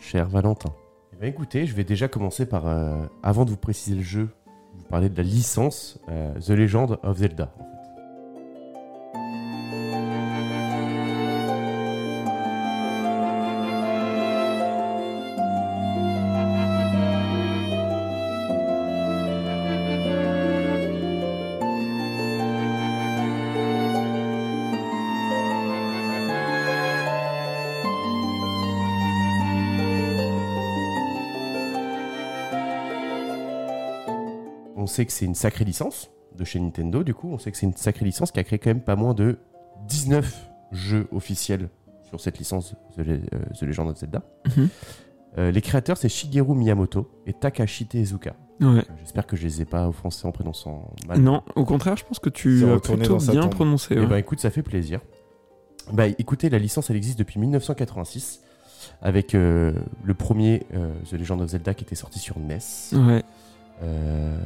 cher 0.00 0.28
Valentin. 0.28 0.70
Eh 1.12 1.16
ben, 1.20 1.28
écoutez, 1.28 1.66
je 1.66 1.74
vais 1.74 1.82
déjà 1.82 2.06
commencer 2.06 2.46
par, 2.46 2.68
euh, 2.68 3.04
avant 3.24 3.44
de 3.44 3.50
vous 3.50 3.56
préciser 3.56 3.96
le 3.96 4.02
jeu, 4.02 4.22
vous 4.22 4.28
parler 4.88 5.08
de 5.08 5.16
la 5.16 5.22
licence 5.22 5.98
euh, 6.08 6.34
The 6.40 6.50
Legend 6.50 6.98
of 7.02 7.18
Zelda. 7.18 7.50
Sait 34.98 35.06
que 35.06 35.12
c'est 35.12 35.24
une 35.24 35.34
sacrée 35.34 35.64
licence 35.64 36.10
de 36.36 36.44
chez 36.44 36.60
Nintendo, 36.60 37.02
du 37.02 37.14
coup. 37.14 37.30
On 37.32 37.38
sait 37.38 37.50
que 37.50 37.56
c'est 37.56 37.66
une 37.66 37.76
sacrée 37.76 38.04
licence 38.04 38.30
qui 38.32 38.40
a 38.40 38.44
créé 38.44 38.58
quand 38.58 38.70
même 38.70 38.80
pas 38.82 38.96
moins 38.96 39.14
de 39.14 39.38
19 39.88 40.50
jeux 40.72 41.06
officiels 41.12 41.68
sur 42.02 42.20
cette 42.20 42.38
licence 42.38 42.74
The, 42.96 43.00
Le- 43.00 43.20
euh, 43.34 43.38
The 43.58 43.62
Legend 43.62 43.88
of 43.90 43.96
Zelda. 43.98 44.22
Mhm. 44.56 44.68
Euh, 45.36 45.50
les 45.50 45.60
créateurs, 45.60 45.96
c'est 45.98 46.08
Shigeru 46.08 46.54
Miyamoto 46.54 47.10
et 47.26 47.32
Takashi 47.32 47.86
Tezuka. 47.86 48.34
Ouais. 48.60 48.66
Euh, 48.66 48.82
J'espère 49.00 49.26
que 49.26 49.36
je 49.36 49.44
les 49.44 49.60
ai 49.62 49.64
pas 49.64 49.86
offensés 49.88 50.26
en 50.26 50.32
prononçant 50.32 50.90
mal. 51.06 51.20
Non, 51.20 51.42
au 51.54 51.64
contraire, 51.64 51.96
je 51.96 52.04
pense 52.04 52.18
que 52.18 52.30
tu 52.30 52.64
as 52.68 52.78
plutôt 52.80 53.18
bien 53.18 53.42
tombe. 53.42 53.50
prononcé. 53.54 53.94
Eh 53.96 54.00
ouais. 54.00 54.06
ben 54.06 54.16
écoute, 54.16 54.40
ça 54.40 54.50
fait 54.50 54.62
plaisir. 54.62 55.00
Bah 55.92 56.06
écoutez, 56.06 56.50
la 56.50 56.58
licence 56.58 56.90
elle 56.90 56.96
existe 56.96 57.18
depuis 57.18 57.38
1986 57.40 58.40
avec 59.00 59.34
euh, 59.34 59.72
le 60.02 60.14
premier 60.14 60.66
euh, 60.74 60.92
The 61.10 61.12
Legend 61.12 61.40
of 61.42 61.48
Zelda 61.50 61.72
qui 61.74 61.84
était 61.84 61.94
sorti 61.94 62.18
sur 62.18 62.38
NES. 62.38 62.58
Ouais. 62.94 63.22
Euh, 63.82 64.38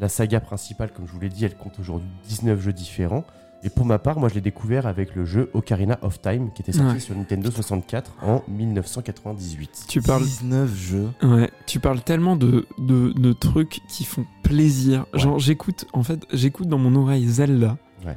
la 0.00 0.08
saga 0.08 0.40
principale, 0.40 0.92
comme 0.92 1.06
je 1.06 1.12
vous 1.12 1.20
l'ai 1.20 1.28
dit, 1.28 1.44
elle 1.44 1.56
compte 1.56 1.78
aujourd'hui 1.78 2.08
19 2.28 2.60
jeux 2.60 2.72
différents. 2.72 3.24
Et 3.62 3.70
pour 3.70 3.86
ma 3.86 3.98
part, 3.98 4.20
moi 4.20 4.28
je 4.28 4.34
l'ai 4.34 4.40
découvert 4.42 4.86
avec 4.86 5.14
le 5.14 5.24
jeu 5.24 5.50
Ocarina 5.54 5.98
of 6.02 6.20
Time 6.20 6.52
qui 6.52 6.62
était 6.62 6.72
sorti 6.72 6.94
Ouais. 6.94 7.00
sur 7.00 7.16
Nintendo 7.16 7.50
64 7.50 8.12
en 8.22 8.42
1998. 8.48 9.86
Tu 9.88 10.02
parles, 10.02 10.22
19 10.22 10.74
jeux. 10.76 11.08
ouais, 11.22 11.50
tu 11.66 11.80
parles 11.80 12.02
tellement 12.02 12.36
de, 12.36 12.66
de, 12.78 13.12
de 13.12 13.32
trucs 13.32 13.80
qui 13.88 14.04
font 14.04 14.26
plaisir. 14.42 15.06
Ouais. 15.14 15.20
Genre, 15.20 15.38
j'écoute, 15.38 15.86
en 15.94 16.02
fait, 16.02 16.24
j'écoute 16.32 16.68
dans 16.68 16.78
mon 16.78 16.94
oreille 16.96 17.26
Zelda. 17.26 17.76
Ouais. 18.04 18.16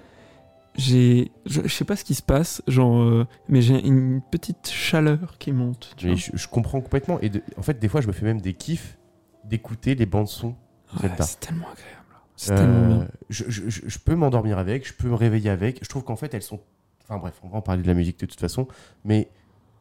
J'ai, 0.76 1.32
je, 1.46 1.62
je 1.64 1.68
sais 1.74 1.86
pas 1.86 1.96
ce 1.96 2.04
qui 2.04 2.16
se 2.16 2.22
passe, 2.22 2.62
genre, 2.68 3.02
euh, 3.02 3.26
mais 3.48 3.62
j'ai 3.62 3.86
une 3.86 4.22
petite 4.22 4.70
chaleur 4.70 5.38
qui 5.40 5.52
monte. 5.52 5.94
Tu 5.98 6.08
Mais 6.08 6.14
vois. 6.14 6.22
je, 6.22 6.38
je 6.38 6.48
comprends 6.48 6.80
complètement. 6.82 7.20
Et 7.22 7.30
de- 7.30 7.42
en 7.58 7.62
fait, 7.62 7.80
des 7.80 7.88
fois, 7.88 8.02
je 8.02 8.08
me 8.08 8.14
fais 8.14 8.26
même 8.26 8.40
des 8.42 8.54
kiffs 8.54 8.98
d'écouter 9.46 9.96
les 9.96 10.06
bandes 10.06 10.28
son 10.28 10.56
Ouais, 11.02 11.10
c'est 11.20 11.40
tellement 11.40 11.68
agréable. 11.72 11.96
C'est 12.36 12.52
Euh, 12.54 12.58
tellement 12.58 12.88
bien. 12.98 13.08
je, 13.30 13.44
je- 13.50 13.70
je- 13.70 13.82
je 13.86 14.00
peux 14.00 14.16
m'endormir 14.16 14.58
avec, 14.58 14.88
je 14.88 14.94
peux 14.94 15.08
me 15.10 15.16
réveiller 15.16 15.50
avec. 15.50 15.80
Je 15.84 15.90
trouve 15.90 16.04
qu'en 16.04 16.16
fait, 16.16 16.34
elles 16.34 16.42
sont. 16.42 16.60
Enfin 17.04 17.18
bref, 17.20 17.40
on 17.44 17.50
va 17.50 17.58
en 17.58 17.62
parler 17.62 17.82
de 17.84 17.88
la 17.88 17.94
musique 17.94 18.20
de 18.20 18.26
toute 18.26 18.40
façon. 18.40 18.68
Mais 19.04 19.30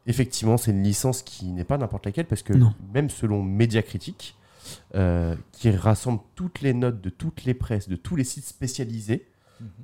effectivement, 0.07 0.57
c'est 0.57 0.71
une 0.71 0.83
licence 0.83 1.21
qui 1.21 1.45
n'est 1.51 1.63
pas 1.63 1.77
n'importe 1.77 2.05
laquelle 2.05 2.25
parce 2.25 2.43
que 2.43 2.53
Non. 2.53 2.73
même 2.93 3.09
selon 3.09 3.41
Mediacritic, 3.43 4.35
euh, 4.95 5.35
qui 5.51 5.71
rassemble 5.71 6.19
toutes 6.35 6.61
les 6.61 6.73
notes 6.73 7.01
de 7.01 7.09
toutes 7.09 7.45
les 7.45 7.53
presses, 7.53 7.87
de 7.87 7.95
tous 7.95 8.15
les 8.15 8.23
sites 8.23 8.45
spécialisés, 8.45 9.25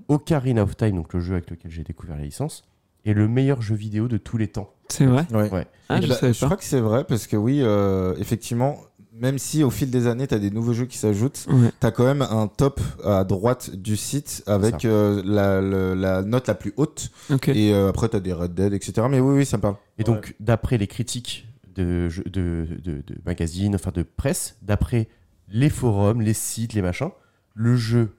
Ocarina 0.07 0.63
of 0.63 0.75
Time, 0.77 0.95
donc 0.95 1.13
le 1.13 1.19
jeu 1.19 1.33
avec 1.33 1.49
lequel 1.49 1.71
j'ai 1.71 1.83
découvert 1.83 2.15
la 2.17 2.23
licence, 2.23 2.63
est 3.05 3.13
le 3.13 3.27
meilleur 3.27 3.61
jeu 3.61 3.75
vidéo 3.75 4.07
de 4.07 4.17
tous 4.17 4.37
les 4.37 4.47
temps. 4.47 4.71
C'est 4.89 5.05
vrai 5.05 5.25
Ouais. 5.31 5.49
Ouais. 5.51 5.67
Ah, 5.89 5.99
je 6.01 6.45
crois 6.45 6.57
que 6.57 6.63
c'est 6.63 6.79
vrai 6.79 7.03
parce 7.03 7.27
que 7.27 7.35
oui, 7.37 7.59
euh, 7.61 8.15
effectivement, 8.17 8.77
même 9.17 9.37
si 9.39 9.63
au 9.63 9.69
fil 9.69 9.89
des 9.89 10.07
années, 10.07 10.27
tu 10.27 10.33
as 10.35 10.39
des 10.39 10.51
nouveaux 10.51 10.73
jeux 10.73 10.85
qui 10.85 10.97
s'ajoutent, 10.97 11.45
Ouais. 11.49 11.71
tu 11.79 11.87
as 11.87 11.91
quand 11.91 12.03
même 12.05 12.21
un 12.21 12.47
top 12.47 12.81
à 13.03 13.23
droite 13.23 13.75
du 13.75 13.95
site 13.97 14.43
avec 14.45 14.83
euh, 14.85 15.21
la, 15.25 16.21
note 16.23 16.47
la 16.47 16.55
plus 16.55 16.73
haute. 16.77 17.11
Et 17.47 17.73
euh, 17.73 17.89
après, 17.89 18.09
tu 18.09 18.15
as 18.17 18.19
des 18.19 18.33
Red 18.33 18.53
Dead, 18.53 18.73
etc. 18.73 19.07
Mais 19.09 19.19
oui, 19.19 19.37
oui, 19.37 19.45
ça 19.45 19.57
me 19.57 19.61
parle. 19.61 19.75
Et 19.97 20.03
donc, 20.03 20.35
d'après 20.39 20.77
les 20.77 20.87
critiques 20.87 21.47
de, 21.75 22.09
jeux- 22.09 22.23
de, 22.25 22.67
de, 22.83 23.03
de 23.05 23.15
magazines, 23.25 23.75
enfin 23.75 23.91
de 23.93 24.03
presse, 24.03 24.57
d'après 24.61 25.07
les 25.49 25.69
forums, 25.69 26.21
les 26.21 26.33
sites, 26.33 26.73
les 26.73 26.81
machins, 26.81 27.09
le 27.53 27.75
jeu 27.75 28.15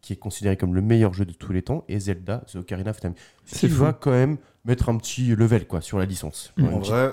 qui 0.00 0.12
est 0.12 0.16
considéré 0.16 0.56
comme 0.56 0.74
le 0.74 0.80
meilleur 0.82 1.12
jeu 1.12 1.24
de 1.24 1.32
tous 1.32 1.52
les 1.52 1.62
temps 1.62 1.84
est 1.88 1.98
Zelda 1.98 2.38
The 2.50 2.56
Ocarina 2.56 2.90
of 2.90 3.00
Time. 3.00 3.12
Ce 3.44 3.54
C'est 3.56 3.66
qui 3.68 3.74
fou. 3.74 3.82
va 3.82 3.92
quand 3.92 4.10
même 4.12 4.38
mettre 4.64 4.88
un 4.88 4.96
petit 4.96 5.34
level 5.34 5.66
quoi, 5.66 5.80
sur 5.80 5.98
la 5.98 6.06
licence. 6.06 6.52
En 6.60 6.78
vrai, 6.78 7.12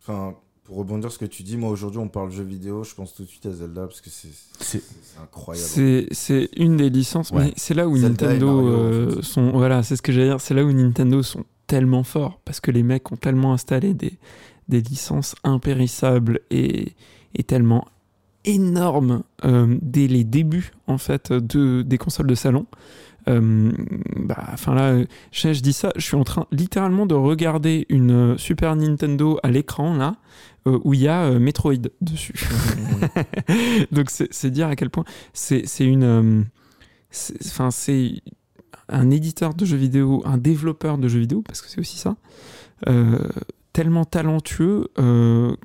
enfin, 0.00 0.34
pour 0.66 0.76
rebondir 0.78 1.10
sur 1.10 1.20
ce 1.20 1.24
que 1.24 1.30
tu 1.30 1.42
dis, 1.42 1.56
moi 1.56 1.70
aujourd'hui, 1.70 2.00
on 2.00 2.08
parle 2.08 2.30
jeux 2.32 2.42
vidéo, 2.42 2.82
je 2.84 2.94
pense 2.94 3.14
tout 3.14 3.22
de 3.22 3.28
suite 3.28 3.46
à 3.46 3.52
Zelda 3.52 3.82
parce 3.86 4.00
que 4.00 4.10
c'est 4.10 4.82
incroyable. 5.22 5.68
C'est, 6.10 6.48
une 6.56 6.76
des 6.76 6.90
licences, 6.90 7.30
Ouais. 7.30 7.44
mais 7.46 7.52
c'est 7.56 7.74
là 7.74 7.88
où 7.88 7.96
Zelda 7.96 8.26
Nintendo 8.26 8.46
Mario, 8.46 8.68
en 8.68 8.80
euh, 8.80 9.10
fait. 9.16 9.22
sont. 9.22 9.50
Voilà, 9.52 9.82
c'est 9.82 9.96
ce 9.96 10.02
que 10.02 10.12
j'allais 10.12 10.28
dire. 10.28 10.40
C'est 10.40 10.54
là 10.54 10.64
où 10.64 10.72
Nintendo 10.72 11.22
sont 11.22 11.44
tellement 11.66 12.02
forts 12.04 12.40
parce 12.44 12.60
que 12.60 12.70
les 12.70 12.82
mecs 12.82 13.10
ont 13.12 13.16
tellement 13.16 13.52
installé 13.52 13.94
des, 13.94 14.18
des 14.68 14.80
licences 14.80 15.34
impérissables 15.44 16.40
et, 16.50 16.92
et 17.34 17.42
tellement 17.44 17.86
énormes 18.44 19.22
euh, 19.44 19.76
dès 19.82 20.06
les 20.06 20.24
débuts 20.24 20.72
en 20.86 20.98
fait 20.98 21.32
de, 21.32 21.82
des 21.82 21.98
consoles 21.98 22.28
de 22.28 22.34
salon. 22.34 22.66
Euh, 23.28 23.72
bah, 24.16 24.44
enfin 24.52 24.74
là, 24.74 25.02
je, 25.32 25.52
je 25.52 25.60
dis 25.60 25.72
ça, 25.72 25.92
je 25.96 26.04
suis 26.04 26.16
en 26.16 26.24
train 26.24 26.46
littéralement 26.52 27.06
de 27.06 27.14
regarder 27.14 27.86
une 27.88 28.32
euh, 28.32 28.36
Super 28.36 28.76
Nintendo 28.76 29.38
à 29.42 29.50
l'écran 29.50 29.94
là, 29.94 30.16
euh, 30.66 30.78
où 30.84 30.94
il 30.94 31.00
y 31.00 31.08
a 31.08 31.30
Metroid 31.38 31.90
dessus. 32.00 32.34
Donc 33.92 34.10
c'est 34.10 34.50
dire 34.50 34.68
à 34.68 34.76
quel 34.76 34.90
point 34.90 35.04
c'est 35.32 35.64
une, 35.80 36.46
enfin 37.44 37.70
c'est 37.70 38.14
un 38.88 39.10
éditeur 39.10 39.54
de 39.54 39.64
jeux 39.64 39.76
vidéo, 39.76 40.22
un 40.24 40.38
développeur 40.38 40.98
de 40.98 41.08
jeux 41.08 41.20
vidéo 41.20 41.42
parce 41.42 41.62
que 41.62 41.68
c'est 41.68 41.80
aussi 41.80 41.98
ça, 41.98 42.16
tellement 43.72 44.04
talentueux 44.04 44.88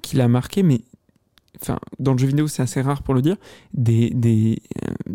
qu'il 0.02 0.22
a 0.22 0.28
marqué, 0.28 0.64
mais 0.64 0.82
enfin 1.62 1.80
dans 2.00 2.14
le 2.14 2.18
jeu 2.18 2.28
vidéo 2.28 2.48
c'est 2.48 2.64
assez 2.64 2.82
rare 2.82 3.04
pour 3.04 3.14
le 3.14 3.22
dire, 3.22 3.38
des 3.74 4.10
des 4.12 4.62
euh, 4.84 5.14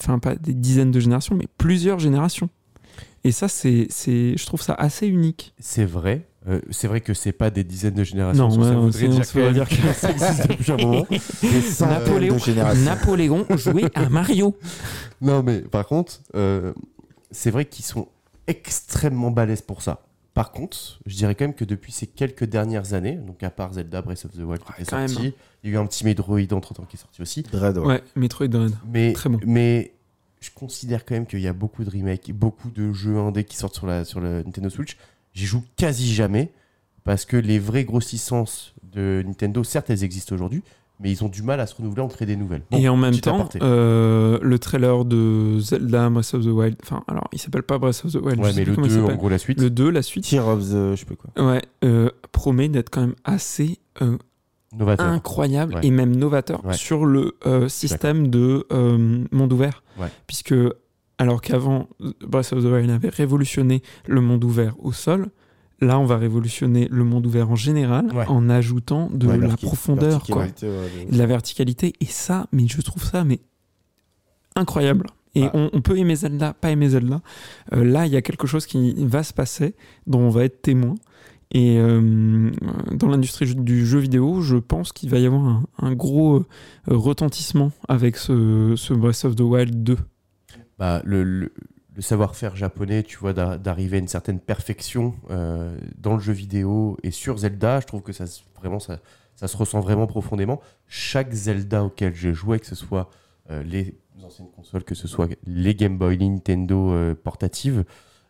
enfin 0.00 0.18
pas 0.18 0.34
des 0.34 0.54
dizaines 0.54 0.90
de 0.90 1.00
générations, 1.00 1.34
mais 1.34 1.46
plusieurs 1.58 1.98
générations. 1.98 2.48
Et 3.22 3.32
ça, 3.32 3.48
c'est, 3.48 3.86
c'est, 3.90 4.36
je 4.36 4.46
trouve 4.46 4.62
ça 4.62 4.74
assez 4.74 5.06
unique. 5.06 5.54
c'est 5.58 5.84
vrai. 5.84 6.26
Euh, 6.48 6.58
c'est 6.70 6.88
vrai 6.88 7.02
que 7.02 7.12
c'est 7.12 7.32
pas 7.32 7.50
des 7.50 7.64
dizaines 7.64 7.92
de 7.92 8.02
générations. 8.02 8.48
Non, 8.48 8.62
ça 8.64 8.72
voudrait 8.72 9.08
dire 9.08 9.22
voudrait 9.34 9.52
dire 9.52 9.68
que 9.68 9.92
ça 9.92 10.10
existe 10.10 10.48
depuis 10.48 10.72
un 10.72 10.76
moment. 10.78 11.06
Napoléon, 12.84 13.46
jouait 13.56 13.90
à 13.94 14.08
Mario. 14.08 14.56
Non, 15.20 15.42
mais 15.42 15.60
par 15.60 15.86
contre, 15.86 16.22
euh, 16.34 16.72
c'est 17.30 17.50
vrai 17.50 17.66
qu'ils 17.66 17.84
sont 17.84 18.08
extrêmement 18.46 19.30
balèzes 19.30 19.60
pour 19.60 19.82
ça. 19.82 20.00
Par 20.32 20.52
contre, 20.52 21.00
je 21.04 21.14
dirais 21.16 21.34
quand 21.34 21.44
même 21.44 21.54
que 21.54 21.66
depuis 21.66 21.92
ces 21.92 22.06
quelques 22.06 22.44
dernières 22.44 22.94
années, 22.94 23.16
donc 23.16 23.42
à 23.42 23.50
part 23.50 23.74
Zelda 23.74 24.00
Breath 24.00 24.24
of 24.24 24.32
the 24.32 24.38
Wild 24.38 24.62
qui 24.62 24.72
Ouais, 24.72 24.80
est 24.80 24.90
sorti, 24.90 25.22
même, 25.22 25.32
il 25.62 25.70
y 25.70 25.72
a 25.72 25.76
eu 25.76 25.78
un 25.80 25.86
petit 25.86 26.04
Metroid 26.04 26.52
entre 26.52 26.74
temps 26.74 26.84
qui 26.84 26.96
est 26.96 27.00
sorti 27.00 27.22
aussi. 27.22 27.42
Dread, 27.42 27.78
ouais. 27.78 27.86
Ouais, 27.86 28.02
Metroid 28.16 28.48
Dread. 28.48 28.72
Mais, 28.90 29.12
Très 29.12 29.28
bon. 29.28 29.38
mais 29.44 29.92
je 30.40 30.50
considère 30.54 31.04
quand 31.04 31.14
même 31.14 31.26
qu'il 31.26 31.40
y 31.40 31.48
a 31.48 31.52
beaucoup 31.52 31.84
de 31.84 31.90
remakes, 31.90 32.32
beaucoup 32.32 32.70
de 32.70 32.92
jeux 32.92 33.18
indés 33.18 33.44
qui 33.44 33.56
sortent 33.56 33.74
sur, 33.74 33.86
la, 33.86 34.04
sur 34.04 34.20
le 34.20 34.42
Nintendo 34.42 34.70
Switch. 34.70 34.96
J'y 35.34 35.46
joue 35.46 35.62
quasi 35.76 36.12
jamais 36.12 36.50
parce 37.04 37.24
que 37.24 37.36
les 37.36 37.58
vraies 37.58 37.84
grosses 37.84 38.12
licences 38.12 38.74
de 38.92 39.22
Nintendo, 39.26 39.62
certes, 39.64 39.90
elles 39.90 40.02
existent 40.04 40.34
aujourd'hui, 40.34 40.62
mais 40.98 41.10
ils 41.10 41.24
ont 41.24 41.28
du 41.28 41.42
mal 41.42 41.60
à 41.60 41.66
se 41.66 41.74
renouveler, 41.74 42.02
en 42.02 42.08
créer 42.08 42.26
des 42.26 42.36
nouvelles. 42.36 42.62
Bon, 42.70 42.78
et 42.78 42.88
en 42.88 42.96
même 42.96 43.18
temps, 43.18 43.48
euh, 43.62 44.38
le 44.42 44.58
trailer 44.58 45.04
de 45.04 45.58
Zelda 45.60 46.10
Breath 46.10 46.34
of 46.34 46.44
the 46.44 46.48
Wild, 46.48 46.76
enfin, 46.82 47.02
alors 47.08 47.28
il 47.32 47.38
s'appelle 47.38 47.62
pas 47.62 47.78
Breath 47.78 48.02
of 48.04 48.12
the 48.12 48.16
Wild, 48.16 48.36
je 48.36 48.42
ouais, 48.42 48.52
sais 48.52 48.60
mais 48.60 48.64
le 48.66 48.74
comment 48.74 48.86
il 48.86 48.92
2, 48.94 49.02
en 49.04 49.14
gros, 49.16 49.28
la 49.28 49.38
suite. 49.38 49.60
Le 49.60 49.70
2, 49.70 49.90
la 49.90 50.02
suite, 50.02 50.28
Tear 50.28 50.46
of 50.48 50.60
the. 50.60 50.92
Je 50.92 50.96
sais 50.96 51.06
pas 51.06 51.14
quoi. 51.14 51.52
ouais, 51.52 51.62
euh, 51.84 52.10
promet 52.32 52.68
d'être 52.68 52.90
quand 52.90 53.00
même 53.00 53.14
assez 53.24 53.78
euh, 54.02 54.18
Novateur. 54.76 55.06
incroyable 55.06 55.74
Ouais. 55.74 55.80
et 55.86 55.90
même 55.90 56.14
novateur 56.14 56.64
Ouais. 56.64 56.74
sur 56.74 57.04
le 57.04 57.36
euh, 57.46 57.68
système 57.68 58.28
de 58.28 58.66
euh, 58.72 59.24
monde 59.32 59.52
ouvert. 59.52 59.82
Ouais. 59.98 60.08
Puisque, 60.26 60.54
alors 61.18 61.40
qu'avant, 61.40 61.88
Breath 62.26 62.52
of 62.52 62.62
the 62.62 62.66
Wild 62.66 62.90
avait 62.90 63.08
révolutionné 63.08 63.82
le 64.06 64.20
monde 64.20 64.44
ouvert 64.44 64.74
au 64.78 64.92
sol, 64.92 65.30
là, 65.80 65.98
on 65.98 66.04
va 66.04 66.16
révolutionner 66.18 66.86
le 66.90 67.04
monde 67.04 67.26
ouvert 67.26 67.50
en 67.50 67.56
général 67.56 68.06
en 68.28 68.48
ajoutant 68.48 69.08
de 69.12 69.28
la 69.30 69.56
profondeur, 69.56 70.22
quoi. 70.24 70.46
de 70.60 71.16
la 71.18 71.26
verticalité. 71.26 71.94
Et 72.00 72.06
ça, 72.06 72.46
mais 72.52 72.66
je 72.68 72.80
trouve 72.82 73.02
ça 73.04 73.24
mais 73.24 73.40
incroyable. 74.56 75.06
Et 75.36 75.44
on 75.54 75.80
peut 75.80 75.96
aimer 75.96 76.16
Zelda, 76.16 76.54
pas 76.54 76.70
aimer 76.72 76.88
Zelda. 76.88 77.20
Euh, 77.72 77.84
là, 77.84 78.04
il 78.06 78.12
y 78.12 78.16
a 78.16 78.22
quelque 78.22 78.48
chose 78.48 78.66
qui 78.66 78.94
va 79.06 79.22
se 79.22 79.32
passer, 79.32 79.74
dont 80.08 80.18
on 80.20 80.28
va 80.28 80.44
être 80.44 80.60
témoin. 80.60 80.96
Et 81.52 81.78
euh, 81.78 82.50
dans 82.92 83.08
l'industrie 83.08 83.52
du 83.54 83.84
jeu 83.84 83.98
vidéo, 83.98 84.40
je 84.40 84.56
pense 84.56 84.92
qu'il 84.92 85.10
va 85.10 85.18
y 85.18 85.26
avoir 85.26 85.62
un, 85.78 85.92
gros 85.94 86.36
euh, 86.36 86.44
retentissement 86.86 87.72
avec 87.88 88.16
ce, 88.16 88.94
Breath 88.94 89.24
of 89.24 89.34
the 89.34 89.40
Wild 89.40 89.82
2. 89.82 89.96
bah, 90.78 91.02
le, 91.04 91.52
savoir-faire 91.98 92.54
japonais, 92.54 93.02
tu 93.02 93.18
vois, 93.18 93.32
d'a- 93.32 93.58
d'arriver 93.58 93.96
à 93.96 94.00
une 94.00 94.08
certaine 94.08 94.38
perfection 94.38 95.16
euh, 95.30 95.76
dans 95.98 96.14
le 96.14 96.20
jeu 96.20 96.32
vidéo 96.32 96.96
et 97.02 97.10
sur 97.10 97.36
Zelda, 97.38 97.80
je 97.80 97.86
trouve 97.86 98.02
que 98.02 98.12
ça, 98.12 98.26
vraiment, 98.56 98.78
ça, 98.78 99.00
se 99.34 99.56
ressent 99.56 99.80
vraiment 99.80 100.06
profondément. 100.06 100.60
Chaque 100.86 101.32
Zelda 101.32 101.82
auquel 101.82 102.14
j'ai 102.14 102.32
joué, 102.32 102.60
que 102.60 102.66
ce 102.66 102.76
soit 102.76 103.10
les 103.64 103.98
anciennes 104.22 104.50
consoles, 104.54 104.84
que 104.84 104.94
ce 104.94 105.08
soit 105.08 105.28
les 105.44 105.74
Game 105.74 105.98
Boy, 105.98 106.16
Nintendo 106.18 106.94
portatives, 107.24 107.84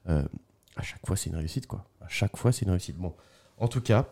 à 0.07 0.83
chaque 0.83 1.07
fois 1.07 1.16
c'est 1.16 1.29
une 1.29 1.37
réussite, 1.37 1.66
quoi. 1.66 1.85
Chaque 2.11 2.37
fois 2.37 2.51
c'est 2.53 2.65
une 2.67 2.73
réussite. 2.73 2.97
Bon, 2.99 3.15
en 3.59 3.69
tout 3.69 3.81
cas, 3.81 4.09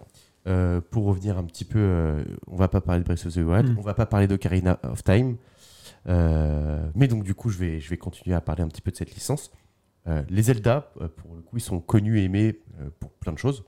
euh, 0.46 0.80
pour 0.80 1.04
revenir 1.06 1.36
un 1.36 1.44
petit 1.44 1.64
peu, 1.64 1.78
euh, 1.80 2.24
on 2.46 2.56
va 2.56 2.68
pas 2.68 2.80
parler 2.80 3.00
de 3.00 3.04
Breath 3.06 3.26
of 3.26 3.34
the 3.34 3.38
Wild, 3.38 3.70
Mm. 3.74 3.78
on 3.78 3.82
va 3.82 3.94
pas 3.94 4.06
parler 4.06 4.26
d'Ocarina 4.28 4.78
of 4.84 5.02
Time. 5.02 5.36
Euh, 6.08 6.88
mais 6.94 7.08
donc 7.08 7.24
du 7.24 7.34
coup, 7.34 7.50
je 7.50 7.58
vais, 7.58 7.80
je 7.80 7.90
vais 7.90 7.96
continuer 7.96 8.34
à 8.36 8.40
parler 8.40 8.62
un 8.62 8.68
petit 8.68 8.80
peu 8.80 8.90
de 8.90 8.96
cette 8.96 9.12
licence. 9.14 9.50
Euh, 10.06 10.22
les 10.30 10.42
Zelda, 10.42 10.92
pour 11.16 11.34
le 11.34 11.42
coup, 11.42 11.56
ils 11.58 11.60
sont 11.62 11.80
connus 11.80 12.20
et 12.20 12.24
aimés 12.24 12.60
pour 13.00 13.10
plein 13.10 13.32
de 13.32 13.38
choses. 13.38 13.64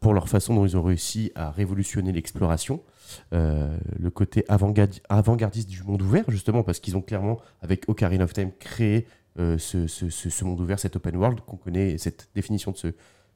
Pour 0.00 0.14
leur 0.14 0.28
façon 0.28 0.54
dont 0.56 0.66
ils 0.66 0.76
ont 0.76 0.82
réussi 0.82 1.30
à 1.36 1.52
révolutionner 1.52 2.10
l'exploration, 2.10 2.82
le 3.30 4.08
côté 4.08 4.44
avant-gardi- 4.48 5.00
avant-gardiste 5.08 5.68
du 5.68 5.82
monde 5.84 6.02
ouvert, 6.02 6.24
justement, 6.28 6.64
parce 6.64 6.80
qu'ils 6.80 6.96
ont 6.96 7.02
clairement, 7.02 7.38
avec 7.60 7.88
Ocarina 7.88 8.24
of 8.24 8.32
Time, 8.32 8.50
créé 8.58 9.06
ce, 9.36 9.86
ce- 9.86 10.44
monde 10.44 10.60
ouvert, 10.60 10.80
cet 10.80 10.96
open 10.96 11.14
world 11.16 11.40
qu'on 11.42 11.56
connaît, 11.56 11.98
cette 11.98 12.30
définition 12.34 12.72
de 12.72 12.76
ce, 12.78 12.88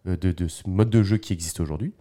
de, 0.05 0.33
de 0.33 0.49
ce 0.49 0.69
mode 0.69 0.91
de 0.91 1.03
jeu 1.03 1.17
qui 1.17 1.33
existe 1.33 1.61
aujourd'hui. 1.61 1.93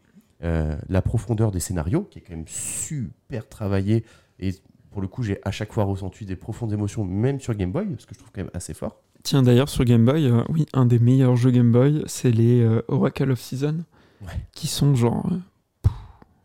Euh, 0.43 0.75
la 0.89 1.01
profondeur 1.01 1.51
des 1.51 1.59
scénarios, 1.61 2.01
qui 2.03 2.19
est 2.19 2.21
quand 2.21 2.35
même 2.35 2.47
super 2.47 3.47
travaillée, 3.47 4.03
et 4.39 4.53
pour 4.91 5.01
le 5.01 5.07
coup, 5.07 5.23
j'ai 5.23 5.39
à 5.43 5.51
chaque 5.51 5.71
fois 5.71 5.85
ressenti 5.85 6.25
des 6.25 6.35
profondes 6.35 6.73
émotions, 6.73 7.05
même 7.05 7.39
sur 7.39 7.55
Game 7.55 7.71
Boy, 7.71 7.87
ce 7.97 8.05
que 8.05 8.13
je 8.13 8.19
trouve 8.19 8.31
quand 8.33 8.41
même 8.41 8.51
assez 8.53 8.73
fort. 8.73 9.01
Tiens, 9.23 9.41
d'ailleurs, 9.41 9.69
sur 9.69 9.85
Game 9.85 10.03
Boy, 10.05 10.25
euh, 10.25 10.43
oui, 10.49 10.65
un 10.73 10.85
des 10.85 10.99
meilleurs 10.99 11.37
jeux 11.37 11.51
Game 11.51 11.71
Boy, 11.71 12.03
c'est 12.07 12.31
les 12.31 12.59
euh, 12.61 12.81
Oracle 12.89 13.31
of 13.31 13.39
Season, 13.39 13.85
Ouais. 14.21 14.27
qui 14.53 14.67
sont 14.67 14.95
genre 14.95 15.25
euh, 15.31 15.89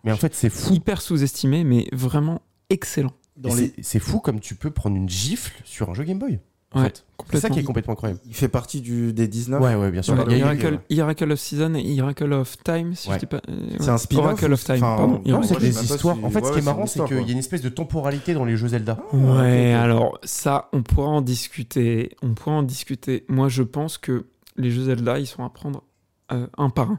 Mais 0.05 0.13
en 0.13 0.17
fait, 0.17 0.35
c'est 0.35 0.51
fou. 0.51 0.75
hyper 0.75 1.01
sous-estimés, 1.01 1.65
mais 1.65 1.89
vraiment 1.93 2.41
les- 3.57 3.67
c'est- 3.67 3.83
C'est 3.83 3.99
fou 3.99 4.21
comme 4.21 4.41
tu 4.41 4.55
peux 4.55 4.71
prendre 4.71 4.97
une 4.97 5.09
gifle 5.09 5.61
sur 5.65 5.91
un 5.91 5.95
jeu 5.95 6.05
Game 6.05 6.19
Boy. 6.19 6.39
En 6.75 6.81
Ouais, 6.81 6.87
fait. 6.87 7.05
C'est 7.33 7.41
ça 7.41 7.49
qui 7.51 7.61
est 7.61 7.63
complètement. 7.65 7.95
incroyable. 7.95 8.21
Il 8.27 8.35
fait 8.35 8.49
partie 8.49 8.81
du, 8.83 9.15
des 9.15 9.27
19. 9.27 9.61
Ouais, 9.63 9.75
ouais, 9.75 9.91
bien 9.91 10.03
sûr. 10.03 10.15
Ouais, 10.15 10.25
Il 10.29 10.37
y 10.39 10.43
a- 10.43 10.55
Miracle 10.91 11.33
of 11.33 11.39
Season 11.41 11.73
et 11.75 11.83
Miracle 11.83 12.31
of 12.33 12.57
Time, 12.63 12.95
si 12.95 13.09
Ouais. 13.09 13.15
je 13.15 13.21
dis 13.21 13.27
pas. 13.27 13.41
euh, 13.49 13.71
C'est 13.81 13.89
un 13.89 13.97
spin-off 13.97 14.25
Oracle 14.27 14.53
of 14.53 14.63
Time, 14.65 14.75
enfin, 14.77 14.97
pardon. 14.97 15.07
non, 15.07 15.19
Non, 15.19 15.23
Miracle 15.41 15.47
c'est 15.49 15.61
des 15.61 15.85
histoires. 15.85 16.17
En 16.23 16.29
fait, 16.31 16.45
ce 16.45 16.53
qui 16.53 16.59
est 16.59 16.63
marrant, 16.63 16.87
c'est 16.87 17.03
qu'il 17.07 17.17
y 17.23 17.29
a 17.31 17.33
une 17.33 17.39
espèce 17.39 17.63
de 17.63 17.71
temporalité 17.71 18.35
dans 18.35 18.45
les 18.45 18.57
jeux 18.59 18.69
Zelda. 18.69 18.99
Ouais, 19.15 19.73
alors 19.73 20.19
ça, 20.25 20.69
on 20.75 20.83
pourra 20.83 21.09
en 21.09 21.23
discuter. 21.23 22.15
On 22.23 22.35
pourra 22.35 22.57
en 22.57 22.63
discuter. 22.63 23.25
Moi, 23.29 23.49
je 23.49 23.63
pense 23.63 23.97
que 23.97 24.27
les 24.57 24.71
jeux 24.71 24.85
Zelda, 24.85 25.19
ils 25.19 25.27
sont 25.27 25.45
à 25.45 25.49
prendre 25.51 25.83
euh, 26.33 26.47
un 26.59 26.69
par 26.69 26.91
un. 26.91 26.99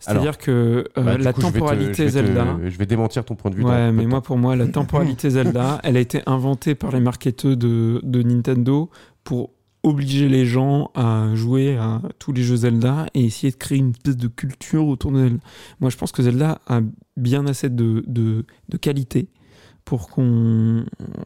C'est-à-dire 0.00 0.38
que 0.38 0.50
euh, 0.50 1.02
Bah, 1.02 1.18
la 1.18 1.32
coup, 1.32 1.40
je 1.42 1.46
vais 1.46 1.52
te- 1.52 1.58
temporalité 1.58 2.08
je 2.08 2.12
vais 2.14 2.22
te- 2.22 2.26
Zelda. 2.26 2.56
Je 2.64 2.78
vais 2.78 2.86
démentir 2.86 3.24
ton 3.24 3.34
point 3.36 3.50
de 3.50 3.56
vue. 3.56 3.64
Ouais, 3.64 3.92
mais 3.92 4.06
moi, 4.06 4.22
pour 4.22 4.38
moi, 4.38 4.56
la 4.56 4.66
temporalité 4.80 5.30
Zelda, 5.30 5.78
elle 5.84 5.96
a 5.96 6.00
été 6.00 6.22
inventée 6.26 6.74
par 6.74 6.90
les 6.92 7.00
marketeurs 7.00 7.56
de, 7.56 8.00
de 8.02 8.22
Nintendo 8.22 8.90
pour 9.24 9.50
obliger 9.82 10.28
les 10.28 10.44
gens 10.44 10.90
à 10.94 11.28
jouer 11.34 11.76
à 11.78 12.02
tous 12.18 12.32
les 12.32 12.42
jeux 12.42 12.56
Zelda 12.56 13.06
et 13.14 13.24
essayer 13.24 13.50
de 13.50 13.56
créer 13.56 13.78
une 13.78 13.90
espèce 13.90 14.16
de 14.16 14.28
culture 14.28 14.86
autour 14.86 15.12
de 15.12 15.18
Zelda. 15.20 15.42
Moi, 15.80 15.90
je 15.90 15.96
pense 15.96 16.12
que 16.12 16.22
Zelda 16.22 16.60
a 16.66 16.80
bien 17.16 17.46
assez 17.46 17.68
de, 17.70 18.02
de, 18.06 18.44
de 18.68 18.76
qualité 18.76 19.28
pour 19.90 20.08
qu'on 20.08 20.84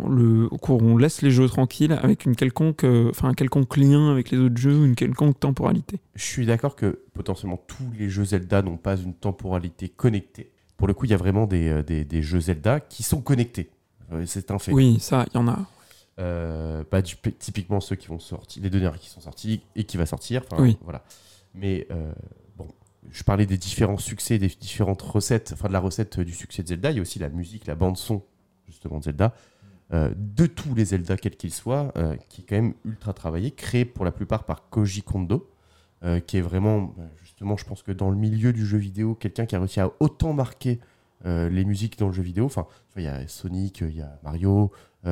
le 0.09 0.49
qu'on 0.62 0.97
laisse 0.97 1.21
les 1.21 1.31
jeux 1.31 1.49
tranquilles 1.49 1.93
avec 1.93 2.25
une 2.25 2.35
quelconque 2.35 2.85
euh, 2.85 3.11
enfin 3.11 3.29
un 3.29 3.35
quelconque 3.35 3.77
lien 3.77 4.11
avec 4.11 4.31
les 4.31 4.39
autres 4.39 4.57
jeux 4.57 4.87
une 4.87 4.95
quelconque 4.95 5.39
temporalité 5.39 5.99
Je 6.15 6.25
suis 6.25 6.47
d'accord 6.47 6.75
que 6.75 7.01
potentiellement 7.12 7.61
tous 7.67 7.85
les 7.99 8.09
jeux 8.09 8.25
Zelda 8.25 8.62
n'ont 8.62 8.79
pas 8.79 8.97
une 8.97 9.12
temporalité 9.12 9.91
connectée. 9.91 10.51
Pour 10.79 10.89
le 10.89 10.95
coup, 10.95 11.05
il 11.05 11.11
y 11.11 11.15
a 11.15 11.19
vraiment 11.19 11.47
des, 11.47 11.69
euh, 11.69 11.83
des, 11.83 12.07
des 12.07 12.23
jeux 12.23 12.41
Zelda 12.41 12.81
qui 12.81 13.03
sont 13.03 13.21
connectés. 13.21 13.69
Euh, 14.15 14.25
C'est 14.27 14.51
un 14.51 14.59
fait. 14.59 14.73
oui 14.73 14.99
ça 14.99 15.27
il 15.31 15.35
y 15.37 15.39
en 15.43 15.47
a 15.49 15.59
Euh, 16.19 16.85
bah, 16.91 17.03
du- 17.03 17.17
typiquement 17.39 17.81
ceux 17.81 17.97
qui 17.97 18.07
vont 18.09 18.19
sortir, 18.19 18.62
les 18.62 18.71
deux 18.71 18.81
derniers 18.81 18.99
qui 18.99 19.11
sont 19.11 19.21
sortis 19.21 19.61
et 19.77 19.85
qui 19.85 19.99
va 19.99 20.07
sortir. 20.07 20.41
Oui. 20.59 20.79
Voilà. 20.85 21.05
Mais 21.55 21.87
euh, 21.91 22.12
bon, 22.57 22.69
je 23.11 23.23
parlais 23.25 23.45
des 23.45 23.59
différents 23.59 23.99
succès, 23.99 24.39
des 24.39 24.49
différentes 24.49 25.03
recettes, 25.03 25.51
enfin 25.53 25.69
de 25.69 25.75
la 25.75 25.81
recette 25.81 26.19
du 26.21 26.33
succès 26.33 26.62
de 26.62 26.69
Zelda. 26.69 26.91
Il 26.93 26.97
y 26.97 26.99
a 27.01 27.03
aussi 27.03 27.19
la 27.19 27.29
musique, 27.29 27.67
la 27.67 27.75
bande 27.75 27.99
son 27.99 28.23
justement 28.67 28.99
de 28.99 29.05
Zelda. 29.05 29.35
euh, 29.93 30.12
de 30.17 30.47
tous 30.47 30.75
les 30.75 30.87
Zelda, 30.87 31.17
quels 31.17 31.37
qu'ils 31.37 31.53
soient, 31.53 31.93
euh, 31.97 32.17
qui 32.31 32.41
est 32.41 32.45
quand 32.45 32.55
même 32.57 32.73
ultra 32.87 33.12
travaillé, 33.12 33.51
créé 33.51 33.85
pour 33.85 34.05
la 34.07 34.12
plupart 34.12 34.45
par 34.45 34.69
Koji 34.71 35.03
Kondo, 35.03 35.51
euh, 36.03 36.21
qui 36.21 36.39
est 36.39 36.41
vraiment, 36.41 36.95
bah, 36.97 37.05
justement, 37.23 37.57
je 37.59 37.67
pense 37.67 37.83
que 37.83 37.93
dans 37.93 38.11
le 38.11 38.17
milieu 38.17 38.53
du 38.55 38.65
jeu 38.65 38.79
vidéo, 38.79 39.15
quelqu'un 39.15 39.45
qui 39.45 39.55
a 39.55 39.59
réussi 39.59 39.81
à 39.81 39.91
autant 40.01 40.33
marquer 40.33 40.81
les 41.25 41.65
musiques 41.65 41.99
dans 41.99 42.09
le 42.09 42.12
jeu 42.12 42.23
vidéo. 42.23 42.45
Enfin, 42.45 42.67
il 42.97 43.03
y 43.03 43.07
a 43.07 43.27
Sonic, 43.29 43.81
il 43.81 43.97
y 43.97 44.03
a 44.03 44.19
Mario, 44.25 44.71
il 45.07 45.11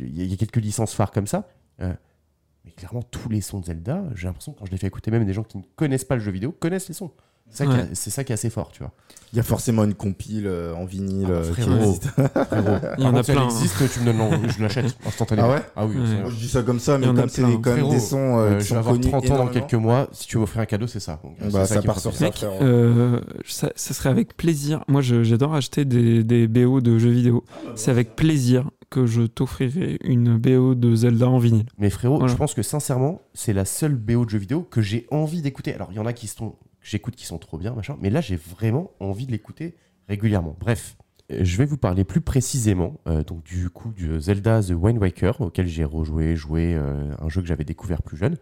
y, 0.00 0.32
a- 0.32 0.36
quelques 0.36 0.56
licences 0.56 0.92
phares 0.92 1.12
comme 1.12 1.28
ça. 1.28 1.48
mais 1.78 2.70
clairement, 2.76 3.02
tous 3.02 3.28
les 3.28 3.40
sons 3.40 3.60
de 3.60 3.66
Zelda, 3.66 4.04
j'ai 4.16 4.26
l'impression, 4.26 4.52
quand 4.54 4.66
je 4.66 4.72
les 4.72 4.76
fais 4.76 4.88
écouter, 4.88 5.10
même 5.12 5.24
des 5.24 5.32
gens 5.32 5.44
qui 5.44 5.58
ne 5.58 5.62
connaissent 5.76 6.04
pas 6.04 6.16
le 6.16 6.20
jeu 6.20 6.32
vidéo, 6.32 6.50
connaissent 6.52 6.88
les 6.88 6.94
sons. 6.94 7.12
C'est 7.52 7.64
ça, 7.64 7.66
qui 7.66 7.76
Ouais. 7.76 7.82
est- 7.84 7.94
c'est 7.94 8.10
ça 8.10 8.24
qui 8.24 8.32
est 8.32 8.34
assez 8.34 8.50
fort, 8.50 8.70
tu 8.72 8.78
vois. 8.80 8.92
Il 9.34 9.36
y 9.36 9.40
a 9.40 9.42
forcément 9.42 9.84
une 9.84 9.94
compile 9.94 10.46
euh, 10.46 10.74
en 10.74 10.84
vinyle 10.84 11.26
Ah 11.28 11.32
euh, 11.32 11.54
qui 11.54 11.62
frérot. 11.62 11.76
existe. 11.78 12.08
Frérot. 12.08 12.76
Il 12.98 13.04
y 13.04 13.06
en 13.06 13.14
a 13.14 13.22
si 13.22 13.32
plein, 13.32 13.40
Elle 13.42 13.46
existe, 13.46 13.92
tu 13.94 14.00
me 14.00 14.04
donnes 14.12 14.50
je 14.50 14.62
l'achète 14.62 14.96
instantanément. 15.06 15.48
Ah 15.50 15.54
ouais 15.54 15.62
Ah 15.76 15.86
oui. 15.86 15.96
Ouais. 15.96 16.30
je 16.30 16.34
dis 16.36 16.48
ça 16.48 16.62
comme 16.62 16.78
ça, 16.80 16.98
mais 16.98 17.06
comme 17.06 17.28
c'est 17.28 17.42
quand 17.42 17.74
même 17.76 17.88
des 17.88 17.98
sons 18.00 18.38
euh, 18.38 18.56
qui 18.58 18.64
je 18.64 18.68
sont 18.68 18.74
vais 18.74 18.78
avoir 18.80 18.94
connus 18.94 19.08
30 19.10 19.30
ans 19.30 19.36
dans 19.38 19.46
quelques 19.48 19.72
mois. 19.74 20.08
Si 20.12 20.26
tu 20.26 20.34
veux 20.36 20.40
m'offrir 20.40 20.60
un 20.62 20.66
cadeau, 20.66 20.86
c'est 20.86 21.00
ça. 21.00 21.18
Donc, 21.22 21.50
Bah, 21.52 21.64
ça 21.66 21.78
qui 21.80 21.86
part 21.86 22.00
sur 22.00 22.10
plaisir. 22.10 22.36
ça. 22.36 22.46
Mec, 22.50 22.60
euh, 22.62 23.20
ça, 23.46 23.70
ça 23.74 23.94
serait 23.94 24.10
avec 24.10 24.36
plaisir. 24.36 24.84
Moi, 24.88 25.00
j'adore 25.00 25.54
acheter 25.54 25.84
des, 25.86 26.24
des 26.24 26.46
BO 26.48 26.80
de 26.82 26.98
jeux 26.98 27.10
vidéo. 27.10 27.44
C'est 27.74 27.90
avec 27.90 28.14
plaisir 28.16 28.70
que 28.90 29.06
je 29.06 29.22
t'offrirai 29.22 29.98
une 30.04 30.36
BO 30.36 30.74
de 30.74 30.94
Zelda 30.94 31.26
en 31.28 31.38
vinyle. 31.38 31.64
Mais 31.78 31.88
frérot, 31.88 32.18
Voilà. 32.18 32.30
je 32.30 32.36
pense 32.36 32.52
que 32.52 32.62
sincèrement, 32.62 33.22
c'est 33.32 33.54
la 33.54 33.64
seule 33.64 33.94
BO 33.94 34.26
de 34.26 34.30
jeu 34.30 34.38
vidéo 34.38 34.60
que 34.70 34.82
j'ai 34.82 35.06
envie 35.10 35.40
d'écouter. 35.40 35.72
Alors, 35.74 35.88
il 35.90 35.96
y 35.96 36.00
en 36.00 36.04
a 36.04 36.12
qui 36.12 36.26
sont, 36.26 36.54
j'écoute 36.82 37.16
qui 37.16 37.26
sont 37.26 37.38
trop 37.38 37.58
bien, 37.58 37.74
machin. 37.74 37.96
Mais 38.00 38.10
là, 38.10 38.20
j'ai 38.20 38.36
vraiment 38.36 38.90
envie 39.00 39.26
de 39.26 39.32
l'écouter 39.32 39.74
régulièrement. 40.08 40.56
Bref, 40.58 40.96
euh, 41.30 41.40
je 41.42 41.56
vais 41.56 41.64
vous 41.64 41.76
parler 41.78 42.04
plus 42.04 42.20
précisément 42.20 43.00
euh, 43.06 43.22
du 43.44 43.70
coup 43.70 43.92
du 43.92 44.20
Zelda 44.20 44.62
The 44.62 44.70
Wind 44.72 44.98
Waker, 44.98 45.40
auquel 45.40 45.66
j'ai 45.66 45.84
rejoué, 45.84 46.36
joué 46.36 46.74
euh, 46.74 47.14
un 47.18 47.28
jeu 47.28 47.40
que 47.40 47.46
j'avais 47.46 47.64
découvert 47.64 48.02
plus 48.02 48.16
jeune, 48.16 48.36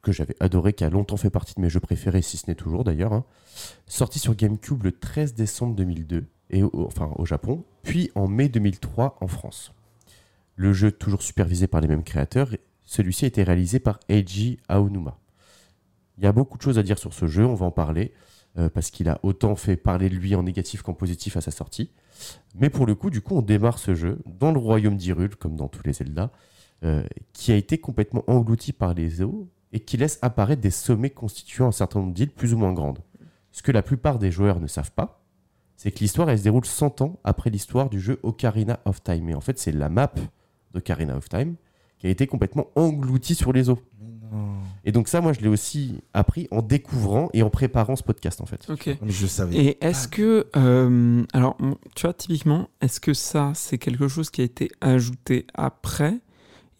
que 0.00 0.10
j'avais 0.10 0.34
adoré, 0.40 0.72
qui 0.72 0.84
a 0.84 0.88
longtemps 0.90 1.18
fait 1.18 1.28
partie 1.28 1.54
de 1.54 1.60
mes 1.60 1.68
jeux 1.68 1.80
préférés, 1.80 2.22
si 2.22 2.38
ce 2.38 2.48
n'est 2.48 2.54
toujours 2.54 2.82
d'ailleurs. 2.82 3.12
hein. 3.12 3.24
Sorti 3.86 4.18
sur 4.18 4.34
GameCube 4.34 4.82
le 4.84 4.92
13 4.92 5.34
décembre 5.34 5.74
2002, 5.74 6.24
et 6.48 6.62
enfin 6.62 7.10
au 7.16 7.26
Japon, 7.26 7.62
puis 7.82 8.10
en 8.14 8.26
mai 8.26 8.48
2003 8.48 9.18
en 9.20 9.26
France. 9.28 9.74
Le 10.56 10.72
jeu 10.72 10.90
toujours 10.90 11.20
supervisé 11.20 11.66
par 11.66 11.82
les 11.82 11.88
mêmes 11.88 12.04
créateurs, 12.04 12.48
celui-ci 12.86 13.26
a 13.26 13.28
été 13.28 13.42
réalisé 13.42 13.80
par 13.80 14.00
Eiji 14.08 14.58
Aonuma. 14.68 15.18
Il 16.20 16.24
y 16.24 16.26
a 16.26 16.32
beaucoup 16.32 16.58
de 16.58 16.62
choses 16.62 16.78
à 16.78 16.82
dire 16.82 16.98
sur 16.98 17.14
ce 17.14 17.26
jeu, 17.26 17.46
on 17.46 17.54
va 17.54 17.64
en 17.64 17.70
parler, 17.70 18.12
euh, 18.58 18.68
parce 18.68 18.90
qu'il 18.90 19.08
a 19.08 19.18
autant 19.22 19.56
fait 19.56 19.76
parler 19.76 20.10
de 20.10 20.16
lui 20.16 20.34
en 20.34 20.42
négatif 20.42 20.82
qu'en 20.82 20.92
positif 20.92 21.38
à 21.38 21.40
sa 21.40 21.50
sortie. 21.50 21.92
Mais 22.54 22.68
pour 22.68 22.84
le 22.84 22.94
coup, 22.94 23.08
du 23.08 23.22
coup, 23.22 23.36
on 23.36 23.40
démarre 23.40 23.78
ce 23.78 23.94
jeu 23.94 24.18
dans 24.26 24.52
le 24.52 24.58
royaume 24.58 24.98
d'Hyrule, 24.98 25.34
comme 25.36 25.56
dans 25.56 25.68
tous 25.68 25.82
les 25.82 25.94
Zelda, 25.94 26.30
euh, 26.84 27.02
qui 27.32 27.52
a 27.52 27.56
été 27.56 27.78
complètement 27.78 28.22
englouti 28.26 28.74
par 28.74 28.92
les 28.92 29.22
eaux 29.22 29.48
et 29.72 29.80
qui 29.80 29.96
laisse 29.96 30.18
apparaître 30.20 30.60
des 30.60 30.70
sommets 30.70 31.08
constituant 31.08 31.68
un 31.68 31.72
certain 31.72 32.00
nombre 32.00 32.12
d'îles 32.12 32.32
plus 32.32 32.52
ou 32.52 32.58
moins 32.58 32.74
grandes. 32.74 32.98
Ce 33.50 33.62
que 33.62 33.72
la 33.72 33.82
plupart 33.82 34.18
des 34.18 34.30
joueurs 34.30 34.60
ne 34.60 34.66
savent 34.66 34.92
pas, 34.92 35.24
c'est 35.76 35.90
que 35.90 36.00
l'histoire, 36.00 36.28
se 36.36 36.42
déroule 36.42 36.66
100 36.66 37.00
ans 37.00 37.18
après 37.24 37.48
l'histoire 37.48 37.88
du 37.88 37.98
jeu 37.98 38.20
Ocarina 38.22 38.80
of 38.84 39.02
Time. 39.02 39.30
Et 39.30 39.34
en 39.34 39.40
fait, 39.40 39.58
c'est 39.58 39.72
la 39.72 39.88
map 39.88 40.12
d'Ocarina 40.74 41.16
of 41.16 41.30
Time 41.30 41.54
qui 41.98 42.08
a 42.08 42.10
été 42.10 42.26
complètement 42.26 42.66
engloutie 42.76 43.34
sur 43.34 43.54
les 43.54 43.70
eaux. 43.70 43.78
Et 44.84 44.92
donc 44.92 45.08
ça, 45.08 45.20
moi, 45.20 45.32
je 45.32 45.40
l'ai 45.40 45.48
aussi 45.48 46.00
appris 46.14 46.48
en 46.50 46.62
découvrant 46.62 47.28
et 47.32 47.42
en 47.42 47.50
préparant 47.50 47.96
ce 47.96 48.02
podcast, 48.02 48.40
en 48.40 48.46
fait. 48.46 48.68
Ok. 48.68 48.86
Mais 49.02 49.10
je 49.10 49.26
savais. 49.26 49.56
Et 49.56 49.84
est-ce 49.84 50.08
que, 50.08 50.46
euh, 50.56 51.24
alors, 51.32 51.56
tu 51.94 52.02
vois, 52.02 52.14
typiquement, 52.14 52.68
est-ce 52.80 53.00
que 53.00 53.14
ça, 53.14 53.52
c'est 53.54 53.78
quelque 53.78 54.08
chose 54.08 54.30
qui 54.30 54.40
a 54.40 54.44
été 54.44 54.70
ajouté 54.80 55.46
après? 55.54 56.18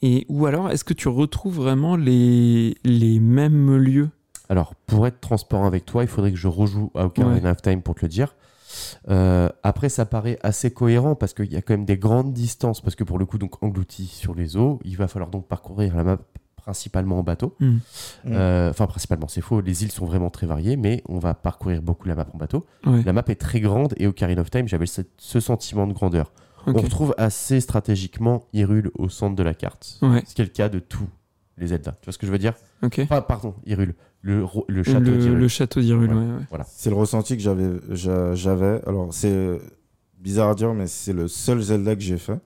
Et, 0.02 0.26
Ou 0.28 0.46
alors, 0.46 0.70
est-ce 0.70 0.84
que 0.84 0.94
tu 0.94 1.08
retrouves 1.08 1.56
vraiment 1.56 1.96
les, 1.96 2.76
les 2.84 3.20
mêmes 3.20 3.76
lieux? 3.76 4.10
Alors, 4.48 4.74
pour 4.86 5.06
être 5.06 5.20
transparent 5.20 5.66
avec 5.66 5.84
toi, 5.84 6.02
il 6.02 6.08
faudrait 6.08 6.32
que 6.32 6.38
je 6.38 6.48
rejoue 6.48 6.90
à 6.94 7.04
Ocarina 7.06 7.52
of 7.52 7.62
Time 7.62 7.82
pour 7.82 7.94
te 7.94 8.02
le 8.02 8.08
dire. 8.08 8.34
Euh, 9.08 9.48
après, 9.62 9.88
ça 9.88 10.06
paraît 10.06 10.38
assez 10.42 10.70
cohérent 10.72 11.14
parce 11.14 11.34
qu'il 11.34 11.52
y 11.52 11.56
a 11.56 11.62
quand 11.62 11.74
même 11.74 11.84
des 11.84 11.98
grandes 11.98 12.32
distances. 12.32 12.80
Parce 12.80 12.96
que 12.96 13.04
pour 13.04 13.18
le 13.18 13.26
coup, 13.26 13.38
donc 13.38 13.62
englouti 13.62 14.06
sur 14.06 14.34
les 14.34 14.56
eaux, 14.56 14.80
il 14.84 14.96
va 14.96 15.08
falloir 15.08 15.30
donc 15.30 15.46
parcourir 15.46 15.96
la 15.96 16.04
map 16.04 16.18
principalement 16.60 17.18
en 17.18 17.22
bateau. 17.22 17.54
Hmm. 17.60 17.78
Euh, 18.26 18.70
Enfin, 18.70 18.86
principalement, 18.86 19.28
c'est 19.28 19.40
faux. 19.40 19.60
Les 19.60 19.82
îles 19.82 19.90
sont 19.92 20.06
vraiment 20.06 20.30
très 20.30 20.46
variées, 20.46 20.76
mais 20.76 21.02
on 21.08 21.18
va 21.18 21.34
parcourir 21.34 21.82
beaucoup 21.82 22.06
la 22.08 22.14
map 22.14 22.26
en 22.32 22.38
bateau. 22.38 22.66
Ouais. 22.86 23.02
La 23.04 23.12
map 23.12 23.24
est 23.28 23.34
très 23.40 23.60
grande 23.60 23.94
et 23.96 24.06
Ocarina 24.06 24.40
of 24.42 24.50
Time, 24.50 24.68
j'avais 24.68 24.86
ce, 24.86 25.02
ce 25.18 25.40
sentiment 25.40 25.86
de 25.86 25.92
grandeur. 25.92 26.32
Ok. 26.66 26.76
On 26.76 26.80
retrouve 26.82 27.14
assez 27.16 27.60
stratégiquement 27.60 28.44
Hyrule 28.52 28.90
au 28.98 29.08
centre 29.08 29.34
de 29.34 29.42
la 29.42 29.54
carte. 29.54 29.98
Ouais. 30.02 30.22
Ce 30.26 30.34
qui 30.34 30.42
est 30.42 30.44
le 30.44 30.50
cas 30.50 30.68
de 30.68 30.78
tous 30.78 31.08
les 31.56 31.68
Zelda. 31.68 31.92
Tu 32.00 32.06
vois 32.06 32.12
ce 32.12 32.18
que 32.18 32.26
je 32.26 32.32
veux 32.32 32.38
dire? 32.38 32.54
Ok. 32.82 32.98
Enfin, 33.02 33.22
pardon, 33.22 33.54
Hyrule. 33.66 33.94
Le, 34.22 34.44
château 34.82 35.00
le, 35.00 35.16
d'Hyrule. 35.16 35.38
le 35.38 35.48
château 35.48 35.80
d'Hyrule, 35.80 36.12
Ouais. 36.12 36.16
ouais, 36.16 36.58
ouais. 36.58 36.64
C'est 36.66 36.90
le 36.90 36.96
ressenti 36.96 37.36
que 37.36 37.42
j'avais. 37.42 37.70
j'a- 37.90 38.34
j'avais. 38.34 38.80
Alors, 38.86 39.08
c'est 39.14 39.32
euh, 39.32 39.58
bizarre 40.18 40.50
à 40.50 40.54
dire, 40.54 40.74
mais 40.74 40.86
c'est 40.86 41.14
le 41.14 41.26
seul 41.28 41.60
Zelda 41.62 41.94
que 41.96 42.02
j'ai 42.02 42.18
fait, 42.18 42.38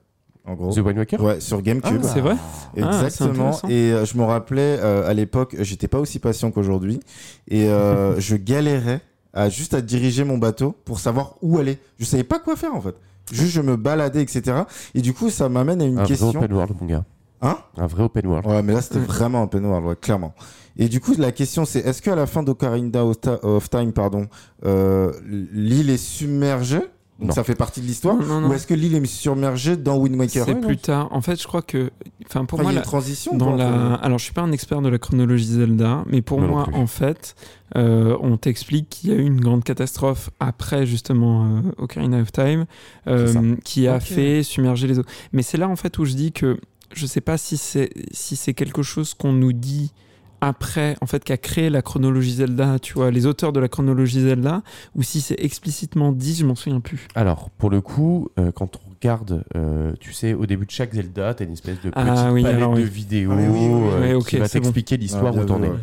en 0.45 0.53
gros. 0.53 0.71
The 0.73 0.77
Wind 0.79 0.97
Waker 0.97 1.21
Ouais, 1.21 1.39
sur 1.39 1.61
GameCube. 1.61 2.01
C'est 2.03 2.21
vrai 2.21 2.35
Ah, 2.81 3.03
Exactement. 3.03 3.51
et 3.69 3.91
euh, 3.91 4.05
je 4.05 4.17
me 4.17 4.23
rappelais 4.23 4.77
euh, 4.79 5.07
à 5.09 5.13
l'époque, 5.13 5.55
j'étais 5.59 5.87
pas 5.87 5.99
aussi 5.99 6.19
patient 6.19 6.51
qu'aujourd'hui, 6.51 6.99
et 7.47 7.69
euh, 7.69 8.19
je 8.19 8.35
galérais 8.35 9.01
à 9.33 9.49
juste 9.49 9.73
à 9.73 9.81
diriger 9.81 10.23
mon 10.23 10.37
bateau 10.37 10.75
pour 10.85 10.99
savoir 10.99 11.35
où 11.41 11.57
aller. 11.57 11.77
Je 11.99 12.05
savais 12.05 12.23
pas 12.23 12.39
quoi 12.39 12.55
faire 12.55 12.73
en 12.75 12.81
fait. 12.81 12.95
Juste 13.31 13.51
je 13.53 13.61
me 13.61 13.75
baladais, 13.75 14.21
etc. 14.21 14.55
Et 14.93 15.01
du 15.01 15.13
coup, 15.13 15.29
ça 15.29 15.49
m'amène 15.49 15.81
à 15.81 15.85
une 15.85 15.97
Un 15.97 16.03
vrai 16.03 16.07
question. 16.09 16.29
open 16.29 16.53
world, 16.53 16.73
mon 16.79 16.87
gars. 16.87 17.03
Hein? 17.41 17.57
Un 17.77 17.87
vrai 17.87 18.03
open 18.03 18.25
world. 18.27 18.45
Ouais, 18.45 18.61
mais 18.63 18.73
là 18.73 18.81
c'était 18.81 18.99
vraiment 19.05 19.41
un 19.41 19.43
open 19.45 19.65
world, 19.65 19.85
ouais, 19.87 19.95
clairement. 19.99 20.33
Et 20.77 20.89
du 20.89 20.99
coup, 20.99 21.13
la 21.17 21.31
question 21.31 21.65
c'est 21.65 21.79
est-ce 21.79 22.01
qu'à 22.01 22.15
la 22.15 22.27
fin 22.27 22.43
d'Ocarina 22.43 23.03
of 23.05 23.69
Time, 23.69 23.93
pardon, 23.93 24.27
euh, 24.65 25.11
l'île 25.25 25.89
est 25.89 25.97
submergée? 25.97 26.81
Donc 27.19 27.29
Non. 27.29 27.33
ça 27.33 27.43
fait 27.45 27.55
partie 27.55 27.79
de 27.79 27.85
l'histoire 27.85 28.15
Non, 28.17 28.25
non, 28.25 28.41
non. 28.41 28.49
Ou 28.49 28.53
est-ce 28.53 28.67
que 28.67 28.73
l'île 28.73 28.93
est 28.95 29.05
submergée 29.05 29.77
dans 29.77 29.97
Wind 29.97 30.15
Waker 30.19 30.43
C'est 30.45 30.55
plus 30.59 30.77
tard. 30.77 31.07
En 31.11 31.21
fait, 31.21 31.41
je 31.41 31.47
crois 31.47 31.61
que. 31.61 31.89
Enfin, 32.27 32.43
pour 32.43 32.59
Enfin, 32.59 32.63
moi, 32.63 32.71
il 32.73 32.75
y 32.75 32.77
a 32.77 32.81
la- 32.81 32.85
une 32.85 32.89
transition 32.89 33.37
dans 33.37 33.55
la. 33.55 33.93
Alors, 33.95 34.17
je 34.17 34.25
suis 34.25 34.33
pas 34.33 34.41
un 34.41 34.51
expert 34.51 34.81
de 34.81 34.89
la 34.89 34.97
chronologie 34.97 35.45
Zelda, 35.45 36.03
mais 36.07 36.21
pour 36.21 36.39
Moi 36.39 36.47
non 36.47 36.53
moi, 36.55 36.63
plus. 36.65 36.75
en 36.75 36.87
fait, 36.87 37.35
euh, 37.77 38.17
on 38.21 38.35
t'explique 38.35 38.89
qu'il 38.89 39.11
y 39.11 39.13
a 39.13 39.15
eu 39.15 39.23
une 39.25 39.39
grande 39.39 39.63
catastrophe 39.63 40.29
après 40.41 40.85
justement 40.85 41.45
euh, 41.45 41.61
Ocarina 41.77 42.19
of 42.19 42.31
Time, 42.33 42.65
euh, 43.07 43.55
qui 43.63 43.87
a 43.87 43.99
fait 44.01 44.43
submerger 44.43 44.87
les 44.87 44.99
eaux. 44.99 45.05
Mais 45.31 45.41
c'est 45.41 45.57
là 45.57 45.69
en 45.69 45.75
fait 45.77 45.97
où 45.99 46.03
je 46.05 46.15
dis 46.15 46.33
que 46.33 46.57
je 46.93 47.05
sais 47.05 47.21
pas 47.21 47.37
si 47.37 47.55
c'est 47.55 47.91
si 48.11 48.35
c'est 48.35 48.53
quelque 48.53 48.83
chose 48.83 49.13
qu'on 49.13 49.31
nous 49.31 49.53
dit 49.53 49.93
après, 50.41 50.95
en 51.01 51.05
fait, 51.05 51.23
qu'a 51.23 51.37
créé 51.37 51.69
la 51.69 51.81
chronologie 51.81 52.33
Zelda, 52.35 52.79
tu 52.79 52.93
vois, 52.93 53.11
les 53.11 53.25
auteurs 53.25 53.53
de 53.53 53.59
la 53.59 53.67
chronologie 53.67 54.21
Zelda, 54.21 54.61
ou 54.95 55.03
si 55.03 55.21
c'est 55.21 55.39
explicitement 55.39 56.11
dit, 56.11 56.35
je 56.35 56.45
m'en 56.45 56.55
souviens 56.55 56.79
plus. 56.79 57.07
Alors, 57.15 57.49
pour 57.51 57.69
le 57.69 57.81
coup, 57.81 58.29
euh, 58.39 58.51
quand 58.51 58.75
on 58.85 58.89
regarde, 58.91 59.43
euh, 59.55 59.93
tu 59.99 60.13
sais, 60.13 60.33
au 60.33 60.45
début 60.45 60.65
de 60.65 60.71
chaque 60.71 60.93
Zelda, 60.93 61.33
t'as 61.33 61.45
une 61.45 61.53
espèce 61.53 61.75
de 61.81 61.89
petite 61.89 61.93
Ah 61.95 62.31
oui, 62.31 62.43
palette 62.43 62.57
alors 62.57 62.73
de 62.75 62.81
oui. 62.81 62.89
vidéos 62.89 63.31
Ah 63.33 63.37
oui, 63.37 63.45
oui, 63.47 63.57
oui, 63.59 63.67
oui. 63.67 63.89
euh, 63.93 64.01
Ouais, 64.01 64.13
ok, 64.13 64.27
qui 64.27 64.37
va 64.37 64.43
bon. 64.45 64.49
t'expliquer 64.49 64.97
l'histoire 64.97 65.33
Ah, 65.35 65.41
où 65.41 65.45
t'en 65.45 65.63
es. 65.63 65.69
ouais. 65.69 65.75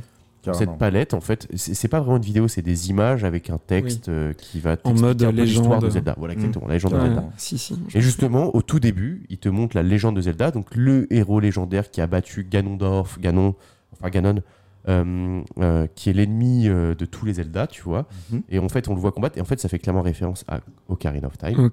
Cette 0.55 0.77
palette, 0.77 1.15
en 1.15 1.21
fait, 1.21 1.47
c'est 1.55 1.87
pas 1.87 2.01
vraiment 2.01 2.17
une 2.17 2.25
vidéo, 2.25 2.49
c'est 2.49 2.63
des 2.63 2.91
images 2.91 3.23
avec 3.23 3.49
un 3.49 3.59
texte 3.59 4.09
euh, 4.09 4.33
qui 4.33 4.59
va 4.59 4.77
En 4.83 4.93
mode 4.93 5.23
l'histoire 5.23 5.75
légende. 5.75 5.85
de 5.85 5.91
Zelda. 5.91 6.15
Voilà, 6.19 6.35
exactement, 6.35 6.67
la 6.67 6.75
légende 6.75 6.95
de. 6.95 6.99
Zelda. 7.01 7.21
Ouais, 7.21 7.27
si, 7.37 7.59
si. 7.59 7.75
Et 7.95 7.99
me 7.99 8.03
justement, 8.03 8.53
au 8.57 8.61
tout 8.61 8.81
début, 8.81 9.23
il 9.31 9.39
te 9.39 9.49
montre 9.49 9.77
la 9.77 9.85
légende 9.85 10.17
de 10.17 10.21
Zelda, 10.21 10.51
donc 10.51 10.67
le 10.75 11.07
héros 11.15 11.39
légendaire 11.39 11.93
qui 11.93 12.01
a 12.01 12.09
battu 12.09 12.43
Ganondorf, 12.43 13.21
Ganon, 13.21 13.55
enfin 13.93 14.11
Ganon, 14.11 14.43
euh, 14.88 15.43
euh, 15.59 15.86
qui 15.95 16.11
est 16.11 16.12
l'ennemi 16.12 16.66
euh, 16.66 16.97
de 16.97 17.05
tous 17.05 17.24
les 17.24 17.34
Zelda, 17.34 17.68
tu 17.68 17.82
vois. 17.82 18.09
Mhm. 18.32 18.43
Et 18.49 18.59
en 18.59 18.68
fait, 18.68 18.88
on 18.88 18.95
le 18.95 19.01
voit 19.01 19.12
combattre, 19.12 19.38
et 19.38 19.40
en 19.40 19.45
fait, 19.45 19.61
ça 19.61 19.68
fait 19.68 19.78
clairement 19.78 20.03
référence 20.03 20.45
à 20.49 20.61
Ocarina 20.88 21.28
of 21.28 21.38
Time. 21.38 21.70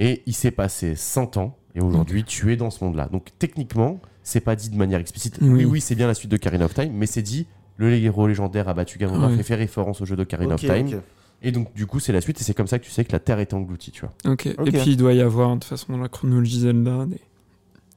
Et 0.00 0.22
il 0.26 0.34
s'est 0.34 0.50
passé 0.50 0.96
100 0.96 1.36
ans, 1.36 1.56
et 1.76 1.80
aujourd'hui, 1.80 2.24
tu 2.24 2.52
es 2.52 2.56
dans 2.56 2.70
ce 2.70 2.82
monde-là. 2.84 3.08
Donc 3.12 3.28
techniquement, 3.38 4.00
c'est 4.24 4.40
pas 4.40 4.56
dit 4.56 4.68
de 4.68 4.76
manière 4.76 4.98
explicite. 4.98 5.38
Oui. 5.40 5.48
Oui, 5.48 5.64
oui, 5.64 5.80
c'est 5.80 5.94
bien 5.94 6.08
la 6.08 6.14
suite 6.14 6.30
d'Ocarina 6.30 6.64
of 6.64 6.74
Time, 6.74 6.92
mais 6.92 7.06
c'est 7.06 7.22
dit, 7.22 7.46
le 7.76 7.92
héros 7.92 8.26
légendaire 8.26 8.68
a 8.68 8.74
battu 8.74 8.98
Ganondorf 8.98 9.32
Ouais. 9.32 9.38
et 9.38 9.42
fait 9.44 9.54
référence 9.54 10.00
au 10.00 10.04
jeu 10.04 10.16
d'Ocarina 10.16 10.54
Ok, 10.54 10.64
of 10.64 10.74
Time. 10.74 11.00
Et 11.40 11.52
donc, 11.52 11.72
du 11.74 11.86
coup, 11.86 12.00
c'est 12.00 12.12
la 12.12 12.20
suite, 12.20 12.40
et 12.40 12.44
c'est 12.44 12.54
comme 12.54 12.66
ça 12.66 12.80
que 12.80 12.84
tu 12.84 12.90
sais 12.90 13.04
que 13.04 13.12
la 13.12 13.20
Terre 13.20 13.38
est 13.38 13.54
engloutie, 13.54 13.92
tu 13.92 14.00
vois. 14.00 14.34
Et 14.34 14.72
puis 14.72 14.90
il 14.90 14.96
doit 14.96 15.12
y 15.12 15.20
avoir, 15.20 15.50
de 15.50 15.60
toute 15.60 15.64
façon, 15.64 15.92
dans 15.92 15.98
la 15.98 16.08
chronologie 16.08 16.60
Zelda, 16.60 17.06
des, 17.06 17.20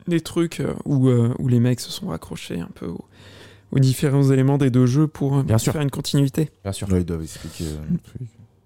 des 0.08 0.22
trucs 0.22 0.60
euh, 0.60 0.74
où, 0.86 1.08
euh, 1.10 1.34
où 1.39 1.47
les 1.47 1.60
mecs 1.60 1.80
se 1.80 1.91
sont 1.91 2.08
raccrochés 2.08 2.60
un 2.60 2.70
peu 2.74 2.88
aux, 2.88 3.06
aux 3.72 3.80
différents 3.80 4.30
éléments 4.32 4.58
des 4.58 4.70
deux 4.70 4.86
jeux 4.86 5.08
pour 5.08 5.38
euh, 5.38 5.43
Bien 5.43 5.58
sûr. 5.58 5.74
faire 5.74 5.82
une 5.82 5.91
continuité. 5.91 6.49
Bien 6.64 6.72
sûr. 6.74 6.89
Ouais, 6.89 6.99
ils 7.02 7.06
doivent 7.06 7.24
expliquer 7.24 7.66
le 7.89 7.97
truc. 7.97 8.22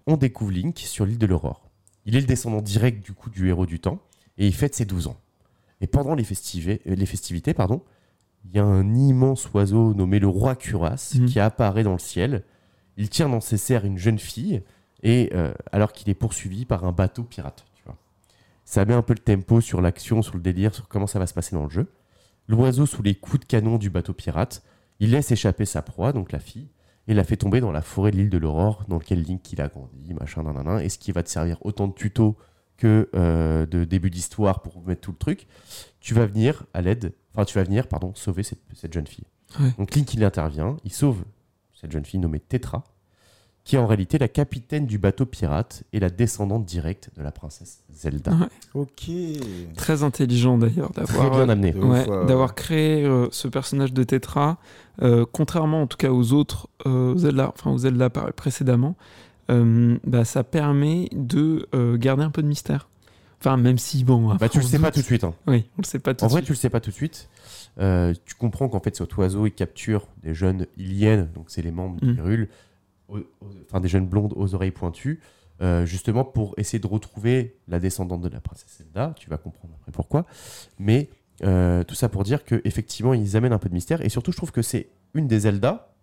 on 0.08 0.18
découvre 0.18 0.52
Link 0.52 0.78
sur 0.80 1.06
l'île 1.06 1.18
de 1.18 1.26
l'Aurore. 1.26 1.70
Il 2.06 2.16
est 2.16 2.22
le 2.22 2.28
descendant 2.28 2.62
direct 2.62 3.04
du 3.04 3.14
coup 3.14 3.30
du 3.30 3.48
héros 3.50 3.66
du 3.66 3.80
temps 3.80 4.00
et 4.38 4.46
il 4.48 4.54
fête 4.54 4.76
ses 4.76 4.86
12 4.86 5.08
ans. 5.08 5.18
Et 5.82 5.88
pendant 5.88 6.16
les, 6.16 6.24
festivi- 6.24 6.80
les 6.86 7.06
festivités, 7.06 7.54
pardon, 7.54 7.82
il 8.46 8.56
y 8.56 8.60
a 8.60 8.64
un 8.66 8.94
immense 8.96 9.50
oiseau 9.54 9.94
nommé 9.94 10.20
le 10.20 10.28
roi 10.28 10.56
Cuirasse 10.56 11.16
Mhm. 11.16 11.26
qui 11.26 11.40
apparaît 11.40 11.84
dans 11.84 11.94
le 11.94 12.00
ciel. 12.00 12.44
Il 12.98 13.10
tient 13.10 13.28
dans 13.28 13.42
ses 13.42 13.58
serres 13.58 13.86
une 13.86 13.98
jeune 13.98 14.20
fille 14.20 14.62
et 15.04 15.30
euh, 15.34 15.52
alors 15.72 15.92
qu'il 15.92 16.10
est 16.10 16.14
poursuivi 16.16 16.64
par 16.66 16.86
un 16.86 16.92
bateau 16.92 17.24
pirate. 17.24 17.66
Ça 18.66 18.84
met 18.84 18.94
un 18.94 19.02
peu 19.04 19.14
le 19.14 19.20
tempo 19.20 19.62
sur 19.62 19.80
l'action, 19.82 20.22
sur 20.22 20.36
le 20.36 20.42
délire, 20.42 20.74
sur 20.74 20.88
comment 20.88 21.08
ça 21.08 21.20
va 21.20 21.28
se 21.28 21.34
passer 21.34 21.56
dans 21.56 21.64
le 21.64 21.70
jeu. 21.70 21.88
L'oiseau 22.48 22.86
sous 22.86 23.04
les 23.04 23.16
coups 23.16 23.42
de 23.42 23.46
canon 23.46 23.78
du 23.78 23.90
bateau 23.90 24.14
pirate, 24.14 24.64
il 25.00 25.12
laisse 25.12 25.32
échapper 25.32 25.66
sa 25.66 25.82
proie, 25.82 26.14
donc 26.14 26.32
la 26.32 26.40
fille, 26.40 26.70
et 27.08 27.14
la 27.14 27.24
fait 27.24 27.38
tomber 27.38 27.62
dans 27.62 27.72
la 27.72 27.82
forêt 27.82 28.12
de 28.12 28.18
l'île 28.18 28.30
de 28.30 28.38
l'Aurore, 28.38 28.84
dans 28.88 28.98
lequel 28.98 29.22
Link 29.22 29.52
il 29.52 29.62
a 29.62 29.68
grandi, 29.68 30.14
machin, 30.14 30.44
nanana, 30.44 30.84
et 30.84 30.90
ce 30.90 30.98
qui 30.98 31.12
va 31.12 31.24
te 31.24 31.30
servir 31.30 31.58
autant 31.62 31.88
de 31.88 31.94
tutos 31.94 32.36
que 32.78 33.10
euh, 33.16 33.66
de 33.66 33.84
début 33.84 34.10
d'histoire 34.10 34.62
pour 34.62 34.82
mettre 34.86 35.02
tout 35.02 35.12
le 35.12 35.18
truc. 35.18 35.48
Tu 36.00 36.14
vas 36.14 36.26
venir 36.26 36.66
à 36.74 36.82
l'aide, 36.82 37.14
enfin 37.34 37.46
tu 37.46 37.58
vas 37.58 37.64
venir, 37.64 37.88
pardon, 37.88 38.14
sauver 38.16 38.44
cette, 38.44 38.62
cette 38.74 38.94
jeune 38.94 39.08
fille. 39.08 39.26
Ouais. 39.60 39.72
Donc 39.78 39.94
Link 39.96 40.14
il 40.14 40.24
intervient, 40.24 40.78
il 40.84 40.92
sauve 40.92 41.24
cette 41.74 41.92
jeune 41.92 42.06
fille 42.06 42.20
nommée 42.20 42.40
Tetra, 42.40 42.84
qui 43.66 43.76
est 43.76 43.80
en 43.80 43.88
réalité 43.88 44.18
la 44.20 44.28
capitaine 44.30 44.86
du 44.86 44.98
bateau 45.00 45.26
pirate 45.26 45.84
et 45.92 46.00
la 46.00 46.10
descendante 46.10 46.66
directe 46.66 47.10
de 47.18 47.24
la 47.24 47.32
princesse 47.32 47.80
Zelda. 47.92 48.32
Ouais. 48.32 48.48
Ok. 48.82 49.10
Très 49.76 50.04
intelligent 50.04 50.58
d'ailleurs 50.58 50.92
d'avoir 50.92 51.32
bien 51.32 51.50
amené. 51.50 51.72
de 51.74 51.80
ouais, 51.80 52.02
ouf, 52.02 52.08
ouais. 52.08 52.26
d'avoir 52.28 52.54
créé 52.56 53.04
euh, 53.04 53.28
ce 53.32 53.48
personnage 53.48 53.92
de 53.92 54.04
Tetra, 54.04 54.58
euh, 55.02 55.26
contrairement 55.32 55.82
en 55.82 55.88
tout 55.88 55.98
cas 55.98 56.12
aux 56.12 56.32
autres 56.34 56.70
euh, 56.86 57.18
Zelda, 57.18 57.52
enfin 57.58 57.72
aux 57.72 57.80
Zelda 57.80 58.10
précédemment, 58.10 58.96
euh, 59.50 59.98
bah, 60.06 60.26
ça 60.26 60.44
permet 60.44 61.10
de 61.12 61.68
euh, 61.74 61.98
garder 61.98 62.24
un 62.24 62.30
peu 62.32 62.42
de 62.44 62.48
mystère. 62.48 62.88
Enfin, 63.42 63.58
même 63.58 63.78
si 63.78 64.04
bon. 64.04 64.34
Bah 64.36 64.48
tu 64.50 64.60
le 64.60 64.64
sais 64.64 64.80
pas 64.80 64.92
tout 64.92 65.02
de 65.02 65.06
suite. 65.06 65.24
hein. 65.24 65.34
Oui, 65.46 65.66
on 65.78 65.82
le 65.82 65.86
sait 65.86 66.00
pas 66.00 66.14
tout 66.16 66.24
En 66.24 66.28
de 66.28 66.32
vrai, 66.32 66.40
suite. 66.42 66.48
tu 66.48 66.52
le 66.54 66.58
sais 66.58 66.70
pas 66.70 66.80
tout 66.80 66.90
de 66.90 66.96
suite. 66.96 67.30
Euh, 67.80 68.14
tu 68.26 68.34
comprends 68.36 68.70
qu'en 68.70 68.80
fait, 68.80 68.96
cet 68.96 69.16
oiseau, 69.18 69.46
il 69.46 69.52
capture 69.52 70.08
des 70.24 70.34
jeunes 70.34 70.66
hyliennes, 70.78 71.30
donc 71.36 71.46
c'est 71.50 71.62
les 71.62 71.72
membres 71.72 71.98
Mm. 72.02 72.12
du 72.14 72.18
Hyrule, 72.18 72.48
enfin 73.10 73.80
des 73.80 73.88
jeunes 73.88 74.08
blondes 74.08 74.34
aux 74.36 74.56
oreilles 74.56 74.72
pointues, 74.72 75.20
euh, 75.62 75.86
justement 75.86 76.24
pour 76.26 76.54
essayer 76.58 76.80
de 76.80 76.88
retrouver 76.88 77.58
la 77.68 77.80
descendante 77.80 78.22
de 78.22 78.30
la 78.30 78.42
princesse 78.42 78.78
Zelda. 78.78 79.14
Tu 79.18 79.30
vas 79.30 79.38
comprendre 79.38 79.74
après 79.80 79.92
pourquoi. 79.92 80.26
Mais 80.80 81.10
euh, 81.44 81.84
tout 81.84 81.96
ça 81.96 82.10
pour 82.10 82.24
dire 82.24 82.44
que 82.46 82.62
effectivement, 82.66 83.14
ils 83.14 83.36
amènent 83.38 83.54
un 83.54 83.60
peu 83.60 83.70
de 83.70 83.74
mystère. 83.74 84.02
Et 84.02 84.10
surtout, 84.10 84.32
je 84.32 84.38
trouve 84.38 84.52
que 84.52 84.62
c'est 84.62 84.90
une 85.14 85.28
des 85.28 85.42
Zelda 85.42 85.94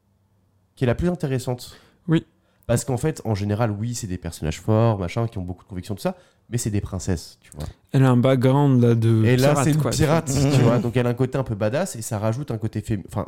qui 0.74 0.84
est 0.84 0.86
la 0.86 0.94
plus 0.94 1.08
intéressante. 1.08 1.76
Oui. 2.08 2.26
Parce 2.66 2.84
qu'en 2.84 2.96
fait, 2.96 3.20
en 3.24 3.34
général, 3.34 3.70
oui, 3.70 3.94
c'est 3.94 4.06
des 4.06 4.18
personnages 4.18 4.60
forts, 4.60 4.98
machin, 4.98 5.26
qui 5.26 5.38
ont 5.38 5.42
beaucoup 5.42 5.64
de 5.64 5.68
conviction, 5.68 5.94
tout 5.94 6.00
ça, 6.00 6.16
mais 6.48 6.58
c'est 6.58 6.70
des 6.70 6.80
princesses, 6.80 7.38
tu 7.40 7.50
vois. 7.54 7.66
Elle 7.90 8.04
a 8.04 8.10
un 8.10 8.16
background 8.16 8.80
là 8.82 8.94
de. 8.94 9.24
Et 9.24 9.36
là, 9.36 9.56
c'est 9.62 9.72
une 9.72 9.82
quoi. 9.82 9.90
pirate, 9.90 10.26
tu 10.54 10.62
vois. 10.62 10.78
Donc, 10.78 10.96
elle 10.96 11.06
a 11.06 11.10
un 11.10 11.14
côté 11.14 11.36
un 11.36 11.42
peu 11.42 11.54
badass 11.56 11.96
et 11.96 12.02
ça 12.02 12.18
rajoute 12.18 12.50
un 12.50 12.58
côté 12.58 12.80
féminin. 12.80 13.06
Enfin, 13.08 13.26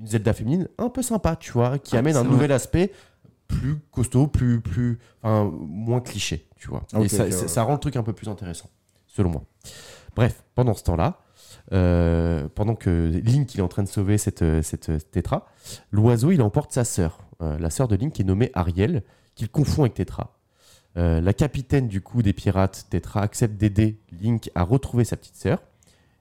une 0.00 0.06
Zelda 0.06 0.32
féminine 0.32 0.68
un 0.78 0.90
peu 0.90 1.02
sympa, 1.02 1.34
tu 1.34 1.50
vois, 1.50 1.78
qui 1.78 1.96
Ah, 1.96 1.98
amène 1.98 2.16
un 2.16 2.24
nouvel 2.24 2.52
aspect 2.52 2.92
plus 3.48 3.78
costaud, 3.90 4.26
plus, 4.28 4.60
plus, 4.60 4.98
enfin, 5.22 5.50
moins 5.58 6.00
cliché, 6.00 6.46
tu 6.56 6.68
vois. 6.68 6.84
Et 7.00 7.08
ça, 7.08 7.24
ok, 7.24 7.32
ça- 7.32 7.40
ouais. 7.42 7.48
ça 7.48 7.62
rend 7.64 7.72
le 7.72 7.78
truc 7.80 7.96
un 7.96 8.02
peu 8.02 8.12
plus 8.12 8.28
intéressant, 8.28 8.68
selon 9.06 9.30
moi. 9.30 9.44
Bref, 10.14 10.44
pendant 10.54 10.74
ce 10.74 10.84
temps-là, 10.84 11.20
euh, 11.72 12.48
pendant 12.54 12.74
que 12.74 13.20
Link 13.24 13.54
il 13.54 13.60
est 13.60 13.62
en 13.62 13.68
train 13.68 13.82
de 13.82 13.88
sauver 13.88 14.18
cette, 14.18 14.42
euh, 14.42 14.62
cette 14.62 14.88
euh, 14.90 14.98
Tetra, 14.98 15.46
l'oiseau 15.90 16.30
il 16.30 16.42
emporte 16.42 16.72
sa 16.72 16.84
sœur, 16.84 17.18
euh, 17.42 17.58
la 17.58 17.70
sœur 17.70 17.88
de 17.88 17.96
Link 17.96 18.12
qui 18.12 18.22
est 18.22 18.24
nommée 18.24 18.50
Ariel, 18.54 19.02
qu'il 19.34 19.48
confond 19.50 19.82
avec 19.82 19.94
Tetra. 19.94 20.34
Euh, 20.96 21.20
la 21.20 21.32
capitaine 21.32 21.86
du 21.86 22.00
coup 22.00 22.22
des 22.22 22.32
pirates, 22.32 22.86
Tetra, 22.90 23.22
accepte 23.22 23.56
d'aider 23.56 24.00
Link 24.20 24.50
à 24.54 24.62
retrouver 24.62 25.04
sa 25.04 25.16
petite 25.16 25.36
sœur 25.36 25.62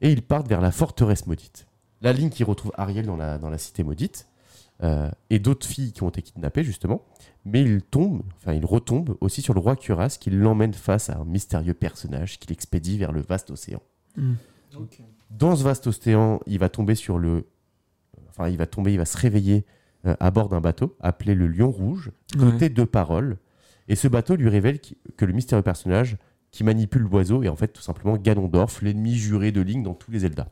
et 0.02 0.12
ils 0.12 0.22
partent 0.22 0.48
vers 0.48 0.62
la 0.62 0.72
forteresse 0.72 1.26
maudite. 1.26 1.66
Là, 2.02 2.14
Link 2.14 2.40
il 2.40 2.44
retrouve 2.44 2.72
Ariel 2.78 3.06
dans 3.08 3.16
la, 3.18 3.38
dans 3.40 3.50
la 3.50 3.58
cité 3.58 3.84
maudite 3.84 4.28
euh, 4.84 5.10
et 5.30 5.40
d'autres 5.40 5.66
filles 5.66 5.92
qui 5.92 6.04
ont 6.04 6.10
été 6.10 6.22
kidnappées 6.22 6.64
justement, 6.64 7.04
mais 7.46 7.64
il 7.64 7.82
tombe, 7.82 8.22
enfin 8.38 8.54
il 8.54 8.66
retombe 8.66 9.18
aussi 9.22 9.42
sur 9.42 9.54
le 9.54 9.60
roi 9.60 9.76
Cuirass 9.76 10.18
qui 10.18 10.30
l'emmène 10.30 10.74
face 10.74 11.10
à 11.10 11.18
un 11.18 11.26
mystérieux 11.26 11.74
personnage 11.74 12.40
qui 12.40 12.48
l'expédie 12.50 12.98
vers 12.98 13.12
le 13.12 13.22
vaste 13.22 13.50
océan. 13.50 13.82
Hmm. 14.16 14.34
Dans 15.32 15.56
ce 15.56 15.64
vaste 15.64 15.88
océan, 15.88 16.40
il 16.46 16.60
va 16.60 16.70
tomber 16.70 16.94
sur 16.94 17.18
le, 17.18 17.48
enfin 18.30 18.50
il 18.50 18.58
va 18.58 18.68
tomber, 18.68 18.94
il 18.94 18.98
va 18.98 19.06
se 19.06 19.18
réveiller 19.18 19.66
euh, 20.06 20.16
à 20.20 20.30
bord 20.30 20.50
d'un 20.50 20.62
bateau 20.62 20.96
appelé 21.00 21.34
le 21.34 21.48
Lion 21.48 21.72
Rouge, 21.72 22.12
doté 22.36 22.70
de 22.70 22.84
paroles. 22.84 23.38
Et 23.88 23.96
ce 23.96 24.08
bateau 24.08 24.36
lui 24.36 24.50
révèle 24.50 24.80
que 24.80 25.26
le 25.26 25.34
mystérieux 25.34 25.64
personnage 25.64 26.18
qui 26.52 26.64
manipule 26.64 27.02
l'oiseau 27.02 27.44
est 27.44 27.50
en 27.50 27.56
fait 27.56 27.70
tout 27.70 27.82
simplement 27.82 28.18
Ganondorf, 28.18 28.82
l'ennemi 28.82 29.16
juré 29.16 29.52
de 29.52 29.62
Link 29.62 29.84
dans 29.84 29.94
tous 29.94 30.12
les 30.12 30.20
Zelda. 30.20 30.50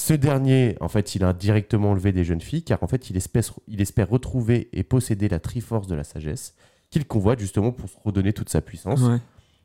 Ce 0.00 0.14
dernier, 0.14 0.78
en 0.80 0.88
fait, 0.88 1.14
il 1.14 1.24
a 1.24 1.34
directement 1.34 1.90
enlevé 1.90 2.10
des 2.10 2.24
jeunes 2.24 2.40
filles 2.40 2.62
car 2.62 2.82
en 2.82 2.86
fait, 2.86 3.10
il 3.10 3.18
espère, 3.18 3.44
il 3.68 3.82
espère 3.82 4.08
retrouver 4.08 4.70
et 4.72 4.82
posséder 4.82 5.28
la 5.28 5.40
Triforce 5.40 5.86
de 5.88 5.94
la 5.94 6.04
sagesse 6.04 6.54
qu'il 6.88 7.06
convoite 7.06 7.38
justement 7.38 7.70
pour 7.70 7.86
se 7.86 7.96
redonner 8.02 8.32
toute 8.32 8.48
sa 8.48 8.62
puissance. 8.62 9.02
Ouais. 9.02 9.18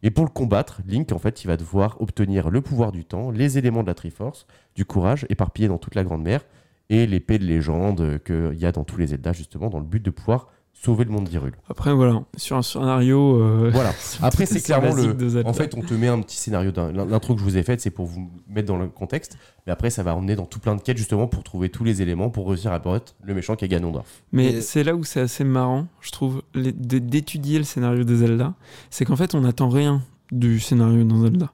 Et 0.04 0.12
pour 0.12 0.26
le 0.26 0.30
combattre, 0.30 0.82
Link, 0.86 1.14
en 1.14 1.20
fait, 1.20 1.46
il 1.46 1.48
va 1.48 1.56
devoir 1.56 2.02
obtenir 2.02 2.50
le 2.50 2.60
pouvoir 2.60 2.92
du 2.92 3.06
temps, 3.06 3.32
les 3.32 3.58
éléments 3.58 3.82
de 3.82 3.88
la 3.88 3.94
Triforce, 3.94 4.46
du 4.76 4.84
courage, 4.84 5.26
éparpillés 5.30 5.70
dans 5.70 5.78
toute 5.78 5.96
la 5.96 6.04
Grande 6.04 6.22
Mer, 6.22 6.46
et 6.90 7.08
l'épée 7.08 7.40
de 7.40 7.46
légende 7.46 8.20
qu'il 8.26 8.60
y 8.60 8.66
a 8.66 8.74
dans 8.74 8.84
tous 8.84 8.98
les 8.98 9.08
Zelda, 9.08 9.32
justement, 9.32 9.70
dans 9.70 9.80
le 9.80 9.86
but 9.86 10.04
de 10.04 10.12
pouvoir 10.12 10.50
sauver 10.84 11.06
le 11.06 11.10
monde 11.12 11.24
d'Hyrule. 11.28 11.54
Après, 11.70 11.94
voilà, 11.94 12.22
sur 12.38 12.58
un 12.58 12.62
scénario. 12.62 13.42
euh, 13.42 13.70
Voilà. 13.74 13.92
Après, 14.22 14.46
c'est 14.46 14.62
clairement 14.62 14.94
le. 14.94 15.46
En 15.48 15.54
fait, 15.54 15.74
on 15.76 15.82
te 15.82 15.94
met 15.96 16.08
un 16.08 16.22
petit 16.22 16.38
scénario. 16.38 16.72
d'un- 16.72 16.92
L'intro 16.92 17.34
que 17.34 17.40
je 17.40 17.46
vous 17.46 17.58
ai 17.58 17.64
faite, 17.64 17.82
c'est 17.82 17.90
pour 17.90 18.06
vous 18.06 18.30
mettre 18.48 18.68
dans 18.68 18.78
le 18.78 18.88
contexte. 18.88 19.38
Mais 19.66 19.72
après, 19.74 19.90
ça 19.90 20.04
va 20.04 20.16
emmener 20.16 20.36
dans 20.36 20.46
tout 20.46 20.60
plein 20.60 20.76
de 20.76 20.82
quêtes, 20.82 20.98
justement, 20.98 21.28
pour 21.28 21.44
trouver 21.44 21.70
tous 21.70 21.84
les 21.84 22.02
éléments 22.04 22.30
pour 22.30 22.48
réussir 22.48 22.72
à 22.72 22.78
battre 22.80 23.16
le 23.24 23.34
méchant 23.34 23.56
qui 23.56 23.66
est 23.66 23.68
Ganondorf. 23.68 24.06
Mais 24.32 24.48
Et- 24.54 24.62
c'est 24.62 24.84
là 24.84 24.96
où 24.96 25.04
c'est 25.04 25.22
assez 25.22 25.44
marrant, 25.44 25.88
je 26.02 26.12
trouve, 26.12 26.44
d'étudier 26.54 27.58
le 27.58 27.64
scénario 27.64 28.04
de 28.04 28.16
Zelda. 28.16 28.54
C'est 28.90 29.06
qu'en 29.06 29.16
fait, 29.16 29.34
on 29.36 29.42
n'attend 29.42 29.70
rien 29.70 30.02
du 30.32 30.60
scénario 30.60 31.04
dans 31.04 31.22
Zelda. 31.22 31.52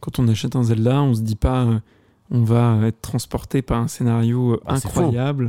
Quand 0.00 0.18
on 0.18 0.28
achète 0.28 0.54
un 0.56 0.62
Zelda, 0.62 1.02
on 1.02 1.14
se 1.14 1.22
dit 1.22 1.34
pas, 1.36 1.64
euh, 1.64 1.78
on 2.30 2.42
va 2.44 2.78
être 2.86 3.00
transporté 3.00 3.62
par 3.62 3.80
un 3.80 3.88
scénario 3.88 4.52
euh, 4.54 4.60
Bah, 4.64 4.76
c'est 4.76 4.86
incroyable. 4.86 5.48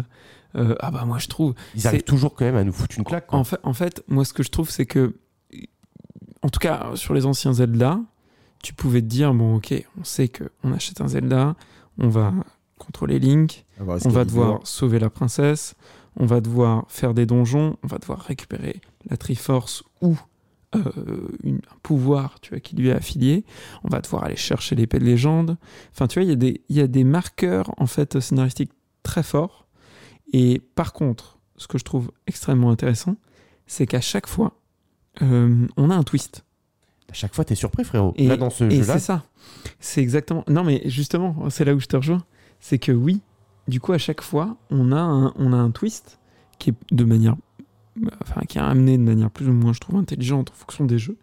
Euh, 0.55 0.75
ah 0.79 0.89
bah 0.91 1.05
moi 1.05 1.17
je 1.19 1.27
trouve. 1.27 1.53
Ils 1.75 1.85
arrivent 1.87 2.03
toujours 2.03 2.33
quand 2.35 2.45
même 2.45 2.55
à 2.55 2.63
nous 2.63 2.71
foutre 2.73 2.97
une 2.97 3.03
claque. 3.03 3.27
quoi. 3.27 3.37
En 3.39 3.43
fait, 3.43 3.59
en 3.63 3.73
fait, 3.73 4.03
moi 4.07 4.25
ce 4.25 4.33
que 4.33 4.41
je 4.43 4.49
trouve, 4.49 4.69
c'est 4.69 4.85
que, 4.85 5.15
en 6.41 6.49
tout 6.49 6.59
cas 6.59 6.91
sur 6.95 7.13
les 7.13 7.25
anciens 7.25 7.53
Zelda, 7.53 7.99
tu 8.63 8.73
pouvais 8.73 9.01
te 9.01 9.07
dire 9.07 9.33
bon 9.33 9.55
ok, 9.57 9.73
on 9.99 10.03
sait 10.03 10.27
que 10.27 10.45
on 10.63 10.71
achète 10.73 11.01
un 11.01 11.07
Zelda, 11.07 11.55
on 11.97 12.09
va 12.09 12.33
contrôler 12.77 13.19
Link, 13.19 13.65
on 14.07 14.09
va 14.09 14.25
devoir 14.25 14.59
sauver 14.67 14.99
la 14.99 15.09
princesse, 15.09 15.75
on 16.15 16.25
va 16.25 16.41
devoir 16.41 16.85
faire 16.87 17.13
des 17.13 17.25
donjons, 17.25 17.77
on 17.83 17.87
va 17.87 17.97
devoir 17.97 18.19
récupérer 18.21 18.81
la 19.09 19.17
Triforce 19.17 19.83
ou 20.01 20.17
euh, 20.75 20.81
une- 21.43 21.57
un 21.71 21.77
pouvoir 21.83 22.39
tu 22.41 22.51
vois, 22.51 22.59
qui 22.59 22.75
lui 22.75 22.89
est 22.89 22.93
affilié, 22.93 23.43
on 23.83 23.89
va 23.89 24.01
devoir 24.01 24.23
aller 24.23 24.35
chercher 24.35 24.75
l'épée 24.75 24.99
de 24.99 25.05
légende. 25.05 25.57
Enfin, 25.91 26.07
tu 26.07 26.19
vois, 26.19 26.23
il 26.23 26.29
y, 26.29 26.33
a 26.33 26.35
des- 26.35 26.61
il 26.69 26.75
y 26.75 26.81
a 26.81 26.87
des 26.87 27.03
marqueurs 27.03 27.73
en 27.77 27.87
fait 27.87 28.19
scénaristiques 28.19 28.71
très 29.03 29.23
forts. 29.23 29.58
Et 30.33 30.61
par 30.75 30.93
contre, 30.93 31.39
ce 31.57 31.67
que 31.67 31.77
je 31.77 31.83
trouve 31.83 32.11
extrêmement 32.27 32.71
intéressant, 32.71 33.15
c'est 33.67 33.85
qu'à 33.85 34.01
chaque 34.01 34.27
fois, 34.27 34.53
euh, 35.21 35.67
on 35.77 35.89
a 35.89 35.95
un 35.95 36.03
twist. 36.03 36.45
À 37.09 37.13
chaque 37.13 37.33
fois, 37.33 37.43
t'es 37.43 37.55
surpris, 37.55 37.83
frérot. 37.83 38.13
Et, 38.17 38.27
Là, 38.27 38.37
dans 38.37 38.49
ce 38.49 38.69
jeu-là, 38.69 38.83
c'est 38.83 38.99
ça. 38.99 39.23
C'est 39.79 40.01
exactement. 40.01 40.43
Non, 40.47 40.63
mais 40.63 40.81
justement, 40.85 41.49
c'est 41.49 41.65
là 41.65 41.73
où 41.73 41.79
je 41.79 41.87
te 41.87 41.95
rejoins. 41.95 42.23
C'est 42.59 42.77
que 42.77 42.91
oui, 42.91 43.21
du 43.67 43.79
coup, 43.79 43.93
à 43.93 43.97
chaque 43.97 44.21
fois, 44.21 44.57
on 44.69 44.91
a 44.91 44.99
un, 44.99 45.33
on 45.35 45.53
a 45.53 45.57
un 45.57 45.71
twist 45.71 46.19
qui 46.59 46.71
est 46.71 46.75
de 46.91 47.03
manière. 47.03 47.35
Enfin, 48.21 48.41
qui 48.47 48.57
est 48.57 48.61
amené 48.61 48.97
de 48.97 49.03
manière 49.03 49.29
plus 49.29 49.49
ou 49.49 49.53
moins, 49.53 49.73
je 49.73 49.79
trouve, 49.79 49.97
intelligente 49.97 50.51
en 50.51 50.53
fonction 50.53 50.85
des 50.85 50.99
jeux. 50.99 51.17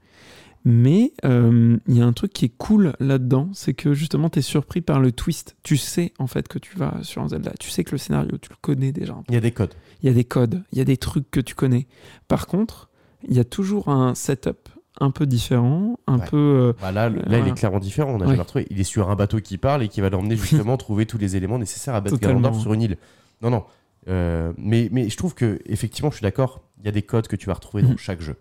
Mais 0.68 1.12
euh, 1.24 1.78
il 1.86 1.97
y 1.97 2.02
a 2.02 2.06
un 2.06 2.12
truc 2.12 2.32
qui 2.32 2.44
est 2.47 2.52
cool 2.59 2.93
là-dedans, 2.98 3.51
c'est 3.52 3.72
que 3.72 3.94
justement, 3.94 4.28
tu 4.30 4.40
es 4.40 4.43
surpris 4.43 4.80
par 4.80 4.98
le 4.98 5.12
twist. 5.12 5.56
Tu 5.62 5.76
sais, 5.76 6.12
en 6.18 6.26
fait, 6.26 6.48
que 6.48 6.59
tu 6.59 6.76
vas 6.76 6.98
sur 7.02 7.22
un 7.22 7.28
Zelda. 7.28 7.52
Tu 7.60 7.70
sais 7.70 7.84
que 7.84 7.93
le 7.93 7.98
scénario, 7.98 8.36
tu 8.36 8.51
le 8.51 8.56
connais 8.60 8.90
déjà 8.90 9.14
il 9.28 9.34
y 9.34 9.38
a 9.38 9.40
des 9.40 9.52
codes. 9.52 9.74
il 10.02 10.06
y 10.09 10.10
a 10.10 10.12
des 10.12 10.24
codes, 10.24 10.64
il 10.72 10.78
y 10.78 10.80
a 10.80 10.84
des 10.84 10.97
trucs 10.97 11.30
que 11.30 11.38
tu 11.38 11.55
connais. 11.55 11.86
Par 12.26 12.48
contre, 12.48 12.88
il 13.28 13.36
y 13.36 13.38
a 13.38 13.44
toujours 13.44 13.88
un 13.88 14.16
setup 14.16 14.68
un 15.01 15.12
peu 15.12 15.24
différent, 15.26 16.01
un 16.09 16.18
Ouais. 16.18 16.24
peu. 16.26 16.36
euh, 16.36 16.72
Bah 16.82 16.90
là, 16.90 17.10
là, 17.10 17.38
il 17.38 17.47
est 17.47 17.55
clairement 17.55 17.78
différent. 17.78 18.10
On 18.10 18.16
a 18.16 18.20
Ouais. 18.22 18.26
jamais 18.30 18.40
retrouvé. 18.40 18.66
Il 18.70 18.80
est 18.80 18.84
sur 18.84 19.09
un 19.09 19.14
bateau 19.14 19.38
qui 19.40 19.59
parle 19.59 19.84
et 19.84 19.88
qui 19.88 20.01
va 20.01 20.10
l'emmener 20.10 20.36
justement 20.36 20.76
trouver 20.76 21.06
tous 21.06 21.18
les 21.18 21.36
éléments 21.36 21.59
nécessaires 21.60 21.94
à 21.94 22.01
battre. 22.01 22.18
Ganondorf 22.18 22.59
sur 22.60 22.72
une 22.74 22.82
île. 22.82 22.97
Non, 23.40 23.51
non. 23.51 23.64
Euh, 24.09 24.52
mais, 24.59 24.88
mais 24.90 25.09
je 25.10 25.16
trouve 25.16 25.34
que 25.34 25.60
effectivement, 25.66 26.10
je 26.10 26.16
suis 26.16 26.22
d'accord. 26.24 26.62
Il 26.80 26.86
y 26.86 26.88
a 26.88 26.93
des 26.93 27.02
codes 27.02 27.28
que 27.28 27.36
tu 27.36 27.47
vas 27.47 27.55
retrouver 27.55 27.82
dans 27.84 27.90
Mhm. 27.90 27.98
chaque 27.98 28.20
jeu. 28.20 28.36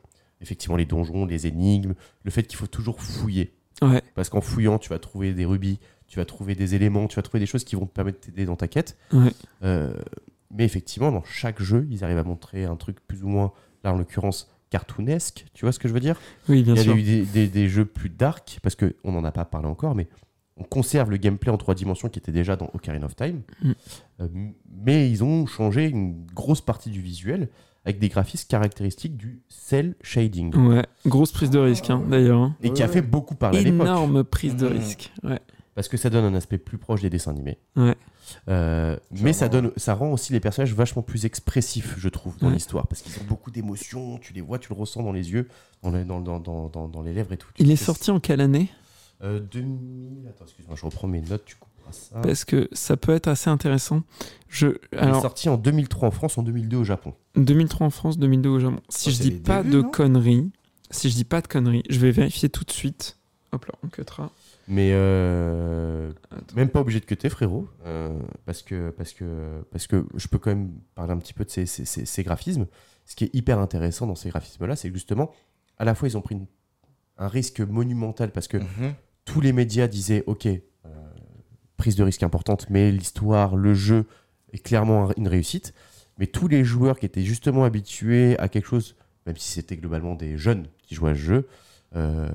Effectivement, 0.45 0.77
les 0.77 0.85
donjons, 0.85 1.26
les 1.26 1.47
énigmes, 1.47 1.95
le 2.23 2.30
fait 2.31 2.43
qu'il 2.43 2.55
faut 2.57 2.67
toujours 2.67 3.01
fouiller. 3.01 3.51
ouais, 3.81 4.01
Parce 4.13 4.30
qu'en 4.30 4.41
fouillant, 4.41 4.77
tu 4.77 4.89
vas 4.89 4.99
trouver 4.99 5.34
des 5.34 5.43
rubis, 5.45 5.80
tu 6.07 6.19
vas 6.19 6.26
trouver 6.26 6.53
des 6.53 6.76
éléments, 6.76 7.07
tu 7.07 7.15
vas 7.15 7.23
trouver 7.23 7.39
des 7.39 7.47
choses 7.47 7.63
qui 7.63 7.76
vont 7.76 7.88
te 7.88 7.91
permettre 7.93 8.19
de 8.19 8.26
t'aider 8.26 8.45
dans 8.45 8.55
ta 8.55 8.67
quête. 8.67 8.95
ouais. 9.11 9.31
Euh, 9.63 9.93
mais 10.51 10.63
effectivement, 10.63 11.11
dans 11.11 11.23
chaque 11.23 11.61
jeu, 11.61 11.88
ils 11.89 12.03
arrivent 12.03 12.19
à 12.19 12.23
montrer 12.23 12.65
un 12.65 12.76
truc 12.76 12.97
plus 13.07 13.23
ou 13.23 13.27
moins, 13.27 13.51
là 13.84 13.91
en 13.93 13.97
l'occurrence, 13.97 14.49
cartoonesque. 14.69 15.45
Tu 15.53 15.65
vois 15.65 15.72
ce 15.72 15.80
que 15.80 15.88
je 15.88 15.93
veux 15.93 15.99
dire? 15.99 16.19
Oui, 16.47 16.61
bien 16.63 16.76
Il 16.76 16.80
y 16.80 16.84
sûr. 16.84 16.93
a 16.93 16.97
eu 16.97 17.01
des, 17.03 17.22
des- 17.23 17.47
des 17.47 17.67
jeux 17.67 17.85
plus 17.85 18.09
dark, 18.09 18.59
parce 18.61 18.76
qu'on 18.76 19.11
n'en 19.11 19.23
a 19.23 19.31
pas 19.31 19.45
parlé 19.45 19.67
encore, 19.67 19.95
mais 19.95 20.07
on 20.57 20.63
conserve 20.63 21.09
le 21.09 21.17
gameplay 21.17 21.51
en 21.51 21.57
trois 21.57 21.73
dimensions 21.76 22.07
qui 22.07 22.19
était 22.19 22.31
déjà 22.31 22.55
dans 22.55 22.69
Ocarina 22.73 23.07
of 23.07 23.15
Time. 23.15 23.41
Mm. 23.63 23.72
Euh, 24.22 24.27
mais 24.69 25.09
ils 25.09 25.23
ont 25.23 25.45
changé 25.47 25.88
une 25.89 26.26
grosse 26.34 26.61
partie 26.61 26.91
du 26.91 27.01
visuel 27.01 27.49
avec 27.86 27.99
des 27.99 28.10
graphismes 28.10 28.48
caractéristiques 28.48 29.16
du 29.16 29.41
cell 29.48 29.95
shading. 30.02 30.53
Ouais, 30.56 30.86
grosse 31.06 31.32
prise 31.32 31.49
de 31.52 31.60
risque, 31.60 31.90
hein, 31.90 32.02
d'ailleurs. 32.10 32.40
hein. 32.41 32.56
Et 32.64 32.72
qui 32.74 32.84
a 32.84 32.88
fait 32.88 33.02
beaucoup 33.02 33.36
parler 33.36 33.60
à 33.60 33.62
l'époque. 33.62 33.82
Énorme 33.88 34.24
prise 34.24 34.56
de 34.56 34.66
risque. 34.66 35.12
Ouais. 35.24 35.40
Parce 35.76 35.88
que 35.90 35.98
ça 35.98 36.10
donne 36.10 36.24
un 36.24 36.34
aspect 36.36 36.57
plus 36.57 36.78
proche 36.78 37.02
des 37.02 37.10
dessins 37.10 37.32
animés. 37.32 37.57
Ouais. 37.76 37.95
Euh, 38.49 38.98
mais 39.12 39.34
ça, 39.34 39.49
donne, 39.49 39.72
ça 39.76 39.94
rend 39.94 40.12
aussi 40.14 40.32
les 40.34 40.40
personnages 40.40 40.74
vachement 40.74 41.02
plus 41.02 41.26
expressifs, 41.26 41.95
je 41.98 42.07
trouve, 42.10 42.38
dans 42.40 42.48
Ouais. 42.48 42.53
l'histoire. 42.53 42.88
Parce 42.88 43.02
qu'ils 43.02 43.22
ont 43.22 43.26
beaucoup 43.28 43.52
d'émotions, 43.52 44.18
tu 44.18 44.34
les 44.34 44.41
vois, 44.41 44.57
tu 44.57 44.74
le 44.74 44.80
ressens 44.80 45.03
dans 45.03 45.12
les 45.12 45.32
yeux, 45.32 45.48
dans, 45.84 45.91
les- 45.91 46.06
dans, 46.06 46.22
dans, 46.22 46.40
dans, 46.40 46.70
dans- 46.70 46.88
dans 46.88 47.02
les 47.02 47.14
lèvres 47.14 47.34
et 47.34 47.38
tout. 47.38 47.49
Il 47.60 47.70
est 47.72 47.76
sorti 47.76 48.10
en 48.10 48.20
quelle 48.22 48.40
année? 48.41 48.70
Euh, 49.22 49.40
2000. 49.40 50.28
Attends, 50.30 50.45
excuse-moi, 50.45 50.76
je 50.80 50.86
reprends 50.86 51.07
mes 51.07 51.22
notes, 51.22 51.44
tu 51.45 51.56
couperas 51.56 51.74
ça. 51.91 52.20
Parce 52.22 52.45
que 52.45 52.68
ça 52.72 52.98
peut 52.98 53.14
être 53.14 53.28
assez 53.28 53.49
intéressant. 53.49 54.03
Je, 54.49 54.68
Il 54.94 54.99
est 54.99 55.22
sorti 55.22 55.49
en 55.49 55.57
2003 55.57 56.07
en 56.07 56.12
France, 56.12 56.38
en 56.38 56.44
2002 56.44 56.78
au 56.78 56.84
Japon. 56.84 57.14
2003 57.36 57.88
en 57.88 57.90
France, 57.90 58.18
2002 58.18 58.49
au 58.49 58.60
Japon. 58.60 58.80
Si 58.90 59.10
Oh, 59.10 59.12
je 59.12 59.22
dis 59.22 59.32
pas 59.32 59.64
débuts, 59.64 59.76
de 59.78 59.82
conneries, 59.82 60.52
si 60.91 61.10
je 61.10 61.16
dis 61.16 61.26
pas 61.26 61.41
de 61.41 61.48
conneries, 61.48 61.84
je 61.90 61.99
vais 61.99 62.12
vérifier 62.12 62.49
tout 62.49 62.64
de 62.64 62.72
suite. 62.72 63.18
Hop 63.52 63.66
là, 63.66 63.74
on 63.84 63.88
cutera. 63.88 64.32
Mais 64.68 64.91
euh, 64.94 66.12
même 66.56 66.70
pas 66.70 66.82
obligé 66.82 66.99
de 66.99 67.06
cuter, 67.06 67.30
frérot. 67.30 67.68
euh, 67.86 68.18
parce, 68.45 68.62
que, 68.64 68.90
parce, 68.91 69.14
que, 69.14 69.64
parce 69.72 69.88
que 69.88 70.06
je 70.16 70.28
peux 70.28 70.38
quand 70.40 70.49
même 70.49 70.72
parler 70.95 71.14
un 71.14 71.18
petit 71.18 71.34
peu 71.34 71.44
de 71.45 71.49
ces, 71.49 71.66
ces- 71.66 71.86
ces- 71.86 72.06
ces 72.06 72.24
graphismes. 72.24 72.66
Ce 73.06 73.16
qui 73.16 73.26
est 73.26 73.36
hyper 73.36 73.60
intéressant 73.60 74.07
dans 74.07 74.16
ces 74.16 74.30
graphismes-là, 74.30 74.76
c'est 74.76 74.88
que 74.90 74.95
justement, 74.95 75.32
à 75.78 75.86
la 75.86 75.94
fois, 75.94 76.07
ils 76.07 76.18
ont 76.18 76.22
pris 76.22 76.36
une- 76.36 76.48
un 77.18 77.28
risque 77.28 77.60
monumental 77.62 78.32
parce 78.32 78.48
que 78.48 78.57
Mhm. 78.57 78.94
tous 79.26 79.40
les 79.41 79.53
médias 79.53 79.88
disaient 79.88 80.24
ok, 80.28 80.48
prise 81.77 81.95
de 81.95 82.03
risque 82.03 82.23
importante, 82.23 82.68
mais 82.69 82.91
l'histoire, 82.91 83.56
le 83.56 83.73
jeu 83.73 84.06
est 84.53 84.60
clairement 84.60 85.10
un- 85.10 85.14
une 85.18 85.27
réussite. 85.27 85.73
Mais 86.18 86.27
tous 86.27 86.47
les 86.47 86.64
joueurs 86.64 86.97
qui 86.99 87.06
étaient 87.06 87.23
justement 87.23 87.65
habitués 87.65 88.39
à 88.39 88.47
quelque 88.47 88.68
chose, 88.68 88.95
même 89.26 89.35
si 89.38 89.52
c'était 89.52 89.76
globalement 89.76 90.15
des 90.15 90.38
jeunes 90.38 90.68
qui 90.84 90.95
jouaient 90.95 91.11
à 91.11 91.15
ce 91.15 91.19
jeu, 91.19 91.47
euh, 91.95 92.27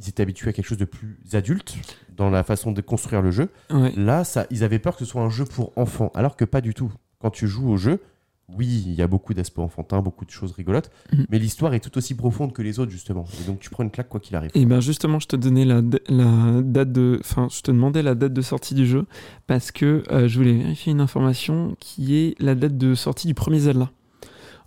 ils 0.00 0.08
étaient 0.08 0.22
habitués 0.22 0.50
à 0.50 0.52
quelque 0.52 0.66
chose 0.66 0.78
de 0.78 0.84
plus 0.84 1.18
adulte 1.32 1.76
dans 2.16 2.30
la 2.30 2.42
façon 2.42 2.72
de 2.72 2.80
construire 2.80 3.22
le 3.22 3.30
jeu. 3.30 3.48
Ouais. 3.70 3.92
Là, 3.96 4.24
ça, 4.24 4.46
ils 4.50 4.64
avaient 4.64 4.78
peur 4.78 4.94
que 4.96 5.04
ce 5.04 5.10
soit 5.10 5.22
un 5.22 5.30
jeu 5.30 5.44
pour 5.44 5.72
enfants, 5.76 6.10
alors 6.14 6.36
que 6.36 6.44
pas 6.44 6.60
du 6.60 6.74
tout. 6.74 6.92
Quand 7.20 7.30
tu 7.30 7.46
joues 7.46 7.68
au 7.70 7.76
jeu, 7.76 8.00
oui, 8.48 8.84
il 8.86 8.94
y 8.94 9.02
a 9.02 9.08
beaucoup 9.08 9.34
d'aspects 9.34 9.58
enfantins, 9.58 10.00
beaucoup 10.00 10.24
de 10.24 10.30
choses 10.30 10.52
rigolotes, 10.52 10.90
Mhm. 11.12 11.26
mais 11.30 11.38
l'histoire 11.38 11.74
est 11.74 11.80
tout 11.80 11.96
aussi 11.98 12.14
profonde 12.14 12.52
que 12.52 12.62
les 12.62 12.78
autres, 12.78 12.92
justement. 12.92 13.24
Et 13.42 13.44
donc 13.46 13.58
tu 13.58 13.70
prends 13.70 13.82
une 13.82 13.90
claque 13.90 14.08
quoi 14.08 14.20
qu'il 14.20 14.36
arrive. 14.36 14.50
Et 14.54 14.64
bien 14.64 14.80
justement, 14.80 15.18
je 15.18 15.26
te 15.26 15.34
donnais 15.36 15.64
la, 15.64 15.82
la 16.08 16.62
date 16.62 16.92
de, 16.92 17.18
enfin, 17.20 17.48
je 17.50 17.60
te 17.62 17.70
demandais 17.72 18.02
la 18.02 18.14
date 18.14 18.32
de 18.32 18.42
sortie 18.42 18.74
du 18.74 18.86
jeu 18.86 19.06
parce 19.48 19.72
que 19.72 20.04
euh, 20.12 20.28
je 20.28 20.38
voulais 20.38 20.52
vérifier 20.52 20.92
une 20.92 21.00
information 21.00 21.76
qui 21.80 22.16
est 22.16 22.34
la 22.40 22.54
date 22.54 22.78
de 22.78 22.94
sortie 22.94 23.26
du 23.26 23.34
premier 23.34 23.58
Zelda. 23.58 23.90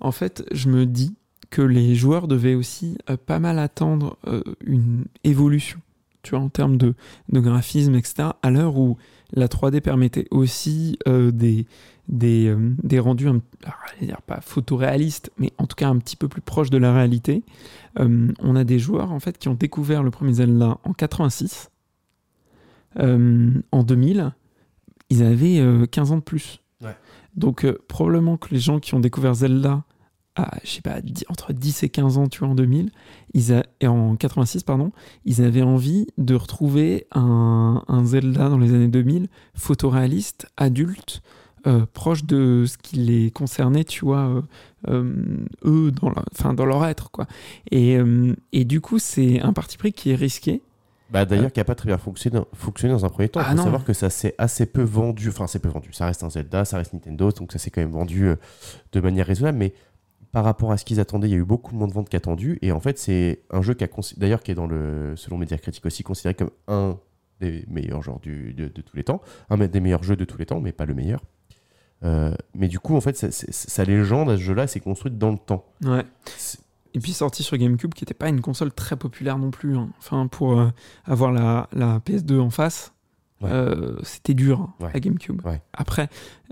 En 0.02 0.12
fait, 0.12 0.46
je 0.52 0.68
me 0.70 0.86
dis 0.86 1.16
que 1.50 1.62
les 1.62 1.96
joueurs 1.96 2.28
devaient 2.28 2.56
aussi 2.56 2.98
euh, 3.10 3.18
pas 3.18 3.40
mal 3.40 3.60
attendre 3.60 4.18
euh, 4.28 4.44
une 4.66 5.06
évolution, 5.24 5.80
tu 6.22 6.32
vois, 6.32 6.40
en 6.40 6.50
termes 6.50 6.78
de, 6.78 6.96
de 7.30 7.40
graphisme, 7.40 7.96
etc. 7.96 8.30
À 8.44 8.52
l'heure 8.52 8.78
où 8.78 8.98
la 9.34 9.48
3D 9.48 9.80
permettait 9.82 10.26
aussi 10.32 10.98
des, 11.06 11.66
des, 12.10 12.48
euh, 12.48 12.74
des 12.84 13.00
rendus, 13.00 13.28
alors, 13.28 14.22
pas 14.26 14.42
photoréalistes, 14.42 15.32
mais 15.38 15.54
en 15.58 15.68
tout 15.68 15.76
cas 15.76 15.88
un 15.88 15.98
petit 16.00 16.16
peu 16.18 16.28
plus 16.28 16.42
proches 16.42 16.70
de 16.72 16.78
la 16.78 16.92
réalité. 16.94 17.44
Euh, 18.00 18.32
on 18.40 18.56
a 18.56 18.64
des 18.64 18.80
joueurs 18.80 19.12
en 19.12 19.20
fait 19.20 19.38
qui 19.38 19.48
ont 19.48 19.54
découvert 19.54 20.04
le 20.04 20.12
premier 20.12 20.34
Zelda 20.34 20.78
en 20.84 20.94
86. 20.94 21.70
Euh, 23.00 23.52
en 23.72 23.84
2000, 23.84 24.34
ils 25.10 25.24
avaient 25.24 25.60
euh, 25.60 25.86
15 25.86 26.12
ans 26.12 26.18
de 26.18 26.22
plus. 26.24 26.62
Ouais. 26.82 26.96
Donc 27.36 27.64
euh, 27.66 27.78
probablement 27.88 28.38
que 28.38 28.50
les 28.54 28.60
gens 28.60 28.80
qui 28.80 28.94
ont 28.96 29.00
découvert 29.00 29.36
Zelda 29.36 29.84
à, 30.36 30.58
je 30.64 30.70
sais 30.70 30.82
pas, 30.82 31.02
dix- 31.02 31.26
entre 31.30 31.54
10 31.54 31.84
et 31.84 31.90
15 31.90 32.18
ans, 32.18 32.28
tu 32.28 32.40
vois, 32.40 32.48
en 32.48 32.56
2000, 32.56 32.92
ils 33.34 33.54
a, 33.54 33.64
et 33.82 33.88
en 33.88 34.16
86, 34.16 34.64
pardon, 34.64 34.92
ils 35.26 35.42
avaient 35.44 35.62
envie 35.64 36.08
de 36.18 36.34
retrouver 36.36 37.08
un, 37.12 37.84
un 37.88 38.06
Zelda 38.06 38.48
dans 38.50 38.58
les 38.58 38.74
années 38.74 38.88
2000, 38.88 39.28
photoréaliste, 39.54 40.48
adulte, 40.56 41.22
euh, 41.68 41.86
proche 41.94 42.24
de 42.26 42.66
ce 42.68 42.78
qui 42.78 42.98
les 42.98 43.32
concernait, 43.32 43.84
tu 43.84 44.06
vois, 44.06 44.28
euh, 44.28 44.42
euh, 44.90 45.46
eux, 45.66 45.92
dans, 45.92 46.54
dans 46.54 46.66
leur 46.66 46.86
être, 46.86 47.12
quoi. 47.12 47.26
Et, 47.72 47.98
et 48.52 48.66
du 48.66 48.82
coup, 48.82 49.00
c'est 49.00 49.42
un 49.42 49.54
parti 49.54 49.78
pris 49.78 49.94
qui 49.94 50.12
est 50.12 50.16
risqué. 50.16 50.62
Bah, 51.12 51.26
D'ailleurs, 51.26 51.52
qui 51.52 51.60
n'a 51.60 51.64
pas 51.66 51.74
très 51.76 51.88
bien 51.88 51.98
fonctionné, 51.98 52.40
fonctionné 52.54 52.94
dans 52.94 53.04
un 53.06 53.10
premier 53.10 53.30
temps. 53.30 53.40
Il 53.40 53.46
Ah 53.48 53.50
faut 53.52 53.56
non. 53.58 53.64
savoir 53.64 53.84
que 53.84 53.94
ça 53.94 54.10
s'est 54.12 54.36
assez 54.38 54.66
peu 54.68 54.84
vendu. 54.84 55.30
Enfin, 55.30 55.48
c'est 55.48 55.58
peu 55.60 55.70
vendu. 55.70 55.92
Ça 55.92 56.06
reste 56.06 56.24
un 56.24 56.30
Zelda, 56.30 56.66
ça 56.66 56.78
reste 56.78 56.94
Nintendo, 56.94 57.32
donc 57.32 57.52
ça 57.52 57.58
s'est 57.58 57.72
quand 57.72 57.82
même 57.82 57.90
vendu 57.92 58.30
de 58.92 59.00
manière 59.02 59.26
raisonnable. 59.26 59.58
Mais 59.58 59.74
par 60.32 60.44
rapport 60.44 60.72
à 60.72 60.78
ce 60.78 60.86
qu'ils 60.86 61.00
attendaient, 61.00 61.28
il 61.28 61.32
y 61.32 61.36
a 61.36 61.40
eu 61.40 61.44
beaucoup 61.44 61.76
moins 61.76 61.88
de 61.88 61.94
ventes 61.94 62.10
qu'attendu. 62.10 62.60
Et 62.62 62.72
en 62.72 62.80
fait, 62.80 63.00
c'est 63.00 63.42
un 63.50 63.64
jeu 63.64 63.74
qui 63.74 63.84
a 63.84 63.88
d'ailleurs 64.18 64.44
qui 64.44 64.52
est 64.52 64.56
dans 64.56 64.68
le, 64.68 65.16
selon 65.16 65.40
Média 65.40 65.58
Critique 65.58 65.84
aussi, 65.88 66.04
considéré 66.04 66.36
comme 66.36 66.52
un 66.68 67.00
des 67.42 67.66
meilleurs 67.68 68.04
genres 68.04 68.20
du- 68.20 68.54
de, 68.54 68.68
de 68.68 68.82
tous 68.82 68.96
les 68.96 69.04
temps, 69.04 69.20
un 69.50 69.58
des 69.58 69.80
meilleurs 69.80 70.04
jeux 70.04 70.16
de 70.16 70.26
tous 70.26 70.38
les 70.38 70.46
temps, 70.46 70.60
mais 70.62 70.74
pas 70.74 70.86
le 70.86 70.94
meilleur. 70.94 71.22
Euh, 72.04 72.34
mais 72.56 72.68
du 72.70 72.80
coup, 72.80 72.96
en 72.96 73.02
fait, 73.02 73.18
ça- 73.18 73.28
sa 73.32 73.84
légende 73.84 74.30
à 74.30 74.38
ce 74.38 74.42
jeu-là 74.42 74.68
s'est 74.68 74.80
construite 74.80 75.18
dans 75.18 75.32
le 75.32 75.38
temps. 75.38 75.66
Ouais. 75.84 76.06
Et 76.94 77.00
puis 77.00 77.12
sorti 77.14 77.44
sur 77.44 77.58
GameCube, 77.58 77.94
qui 77.94 78.04
n'était 78.04 78.14
pas 78.14 78.30
une 78.30 78.42
console 78.42 78.72
très 78.72 78.96
populaire 78.96 79.38
non 79.38 79.52
plus. 79.52 79.76
hein. 79.78 79.90
Enfin, 80.00 80.28
pour 80.28 80.60
euh, 80.60 80.70
avoir 81.06 81.32
la, 81.32 81.68
la 81.74 82.00
PS2 82.00 82.40
en 82.40 82.50
face, 82.50 82.94
Ouais. 83.42 83.50
euh, 83.52 83.96
c'était 84.04 84.34
dur, 84.34 84.60
hein, 84.62 84.74
Ouais. 84.86 84.90
la 84.94 85.00
GameCube. 85.00 85.46
Ouais. 85.46 85.62
Après, 85.74 86.10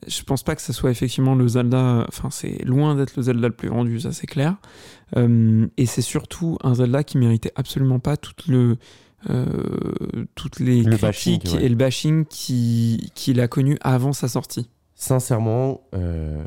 je 0.08 0.22
pense 0.24 0.44
pas 0.44 0.56
que 0.56 0.62
ce 0.62 0.72
soit 0.74 0.92
effectivement 0.92 1.36
le 1.36 1.48
Zelda. 1.48 2.06
Enfin, 2.08 2.30
c'est 2.30 2.64
loin 2.64 2.96
d'être 2.96 3.16
le 3.18 3.24
Zelda 3.24 3.48
le 3.48 3.54
plus 3.54 3.68
vendu, 3.70 4.00
ça 4.00 4.12
c'est 4.14 4.28
clair. 4.28 4.56
Et 5.18 5.86
c'est 5.86 6.02
surtout 6.02 6.58
un 6.64 6.76
Zelda 6.76 7.04
qui 7.04 7.18
méritait 7.18 7.52
absolument 7.56 8.00
pas 8.00 8.16
le. 8.48 8.78
toutes 10.36 10.60
les 10.60 10.84
Le 10.84 10.98
critiques 10.98 11.44
bashing, 11.46 11.60
et 11.62 11.70
le 11.70 11.76
bashing 11.76 12.26
qui- 12.26 13.12
qu'il 13.16 13.40
a 13.42 13.48
connu 13.48 13.78
avant 13.82 14.14
sa 14.14 14.28
sortie. 14.28 14.70
Sincèrement, 14.98 15.82
euh, 15.94 16.44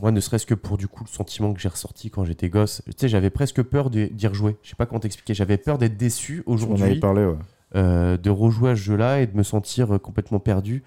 moi, 0.00 0.10
ne 0.10 0.20
serait-ce 0.20 0.46
que 0.46 0.54
pour 0.54 0.76
du 0.76 0.88
coup 0.88 1.04
le 1.04 1.08
sentiment 1.08 1.54
que 1.54 1.60
j'ai 1.60 1.68
ressorti 1.68 2.10
quand 2.10 2.24
j'étais 2.24 2.48
gosse, 2.48 2.82
tu 2.86 2.92
sais, 2.96 3.08
j'avais 3.08 3.30
presque 3.30 3.62
peur 3.62 3.88
d'y 3.88 4.26
rejouer. 4.26 4.56
Je 4.62 4.70
sais 4.70 4.76
pas 4.76 4.84
comment 4.84 5.00
t'expliquer. 5.00 5.32
J'avais 5.32 5.56
peur 5.56 5.78
d'être 5.78 5.96
déçu 5.96 6.42
aujourd'hui, 6.46 7.00
ouais. 7.00 7.34
euh, 7.76 8.16
de 8.16 8.30
rejouer 8.30 8.70
à 8.70 8.76
ce 8.76 8.80
jeu-là 8.80 9.20
et 9.20 9.26
de 9.26 9.36
me 9.36 9.44
sentir 9.44 9.94
euh, 9.94 9.98
complètement 9.98 10.40
perdu. 10.40 10.82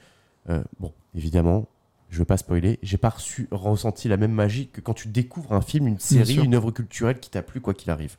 Euh, 0.50 0.62
bon, 0.80 0.92
évidemment, 1.16 1.68
je 2.10 2.20
veux 2.20 2.26
pas 2.26 2.38
spoiler. 2.38 2.78
J'ai 2.84 2.98
pas 2.98 3.10
reçu, 3.10 3.48
ressenti 3.52 4.10
la 4.10 4.18
même 4.18 4.34
magie 4.34 4.68
que 4.68 4.82
quand 4.82 4.94
tu 4.94 5.08
découvres 5.08 5.54
un 5.54 5.62
film, 5.62 5.88
une 5.88 6.00
série, 6.00 6.36
une 6.36 6.54
œuvre 6.54 6.72
culturelle 6.72 7.20
qui 7.20 7.30
t'a 7.30 7.42
plu, 7.42 7.62
quoi 7.62 7.74
qu'il 7.74 7.92
arrive. 7.92 8.18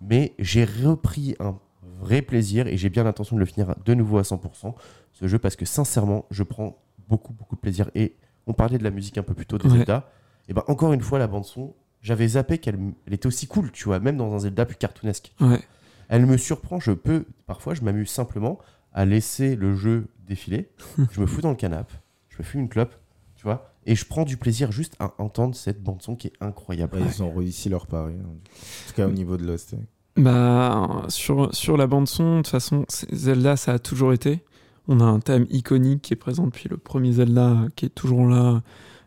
Mais 0.00 0.34
j'ai 0.38 0.64
repris 0.64 1.34
un 1.40 1.58
vrai 2.00 2.22
plaisir 2.22 2.68
et 2.68 2.76
j'ai 2.76 2.90
bien 2.90 3.02
l'intention 3.02 3.34
de 3.34 3.40
le 3.40 3.46
finir 3.46 3.74
de 3.84 3.94
nouveau 3.94 4.18
à 4.18 4.22
100% 4.22 4.74
ce 5.14 5.26
jeu 5.26 5.40
parce 5.40 5.56
que 5.56 5.64
sincèrement, 5.64 6.26
je 6.30 6.44
prends 6.44 6.76
beaucoup 7.08 7.32
beaucoup 7.32 7.56
de 7.56 7.60
plaisir 7.60 7.90
et 7.94 8.16
on 8.46 8.52
parlait 8.52 8.78
de 8.78 8.84
la 8.84 8.90
musique 8.90 9.18
un 9.18 9.22
peu 9.22 9.34
plus 9.34 9.46
tôt 9.46 9.58
des 9.58 9.68
Ouais. 9.68 9.76
Zelda 9.78 10.10
et 10.48 10.52
ben 10.54 10.62
encore 10.68 10.92
une 10.92 11.00
fois 11.00 11.18
la 11.18 11.26
bande 11.26 11.44
son, 11.44 11.74
j'avais 12.00 12.28
zappé 12.28 12.58
qu'elle 12.58 12.78
elle 13.06 13.14
était 13.14 13.26
aussi 13.26 13.46
cool, 13.46 13.70
tu 13.72 13.84
vois, 13.84 13.98
même 14.00 14.16
dans 14.16 14.32
un 14.34 14.38
Zelda 14.38 14.64
plus 14.66 14.76
cartoonesque. 14.76 15.34
Ouais. 15.40 15.60
Elle 16.08 16.24
me 16.26 16.36
surprend, 16.36 16.80
je 16.80 16.92
peux 16.92 17.24
parfois 17.46 17.74
je 17.74 17.82
m'amuse 17.82 18.08
simplement 18.10 18.58
à 18.92 19.04
laisser 19.04 19.56
le 19.56 19.74
jeu 19.76 20.06
défiler, 20.26 20.70
je 21.12 21.20
me 21.20 21.26
fous 21.26 21.40
dans 21.42 21.50
le 21.50 21.56
canapé, 21.56 21.94
je 22.30 22.38
me 22.38 22.42
fume 22.44 22.60
une 22.62 22.68
clope, 22.68 22.94
tu 23.36 23.42
vois, 23.44 23.72
et 23.86 23.94
je 23.94 24.04
prends 24.06 24.24
du 24.24 24.36
plaisir 24.36 24.72
juste 24.72 24.94
à 24.98 25.12
entendre 25.18 25.54
cette 25.54 25.82
bande 25.82 26.02
son 26.02 26.16
qui 26.16 26.28
est 26.28 26.32
incroyable. 26.40 26.96
Ouais, 26.96 27.02
Ils 27.06 27.22
ont 27.22 27.32
réussi 27.32 27.68
leur 27.68 27.86
pari. 27.86 28.14
hein. 28.14 28.26
En 28.26 28.88
tout 28.88 28.94
cas, 28.94 29.06
au 29.06 29.10
niveau 29.12 29.36
de 29.36 29.44
Lost. 29.46 29.74
Bah, 30.16 31.04
sur, 31.08 31.54
sur 31.54 31.76
la 31.76 31.86
bande-son, 31.86 32.32
de 32.38 32.42
toute 32.42 32.48
façon, 32.48 32.84
Zelda, 33.12 33.56
ça 33.56 33.74
a 33.74 33.78
toujours 33.78 34.12
été. 34.12 34.42
On 34.88 35.00
a 35.00 35.04
un 35.04 35.20
thème 35.20 35.46
iconique 35.50 36.02
qui 36.02 36.14
est 36.14 36.16
présent 36.16 36.44
depuis 36.46 36.68
le 36.68 36.76
premier 36.78 37.12
Zelda, 37.12 37.50
euh, 37.50 37.68
qui 37.76 37.84
est 37.86 37.90
toujours 37.94 38.26
là, 38.26 38.62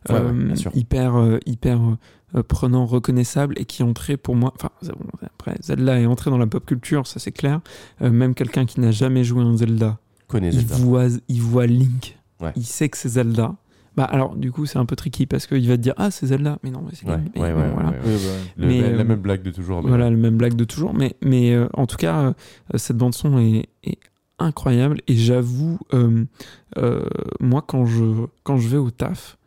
Ouais, 0.10 0.16
euh, 0.16 0.56
sûr. 0.56 0.72
hyper, 0.76 1.16
euh, 1.16 1.38
hyper 1.46 1.80
euh, 2.36 2.44
prenant, 2.44 2.86
reconnaissable, 2.86 3.56
et 3.60 3.66
qui 3.66 3.82
est 3.82 3.86
entré 3.86 4.16
pour 4.18 4.36
moi. 4.36 4.54
Enfin, 4.56 4.70
bon, 4.82 5.06
après, 5.24 5.58
Zelda 5.62 6.00
est 6.00 6.06
entré 6.06 6.32
dans 6.32 6.38
la 6.38 6.48
pop 6.48 6.66
culture, 6.66 7.06
ça 7.08 7.20
c'est 7.20 7.32
clair. 7.32 7.62
Euh, 8.02 8.10
même 8.10 8.34
quelqu'un 8.36 8.66
qui 8.66 8.80
n'a 8.80 8.92
jamais 8.92 9.24
joué 9.24 9.42
à 9.42 9.46
un 9.46 9.58
Zelda, 9.58 10.00
Connais 10.28 10.48
il 10.50 10.60
Zelda. 10.68 10.76
voit, 10.78 11.06
il 11.28 11.42
voit 11.42 11.66
Link, 11.68 12.18
Ouais. 12.40 12.52
il 12.56 12.64
sait 12.66 12.90
que 12.90 12.98
c'est 12.98 13.10
Zelda. 13.10 13.56
Bah 13.98 14.06
alors, 14.06 14.36
du 14.38 14.52
coup, 14.54 14.66
c'est 14.66 14.80
un 14.80 14.86
peu 14.86 14.96
tricky 14.96 15.26
parce 15.26 15.46
qu'il 15.48 15.68
va 15.68 15.76
te 15.76 15.82
dire 15.82 15.94
Ah, 15.98 16.10
c'est 16.12 16.28
Zelda, 16.28 16.58
mais 16.64 16.72
non, 16.72 16.82
mais 16.82 16.92
c'est 16.94 17.06
Ouais. 17.06 17.18
Mais 17.36 17.42
ouais, 17.42 17.54
ouais, 17.54 17.70
voilà. 17.74 17.90
ouais, 17.90 17.96
ouais. 17.98 18.02
Oui, 18.06 18.12
bah, 18.16 18.32
Le- 18.58 18.68
Mais, 18.68 18.82
la, 18.82 18.90
la 18.92 19.02
euh, 19.02 19.04
même 19.04 19.20
blague 19.22 19.42
de 19.44 19.52
toujours. 19.52 19.84
mais- 19.84 19.90
Voilà, 19.90 20.10
le 20.10 20.16
même 20.18 20.38
blague 20.38 20.56
de 20.56 20.64
toujours. 20.64 20.94
Mais, 20.94 21.16
mais 21.22 21.52
euh, 21.54 21.68
en 21.74 21.86
tout 21.86 21.98
cas, 21.98 22.22
euh, 22.22 22.34
cette 22.76 22.96
bande-son 22.98 23.38
est, 23.40 23.68
est 23.84 23.98
incroyable. 24.42 25.02
Et 25.08 25.16
j'avoue, 25.16 25.80
euh, 25.94 26.26
euh, 26.78 27.04
moi, 27.40 27.62
quand 27.66 27.86
je, 27.86 28.26
quand 28.44 28.58
je 28.58 28.68
vais 28.68 28.78
au 28.78 28.92
taf, 28.92 29.38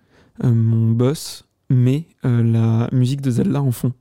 euh, 0.43 0.53
mon 0.53 0.91
boss 0.93 1.45
met 1.71 2.07
euh, 2.25 2.43
la 2.43 2.89
musique 2.93 3.21
de 3.21 3.31
Zelda 3.31 3.63
en 3.63 3.73
fond. 3.73 3.93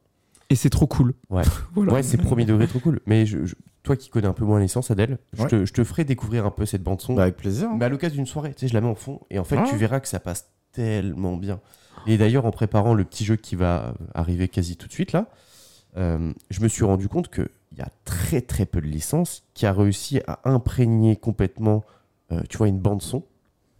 Et 0.49 0.56
c'est 0.56 0.70
trop 0.70 0.88
cool. 0.88 1.14
Ouais. 1.30 1.44
voilà. 1.76 1.94
Ouais, 1.94 2.03
c'est 2.03 2.18
premier 2.18 2.45
degré 2.45 2.68
trop 2.68 2.80
cool. 2.80 2.99
Mais 3.06 3.26
je- 3.26 3.45
je- 3.45 3.56
toi 3.84 3.95
qui 3.95 4.10
connais 4.10 4.28
un 4.28 4.34
peu 4.34 4.45
moins 4.45 4.60
l'essence, 4.60 4.91
Adèle, 4.91 5.18
je, 5.38 5.44
te, 5.45 5.65
je 5.65 5.74
te 5.74 5.84
ferai 5.84 6.06
découvrir 6.06 6.45
un 6.45 6.52
peu 6.52 6.65
cette 6.65 6.84
bande-son. 6.84 7.15
bah, 7.15 7.24
avec 7.24 7.36
plaisir. 7.38 7.70
hein. 7.70 7.76
Mais 7.78 7.86
à 7.86 7.90
l'occasion 7.90 8.15
d'une 8.18 8.26
soirée, 8.26 8.53
tu 8.53 8.61
sais, 8.61 8.68
je 8.70 8.74
la 8.74 8.82
mets 8.82 8.88
en 8.88 8.95
fond 8.95 9.20
et 9.30 9.40
en 9.40 9.44
fait, 9.44 9.57
Ah. 9.60 9.65
tu 9.70 9.76
verras 9.76 9.99
que 9.99 10.07
ça 10.07 10.20
passe 10.20 10.49
tellement 10.72 11.36
bien. 11.38 11.60
Et 12.07 12.18
d'ailleurs, 12.18 12.45
en 12.45 12.52
préparant 12.52 12.94
le 12.94 13.03
petit 13.03 13.24
jeu 13.26 13.36
qui 13.36 13.56
va 13.56 13.94
arriver 14.14 14.48
quasi 14.48 14.76
tout 14.78 14.88
de 14.88 14.94
suite 14.94 15.11
là, 15.11 15.28
euh, 15.98 16.34
je 16.49 16.61
me 16.61 16.68
suis 16.68 16.84
rendu 16.84 17.07
compte 17.07 17.28
qu'il 17.74 17.84
y 17.84 17.88
a 17.88 17.91
très 18.06 18.41
très 18.41 18.66
peu 18.66 18.82
de 18.82 18.88
licences 18.88 19.44
qui 19.54 19.66
a 19.66 19.74
réussi 19.74 20.22
à 20.28 20.40
imprégner 20.50 21.16
complètement, 21.16 21.84
euh, 22.32 22.41
tu 22.50 22.58
vois, 22.58 22.68
une 22.68 22.80
bande 22.80 23.02
son 23.02 23.24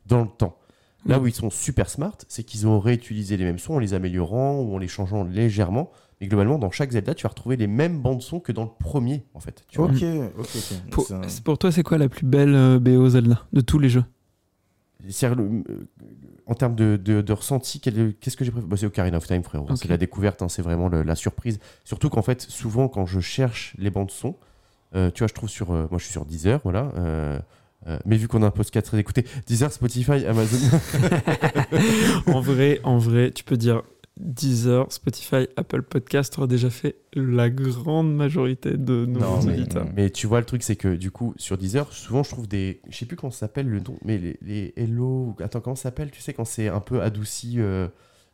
dans 0.08 0.22
le 0.22 0.28
temps. 0.28 0.58
Là 1.06 1.20
Mm. 1.20 1.24
où 1.24 1.28
ils 1.28 1.34
sont 1.34 1.50
super 1.50 1.90
smart, 1.90 2.18
c'est 2.28 2.44
qu'ils 2.44 2.66
ont 2.68 2.80
réutilisé 2.80 3.36
les 3.38 3.44
mêmes 3.44 3.60
sons 3.60 3.76
en 3.76 3.80
les 3.80 3.94
améliorant 3.94 4.60
ou 4.62 4.74
en 4.76 4.78
les 4.78 4.88
changeant 4.88 5.24
légèrement. 5.24 5.92
Mais 6.22 6.28
globalement, 6.28 6.58
dans 6.58 6.72
chaque 6.72 6.92
Zelda, 6.92 7.14
tu 7.14 7.24
vas 7.24 7.30
retrouver 7.30 7.58
les 7.58 7.68
mêmes 7.68 8.00
bandes 8.02 8.22
son 8.22 8.40
que 8.40 8.52
dans 8.54 8.64
le 8.64 8.70
premier, 8.80 9.26
en 9.34 9.40
fait. 9.42 9.66
Tu 9.68 9.78
vois 9.80 9.88
Ok, 9.88 10.04
ok, 10.40 10.48
ok. 10.56 10.90
Pour, 10.92 11.12
un- 11.12 11.58
toi, 11.58 11.72
c'est 11.72 11.84
quoi 11.84 11.98
la 11.98 12.08
plus 12.08 12.26
belle 12.26 12.56
euh, 12.56 12.80
BO 12.80 13.10
Zelda 13.10 13.46
de 13.52 13.62
tous 13.62 13.80
les 13.80 13.90
jeux? 13.90 14.06
Le- 15.04 15.10
euh, 15.30 15.64
en 16.48 16.56
termes 16.56 16.76
de, 16.76 16.98
de- 16.98 17.22
de 17.22 17.34
ressenti, 17.34 17.80
qu'est-ce 17.80 18.36
que 18.38 18.44
j'ai 18.46 18.52
préféré 18.52 18.70
bah, 18.70 18.78
C'est 18.78 18.86
Ocarina 18.86 19.18
of 19.18 19.26
Time, 19.28 19.44
frérot. 19.44 19.68
Ok. 19.70 19.78
C'est 19.82 19.88
la 19.88 19.98
découverte, 19.98 20.42
hein, 20.42 20.50
c'est 20.50 20.62
vraiment 20.62 20.90
le- 20.90 21.04
la 21.04 21.16
surprise. 21.16 21.60
Surtout 21.84 22.10
qu'en 22.10 22.22
fait, 22.22 22.42
souvent, 22.42 22.88
quand 22.88 23.06
je 23.06 23.20
cherche 23.20 23.74
les 23.78 23.90
bandes 23.90 24.12
son, 24.12 24.36
euh, 24.96 25.10
tu 25.12 25.20
vois, 25.20 25.28
je 25.28 25.34
trouve 25.34 25.50
sur. 25.50 25.72
euh, 25.72 25.88
moi, 25.90 25.98
je 26.00 26.04
suis 26.04 26.12
sur 26.12 26.26
Deezer, 26.26 26.60
voilà. 26.64 26.92
euh, 26.98 27.40
mais 28.06 28.16
vu 28.16 28.28
qu'on 28.30 28.44
a 28.44 28.48
un 28.48 28.52
podcast 28.52 28.86
très 28.86 28.98
écouté, 29.00 29.26
Deezer, 29.48 29.72
Spotify, 29.72 30.26
Amazon. 30.26 30.58
En 32.28 32.40
vrai, 32.42 32.80
en 32.84 32.98
vrai, 32.98 33.32
tu 33.32 33.44
peux 33.44 33.58
dire 33.58 33.84
Deezer, 34.18 34.92
Spotify, 34.92 35.48
Apple 35.58 35.82
Podcast 35.82 36.38
aura 36.38 36.46
déjà 36.48 36.70
fait 36.70 36.96
la 37.16 37.50
grande 37.50 38.14
majorité 38.16 38.78
de 38.78 39.06
nos 39.08 39.20
Non, 39.20 39.40
mais- 39.96 40.10
tu 40.12 40.28
vois, 40.28 40.40
le 40.40 40.46
truc, 40.46 40.62
c'est 40.62 40.76
que 40.76 40.96
du 40.96 41.10
coup, 41.10 41.34
sur 41.38 41.58
Deezer, 41.58 41.92
souvent, 41.92 42.22
je 42.24 42.30
trouve 42.30 42.48
des. 42.48 42.82
Je 42.90 42.96
sais 42.98 43.06
plus 43.06 43.16
comment 43.18 43.32
ça 43.32 43.40
s'appelle 43.40 43.68
le 43.68 43.80
nom, 43.80 43.98
mais 44.06 44.18
les, 44.20 44.38
les 44.44 44.74
Hello. 44.78 45.36
Attends, 45.40 45.62
comment 45.62 45.76
ça 45.76 45.84
s'appelle 45.84 46.12
Tu 46.12 46.22
sais, 46.22 46.34
quand 46.34 46.46
c'est 46.46 46.68
un 46.68 46.80
peu 46.80 47.02
adouci, 47.02 47.56
euh, 47.58 47.88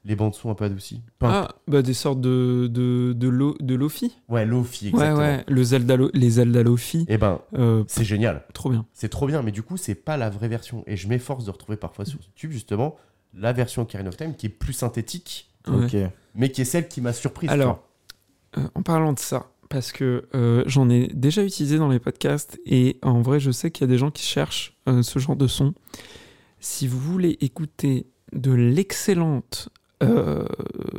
les 0.03 0.15
bandes 0.17 0.35
son 0.35 0.49
un 0.49 0.55
peu 0.55 0.65
adoucies? 0.65 1.01
Enfin, 1.21 1.47
Ah, 1.49 1.55
bah 1.67 1.81
des 1.81 1.93
sortes 1.93 2.19
de, 2.19 2.67
de, 2.67 3.13
de, 3.13 3.27
lo- 3.29 3.55
de 3.61 3.75
Lofi. 3.75 4.17
Ouais, 4.27 4.45
Lofi, 4.45 4.85
Ouais, 4.87 4.89
exactement. 4.91 5.17
ouais, 5.19 5.43
le 5.47 5.63
Zelda 5.63 5.95
Lo- 5.95 6.11
les 6.13 6.29
Zelda 6.31 6.61
Lofi. 6.61 7.05
Et 7.07 7.17
ben, 7.17 7.39
euh, 7.57 7.85
c'est 7.87 8.03
génial. 8.03 8.43
trop 8.53 8.69
bien. 8.69 8.85
C'est 8.93 9.09
trop 9.09 9.27
bien, 9.27 9.41
mais 9.43 9.51
du 9.51 9.61
coup, 9.63 9.77
c'est 9.77 9.95
pas 9.95 10.17
la 10.17 10.29
vraie 10.29 10.49
version. 10.49 10.83
Et 10.87 10.97
je 10.97 11.07
m'efforce 11.07 11.45
de 11.45 11.51
retrouver 11.51 11.77
parfois 11.77 12.03
sur 12.03 12.19
YouTube, 12.21 12.51
justement, 12.51 12.95
la 13.33 13.53
version 13.53 13.83
Ocarina 13.83 14.09
of 14.09 14.17
Time 14.17 14.35
qui 14.35 14.47
est 14.47 14.49
plus 14.49 14.73
synthétique, 14.73 15.45
Ouais. 15.45 15.48
Ok. 15.67 15.95
mais 16.35 16.51
qui 16.51 16.61
est 16.61 16.65
celle 16.65 16.87
qui 16.87 17.01
m'a 17.01 17.13
surprise. 17.13 17.49
Alors, 17.49 17.83
euh, 18.57 18.67
en 18.75 18.81
parlant 18.81 19.13
de 19.13 19.19
ça, 19.19 19.51
parce 19.69 19.91
que 19.91 20.27
euh, 20.33 20.63
j'en 20.65 20.89
ai 20.89 21.07
déjà 21.13 21.43
utilisé 21.43 21.77
dans 21.77 21.89
les 21.89 21.99
podcasts 21.99 22.59
et 22.65 22.97
en 23.03 23.21
vrai, 23.21 23.39
je 23.39 23.51
sais 23.51 23.71
qu'il 23.71 23.81
y 23.81 23.89
a 23.89 23.91
des 23.91 23.97
gens 23.97 24.11
qui 24.11 24.23
cherchent 24.23 24.77
euh, 24.87 25.03
ce 25.03 25.19
genre 25.19 25.35
de 25.35 25.47
son. 25.47 25.73
Si 26.59 26.87
vous 26.87 26.99
voulez 26.99 27.37
écouter 27.41 28.07
de 28.33 28.51
l'excellente 28.51 29.69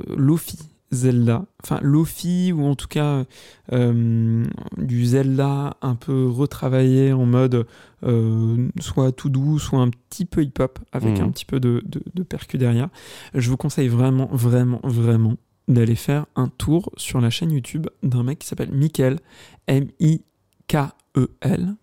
Lofi 0.08 0.58
Zelda, 0.92 1.44
enfin 1.62 1.78
Lofi 1.82 2.52
ou 2.52 2.64
en 2.64 2.74
tout 2.74 2.88
cas 2.88 3.24
euh, 3.72 4.44
du 4.76 5.06
Zelda 5.06 5.76
un 5.82 5.94
peu 5.94 6.26
retravaillé 6.28 7.12
en 7.12 7.26
mode 7.26 7.64
euh, 8.02 8.68
soit 8.80 9.12
tout 9.12 9.28
doux, 9.30 9.58
soit 9.60 9.78
un 9.80 9.90
petit 9.90 10.24
peu 10.24 10.42
hip-hop 10.42 10.78
avec 10.92 11.18
Mhm. 11.18 11.26
un 11.26 11.30
petit 11.30 11.44
peu 11.44 11.60
de, 11.60 11.80
de, 11.86 12.02
de 12.14 12.22
percu 12.24 12.58
derrière. 12.58 12.88
Je 13.34 13.48
vous 13.50 13.56
conseille 13.56 13.86
vraiment, 13.88 14.28
vraiment, 14.32 14.80
vraiment 14.82 15.36
d'aller 15.68 15.94
faire 15.94 16.26
un 16.34 16.48
tour 16.48 16.90
sur 16.96 17.20
la 17.20 17.30
chaîne 17.30 17.52
YouTube 17.52 17.86
d'un 18.02 18.24
mec 18.24 18.40
qui 18.40 18.48
s'appelle 18.48 18.72
Mikel, 18.72 19.20
M-I-K-E-L, 19.68 21.74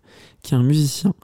qui 0.42 0.54
est 0.54 0.56
un 0.56 0.62
musicien 0.62 1.14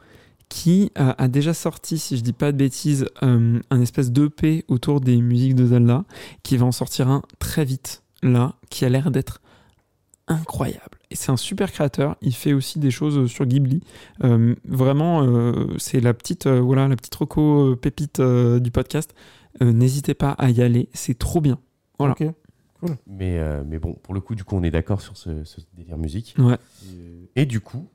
qui 0.55 0.93
euh, 1.01 1.12
a 1.18 1.26
déjà 1.26 1.52
sorti, 1.52 1.98
si 1.98 2.16
je 2.16 2.22
dis 2.22 2.32
pas 2.32 2.52
de 2.52 2.56
bêtises, 2.56 3.06
euh, 3.24 3.59
un 3.70 3.81
espèce 3.81 4.12
d'EP 4.12 4.64
autour 4.68 5.01
des 5.01 5.20
musiques 5.20 5.56
de 5.56 5.66
Zelda, 5.66 6.05
qui 6.44 6.56
va 6.56 6.64
en 6.64 6.70
sortir 6.70 7.09
un 7.09 7.22
très 7.40 7.64
vite, 7.64 8.05
là, 8.22 8.55
qui 8.70 8.85
a 8.85 8.89
l'air 8.89 9.10
d'être 9.10 9.40
incroyable. 10.28 10.97
Et 11.10 11.16
c'est 11.16 11.32
un 11.32 11.36
super 11.36 11.72
créateur, 11.72 12.14
il 12.22 12.32
fait 12.36 12.52
aussi 12.52 12.78
des 12.78 12.93
choses 12.93 13.28
sur 13.28 13.47
Ghibli. 13.47 13.81
Euh, 14.22 14.55
vraiment, 14.64 15.24
euh, 15.24 15.74
c'est 15.78 15.98
la 15.98 16.14
petite, 16.14 16.47
euh, 16.47 16.60
voilà, 16.60 16.86
la 16.86 16.94
petite 16.94 17.18
euh, 17.36 17.74
pépite 17.74 18.20
euh, 18.20 18.60
du 18.60 18.70
podcast. 18.70 19.12
Euh, 19.60 19.72
N'hésitez 19.72 20.14
pas 20.14 20.31
à 20.31 20.51
y 20.51 20.62
aller, 20.62 20.89
c'est 20.94 21.18
trop 21.18 21.40
bien. 21.40 21.59
Voilà. 21.98 22.14
Ok. 22.20 22.28
Mais, 23.09 23.40
euh, 23.40 23.64
mais 23.66 23.81
bon, 23.81 23.94
pour 23.94 24.14
le 24.14 24.20
coup, 24.20 24.36
du 24.36 24.44
coup, 24.44 24.55
on 24.55 24.62
est 24.62 24.70
d'accord 24.70 25.01
sur 25.01 25.16
ce, 25.16 25.43
ce 25.43 25.60
délire 25.76 25.98
musique. 25.98 26.36
Ouais. 26.39 26.59
Et 27.35 27.44
du 27.44 27.60
coup, 27.60 27.89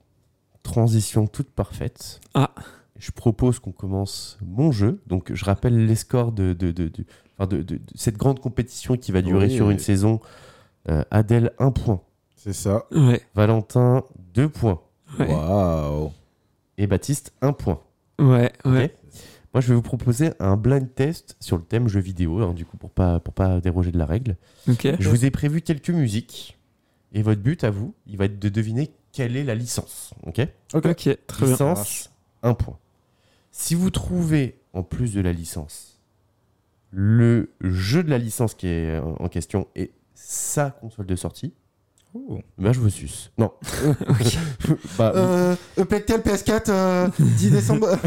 transition 0.63 1.27
toute 1.27 1.49
parfaite. 1.51 2.19
Ah. 2.33 2.53
Je 2.97 3.11
propose 3.11 3.59
qu'on 3.59 3.71
commence 3.71 4.37
mon 4.45 4.71
jeu. 4.71 5.01
Donc, 5.07 5.33
je 5.33 5.45
rappelle 5.45 5.85
les 5.85 5.95
scores 5.95 6.31
de, 6.31 6.53
de, 6.53 6.71
de, 6.71 6.87
de- 6.89 7.05
enfin, 7.37 7.47
de- 7.47 7.61
de- 7.63 7.75
de 7.77 7.81
cette 7.95 8.17
grande 8.17 8.39
compétition 8.39 8.97
qui 8.97 9.11
va 9.11 9.21
durer 9.21 9.47
Oui. 9.47 9.55
sur 9.55 9.69
une 9.69 9.79
saison. 9.79 10.19
Euh, 10.89 11.03
Adèle, 11.11 11.51
1 11.59 11.71
point. 11.71 12.01
C'est 12.35 12.53
ça. 12.53 12.85
Ouais, 12.91 13.21
Valentin, 13.35 14.03
2 14.33 14.49
points. 14.49 14.81
ouais, 15.19 15.31
Waouh. 15.33 16.11
Et 16.77 16.87
Baptiste, 16.87 17.33
1 17.41 17.53
point. 17.53 17.79
ouais, 18.19 18.51
ouais. 18.65 18.93
Moi, 19.53 19.61
je 19.61 19.69
vais 19.69 19.75
vous 19.75 19.81
proposer 19.81 20.31
un 20.39 20.57
blind 20.57 20.93
test 20.93 21.35
sur 21.39 21.57
le 21.57 21.63
thème 21.63 21.87
jeu 21.87 21.99
vidéo, 21.99 22.39
hein, 22.43 22.53
du 22.53 22.65
coup, 22.65 22.77
pour 22.77 22.91
pas, 22.91 23.19
pour 23.19 23.33
pas 23.33 23.59
déroger 23.61 23.91
de 23.91 23.97
la 23.97 24.05
règle. 24.05 24.35
Ok. 24.69 24.87
Je 24.99 25.09
vous 25.09 25.25
ai 25.25 25.31
prévu 25.31 25.61
quelques 25.61 25.89
musiques. 25.89 26.57
Et 27.13 27.23
votre 27.23 27.41
but 27.41 27.63
à 27.63 27.71
vous, 27.71 27.95
il 28.05 28.17
va 28.17 28.25
être 28.25 28.37
de 28.39 28.49
deviner 28.49 28.91
quelle 29.11 29.35
est 29.35 29.43
la 29.43 29.55
licence. 29.55 30.13
Ok 30.25 30.41
Ok, 30.73 30.83
très 31.27 31.45
bien. 31.45 31.51
Licence, 31.51 32.11
un 32.43 32.53
point. 32.53 32.77
Si 33.51 33.75
vous 33.75 33.89
trouvez, 33.89 34.59
en 34.73 34.83
plus 34.83 35.13
de 35.13 35.21
la 35.21 35.33
licence, 35.33 35.99
le 36.91 37.51
jeu 37.61 38.03
de 38.03 38.09
la 38.09 38.17
licence 38.17 38.55
qui 38.55 38.67
est 38.67 38.97
en 38.99 39.15
en 39.19 39.29
question 39.29 39.67
et 39.75 39.91
sa 40.13 40.71
console 40.71 41.05
de 41.05 41.15
sortie, 41.15 41.53
Oh. 42.27 42.39
ben 42.57 42.73
je 42.73 42.79
vous 42.79 42.89
suce. 42.89 43.31
Non. 43.37 43.51
bah, 44.97 45.13
Euh, 45.15 45.55
euh, 45.77 45.85
Plectel 45.85 46.21
PS4, 46.21 46.69
euh, 46.69 47.07
10 47.19 47.51
décembre. 47.51 47.87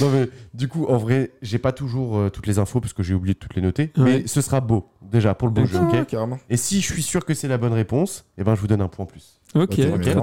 non 0.00 0.10
mais 0.12 0.28
du 0.54 0.68
coup, 0.68 0.86
en 0.86 0.96
vrai, 0.96 1.30
j'ai 1.42 1.58
pas 1.58 1.72
toujours 1.72 2.18
euh, 2.18 2.30
toutes 2.30 2.46
les 2.46 2.58
infos 2.58 2.80
parce 2.80 2.92
que 2.92 3.02
j'ai 3.02 3.14
oublié 3.14 3.34
de 3.34 3.38
toutes 3.38 3.54
les 3.54 3.62
noter. 3.62 3.92
Ouais. 3.96 4.04
Mais 4.04 4.26
ce 4.26 4.40
sera 4.40 4.60
beau, 4.60 4.88
déjà, 5.02 5.34
pour 5.34 5.48
le 5.48 5.54
beau 5.54 5.64
jeu, 5.66 5.78
ok 5.78 5.92
Ouais, 5.92 6.04
carrément. 6.06 6.38
Et 6.50 6.56
si 6.56 6.80
je 6.80 6.92
suis 6.92 7.02
sûr 7.02 7.24
que 7.24 7.34
c'est 7.34 7.48
la 7.48 7.58
bonne 7.58 7.72
réponse, 7.72 8.24
eh 8.38 8.44
ben 8.44 8.54
je 8.54 8.60
vous 8.60 8.66
donne 8.66 8.80
un 8.82 8.88
point 8.88 9.04
en 9.04 9.06
plus. 9.08 9.40
Ok, 9.54 9.70
très, 9.70 9.86
bien. 9.98 10.22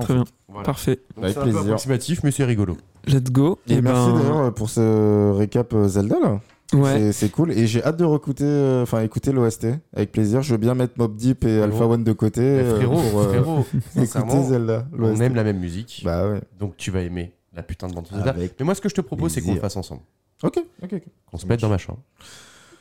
Voilà. 0.49 0.65
Parfait. 0.65 0.99
Donc, 1.15 1.23
Avec 1.25 1.33
c'est 1.33 1.39
un 1.39 1.43
peu 1.45 1.49
plaisir. 1.49 1.61
approximatif, 1.61 2.23
mais 2.23 2.31
c'est 2.31 2.43
rigolo. 2.43 2.77
Let's 3.07 3.31
go. 3.31 3.59
Et, 3.67 3.75
Eh 3.75 3.81
merci 3.81 4.11
ben, 4.11 4.19
d'ailleurs 4.19 4.53
pour 4.53 4.69
ce 4.69 5.31
récap 5.31 5.73
euh, 5.73 5.87
Zelda 5.87 6.19
là. 6.21 6.39
Ouais. 6.73 6.97
C'est- 6.97 7.11
C'est 7.13 7.29
cool. 7.29 7.51
Et 7.51 7.67
j'ai 7.67 7.83
hâte 7.83 7.97
de 7.97 8.03
recouter, 8.05 8.43
euh, 8.45 8.83
enfin 8.83 9.01
écouter 9.01 9.31
l'OST 9.31 9.67
avec 9.95 10.11
plaisir. 10.11 10.41
Je 10.41 10.51
veux 10.51 10.57
bien 10.57 10.73
mettre 10.75 10.93
Mob 10.97 11.15
Deep 11.15 11.45
et 11.45 11.61
Alpha 11.61 11.85
One 11.85 12.03
de 12.03 12.13
côté 12.13 12.41
Mais 12.41 12.47
euh, 12.59 12.75
frérot, 12.77 13.01
pour 13.01 13.19
euh, 13.21 13.27
frérot, 13.29 13.65
écouter 14.01 14.43
Zelda. 14.43 14.87
on 14.97 15.19
aime 15.19 15.35
la 15.35 15.43
même 15.43 15.59
musique, 15.59 16.01
Bah 16.03 16.27
ouais. 16.29 16.41
donc 16.59 16.75
tu 16.77 16.91
vas 16.91 17.01
aimer 17.01 17.33
la 17.53 17.63
putain 17.63 17.87
de 17.87 17.93
bande 17.93 18.07
Zelda. 18.07 18.33
Mais 18.37 18.49
moi, 18.65 18.73
ce 18.75 18.81
que 18.81 18.89
je 18.89 18.95
te 18.95 19.01
propose, 19.01 19.31
c'est 19.33 19.41
qu'on 19.41 19.53
le 19.53 19.59
fasse 19.59 19.75
ensemble. 19.77 20.01
Ok, 20.43 20.57
ok, 20.81 20.93
ok. 20.93 21.03
Qu'on 21.31 21.37
se 21.37 21.45
mette 21.47 21.61
dans 21.61 21.69
ma 21.69 21.77
chambre, 21.77 21.99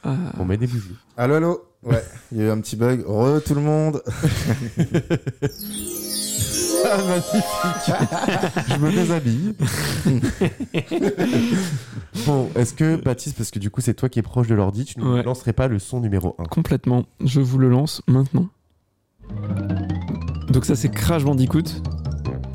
Ah, 0.02 0.16
qu'on 0.36 0.44
met 0.44 0.56
des 0.56 0.66
bougies. 0.66 0.96
Allô, 1.16 1.34
allô 1.34 1.62
Ouais, 1.84 2.02
il 2.32 2.38
y 2.38 2.40
a 2.42 2.46
eu 2.46 2.50
un 2.50 2.60
petit 2.60 2.76
bug. 2.76 3.04
Re 3.06 3.40
tout 3.44 3.54
le 3.54 3.60
monde. 3.60 4.02
Ah, 6.84 6.98
magnifique 7.08 8.68
Je 8.68 8.76
me 8.76 8.92
déshabille. 8.92 9.54
bon, 12.26 12.48
est-ce 12.56 12.74
que, 12.74 12.96
Baptiste, 12.96 13.36
parce 13.36 13.50
que 13.50 13.58
du 13.58 13.70
coup, 13.70 13.80
c'est 13.80 13.94
toi 13.94 14.08
qui 14.08 14.18
es 14.18 14.22
proche 14.22 14.48
de 14.48 14.54
l'ordi, 14.54 14.84
tu 14.84 14.98
ne 15.00 15.04
Ouais. 15.14 15.22
lancerais 15.22 15.52
pas 15.52 15.68
le 15.68 15.78
son 15.78 16.00
numéro 16.00 16.34
1 16.38 16.44
complètement. 16.44 17.04
Je 17.24 17.40
vous 17.40 17.58
le 17.58 17.68
lance 17.68 18.02
maintenant. 18.08 18.48
Donc 20.50 20.64
ça 20.64 20.74
c'est 20.76 20.90
Crash 20.90 21.24
Bandicoot. 21.24 21.62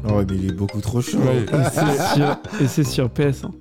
Oh, 0.09 0.21
mais 0.29 0.35
il 0.35 0.49
est 0.49 0.53
beaucoup 0.53 0.79
trop 0.81 1.01
chaud. 1.01 1.17
Ouais. 1.19 1.43
Et 1.43 1.63
c'est 1.73 2.15
sur, 2.15 2.37
et 2.61 2.67
c'est 2.67 2.83
sur 2.83 3.07
PS1. 3.09 3.51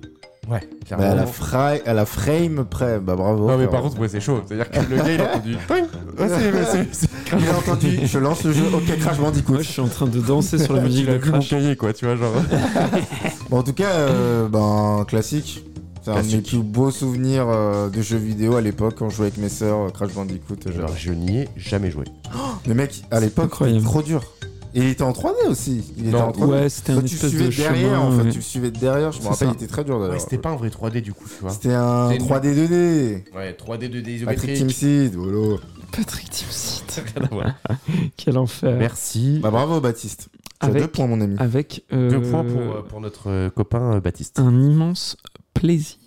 Ouais, 0.49 0.61
Bah, 0.89 0.95
à, 0.95 1.01
la 1.01 1.11
clairement. 1.13 1.31
fra- 1.31 1.73
à 1.85 1.93
la 1.93 2.05
frame 2.05 2.65
près. 2.69 2.99
Bah 2.99 3.15
bravo. 3.17 3.47
Non, 3.49 3.57
mais 3.57 3.67
par 3.67 3.81
contre, 3.81 3.99
ouais, 3.99 4.07
c'est 4.07 4.21
chaud. 4.21 4.41
C'est-à-dire 4.47 4.69
que 4.71 4.79
le 4.89 4.95
gars, 4.97 5.11
il 5.11 5.21
a 5.21 5.25
entendu. 5.35 5.55
Ouais, 5.69 6.27
c'est- 6.29 6.63
c'est- 6.71 6.87
c'est- 6.93 7.07
Il 7.37 7.49
a 7.49 7.57
entendu. 7.57 7.99
Je 8.05 8.17
lance 8.19 8.43
le 8.45 8.53
jeu. 8.53 8.63
Ok, 8.73 8.97
Crash 8.99 9.17
Bandicoot. 9.19 9.53
Moi 9.53 9.61
je 9.61 9.67
suis 9.69 9.81
en 9.81 9.87
train 9.89 10.05
de 10.07 10.19
danser 10.19 10.57
sur 10.57 10.73
la 10.73 10.81
musique 10.83 11.05
de 11.07 11.13
vu 11.13 11.25
mon 11.31 11.39
Crash. 11.39 11.49
cahier, 11.49 11.75
quoi, 11.75 11.91
tu 11.93 12.05
vois, 12.05 12.15
genre. 12.15 12.31
Bon, 13.49 13.57
en 13.59 13.63
tout 13.63 13.73
cas, 13.73 13.89
euh, 13.91 14.47
ben 14.47 15.03
classique. 15.07 15.63
C'est 16.03 16.11
un 16.11 16.21
de 16.23 16.27
mes 16.37 16.41
plus 16.41 16.59
beaux 16.59 16.89
souvenirs 16.91 17.47
euh, 17.49 17.89
de 17.89 18.01
jeux 18.01 18.17
vidéo 18.17 18.55
à 18.55 18.61
l'époque 18.61 18.95
quand 18.97 19.09
je 19.09 19.17
jouais 19.17 19.25
avec 19.27 19.37
mes 19.37 19.49
sœurs. 19.49 19.87
euh, 19.87 19.89
Crash 19.89 20.13
Bandicoot. 20.13 20.55
Alors, 20.73 20.91
je 20.95 21.11
n'y 21.11 21.39
ai 21.39 21.49
jamais 21.57 21.91
joué. 21.91 22.05
Le 22.65 22.73
mec, 22.73 23.03
à 23.11 23.19
l'époque, 23.19 23.51
trop 23.83 24.01
dur. 24.01 24.21
Et 24.73 24.79
il 24.81 24.87
était 24.87 25.03
en 25.03 25.11
3D 25.11 25.47
aussi. 25.47 25.93
Il 25.97 26.07
était 26.09 26.17
Non, 26.17 26.25
en 26.25 26.31
3D. 26.31 26.45
Ouais, 26.49 26.69
c'était 26.69 26.93
un 26.93 27.03
espèce 27.03 27.33
de 27.33 27.37
derrière, 27.49 27.75
chemin. 27.75 27.99
en 27.99 28.11
fait. 28.11 28.23
ouais. 28.23 28.29
Tu 28.31 28.37
le 28.37 28.41
suivais 28.43 28.71
de 28.71 28.77
derrière. 28.79 29.11
Je 29.11 29.19
me 29.19 29.23
rappelle, 29.23 29.37
ça. 29.47 29.53
il 29.53 29.53
était 29.53 29.67
très 29.67 29.83
dur 29.83 29.97
d'ailleurs. 29.99 30.13
Ouais, 30.13 30.19
c'était 30.19 30.37
pas 30.37 30.49
un 30.49 30.55
vrai 30.55 30.69
3D, 30.69 31.01
du 31.01 31.13
coup, 31.13 31.25
tu 31.27 31.41
vois. 31.41 31.49
C'était 31.51 31.73
un 31.73 32.09
C'était 32.11 32.23
une- 32.23 32.29
3D 32.29 32.53
2D. 32.55 33.23
Ouais, 33.35 33.53
3D, 33.53 33.89
2D 33.89 34.25
Patrick 34.25 34.51
isométrique. 34.51 34.55
Timsit, 34.57 35.11
voilà. 35.15 35.57
Patrick 35.91 36.29
Timsit. 36.29 36.83
Quel 38.17 38.37
enfer. 38.37 38.75
Merci. 38.77 39.39
Bah 39.41 39.51
bravo 39.51 39.79
Baptiste. 39.79 40.29
Avec- 40.59 40.81
deux 40.81 40.87
points 40.87 41.07
mon 41.07 41.21
ami. 41.21 41.35
Avec 41.39 41.85
euh, 41.93 42.09
Deux 42.09 42.21
points 42.21 42.43
pour, 42.43 42.61
euh, 42.61 42.81
pour 42.81 42.99
notre 43.01 43.29
euh, 43.29 43.49
copain 43.49 43.93
euh, 43.93 43.99
Baptiste. 44.01 44.39
un 44.39 44.51
immense 44.51 45.15
plaisir. 45.53 45.97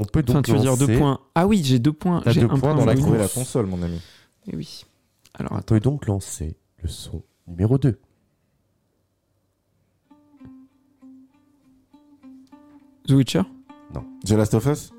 On 0.00 0.04
peut 0.04 0.22
donc 0.22 0.36
Enfin, 0.36 0.42
tu 0.42 0.52
veux 0.52 0.58
dire 0.58 0.76
deux 0.76 0.96
points. 0.98 1.20
Ah 1.34 1.46
oui, 1.46 1.60
j'ai 1.64 1.78
deux 1.78 1.92
points. 1.92 2.20
T'as 2.24 2.30
J'ai 2.32 2.40
deux 2.40 2.46
un 2.46 2.50
points 2.50 2.74
point 2.74 2.74
dans 2.76 2.84
la 2.84 3.28
console 3.28 3.66
mon 3.66 3.82
ami. 3.82 4.00
Eh 4.50 4.56
oui. 4.56 4.84
Alors, 5.34 5.52
On 5.56 5.62
peut 5.62 5.80
donc 5.80 6.06
lancer 6.06 6.56
le 6.82 6.88
son 6.88 7.22
numéro 7.48 7.78
2. 7.78 7.98
The 13.06 13.12
Witcher? 13.12 13.42
The 14.24 14.32
Last 14.32 14.54
of 14.54 14.66
Us? 14.66 14.92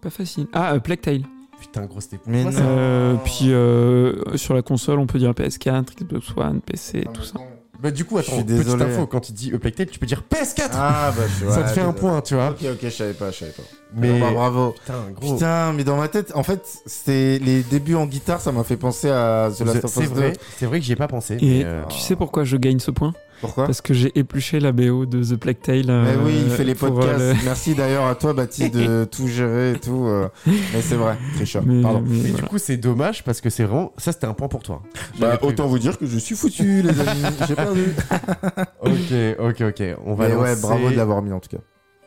Pas 0.00 0.10
facile. 0.10 0.46
Ah, 0.52 0.74
euh, 0.74 0.78
Plague 0.80 1.00
Tale. 1.00 1.22
Putain, 1.60 1.86
gros, 1.86 2.00
c'était 2.00 2.18
Mais 2.26 2.44
non. 2.44 2.52
ça 2.52 2.62
Euh, 2.62 3.16
puis 3.24 3.52
euh, 3.52 4.36
sur 4.36 4.54
la 4.54 4.62
console, 4.62 4.98
on 5.00 5.06
peut 5.06 5.18
dire 5.18 5.32
PS4, 5.32 5.96
Xbox 5.96 6.36
One, 6.36 6.60
PC, 6.60 7.04
tout 7.12 7.22
ça. 7.24 7.40
Bah, 7.80 7.90
du 7.90 8.04
coup, 8.04 8.16
Je 8.16 8.20
attends, 8.22 8.32
suis 8.36 8.44
petite 8.44 8.58
désolé. 8.58 8.84
info, 8.84 9.06
quand 9.06 9.28
il 9.28 9.32
dit 9.34 9.52
A 9.54 9.58
Plague 9.58 9.74
Tale, 9.74 9.86
tu 9.88 9.98
peux 9.98 10.06
dire 10.06 10.22
PS4 10.30 10.70
Ah 10.74 11.12
bah 11.16 11.22
je 11.26 11.46
Ça 11.48 11.60
ouais, 11.60 11.66
te 11.66 11.70
fait 11.70 11.80
un 11.80 11.92
point, 11.92 12.20
tu 12.22 12.34
vois. 12.34 12.50
Ok 12.50 12.58
ok 12.64 12.78
je 12.82 12.88
savais 12.90 13.12
pas, 13.14 13.30
je 13.32 13.38
savais 13.38 13.52
pas. 13.52 13.62
Mais 13.94 14.10
Bon, 14.12 14.20
bah, 14.20 14.32
bravo. 14.34 14.72
putain, 14.72 14.94
gros. 15.18 15.34
Putain, 15.34 15.72
mais 15.72 15.82
dans 15.84 15.96
ma 15.96 16.08
tête, 16.08 16.32
en 16.34 16.42
fait, 16.42 16.60
c'était 16.84 17.38
les 17.38 17.62
débuts 17.62 17.94
en 17.94 18.06
guitare, 18.06 18.40
ça 18.40 18.52
m'a 18.52 18.62
fait 18.64 18.76
penser 18.76 19.08
à 19.08 19.48
The 19.56 19.60
Last 19.60 19.84
of 19.84 19.90
C'est 19.92 20.02
Us 20.04 20.08
2. 20.10 20.14
vrai, 20.14 20.32
c'est 20.58 20.66
vrai 20.66 20.78
que 20.80 20.84
j'y 20.84 20.92
ai 20.92 20.96
pas 20.96 21.08
pensé. 21.08 21.38
Et 21.40 21.58
mais, 21.60 21.64
euh, 21.64 21.82
tu 21.88 21.98
sais 21.98 22.14
pourquoi 22.14 22.44
je 22.44 22.56
gagne 22.58 22.80
ce 22.80 22.90
point 22.90 23.14
Pourquoi? 23.40 23.64
Parce 23.64 23.80
que 23.80 23.94
j'ai 23.94 24.12
épluché 24.18 24.60
la 24.60 24.72
BO 24.72 25.06
de 25.06 25.24
The 25.24 25.36
Plague 25.36 25.60
Tale. 25.62 25.86
Mais 25.86 25.92
euh, 25.92 26.16
oui, 26.22 26.34
il 26.44 26.50
fait 26.50 26.64
les 26.64 26.74
podcasts. 26.74 27.18
euh, 27.18 27.34
Merci 27.44 27.74
d'ailleurs 27.74 28.04
à 28.06 28.14
toi, 28.14 28.34
Baptiste, 28.34 28.74
de 28.74 29.04
tout 29.10 29.26
gérer 29.26 29.72
et 29.72 29.78
tout. 29.78 30.04
euh. 30.06 30.28
Mais 30.46 30.82
c'est 30.82 30.96
vrai, 30.96 31.16
tricheur. 31.36 31.64
le- 31.64 31.72
mais- 31.72 31.82
Pardon. 31.82 32.02
mais 32.06 32.18
Mais 32.24 32.30
du 32.32 32.42
coup, 32.42 32.58
c'est 32.58 32.76
dommage 32.76 33.24
parce 33.24 33.40
que 33.40 33.48
c'est 33.48 33.64
vraiment. 33.64 33.92
Ça, 33.96 34.12
c'était 34.12 34.26
un 34.26 34.34
point 34.34 34.48
pour 34.48 34.62
toi. 34.62 34.82
Bah, 35.18 35.38
autant 35.40 35.66
vous 35.66 35.78
dire 35.78 35.96
que 35.98 36.04
je 36.04 36.18
suis 36.18 36.36
foutu, 36.36 36.82
les 36.82 37.00
amis. 37.00 37.22
J'ai 37.48 37.54
perdu. 37.54 37.84
Ok, 38.82 39.14
ok, 39.38 39.60
ok. 39.68 39.82
On 40.04 40.14
va 40.14 40.28
Mais 40.28 40.34
ouais, 40.34 40.56
bravo 40.60 40.90
de 40.90 40.94
l'avoir 40.96 41.22
mis 41.22 41.32
en 41.32 41.40
tout 41.40 41.48
cas. 41.48 41.62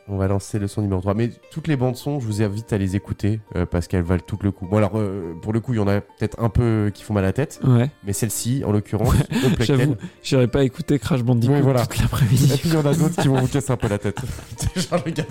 On 0.08 0.16
va 0.16 0.26
lancer 0.26 0.58
le 0.58 0.66
son 0.66 0.82
numéro 0.82 1.00
3. 1.00 1.14
Mais 1.14 1.30
toutes 1.52 1.68
les 1.68 1.76
bandes 1.76 1.96
son, 1.96 2.18
je 2.18 2.26
vous 2.26 2.42
invite 2.42 2.72
à 2.72 2.78
les 2.78 2.96
écouter 2.96 3.40
euh, 3.54 3.66
parce 3.66 3.86
qu'elles 3.86 4.02
valent 4.02 4.22
tout 4.26 4.38
le 4.42 4.50
coup. 4.50 4.66
Bon, 4.66 4.76
alors, 4.78 4.92
euh, 4.96 5.34
pour 5.40 5.52
le 5.52 5.60
coup, 5.60 5.74
il 5.74 5.76
y 5.76 5.80
en 5.80 5.86
a 5.86 6.00
peut-être 6.00 6.42
un 6.42 6.48
peu 6.48 6.90
qui 6.92 7.04
font 7.04 7.14
mal 7.14 7.22
à 7.24 7.28
la 7.28 7.32
tête. 7.32 7.60
Ouais, 7.64 7.88
Mais 8.04 8.12
celle-ci, 8.12 8.64
en 8.66 8.72
l'occurrence, 8.72 9.12
Ouais, 9.14 9.20
au 9.60 9.62
j'avoue, 9.62 9.96
j'irais 10.22 10.48
pas 10.48 10.64
écouter 10.64 10.98
Crash 10.98 11.22
Bandicoot 11.22 11.60
voilà. 11.62 11.86
toute 11.86 12.00
l'après-midi. 12.00 12.52
Et 12.52 12.56
puis 12.56 12.68
il 12.70 12.74
y 12.74 12.76
en 12.76 12.84
a 12.84 12.94
d'autres 12.94 13.22
qui 13.22 13.28
vont 13.28 13.40
vous 13.40 13.46
casser 13.46 13.70
un 13.72 13.76
peu 13.76 13.88
la 13.88 13.98
tête. 13.98 14.20
Genre 14.76 15.02
le 15.06 15.12
gars 15.12 15.24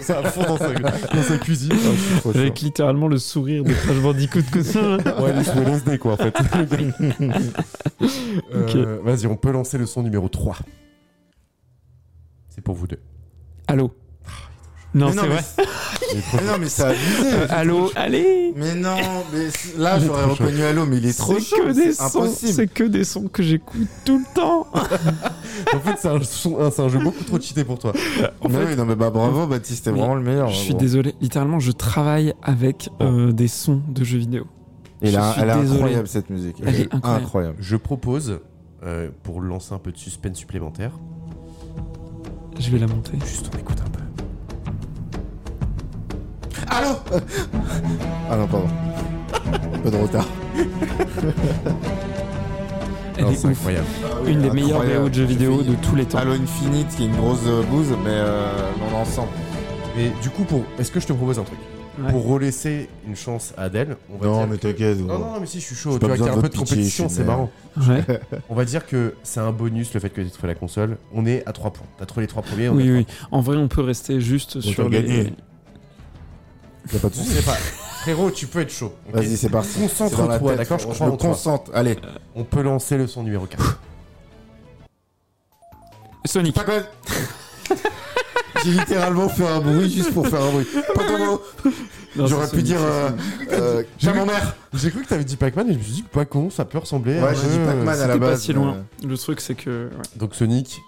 ça 0.00 0.18
à 0.20 0.22
fond 0.24 0.42
dans 0.42 0.56
sa, 0.56 0.72
dans 0.72 1.22
sa 1.22 1.38
cuisine. 1.38 1.72
Avec 2.34 2.60
littéralement 2.60 3.08
le 3.08 3.18
sourire 3.18 3.64
de 3.64 3.72
Crash 3.72 4.00
Bandicoot 4.00 4.42
que 4.52 4.62
ça. 4.62 4.96
Ouais, 5.20 5.32
il 5.36 5.44
se 5.44 5.58
met 5.58 5.64
LSD 5.64 5.98
quoi 5.98 6.12
en 6.12 6.16
fait. 6.16 6.34
Euh, 8.52 8.98
Vas-y, 9.04 9.26
on 9.26 9.36
peut 9.36 9.50
lancer 9.52 9.78
le 9.78 9.86
son 9.86 10.02
numéro 10.02 10.28
3. 10.28 10.56
C'est 12.48 12.60
pour 12.60 12.74
vous 12.74 12.86
deux. 12.86 12.98
Allô? 13.68 13.92
Non, 14.94 15.06
Mais 15.06 15.12
c'est 15.12 15.22
non, 15.22 15.28
vrai. 15.28 15.42
mais 15.56 16.22
Mais 16.34 16.46
non, 16.52 16.58
mais 16.60 16.68
ça 16.68 16.88
a 16.88 16.90
abusé. 16.90 17.32
Euh, 17.32 17.46
allô, 17.48 17.90
allez 17.96 18.52
Mais 18.56 18.74
non, 18.74 18.96
mais 19.32 19.48
là 19.78 19.98
j'aurais 19.98 20.24
reconnu 20.24 20.62
Halo, 20.62 20.84
mais 20.84 20.98
il 20.98 21.06
est 21.06 21.16
trop 21.18 21.34
C'est 21.34 21.40
chaud. 21.40 21.56
que 21.64 21.72
des 21.72 21.92
C'est 21.92 22.08
sons, 22.10 22.22
impossible. 22.24 22.52
c'est 22.52 22.66
que 22.66 22.84
des 22.84 23.04
sons 23.04 23.28
que 23.28 23.42
j'écoute 23.42 23.88
tout 24.04 24.18
le 24.18 24.34
temps. 24.34 24.66
En 25.74 25.80
fait, 25.80 25.96
c'est 25.98 26.08
un, 26.08 26.20
son- 26.22 26.88
jeu 26.88 26.98
beaucoup 26.98 27.24
trop 27.24 27.40
cheaté 27.40 27.64
pour 27.64 27.78
toi. 27.78 27.92
En 28.40 28.48
Mais 28.48 28.58
fait, 28.58 28.64
oui, 28.70 28.76
non, 28.76 28.84
mais 28.84 28.96
bah 28.96 29.10
bravo, 29.10 29.46
Baptiste, 29.46 29.84
t'es 29.84 29.90
vraiment 29.90 30.14
le 30.14 30.22
meilleur. 30.22 30.48
je 30.48 30.56
suis 30.56 30.72
bon. 30.72 30.78
désolé, 30.78 31.14
littéralement, 31.20 31.60
je 31.60 31.72
travaille 31.72 32.34
avec 32.42 32.88
euh, 33.00 33.32
des 33.32 33.48
sons 33.48 33.80
de 33.88 34.02
jeux 34.04 34.18
vidéo. 34.18 34.44
Et 35.02 35.10
là, 35.10 35.34
elle 35.38 35.48
est 35.48 35.52
incroyable 35.52 36.08
cette 36.08 36.28
musique. 36.30 36.56
Elle 36.66 36.80
est 36.82 36.88
incroyable. 37.02 37.56
Je 37.60 37.76
propose, 37.76 38.40
euh, 38.84 39.08
pour 39.22 39.40
lancer 39.40 39.72
un 39.74 39.78
peu 39.78 39.92
de 39.92 39.98
suspense 39.98 40.36
supplémentaire, 40.38 40.92
Je 42.58 42.70
vais 42.70 42.78
la 42.78 42.86
monter. 42.86 43.12
juste 43.24 43.50
on 43.54 43.58
écoute 43.58 43.78
un 43.80 43.90
peu. 43.90 44.00
Allô 46.68 46.90
Ah 48.30 48.36
non, 48.36 48.46
pardon. 48.46 48.68
Un 49.74 49.78
peu 49.78 49.90
de 49.90 49.96
retard. 49.96 50.26
Elle 53.16 53.24
Non, 53.24 53.30
est 53.30 53.38
ouf. 53.38 53.44
incroyable. 53.44 53.86
Une 54.26 54.40
des 54.42 54.50
meilleures 54.50 54.78
Incroyable. 54.80 55.02
BO 55.04 55.08
de 55.10 55.14
jeux 55.14 55.24
vidéo 55.24 55.62
de 55.62 55.74
tous 55.76 55.94
les 55.96 56.04
temps. 56.06 56.18
Halo 56.18 56.32
Infinite 56.32 56.88
qui 56.96 57.02
est 57.04 57.06
une 57.06 57.16
grosse 57.16 57.40
euh, 57.46 57.62
bouse, 57.64 57.88
mais 58.04 58.10
euh, 58.10 58.48
dans 58.80 58.90
l'ensemble. 58.98 59.28
Mais 59.96 60.10
du 60.22 60.30
coup, 60.30 60.44
pour, 60.44 60.62
est-ce 60.78 60.90
que 60.90 60.98
je 61.00 61.06
te 61.06 61.12
propose 61.12 61.38
un 61.38 61.42
truc? 61.44 61.58
Ouais. 62.02 62.10
Pour 62.10 62.26
relaisser 62.26 62.88
une 63.06 63.14
chance 63.16 63.52
à 63.58 63.64
Adèle, 63.64 63.96
on 64.10 64.16
va 64.16 64.26
Non, 64.26 64.38
dire 64.38 64.46
mais 64.48 64.56
que- 64.56 64.62
t'inquiète. 64.68 64.98
Non, 65.00 65.18
non, 65.18 65.26
mais 65.40 65.46
si, 65.46 65.60
je 65.60 65.66
suis 65.66 65.74
chaud. 65.76 65.90
J'ai 65.92 65.98
Tu 65.98 66.00
pas 66.00 66.06
vois 66.08 66.16
qu'il 66.16 66.24
y 66.24 66.28
a 66.30 66.32
un 66.32 66.36
peu 66.36 66.48
de 66.48 66.48
de 66.48 66.56
votre 66.56 66.62
pitié, 66.64 66.76
compétition, 66.76 67.04
je 67.04 67.08
suis 67.08 67.16
c'est 67.16 67.20
une 67.20 67.26
marrant. 67.28 67.50
Ouais. 67.86 68.02
On 68.48 68.54
va 68.54 68.64
dire 68.64 68.86
que 68.86 69.14
c'est 69.22 69.40
un 69.40 69.52
bonus 69.52 69.92
le 69.92 70.00
fait 70.00 70.08
que 70.08 70.22
tu 70.22 70.26
aies 70.26 70.30
trouvé 70.30 70.48
la 70.48 70.54
console. 70.54 70.96
On 71.14 71.26
est 71.26 71.46
à 71.46 71.52
3 71.52 71.70
points. 71.74 71.86
T'as 71.98 72.06
trouvé 72.06 72.22
les 72.22 72.28
3 72.28 72.42
premiers. 72.42 72.70
on 72.70 72.74
Oui, 72.76 72.90
oui. 72.90 73.06
En 73.30 73.42
vrai, 73.42 73.58
on 73.58 73.68
peut 73.68 73.82
rester 73.82 74.22
juste 74.22 74.54
Donc, 74.54 74.62
sur 74.72 74.84
t'as 74.84 74.88
les... 74.88 75.02
gagné. 75.02 75.32
Y 76.92 76.96
a 76.96 76.98
pas 76.98 77.08
de 77.08 77.14
soucis. 77.14 77.28
sait 77.30 77.42
pas. 77.42 77.56
Frérot, 78.02 78.30
tu 78.30 78.46
peux 78.46 78.60
être 78.60 78.72
chaud. 78.72 78.92
ok 79.08 79.14
Vas-y, 79.14 79.36
c'est 79.36 79.48
parti. 79.48 79.68
C'est 79.72 79.80
dans 80.16 80.26
la 80.26 80.38
Concentre-toi, 80.38 80.50
tête, 80.50 80.58
d'accord 80.58 80.78
Je 80.78 80.86
crois 80.88 81.06
me 81.06 81.12
en 81.12 81.16
toi. 81.16 81.28
concentre. 81.30 81.70
Allez. 81.74 81.96
On 82.34 82.44
peut 82.44 82.62
lancer 82.62 82.96
le 82.96 83.06
son 83.06 83.22
numéro 83.22 83.46
4. 83.46 83.80
Sonic. 86.24 86.54
Pas 86.54 86.64
quoi 86.64 86.74
J'ai 88.64 88.70
littéralement 88.70 89.28
fait 89.28 89.46
un 89.46 89.60
bruit 89.60 89.90
juste 89.90 90.12
pour 90.14 90.26
faire 90.28 90.42
un 90.42 90.50
bruit. 90.52 90.66
Pas 90.94 91.04
comment 91.06 91.40
Non, 92.14 92.26
J'aurais 92.26 92.46
c'est 92.46 92.56
pu 92.56 92.56
Sonic, 92.58 92.64
dire. 92.66 92.78
c'est 92.78 92.84
Euh, 92.84 93.08
Sonic. 93.08 93.52
euh, 93.52 93.82
Tiens, 93.98 94.14
mon 94.14 94.26
mère 94.26 94.56
J'ai 94.74 94.90
cru 94.90 95.02
que 95.02 95.08
t'avais 95.08 95.24
dit 95.24 95.36
Pac-Man 95.36 95.68
et 95.70 95.72
je 95.72 95.78
me 95.78 95.82
suis 95.82 95.92
dit 95.94 96.02
que 96.04 96.10
pas 96.10 96.24
con, 96.24 96.48
ça 96.50 96.64
peut 96.64 96.78
ressembler. 96.78 97.14
Ouais, 97.14 97.26
à 97.26 97.30
un 97.30 97.34
j'ai 97.34 97.48
dit 97.48 97.54
jeu, 97.56 97.64
Pac-Man 97.64 97.88
euh, 97.88 97.90
à 98.04 98.06
la 98.06 98.14
C'était 98.14 98.18
pas 98.20 98.30
base. 98.30 98.42
si 98.42 98.52
loin. 98.52 98.76
Le 99.04 99.18
truc, 99.18 99.40
c'est 99.40 99.54
que... 99.54 99.88
ouais. 99.90 100.02
Donc 100.16 100.34
Sonic, 100.34 100.80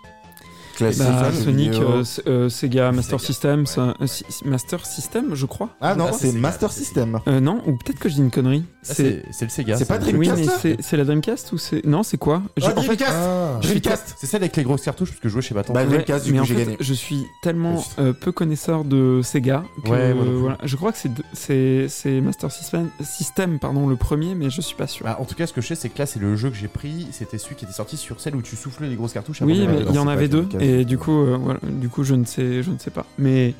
Classique. 0.74 1.02
Bah, 1.02 1.30
jeu 1.30 1.42
Sonic, 1.42 1.74
euh, 1.74 2.04
euh, 2.26 2.48
Sega 2.48 2.92
Master 2.92 3.20
Sega, 3.20 3.26
System, 3.26 3.60
ouais. 3.60 3.66
ça- 3.66 3.94
euh, 4.00 4.06
Master 4.44 4.86
System, 4.86 5.34
je 5.34 5.46
crois. 5.46 5.70
Ah 5.80 5.94
non, 5.94 6.06
Ah, 6.08 6.12
c'est 6.12 6.30
c'est 6.30 6.38
Master 6.38 6.72
System. 6.72 7.20
Euh, 7.28 7.40
non, 7.40 7.60
ou 7.66 7.72
peut-être 7.76 7.98
que 7.98 8.08
je 8.08 8.14
dis 8.14 8.20
une 8.20 8.30
connerie. 8.30 8.64
Ah, 8.88 8.92
C'est 8.94 9.22
le 9.40 9.48
Sega. 9.48 9.76
c'est 9.76 9.84
pas 9.86 9.98
jeu. 10.00 10.12
oui, 10.16 10.28
Dreamcast, 10.28 10.64
mais 10.64 10.76
c'est 10.80 10.96
la 10.96 11.04
Dreamcast 11.04 11.52
ou 11.52 11.58
c'est 11.58 11.84
non, 11.86 12.02
c'est 12.02 12.18
quoi 12.18 12.42
Ah, 12.60 12.66
en 12.66 12.68
fait, 12.82 12.96
Dreamcast 12.96 13.12
Ah, 13.14 13.58
Dreamcast. 13.62 14.14
C'est 14.18 14.26
celle 14.26 14.42
avec 14.42 14.56
les 14.56 14.62
grosses 14.62 14.82
cartouches 14.82 15.10
parce 15.10 15.20
que 15.20 15.28
je 15.28 15.32
jouais 15.32 15.42
chez 15.42 15.54
Batman. 15.54 15.74
Bah, 15.74 15.82
Ouais, 15.82 15.88
Dreamcast, 15.96 16.26
du 16.26 16.34
coup, 16.38 16.44
j'ai 16.44 16.54
gagné. 16.54 16.76
je 16.80 16.94
suis 16.94 17.24
tellement 17.42 17.82
euh, 17.98 18.12
peu 18.12 18.32
connaisseur 18.32 18.84
de 18.84 19.20
Sega 19.22 19.64
que 19.84 19.90
Ouais, 19.90 20.12
non 20.14 20.20
euh, 20.22 20.36
voilà. 20.38 20.58
je 20.64 20.76
crois 20.76 20.92
que 20.92 20.98
c'est 20.98 22.20
Master 22.20 22.50
System, 22.50 22.88
System 23.02 23.58
pardon 23.58 23.86
le 23.86 23.96
premier, 23.96 24.34
mais 24.34 24.50
je 24.50 24.60
suis 24.60 24.76
pas 24.76 24.86
sûr. 24.86 25.04
Bah, 25.04 25.16
en 25.20 25.24
tout 25.24 25.34
cas, 25.34 25.46
ce 25.46 25.52
que 25.52 25.60
je 25.60 25.68
sais, 25.68 25.74
c'est 25.74 25.88
que 25.88 25.98
là, 25.98 26.06
c'est 26.06 26.20
le 26.20 26.36
jeu 26.36 26.50
que 26.50 26.56
j'ai 26.56 26.68
pris. 26.68 27.06
C'était 27.12 27.38
celui 27.38 27.56
qui 27.56 27.64
était 27.64 27.74
sorti 27.74 27.96
sur 27.96 28.20
celle 28.20 28.36
où 28.36 28.42
tu 28.42 28.56
souffles 28.56 28.84
les 28.84 28.96
grosses 28.96 29.12
cartouches. 29.12 29.40
oui, 29.42 29.66
mais 29.66 29.80
non, 29.80 29.86
il 29.90 29.94
y 29.94 29.98
en 29.98 30.08
avait 30.08 30.28
deux 30.28 30.42
Dreamcast. 30.42 30.63
Et 30.64 30.84
du 30.84 30.98
coup 30.98 31.12
euh, 31.12 31.36
voilà, 31.40 31.60
du 31.62 31.88
coup 31.88 32.04
je 32.04 32.14
ne 32.14 32.24
sais 32.24 32.62
je 32.62 32.70
ne 32.70 32.78
sais 32.78 32.90
pas. 32.90 33.06
Mais 33.18 33.54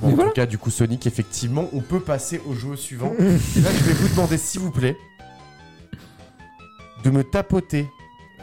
Bon, 0.00 0.06
Mais 0.06 0.12
en 0.12 0.16
voilà. 0.16 0.30
tout 0.30 0.36
cas, 0.36 0.46
du 0.46 0.56
coup, 0.56 0.70
Sonic, 0.70 1.06
effectivement, 1.06 1.68
on 1.74 1.80
peut 1.80 2.00
passer 2.00 2.40
au 2.46 2.54
jeu 2.54 2.74
suivant. 2.74 3.12
et 3.18 3.22
là, 3.60 3.68
je 3.70 3.84
vais 3.84 3.92
vous 3.92 4.08
demander, 4.08 4.38
s'il 4.38 4.62
vous 4.62 4.70
plaît, 4.70 4.96
de 7.04 7.10
me 7.10 7.22
tapoter, 7.22 7.86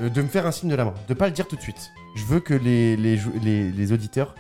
euh, 0.02 0.10
de 0.10 0.22
me 0.22 0.28
faire 0.28 0.46
un 0.46 0.52
signe 0.52 0.70
de 0.70 0.76
la 0.76 0.86
main, 0.86 0.94
de 1.08 1.14
pas 1.16 1.26
le 1.26 1.32
dire 1.34 1.48
tout 1.48 1.56
de 1.56 1.62
suite. 1.62 1.92
Je 2.16 2.26
veux 2.26 2.40
que 2.42 2.54
les, 2.54 2.96
les, 2.96 3.20
les, 3.42 3.72
les 3.72 3.92
auditeurs. 3.92 4.36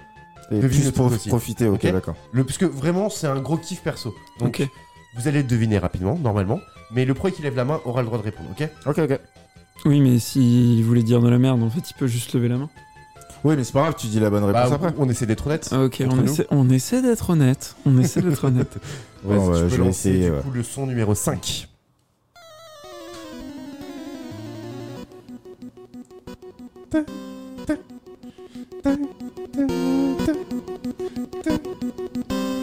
Et 0.52 0.60
Devine 0.60 0.70
plus 0.82 0.86
le 0.86 0.92
pour 0.92 1.08
truc 1.08 1.20
aussi. 1.20 1.30
profiter, 1.30 1.68
ok, 1.68 1.92
d'accord. 1.92 2.16
Le, 2.32 2.44
parce 2.44 2.60
que 2.60 2.66
vraiment, 2.66 3.10
c'est 3.10 3.26
un 3.26 3.40
gros 3.42 3.58
kiff 3.58 3.82
perso. 3.82 4.14
Donc, 4.40 4.62
vous 5.16 5.28
allez 5.28 5.42
le 5.42 5.48
deviner 5.48 5.80
rapidement, 5.80 6.20
normalement. 6.20 6.60
Mais 6.92 7.04
le 7.04 7.16
premier 7.16 7.34
qui 7.34 7.42
lève 7.42 7.56
la 7.56 7.66
main 7.66 7.82
aura 7.86 8.02
le 8.02 8.06
droit 8.06 8.20
de 8.20 8.24
répondre, 8.24 8.50
ok 8.52 8.70
Ok, 8.86 9.00
ok. 9.00 9.20
Oui, 9.86 10.02
mais 10.02 10.20
s'il 10.20 10.84
voulait 10.84 11.02
dire 11.04 11.20
de 11.20 11.30
la 11.30 11.40
merde, 11.40 11.64
en 11.64 11.70
fait, 11.72 11.90
il 11.90 11.94
peut 11.96 12.06
juste 12.08 12.34
lever 12.34 12.48
la 12.48 12.58
main. 12.58 12.70
Oui, 13.44 13.56
mais 13.56 13.64
c'est 13.64 13.74
pas 13.74 13.82
grave, 13.82 13.96
tu 13.98 14.08
dis 14.08 14.20
la 14.20 14.30
bonne 14.30 14.44
réponse 14.44 14.70
Bah, 14.70 14.76
après. 14.76 14.94
On 14.98 15.10
essaie 15.10 15.26
d'être 15.26 15.48
honnête. 15.48 15.70
Ah, 15.72 15.84
ok, 15.84 16.04
on 16.10 16.16
nous. 16.16 16.24
essaie, 16.26 16.48
on 16.52 16.70
essaie 16.70 17.02
d'être 17.02 17.30
honnête. 17.30 17.76
On 17.86 17.98
essaie 18.00 18.22
d'être 18.22 18.44
honnête. 18.46 18.78
Bon, 19.24 19.48
tu 19.48 19.52
peux 19.52 19.58
je 19.58 19.76
vais 19.76 19.78
lancer, 19.78 20.10
essayer. 20.10 20.26
du 20.26 20.32
ouais. 20.32 20.42
coup, 20.42 20.52
le 20.52 20.64
son 20.64 20.86
numéro 20.88 21.14
5. 21.16 21.68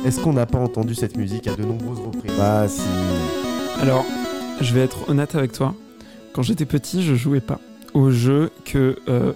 Est-ce 0.05 0.21
qu'on 0.21 0.35
n'a 0.35 0.47
pas 0.47 0.59
entendu 0.59 0.95
cette 0.95 1.17
musique 1.17 1.47
à 1.49 1.55
de 1.55 1.65
nombreuses 1.65 2.01
reprises 2.01 2.33
Bah, 2.37 2.67
si. 2.69 2.83
Alors, 3.81 4.05
je 4.61 4.75
vais 4.75 4.81
être 4.83 5.09
honnête 5.09 5.35
avec 5.35 5.53
toi. 5.53 5.75
Quand 6.35 6.43
j'étais 6.43 6.67
petit, 6.67 7.03
je 7.03 7.15
jouais 7.15 7.41
pas 7.41 7.59
au 7.95 8.11
jeu 8.11 8.51
que 8.65 8.97
euh, 9.09 9.33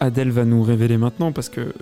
Adèle 0.00 0.30
va 0.30 0.44
nous 0.44 0.62
révéler 0.62 0.98
maintenant 0.98 1.32
parce 1.32 1.48
que 1.48 1.72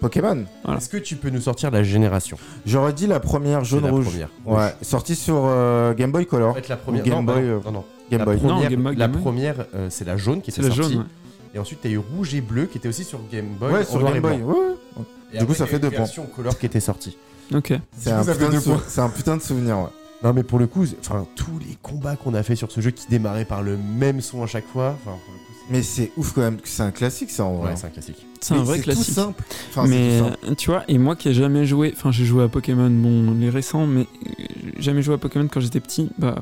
Pokémon. 0.00 0.44
voilà. 0.64 0.78
Est-ce 0.78 0.88
que 0.88 0.96
tu 0.96 1.16
peux 1.16 1.28
nous 1.30 1.42
sortir 1.42 1.70
la 1.70 1.82
génération? 1.82 2.38
J'aurais 2.64 2.92
dit 2.94 3.06
la 3.06 3.20
première 3.20 3.58
la 3.58 3.64
jaune-rouge. 3.64 4.06
première. 4.06 4.28
Ouais, 4.46 4.74
sortie 4.82 5.14
sur 5.14 5.42
euh, 5.44 5.92
Game 5.92 6.10
Boy 6.10 6.22
En 6.22 6.26
Color. 6.26 6.54
fait, 6.54 6.68
la 6.68 6.76
première. 6.76 7.02
Game 7.04 7.14
non, 7.16 7.22
Boy, 7.22 7.34
non, 7.42 7.42
euh, 7.42 7.58
non, 7.66 7.72
non. 7.72 7.84
Game 8.10 8.18
la 8.20 8.24
Boy. 8.24 8.36
Première, 8.38 8.54
Non, 8.56 8.68
Game 8.68 8.82
Boy, 8.82 8.96
la 8.96 9.08
première, 9.08 9.66
euh, 9.74 9.88
c'est 9.90 10.06
la 10.06 10.16
jaune 10.16 10.40
qui 10.40 10.52
c'est 10.52 10.62
était 10.62 10.70
la 10.70 10.74
sortie. 10.76 10.92
jaune. 10.94 11.02
ouais. 11.02 11.08
Et 11.54 11.58
ensuite, 11.58 11.80
t'as 11.82 11.88
eu 11.90 11.98
rouge 11.98 12.34
et 12.34 12.40
bleu 12.40 12.66
qui 12.66 12.78
était 12.78 12.88
aussi 12.88 13.04
sur 13.04 13.18
Game 13.30 13.46
Boy. 13.58 13.72
Ouais, 13.72 13.84
sur 13.84 14.02
Game 14.02 14.16
et 14.16 14.20
Boy. 14.20 14.36
blanc. 14.38 14.46
Ouais, 14.48 14.54
ouais. 14.96 15.04
Et 15.34 15.38
Du 15.38 15.46
coup, 15.46 15.54
ça 15.54 15.66
fait 15.66 15.76
une 15.76 15.82
deux 15.82 15.90
points. 15.90 15.98
version 15.98 16.24
color 16.26 16.56
qui 16.58 16.66
était 16.66 16.80
sortie. 16.80 17.16
Ok. 17.54 17.72
C'est 17.98 18.10
un, 18.12 18.22
sou- 18.22 19.00
un 19.00 19.08
putain 19.10 19.36
de 19.36 19.42
souvenir, 19.42 19.78
ouais. 19.78 19.84
Non, 20.22 20.32
mais 20.34 20.42
pour 20.42 20.58
le 20.58 20.66
coup, 20.66 20.84
enfin, 21.00 21.26
tous 21.34 21.58
les 21.60 21.76
combats 21.82 22.16
qu'on 22.16 22.34
a 22.34 22.42
fait 22.42 22.54
sur 22.56 22.70
ce 22.70 22.80
jeu 22.80 22.90
qui 22.90 23.08
démarraient 23.08 23.44
par 23.46 23.62
le 23.62 23.76
même 23.78 24.20
son 24.20 24.42
à 24.42 24.46
chaque 24.46 24.66
fois. 24.66 24.96
Enfin, 25.00 25.16
pour 25.24 25.32
le 25.32 25.38
coup, 25.38 25.44
c'est- 25.54 25.72
Mais 25.72 25.82
c'est 25.82 26.12
ouf 26.18 26.32
quand 26.34 26.42
même, 26.42 26.56
que 26.58 26.68
c'est 26.68 26.82
un 26.82 26.90
classique 26.90 27.30
ça 27.30 27.44
en 27.44 27.54
vrai. 27.56 27.70
ouais, 27.70 27.76
c'est 27.76 27.86
un 27.86 27.90
classique. 27.90 28.26
C'est 28.40 28.54
un 28.54 28.58
Mais 28.58 28.64
vrai 28.64 28.76
Tout 28.78 28.84
classique. 28.84 29.14
simple. 29.14 29.42
Enfin, 29.70 29.86
mais 29.86 30.10
c'est 30.10 30.18
tout 30.18 30.24
simple. 30.30 30.38
euh, 30.50 30.54
tu 30.56 30.70
vois, 30.70 30.84
et 30.88 30.98
moi 30.98 31.16
qui 31.16 31.28
ai 31.30 31.34
jamais 31.34 31.64
joué, 31.64 31.92
enfin 31.96 32.10
j'ai 32.12 32.24
joué 32.26 32.42
à 32.44 32.48
Pokémon, 32.48 32.90
bon 32.90 33.32
les 33.38 33.48
récents, 33.50 33.86
mais 33.86 34.02
euh, 34.02 34.44
jamais 34.78 35.00
joué 35.02 35.14
à 35.14 35.18
Pokémon 35.18 35.48
quand 35.50 35.60
j'étais 35.60 35.80
petit, 35.80 36.10
bah 36.18 36.34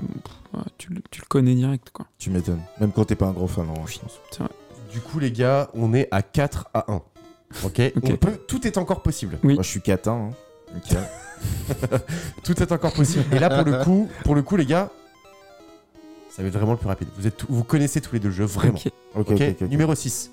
tu, 0.79 0.93
le- 0.93 1.03
tu 1.11 1.21
le 1.21 1.27
connais 1.29 1.55
direct 1.55 1.91
quoi. 1.93 2.07
Tu 2.19 2.31
m'étonnes. 2.31 2.61
Même 2.81 2.91
quand 2.93 3.05
t'es 3.05 3.15
pas 3.17 3.27
un 3.27 3.33
gros 3.33 3.47
fan, 3.49 3.67
en 3.69 3.87
je 3.87 3.99
pense. 4.01 4.19
C'est 4.31 4.41
vrai. 4.41 4.51
Du 4.93 5.01
coup, 5.01 5.19
les 5.21 5.31
gars, 5.31 5.69
on 5.75 5.93
est 5.95 6.09
à 6.11 6.23
4 6.23 6.69
à 6.75 6.91
1. 6.91 7.03
Ok, 7.65 7.81
Ok. 7.97 8.05
On 8.05 8.17
peut, 8.17 8.39
Tout 8.49 8.67
est 8.67 8.77
encore 8.79 9.03
possible. 9.03 9.39
Oui. 9.45 9.55
Moi, 9.55 9.63
je 9.63 9.69
suis 9.69 9.81
catin. 9.83 10.31
Hein. 10.31 10.35
Nickel. 10.75 11.03
Tout 12.45 12.61
est 12.63 12.73
encore 12.73 12.93
possible. 12.93 13.25
Et 13.33 13.39
là, 13.39 13.49
pour 13.51 13.65
le 13.65 13.83
coup, 13.85 14.09
pour 14.25 14.35
le 14.35 14.43
coup, 14.43 14.57
les 14.57 14.67
gars, 14.67 14.91
ça 16.31 16.43
va 16.43 16.49
être 16.49 16.55
vraiment 16.55 16.73
le 16.73 16.79
plus 16.79 16.89
rapide. 16.89 17.09
Vous, 17.17 17.27
êtes, 17.27 17.45
vous 17.49 17.65
connaissez 17.65 18.01
tous 18.01 18.13
les 18.15 18.21
deux 18.21 18.29
le 18.29 18.35
jeu, 18.35 18.45
vraiment. 18.45 18.75
Ok. 18.79 18.87
Ok, 19.15 19.31
Ok, 19.31 19.31
ok, 19.31 19.41
ok. 19.51 19.63
ok. 19.63 19.69
Numéro 19.71 19.95
6. 19.95 20.31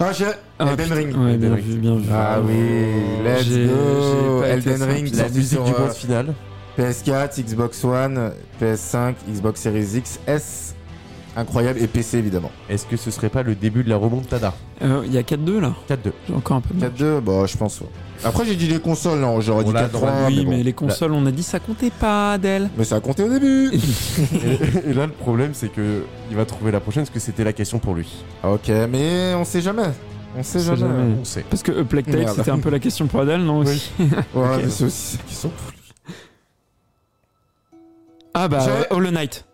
Ah, 0.00 0.12
j'ai. 0.12 0.26
Ah, 0.58 0.66
Elden 0.70 0.76
putain, 0.84 0.94
Ring. 0.94 1.16
Ouais, 1.16 1.32
Elden 1.32 1.38
bien 1.48 1.54
Ring. 1.56 1.64
vu, 1.66 1.78
bien 1.78 1.96
vu. 1.96 2.08
Ah 2.12 2.40
oui, 2.40 2.54
let's 3.24 3.42
J'ai- 3.44 3.66
go. 3.66 3.72
j'ai 3.72 4.40
pas 4.40 4.46
été 4.46 4.52
Elden 4.70 4.76
simple. 4.78 4.92
Ring, 4.92 5.10
La 5.10 5.18
sorti 5.24 5.32
musique 5.38 5.52
sur, 5.58 5.64
du 5.64 5.72
euh, 5.72 5.78
boss 5.78 5.96
final. 5.96 6.34
PS4, 6.78 7.42
Xbox 7.42 7.84
One, 7.84 8.32
PS5, 8.62 9.14
Xbox 9.28 9.60
Series 9.60 9.96
X, 9.96 10.20
S. 10.28 10.74
Incroyable. 11.38 11.78
Et 11.80 11.86
PC 11.86 12.18
évidemment. 12.18 12.50
Est-ce 12.68 12.84
que 12.86 12.96
ce 12.96 13.10
serait 13.12 13.28
pas 13.28 13.42
le 13.44 13.54
début 13.54 13.84
de 13.84 13.88
la 13.88 13.96
remontada 13.96 14.52
Euh, 14.82 15.02
Il 15.06 15.12
y 15.12 15.18
a 15.18 15.22
4-2 15.22 15.60
là 15.60 15.72
4-2. 15.88 15.96
J'ai 16.28 16.34
encore 16.34 16.56
un 16.56 16.60
peu 16.60 16.74
de 16.74 16.80
mal. 16.80 16.90
4-2, 16.90 17.20
bah 17.20 17.46
je 17.46 17.56
pense. 17.56 17.80
ouais. 17.80 17.86
Après, 18.24 18.44
j'ai 18.44 18.56
dit 18.56 18.66
les 18.66 18.80
consoles, 18.80 19.20
non, 19.20 19.40
j'aurais 19.40 19.62
On 19.64 19.68
dit 19.68 19.72
l'a 19.72 19.86
4-3. 19.86 19.90
droit, 19.92 20.10
oui, 20.26 20.38
mais, 20.38 20.44
bon. 20.44 20.50
mais 20.50 20.62
les 20.64 20.72
consoles, 20.72 21.12
on 21.12 21.24
a 21.26 21.30
dit 21.30 21.44
ça 21.44 21.60
comptait 21.60 21.90
pas, 21.92 22.32
Adèle. 22.32 22.68
Mais 22.76 22.82
ça 22.84 22.96
a 22.96 23.00
compté 23.00 23.22
au 23.22 23.28
début. 23.30 23.70
et, 23.76 24.90
et 24.90 24.92
là, 24.94 25.06
le 25.06 25.12
problème, 25.12 25.50
c'est 25.54 25.68
que 25.68 26.02
il 26.30 26.36
va 26.36 26.44
trouver 26.44 26.72
la 26.72 26.80
prochaine 26.80 27.04
parce 27.04 27.14
que 27.14 27.20
c'était 27.20 27.44
la 27.44 27.52
question 27.52 27.78
pour 27.78 27.94
lui. 27.94 28.08
ok, 28.42 28.68
mais 28.90 29.34
on 29.34 29.44
sait 29.44 29.60
jamais. 29.60 29.90
On 30.36 30.42
sait 30.42 30.58
jamais. 30.60 30.78
jamais. 30.78 31.14
On 31.20 31.24
sait. 31.24 31.44
Parce 31.48 31.62
que 31.62 31.70
A 31.80 31.84
Plague 31.84 32.06
Tale, 32.10 32.28
c'était 32.36 32.50
un 32.50 32.58
peu 32.58 32.70
la 32.70 32.80
question 32.80 33.06
pour 33.06 33.20
Adèle, 33.20 33.42
non 33.42 33.58
aussi 33.58 33.90
Ouais, 33.98 34.06
Ok. 34.34 34.60
mais 34.64 34.68
c'est 34.70 34.84
aussi 34.84 35.16
ça 35.16 35.22
qui 35.26 35.34
sont 35.34 35.48
pour 35.50 35.70
lui. 35.70 35.78
Ah 38.34 38.48
bah, 38.48 38.66
Hollow 38.90 39.10
Knight. 39.10 39.44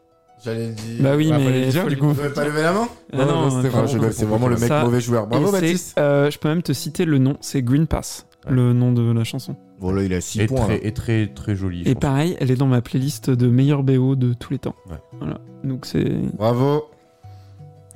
J'allais 0.44 0.66
le 0.68 0.72
dire. 0.74 1.02
Bah 1.02 1.16
oui, 1.16 1.30
Ah, 1.32 1.38
fallait 1.38 1.50
mais. 1.50 1.64
le 1.66 1.70
dire, 1.70 1.86
du 1.86 1.96
coup. 1.96 2.08
Vous 2.08 2.14
pouvez 2.14 2.28
pas 2.30 2.44
lever 2.44 2.62
la 2.62 2.72
main 2.72 2.88
Non, 3.12 3.26
non, 3.26 3.50
non, 3.50 3.86
je 3.86 3.94
rigole, 3.96 4.12
c'est 4.12 4.24
vraiment 4.26 4.48
le 4.48 4.56
mec 4.56 4.68
Ça- 4.68 4.84
mauvais 4.84 5.00
joueur. 5.00 5.26
Bravo 5.26 5.46
Et 5.46 5.50
c'est- 5.50 5.60
Baptiste. 5.60 5.98
euh, 5.98 6.30
je 6.30 6.38
peux 6.38 6.48
même 6.48 6.62
te 6.62 6.72
citer 6.72 7.04
le 7.04 7.18
nom, 7.18 7.36
c'est 7.40 7.62
Green 7.62 7.86
Pass, 7.86 8.26
Ouais. 8.46 8.52
le 8.52 8.72
nom 8.72 8.92
de 8.92 9.10
la 9.12 9.24
chanson. 9.24 9.56
Bon 9.80 9.90
là, 9.92 10.02
il 10.02 10.12
a 10.14 10.20
6 10.20 10.40
Et 10.40 10.46
points. 10.46 10.64
très, 10.64 10.86
et 10.86 10.92
très, 10.92 11.26
très 11.28 11.56
joli. 11.56 11.82
Et 11.86 11.94
pareil, 11.94 12.36
elle 12.40 12.50
est 12.50 12.56
dans 12.56 12.66
ma 12.66 12.80
playlist 12.82 13.30
de 13.30 13.48
meilleurs 13.48 13.82
BO 13.82 14.16
de 14.16 14.32
tous 14.34 14.52
les 14.52 14.58
temps. 14.58 14.74
Ouais. 14.90 14.96
Voilà. 15.18 15.38
Donc 15.64 15.86
c'est. 15.86 16.04
Bravo. 16.36 16.84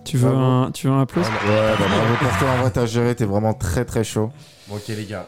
Tu 0.05 0.17
veux 0.17 0.31
Bravo. 0.31 0.43
un, 0.43 0.71
tu 0.71 0.87
veux 0.87 0.93
un 0.93 1.03
applause 1.03 1.27
Ouais, 1.27 1.33
bah, 1.49 1.77
bravo 1.79 2.15
pour 2.19 2.39
toi. 2.39 2.49
En 2.51 2.63
vrai, 2.63 2.71
t'as 2.71 2.87
géré. 2.87 3.15
T'es 3.15 3.27
vraiment 3.27 3.53
très 3.53 3.85
très 3.85 4.05
chaud. 4.05 4.31
Bon, 4.69 4.77
ok, 4.77 4.89
les 4.89 5.05
gars. 5.05 5.27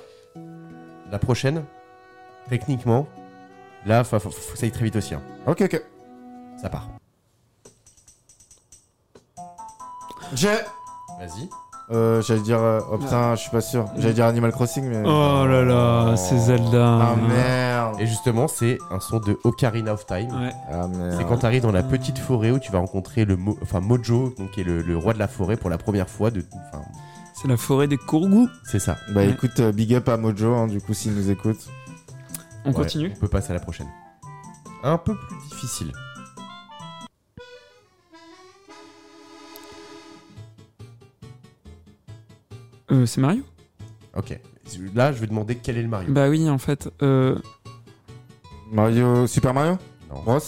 La 1.13 1.19
prochaine, 1.19 1.65
techniquement, 2.49 3.07
là, 3.85 4.05
faut, 4.05 4.19
faut- 4.19 4.31
faut 4.31 4.53
que 4.53 4.59
ça 4.59 4.65
aille 4.65 4.73
très 4.73 4.85
vite 4.85 4.97
aussi. 4.97 5.15
hein. 5.15 5.21
Ok, 5.47 5.63
ok. 5.63 5.83
Ça 6.61 6.69
part. 6.71 6.89
J'ai. 10.35 10.49
Vas-y. 11.19 11.49
Euh, 11.91 12.23
j'allais 12.23 12.41
dire. 12.41 12.59
euh, 12.61 12.81
Oh 12.93 12.99
putain, 12.99 13.35
je 13.35 13.41
suis 13.41 13.51
pas 13.51 13.61
sûr. 13.61 13.87
J'allais 13.97 14.15
dire 14.15 14.27
Animal 14.27 14.53
Crossing, 14.53 14.85
mais. 14.89 15.03
Oh 15.05 15.45
là 15.47 15.63
là, 15.65 16.17
c'est 16.17 16.39
Zelda. 16.39 16.99
Ah 17.01 17.17
merde. 17.17 17.97
Et 18.01 18.07
justement, 18.07 18.47
c'est 18.47 18.79
un 18.93 19.01
son 19.01 19.19
de 19.19 19.39
Ocarina 19.45 19.93
of 19.95 20.07
Time. 20.07 20.29
Ouais. 20.41 20.53
Ah 20.73 20.87
merde. 20.87 21.15
C'est 21.19 21.25
quand 21.27 21.39
tu 21.39 21.47
arrives 21.47 21.63
dans 21.63 21.73
la 21.73 21.83
petite 21.83 22.19
forêt 22.19 22.53
où 22.53 22.59
tu 22.61 22.71
vas 22.71 22.79
rencontrer 22.79 23.25
le 23.25 23.37
Mo- 23.37 23.59
enfin, 23.63 23.81
Mojo, 23.81 24.33
donc, 24.39 24.53
qui 24.53 24.61
est 24.61 24.65
le, 24.65 24.83
le 24.83 24.97
roi 24.97 25.15
de 25.15 25.19
la 25.19 25.27
forêt 25.29 25.57
pour 25.57 25.69
la 25.69 25.79
première 25.79 26.09
fois. 26.09 26.31
De, 26.31 26.45
enfin, 26.73 26.85
C'est 27.35 27.49
la 27.49 27.57
forêt 27.57 27.89
des 27.89 27.99
Kourgou. 27.99 28.49
c'est 28.65 28.79
ça. 28.79 28.97
Bah 29.13 29.21
Ouais. 29.23 29.31
écoute, 29.31 29.59
euh, 29.59 29.73
big 29.73 29.93
up 29.95 30.09
à 30.09 30.17
Mojo, 30.17 30.55
hein, 30.55 30.69
du 30.69 30.81
coup, 30.81 30.95
s'il 30.95 31.13
nous 31.15 31.29
écoute. 31.31 31.69
On 32.65 32.69
Ouais, 32.69 32.75
continue 32.75 33.13
On 33.17 33.21
peut 33.21 33.29
passer 33.29 33.51
à 33.51 33.55
la 33.55 33.61
prochaine. 33.61 33.89
Un 34.85 34.97
peu 34.97 35.15
plus 35.17 35.37
difficile. 35.51 35.93
Euh, 42.93 43.07
C'est 43.07 43.21
Mario 43.21 43.43
Ok. 44.17 44.39
Là, 44.95 45.13
je 45.13 45.19
vais 45.19 45.27
demander 45.27 45.57
quel 45.57 45.77
est 45.79 45.83
le 45.83 45.89
Mario. 45.89 46.13
Bah 46.13 46.29
oui, 46.29 46.49
en 46.49 46.59
fait. 46.59 46.89
Euh... 47.03 47.37
Mario. 48.73 49.27
Super 49.27 49.53
Mario? 49.55 49.79
Non. 50.13 50.23
Bros? 50.23 50.39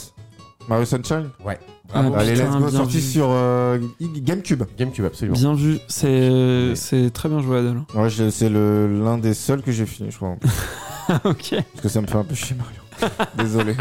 Mario 0.69 0.85
Sunshine? 0.85 1.31
Ouais. 1.45 1.59
Ah. 1.93 2.05
Allez, 2.17 2.33
putain, 2.35 2.59
let's 2.61 2.71
go. 2.73 2.77
Sorti 2.79 2.97
vu. 2.99 3.03
sur 3.03 3.27
euh, 3.31 3.79
GameCube. 4.01 4.63
GameCube, 4.79 5.05
absolument. 5.05 5.37
Bien 5.37 5.55
vu, 5.55 5.79
c'est 5.89 6.75
c'est 6.75 7.11
très 7.13 7.29
bien 7.29 7.41
joué 7.41 7.59
Adèle. 7.59 7.83
Ouais, 7.95 8.09
c'est 8.31 8.49
le- 8.49 9.03
l'un 9.05 9.19
des 9.19 9.35
seuls 9.35 9.61
que 9.63 9.73
j'ai 9.73 9.85
fini, 9.87 10.11
je 10.11 10.17
crois. 10.17 10.37
ok. 11.25 11.51
Parce 11.51 11.81
que 11.83 11.89
ça 11.89 12.01
me 12.01 12.07
fait 12.07 12.17
un 12.17 12.25
peu 12.25 12.35
chier, 12.35 12.57
Mario. 12.57 13.15
Désolé. 13.37 13.75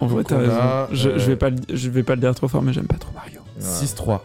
En 0.00 0.06
vrai, 0.06 0.24
t'as 0.24 0.36
on 0.36 0.38
raison. 0.40 0.52
a, 0.54 0.88
Je, 0.92 1.08
euh, 1.10 1.18
je 1.18 1.26
vais 1.26 1.36
pas 1.36 1.50
le, 1.50 1.56
je 1.72 1.88
vais 1.90 2.02
pas 2.02 2.14
le 2.16 2.20
dire 2.20 2.34
trop 2.34 2.48
fort, 2.48 2.62
mais 2.62 2.72
j'aime 2.72 2.86
pas 2.86 2.96
trop 2.98 3.12
Mario. 3.14 3.40
6-3. 3.60 4.20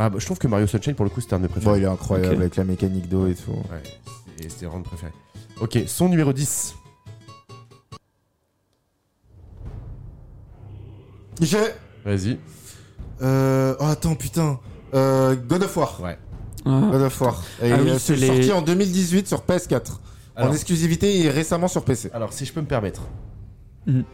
Ah, 0.00 0.08
bah, 0.10 0.18
je 0.20 0.24
trouve 0.24 0.38
que 0.38 0.46
Mario 0.46 0.66
Sunshine, 0.66 0.94
pour 0.94 1.04
le 1.04 1.10
coup, 1.10 1.20
c'était 1.20 1.34
un 1.34 1.38
de 1.38 1.42
mes 1.42 1.48
Bon, 1.48 1.54
préférés. 1.54 1.78
il 1.78 1.82
est 1.82 1.86
incroyable 1.86 2.36
avec 2.36 2.54
la 2.56 2.64
mécanique 2.64 3.08
d'eau 3.08 3.26
et 3.26 3.34
tout. 3.34 3.50
Ouais, 3.50 3.82
c'est- 4.40 4.48
c'était 4.48 4.66
vraiment 4.66 4.78
mon 4.78 4.84
préféré. 4.84 5.12
Ok, 5.60 5.76
son 5.86 6.08
numéro 6.08 6.32
10. 6.32 6.74
J'ai. 11.40 11.58
Vas-y. 12.04 12.38
Euh... 13.22 13.74
Oh, 13.80 13.84
attends, 13.84 14.14
putain. 14.14 14.58
Euh, 14.94 15.34
God 15.36 15.62
of 15.64 15.76
War. 15.76 16.00
Ouais. 16.00 16.18
Ah, 16.64 16.88
God 16.90 17.02
of 17.02 17.20
War. 17.20 17.42
Et 17.62 17.72
Ah 17.72 17.78
oui, 17.80 17.90
euh, 17.90 17.98
c'est 17.98 18.14
c'est 18.14 18.16
les- 18.16 18.26
sorti 18.26 18.52
en 18.52 18.62
2018 18.62 19.26
sur 19.28 19.42
PS4. 19.42 20.00
en 20.36 20.52
exclusivité 20.52 21.18
et 21.24 21.30
récemment 21.30 21.66
sur 21.66 21.84
PC. 21.84 22.10
alors, 22.14 22.32
si 22.32 22.44
je 22.44 22.52
peux 22.52 22.60
me 22.60 22.66
permettre. 22.66 23.02
Mhm. 23.86 24.04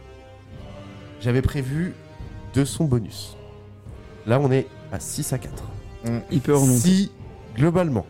J'avais 1.21 1.43
prévu 1.43 1.93
deux 2.55 2.65
sons 2.65 2.85
bonus. 2.85 3.37
Là, 4.25 4.39
on 4.39 4.51
est 4.51 4.65
à 4.91 4.99
6 4.99 5.33
à 5.33 5.37
4. 5.37 5.63
Il 6.31 6.41
peut 6.41 6.55
remonter. 6.55 6.79
Si, 6.79 7.11
globalement, 7.55 8.05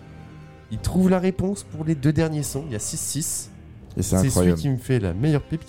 il 0.71 0.77
trouve 0.79 1.09
la 1.09 1.19
réponse 1.19 1.63
pour 1.63 1.85
les 1.85 1.95
deux 1.95 2.13
derniers 2.13 2.43
sons, 2.43 2.63
il 2.67 2.73
y 2.73 2.75
a 2.75 2.79
6-6. 2.79 3.49
Et 3.97 4.01
c'est 4.01 4.09
C'est 4.09 4.15
celui 4.17 4.27
incroyable. 4.27 4.59
qui 4.59 4.69
me 4.69 4.77
fait 4.77 4.99
la 4.99 5.13
meilleure 5.13 5.41
gagne. 5.49 5.59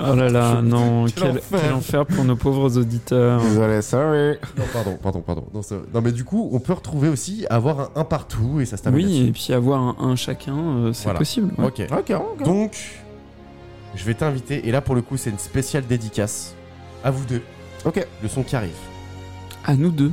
Oh 0.00 0.14
là 0.14 0.28
là, 0.28 0.62
non, 0.62 1.06
Quel 1.14 1.14
quel, 1.14 1.30
enfer. 1.38 1.60
quel 1.60 1.72
enfer 1.72 2.06
pour 2.06 2.24
nos 2.24 2.36
pauvres 2.36 2.76
auditeurs. 2.78 3.40
Désolé, 3.42 3.82
sorry. 3.82 4.36
Non, 4.56 4.64
pardon, 4.72 4.98
pardon, 5.02 5.20
pardon. 5.22 5.44
Non, 5.92 6.00
mais 6.00 6.12
du 6.12 6.24
coup, 6.24 6.48
on 6.52 6.60
peut 6.60 6.72
retrouver 6.72 7.08
aussi, 7.08 7.46
avoir 7.50 7.80
un, 7.80 7.90
un 7.96 8.04
partout 8.04 8.60
et 8.60 8.64
ça 8.66 8.76
se 8.76 8.82
termine 8.84 9.04
Oui, 9.06 9.12
là-dessus. 9.12 9.28
et 9.28 9.32
puis 9.32 9.52
avoir 9.52 9.80
un, 9.82 9.96
un 10.10 10.16
chacun, 10.16 10.56
euh, 10.56 10.92
c'est 10.92 11.04
Voilà. 11.04 11.18
possible. 11.18 11.52
ouais. 11.58 11.66
Ok. 11.66 11.82
Ok, 11.90 12.10
ok. 12.10 12.44
Donc, 12.44 12.76
je 13.94 14.04
vais 14.04 14.14
t'inviter, 14.14 14.68
et 14.68 14.70
là 14.72 14.80
pour 14.80 14.94
le 14.94 15.02
coup, 15.02 15.16
c'est 15.16 15.30
une 15.30 15.38
spéciale 15.38 15.84
dédicace 15.88 16.54
à 17.02 17.10
vous 17.10 17.24
deux. 17.24 17.42
Ok. 17.86 18.06
Le 18.22 18.28
son 18.28 18.42
qui 18.42 18.54
arrive. 18.56 18.74
À 19.64 19.74
nous 19.74 19.90
deux. 19.90 20.12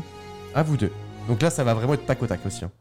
À 0.56 0.64
vous 0.64 0.78
deux. 0.78 0.92
Donc 1.28 1.42
là, 1.42 1.50
ça 1.50 1.64
va 1.64 1.74
vraiment 1.74 1.94
être 1.96 2.06
tac 2.06 2.22
au 2.22 2.28
tac 2.28 2.40
aussi. 2.46 2.64
hein. 2.66 2.72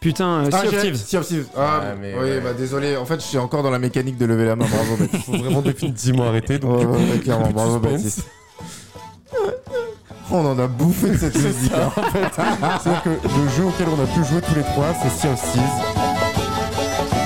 Putain, 0.00 0.44
euh, 0.44 0.50
Ah, 0.52 0.60
Sea 0.60 0.66
of 0.68 0.80
Thieves. 0.82 0.96
Sea 0.96 1.16
of 1.18 1.26
Thieves. 1.26 1.46
Ah, 1.56 1.80
Ah, 1.82 1.94
mais 1.98 2.12
oui, 2.14 2.20
ouais. 2.20 2.40
bah 2.40 2.52
désolé. 2.52 2.96
En 2.96 3.06
fait, 3.06 3.16
je 3.16 3.26
suis 3.26 3.38
encore 3.38 3.62
dans 3.62 3.70
la 3.70 3.78
mécanique 3.78 4.18
de 4.18 4.26
lever 4.26 4.44
la 4.44 4.54
main. 4.56 4.66
Bravo, 4.66 4.96
Baptiste. 4.96 5.24
Faut 5.24 5.32
vraiment 5.38 5.62
définitivement 5.62 6.24
arrêter. 6.28 6.58
Donc, 6.58 6.78
Ouais, 6.80 6.84
ouais, 6.86 7.10
ouais, 7.12 7.18
clairement. 7.20 7.50
Bravo, 7.50 7.74
suspense. 7.78 7.92
Baptiste. 7.92 8.26
On 10.30 10.44
en 10.46 10.58
a 10.58 10.66
bouffé 10.66 11.10
de 11.10 11.16
cette 11.16 11.36
musique. 11.36 11.72
hein. 11.74 11.90
C'est-à-dire 12.82 13.02
que 13.02 13.08
le 13.10 13.48
jeu 13.56 13.64
auquel 13.64 13.86
on 13.88 14.02
a 14.02 14.06
pu 14.06 14.24
jouer 14.24 14.40
tous 14.42 14.54
les 14.54 14.62
trois, 14.62 14.92
c'est 15.02 15.10
Sea 15.10 15.28
of 15.28 15.40
Thieves. 15.52 15.93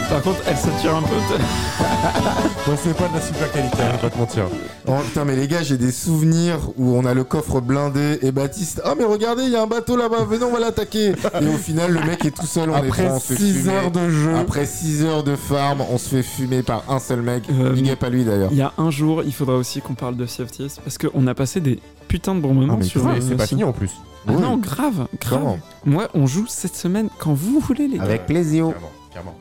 Par 0.09 0.23
contre, 0.23 0.39
elle 0.47 0.57
sature 0.57 0.97
un 0.97 1.03
peu. 1.03 1.15
Moi, 2.67 2.77
c'est 2.83 2.95
pas 2.97 3.09
de 3.09 3.15
la 3.15 3.21
super 3.21 3.53
qualité, 3.53 3.77
hein, 3.81 3.87
je 3.89 3.93
vais 3.97 3.99
pas 3.99 4.11
te 4.11 4.19
mentir. 4.19 4.45
Oh 4.87 4.93
putain, 5.05 5.25
mais 5.25 5.37
les 5.37 5.47
gars, 5.49 5.63
j'ai 5.63 5.77
des 5.77 5.93
souvenirs 5.93 6.59
où 6.79 6.95
on 6.97 7.05
a 7.05 7.13
le 7.15 7.25
coffre 7.25 7.61
blindé 7.61 8.19
et 8.23 8.33
Baptiste. 8.33 8.81
Ah, 8.85 8.95
mais 8.97 9.05
regardez, 9.05 9.43
il 9.45 9.51
y 9.51 9.57
a 9.57 9.63
un 9.63 9.67
bateau 9.67 9.97
là-bas, 9.97 10.25
venez, 10.29 10.45
on 10.45 10.53
va 10.53 10.61
l'attaquer. 10.61 11.09
Et 11.41 11.47
au 11.47 11.57
final, 11.59 11.93
le 11.93 12.01
mec 12.05 12.25
est 12.25 12.31
tout 12.31 12.47
seul, 12.47 12.71
on 12.71 12.75
est 12.75 12.89
Après 12.89 13.05
trois, 13.05 13.17
on 13.17 13.21
se 13.21 13.33
fait 13.35 13.37
6 13.39 13.53
fumer. 13.61 13.75
heures 13.75 13.91
de 13.91 14.09
jeu. 14.11 14.35
Après 14.37 14.65
6 14.67 15.05
heures 15.05 15.25
de 15.25 15.37
farm, 15.37 15.83
on 15.91 15.99
se 15.99 16.09
fait 16.09 16.23
fumer 16.23 16.63
par 16.63 16.85
un 16.91 16.99
seul 17.01 17.21
mec. 17.23 17.45
Euh, 17.51 17.73
Big 17.73 17.91
up 17.91 18.03
à 18.03 18.09
lui 18.09 18.25
d'ailleurs. 18.25 18.49
Il 18.51 18.57
y 18.59 18.63
a 18.63 18.73
un 18.79 18.91
jour, 18.91 19.23
il 19.25 19.33
faudra 19.35 19.57
aussi 19.57 19.81
qu'on 19.83 19.95
parle 19.95 20.17
de 20.17 20.25
Sea 20.27 20.43
of 20.43 20.51
Thieves 20.51 20.77
parce 20.83 20.97
qu'on 20.99 21.27
a 21.27 21.35
passé 21.35 21.61
des 21.61 21.81
putains 22.09 22.35
de 22.35 22.41
bons 22.41 22.55
moments 22.55 22.79
Ah, 22.81 22.85
sur. 22.85 23.07
euh, 23.07 23.13
c'est 23.21 23.37
pas 23.37 23.47
fini 23.47 23.65
en 23.65 23.73
plus. 23.73 23.91
Ah 24.27 24.33
Oui. 24.35 24.43
non, 24.43 24.57
grave, 24.57 25.07
grave. 25.21 25.59
Moi, 25.85 26.09
on 26.15 26.27
joue 26.27 26.45
cette 26.49 26.77
semaine 26.77 27.09
quand 27.19 27.35
vous 27.35 27.61
voulez, 27.61 27.89
les 27.89 27.99
gars. 27.99 28.05
Avec 28.05 28.27
plaisir. 28.27 28.67
Clairement, 28.69 28.91
clairement. 29.13 29.35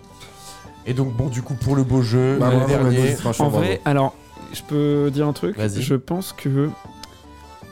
Et 0.88 0.94
donc, 0.94 1.14
bon, 1.14 1.28
du 1.28 1.42
coup, 1.42 1.54
pour 1.54 1.76
le 1.76 1.84
beau 1.84 2.02
jeu, 2.02 2.38
Bah, 2.40 2.50
bravo, 2.50 2.92
franchement, 3.20 3.46
En 3.48 3.50
vrai, 3.50 3.82
alors, 3.86 4.14
je 4.54 4.62
peux 4.64 5.12
dire 5.14 5.28
un 5.28 5.34
truc. 5.34 5.58
Vas-y. 5.58 5.82
Je 5.82 5.96
pense 5.96 6.34
que 6.34 6.70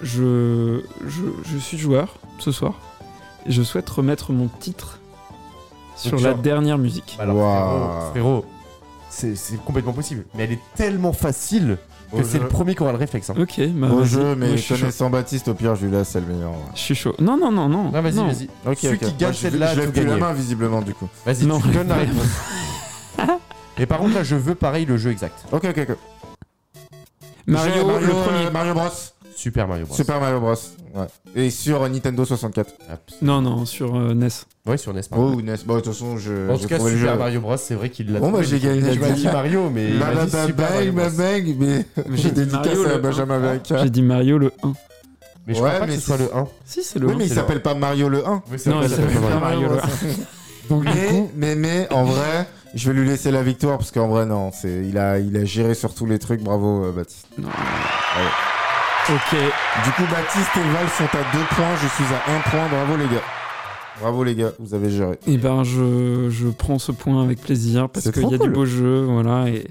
je, 0.01 0.81
je, 1.07 1.21
je 1.45 1.57
suis 1.57 1.77
joueur 1.77 2.15
ce 2.39 2.51
soir 2.51 2.73
et 3.47 3.51
je 3.51 3.63
souhaite 3.63 3.89
remettre 3.89 4.31
mon 4.33 4.47
titre 4.59 4.99
sur 5.95 6.11
Donc, 6.11 6.21
la 6.21 6.31
genre- 6.31 6.39
dernière 6.39 6.77
musique. 6.77 7.15
Bah 7.17 7.23
Alors, 7.23 7.37
Waouh. 7.37 7.79
frérot, 7.79 8.11
frérot, 8.11 8.45
c'est 9.09 9.35
c'est 9.35 9.55
complètement 9.63 9.93
possible. 9.93 10.25
Mais 10.35 10.43
elle 10.43 10.51
est 10.51 10.59
tellement 10.75 11.13
facile 11.13 11.77
que 12.11 12.17
Au 12.17 12.23
c'est 12.23 12.37
jeu. 12.37 12.43
le 12.43 12.49
premier 12.49 12.75
qui 12.75 12.81
aura 12.83 12.91
le 12.91 12.97
réflexe. 12.97 13.29
hein. 13.29 13.35
Ok, 13.39 13.61
bah 13.75 13.87
Au 13.89 13.99
vas-y. 13.99 14.07
jeu, 14.09 14.23
Moi, 14.23 14.35
mais 14.35 14.51
je 14.51 14.57
suis 14.57 14.75
chaud. 14.75 14.81
connaissant 14.81 15.09
Baptiste, 15.09 15.47
au 15.47 15.53
pire, 15.53 15.75
Julas, 15.75 16.03
c'est 16.03 16.19
le 16.19 16.25
meilleur. 16.27 16.51
ouais. 16.51 16.57
Je 16.75 16.79
suis 16.81 16.95
chaud. 16.95 17.15
Non, 17.19 17.37
non, 17.37 17.49
non, 17.51 17.69
non. 17.69 17.91
Non, 17.91 18.01
vas-y, 18.01 18.15
non. 18.15 18.27
vas-y. 18.27 18.49
Ok, 18.67 18.77
Celui 18.81 18.97
qui 18.99 19.05
gagne 19.05 19.15
Moi, 19.21 19.31
je- 19.31 19.37
celle-là, 19.37 19.67
Je 19.67 19.71
a 19.71 19.75
lève 19.75 19.85
tout 19.85 19.91
plus 19.93 20.01
la 20.03 20.07
gagné. 20.09 20.19
main, 20.21 20.33
visiblement, 20.33 20.81
du 20.81 20.93
coup. 20.93 21.07
Vas-y, 21.25 21.45
Non. 21.45 21.61
tu 21.61 21.69
donnes 21.69 21.87
la 21.87 21.95
réponse. 21.99 22.25
Et 23.77 23.85
par 23.85 23.99
contre, 23.99 24.15
là, 24.15 24.23
je 24.23 24.35
veux 24.35 24.55
pareil 24.55 24.85
le 24.85 24.97
jeu 24.97 25.11
exact. 25.11 25.35
Ok, 25.51 25.65
ok, 25.65 25.87
ok. 25.89 25.97
Mario, 27.47 27.73
J'ai 27.73 27.79
le 28.07 28.11
premier. 28.13 28.45
euh, 28.47 28.51
Mario 28.51 28.73
Bros. 28.73 28.83
Super 29.35 29.67
Mario 29.67 29.85
Bros. 29.85 29.95
Super 29.95 30.19
Mario 30.19 30.39
Bros. 30.39 30.53
Ouais. 30.95 31.05
Et 31.35 31.49
sur 31.49 31.87
Nintendo 31.89 32.23
64. 32.25 32.73
Abs- 32.89 32.97
Non, 33.21 33.41
non, 33.41 33.65
sur 33.65 33.95
euh, 33.95 34.13
NES. 34.13 34.29
Ouais, 34.65 34.77
sur 34.77 34.93
NES. 34.93 35.01
par 35.09 35.19
Oh, 35.19 35.41
NES. 35.41 35.57
Bon, 35.65 35.75
de 35.75 35.81
toute 35.81 35.93
façon, 35.93 36.17
je. 36.17 36.49
En 36.49 36.55
j'ai 36.55 36.61
tout 36.63 36.67
cas, 36.69 36.75
trouvé 36.77 36.93
le 36.93 36.97
Super 36.99 37.13
jeu. 37.13 37.19
Mario 37.19 37.41
Bros, 37.41 37.57
c'est 37.57 37.75
vrai 37.75 37.89
qu'il 37.89 38.11
l'a 38.13 38.19
Bon, 38.19 38.27
bah, 38.31 38.41
trouvé. 38.41 38.45
j'ai 38.47 38.59
gagné. 38.65 38.93
Je 38.93 38.99
m'as 38.99 39.09
dit 39.11 39.25
Mario, 39.25 39.69
mais 39.69 39.89
il 39.89 39.99
Bah, 39.99 40.05
m'a 40.07 40.13
bah, 40.15 40.25
dit 40.25 40.31
bah, 40.31 40.45
Super 40.47 40.69
Mario 40.71 40.91
bang, 40.93 41.03
bah, 41.03 41.09
Bros. 41.09 41.17
bang, 41.17 41.55
mais 41.59 41.85
j'ai 42.17 42.31
dédicace 42.31 42.65
Mario, 42.65 42.85
à 42.85 42.93
le 42.93 42.97
Benjamin 42.99 43.39
Verka. 43.39 43.83
J'ai 43.83 43.89
dit 43.89 44.01
Mario 44.01 44.37
le 44.37 44.51
1. 44.63 44.73
Mais 45.47 45.53
je 45.53 45.61
Ouais, 45.61 45.67
crois 45.67 45.79
pas 45.81 45.85
mais 45.85 45.93
que 45.95 45.99
ce 45.99 46.05
soit 46.07 46.17
c'est- 46.17 46.23
le 46.23 46.35
1. 46.35 46.47
Si, 46.65 46.83
c'est 46.83 46.99
le 46.99 47.07
Oui, 47.07 47.13
1. 47.13 47.17
mais 47.17 47.25
il 47.25 47.29
c'est 47.29 47.35
s'appelle 47.35 47.61
pas 47.61 47.75
Mario 47.75 48.09
le 48.09 48.25
1. 48.25 48.41
Oui, 48.49 48.57
c'est 48.57 48.69
Non, 48.71 48.77
vrai, 48.77 48.85
il 48.87 48.89
s'appelle 48.89 49.13
pas 49.13 49.39
Mario. 49.39 49.39
Mario 49.39 49.67
le 49.69 49.77
1. 49.77 49.79
Donc, 50.69 50.83
mais, 50.85 51.29
mais, 51.35 51.55
mais, 51.55 51.93
en 51.93 52.05
vrai, 52.05 52.47
je 52.75 52.91
vais 52.91 52.99
lui 52.99 53.07
laisser 53.07 53.31
la 53.31 53.41
victoire 53.41 53.77
parce 53.77 53.91
qu'en 53.91 54.07
vrai, 54.07 54.25
non, 54.25 54.51
c'est, 54.53 54.85
il 54.85 54.97
a, 54.97 55.17
il 55.17 55.35
a 55.37 55.45
géré 55.45 55.73
sur 55.73 55.95
tous 55.95 56.05
les 56.05 56.19
trucs. 56.19 56.41
Bravo, 56.41 56.85
euh, 56.85 56.91
Baptiste. 56.91 57.27
Non. 57.37 57.47
Ok. 59.07 59.31
Du 59.85 59.91
coup, 59.91 60.03
Baptiste 60.11 60.49
et 60.57 60.73
Val 60.73 60.89
sont 60.89 61.17
à 61.17 61.37
deux 61.37 61.45
points. 61.55 61.75
Je 61.81 61.87
suis 61.87 62.13
à 62.13 62.35
un 62.35 62.39
point. 62.41 62.67
Bravo, 62.69 62.97
les 62.97 63.05
gars. 63.05 63.23
Bravo, 64.01 64.23
les 64.23 64.35
gars. 64.35 64.51
Vous 64.59 64.73
avez 64.73 64.89
géré. 64.89 65.17
Eh 65.25 65.37
ben, 65.37 65.63
je, 65.63 66.29
je 66.29 66.47
prends 66.49 66.79
ce 66.79 66.91
point 66.91 67.23
avec 67.23 67.39
plaisir 67.39 67.89
parce 67.89 68.11
qu'il 68.11 68.23
y 68.23 68.33
a 68.33 68.37
cool. 68.37 68.49
du 68.49 68.53
beau 68.53 68.65
jeu, 68.65 69.05
voilà. 69.05 69.45
Et, 69.49 69.67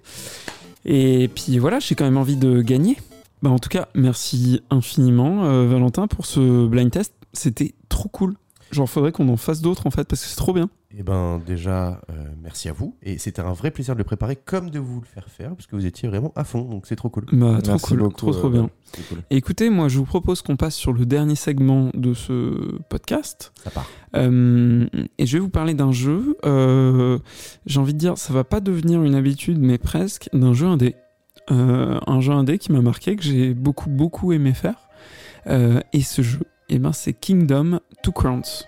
et 0.85 1.29
puis 1.29 1.59
voilà, 1.59 1.81
j'ai 1.81 1.95
quand 1.95 2.05
même 2.05 2.17
envie 2.17 2.37
de 2.37 2.63
gagner. 2.63 2.97
Bah, 3.43 3.51
en 3.51 3.59
tout 3.59 3.69
cas, 3.69 3.89
merci 3.95 4.63
infiniment, 4.71 5.45
euh, 5.45 5.69
Valentin, 5.69 6.07
pour 6.07 6.25
ce 6.25 6.67
blind 6.67 6.91
test. 6.91 7.13
C'était 7.35 7.75
trop 7.91 8.09
cool. 8.09 8.37
Genre, 8.75 8.89
faudrait 8.91 9.13
qu'on 9.13 9.29
en 9.29 9.37
fasse 9.37 9.61
d'autres 9.61 9.87
en 9.87 9.91
fait 9.91 10.05
parce 10.09 10.23
que 10.23 10.29
c'est 10.29 10.37
trop 10.37 10.53
bien. 10.53 10.69
Eh 10.97 11.03
ben 11.03 11.41
déjà, 11.45 12.01
euh, 12.11 12.25
merci 12.43 12.69
à 12.69 12.73
vous. 12.73 12.97
Et 13.03 13.19
c'était 13.19 13.41
un 13.43 13.53
vrai 13.53 13.71
plaisir 13.71 13.95
de 13.95 13.99
le 13.99 14.05
préparer 14.05 14.37
comme 14.37 14.71
de 14.71 14.79
vous 14.79 15.01
le 15.01 15.07
faire 15.07 15.29
faire, 15.29 15.51
parce 15.55 15.67
que 15.67 15.75
vous 15.77 15.87
étiez 15.87 16.09
vraiment 16.09 16.33
à 16.37 16.45
fond, 16.45 16.63
donc 16.63 16.87
c'est 16.87 16.95
trop 16.97 17.09
cool. 17.09 17.25
Bah, 17.33 17.59
trop 17.63 17.73
Merci 17.73 17.87
cool, 17.87 17.99
beaucoup, 17.99 18.15
trop 18.17 18.33
trop 18.33 18.47
euh, 18.49 18.51
bien. 18.51 18.71
Cool. 19.09 19.19
Écoutez, 19.31 19.71
moi, 19.71 19.89
je 19.89 19.99
vous 19.99 20.05
propose 20.05 20.43
qu'on 20.43 20.57
passe 20.57 20.75
sur 20.77 20.93
le 20.93 21.05
dernier 21.07 21.35
segment 21.35 21.91
de 21.95 22.15
ce 22.15 22.79
podcast. 22.89 23.53
Ça 23.63 23.71
part. 23.71 23.89
Euh, 24.17 24.87
et 25.19 25.27
je 25.27 25.37
vais 25.37 25.41
vous 25.41 25.49
parler 25.51 25.75
d'un 25.75 25.91
jeu. 25.93 26.37
euh, 26.45 27.19
J'ai 27.67 27.81
envie 27.81 27.95
de 27.95 27.99
dire, 27.99 28.17
ça 28.19 28.33
va 28.33 28.45
pas 28.45 28.61
devenir 28.61 29.03
une 29.03 29.15
habitude, 29.15 29.59
mais 29.59 29.79
presque, 29.79 30.29
d'un 30.33 30.53
jeu 30.53 30.67
indé. 30.67 30.95
euh, 31.51 31.99
un 32.07 32.21
jeu 32.21 32.33
indé 32.33 32.59
qui 32.59 32.73
m'a 32.73 32.81
marqué, 32.81 33.17
que 33.17 33.23
j'ai 33.23 33.53
beaucoup 33.55 33.91
beaucoup 33.91 34.33
aimé 34.33 34.55
faire. 34.55 34.77
Euh, 35.49 35.81
et 35.93 36.03
ce 36.03 36.23
jeu, 36.23 36.41
eh 36.71 36.79
ben, 36.79 36.93
c'est 36.93 37.13
Kingdom 37.13 37.81
Two 38.05 38.13
Crowns. 38.13 38.67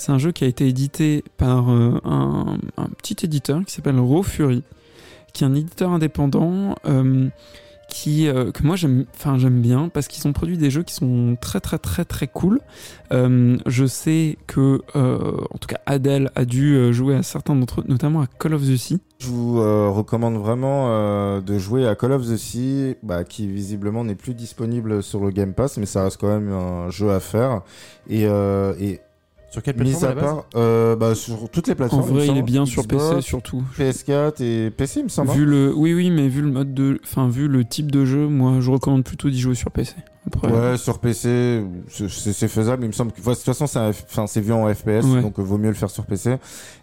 C'est 0.00 0.12
un 0.12 0.18
jeu 0.18 0.32
qui 0.32 0.44
a 0.44 0.46
été 0.46 0.66
édité 0.66 1.22
par 1.36 1.70
euh, 1.70 2.00
un, 2.04 2.56
petit 2.96 3.16
éditeur 3.22 3.62
qui 3.66 3.74
s'appelle 3.74 3.98
Raw 3.98 4.22
Fury, 4.22 4.62
qui 5.34 5.44
est 5.44 5.46
un 5.46 5.54
éditeur 5.54 5.90
indépendant 5.90 6.74
euh, 6.86 7.28
qui, 7.90 8.26
euh, 8.26 8.50
que 8.50 8.62
moi 8.62 8.76
j'aime 8.76 9.04
enfin, 9.14 9.36
j'aime 9.36 9.60
bien 9.60 9.90
parce 9.90 10.08
qu'ils 10.08 10.26
ont 10.26 10.32
produit 10.32 10.56
des 10.56 10.70
jeux 10.70 10.84
qui 10.84 10.94
sont 10.94 11.36
très 11.38 11.60
très 11.60 11.76
très 11.76 12.06
très 12.06 12.28
cool. 12.28 12.60
Je 13.10 13.84
sais 13.86 14.38
que, 14.46 14.80
en 14.94 15.58
tout 15.58 15.68
cas, 15.68 15.80
Adèle 15.84 16.30
a 16.34 16.46
dû 16.46 16.94
jouer 16.94 17.16
à 17.16 17.22
certains 17.22 17.54
d'entre 17.54 17.82
eux, 17.82 17.84
notamment 17.86 18.22
à 18.22 18.26
Call 18.26 18.54
of 18.54 18.62
the 18.62 18.76
Sea. 18.78 19.00
Je 19.18 19.26
vous 19.26 19.56
recommande 19.92 20.36
vraiment 20.36 21.42
de 21.42 21.58
jouer 21.58 21.86
à 21.86 21.94
Call 21.94 22.12
of 22.12 22.26
the 22.26 22.38
Sea, 22.38 22.96
bah, 23.02 23.24
qui 23.24 23.46
visiblement 23.48 24.02
n'est 24.02 24.14
plus 24.14 24.32
disponible 24.32 25.02
sur 25.02 25.20
le 25.22 25.30
Game 25.30 25.52
Pass, 25.52 25.76
mais 25.76 25.84
ça 25.84 26.04
reste 26.04 26.18
quand 26.18 26.28
même 26.28 26.50
un 26.50 26.88
jeu 26.88 27.10
à 27.10 27.20
faire. 27.20 27.60
Et 28.08 28.26
Sur 29.50 29.62
quelle 29.64 29.74
mis 29.76 29.90
plateforme 29.90 30.04
à 30.04 30.06
à 30.06 30.14
la 30.14 30.20
base 30.20 30.30
part, 30.34 30.44
euh, 30.56 30.96
bah, 30.96 31.14
sur 31.16 31.48
toutes 31.50 31.66
les 31.66 31.72
En 31.72 31.76
plateformes. 31.76 32.02
vrai, 32.02 32.26
me 32.28 32.32
il 32.32 32.38
est 32.38 32.42
bien 32.42 32.64
sur 32.66 32.86
PC 32.86 33.20
surtout. 33.20 33.64
PS4 33.76 34.40
et 34.42 34.70
PC, 34.70 35.00
il 35.00 35.04
me 35.04 35.08
semble. 35.08 35.32
Vu 35.32 35.44
le, 35.44 35.72
oui, 35.74 35.92
oui, 35.92 36.10
mais 36.10 36.28
vu 36.28 36.40
le 36.40 36.50
mode 36.52 36.72
de, 36.72 37.00
enfin, 37.02 37.28
vu 37.28 37.48
le 37.48 37.64
type 37.64 37.90
de 37.90 38.04
jeu, 38.04 38.28
moi, 38.28 38.58
je 38.60 38.70
recommande 38.70 39.02
plutôt 39.02 39.28
d'y 39.28 39.40
jouer 39.40 39.56
sur 39.56 39.70
PC. 39.72 39.94
Après, 40.32 40.52
Ouais, 40.52 40.76
sur 40.76 41.00
PC, 41.00 41.64
c'est- 41.88 42.46
faisable. 42.48 42.84
Il 42.84 42.88
me 42.88 42.92
semble 42.92 43.10
que, 43.10 43.20
de 43.20 43.24
toute 43.24 43.38
façon, 43.42 43.66
c'est 43.66 43.78
enfin, 43.80 44.26
c'est 44.28 44.40
vu 44.40 44.52
en 44.52 44.72
FPS, 44.72 45.04
Ouais. 45.06 45.22
donc 45.22 45.38
euh, 45.38 45.42
vaut 45.42 45.58
mieux 45.58 45.68
le 45.68 45.74
faire 45.74 45.90
sur 45.90 46.04
PC. 46.06 46.36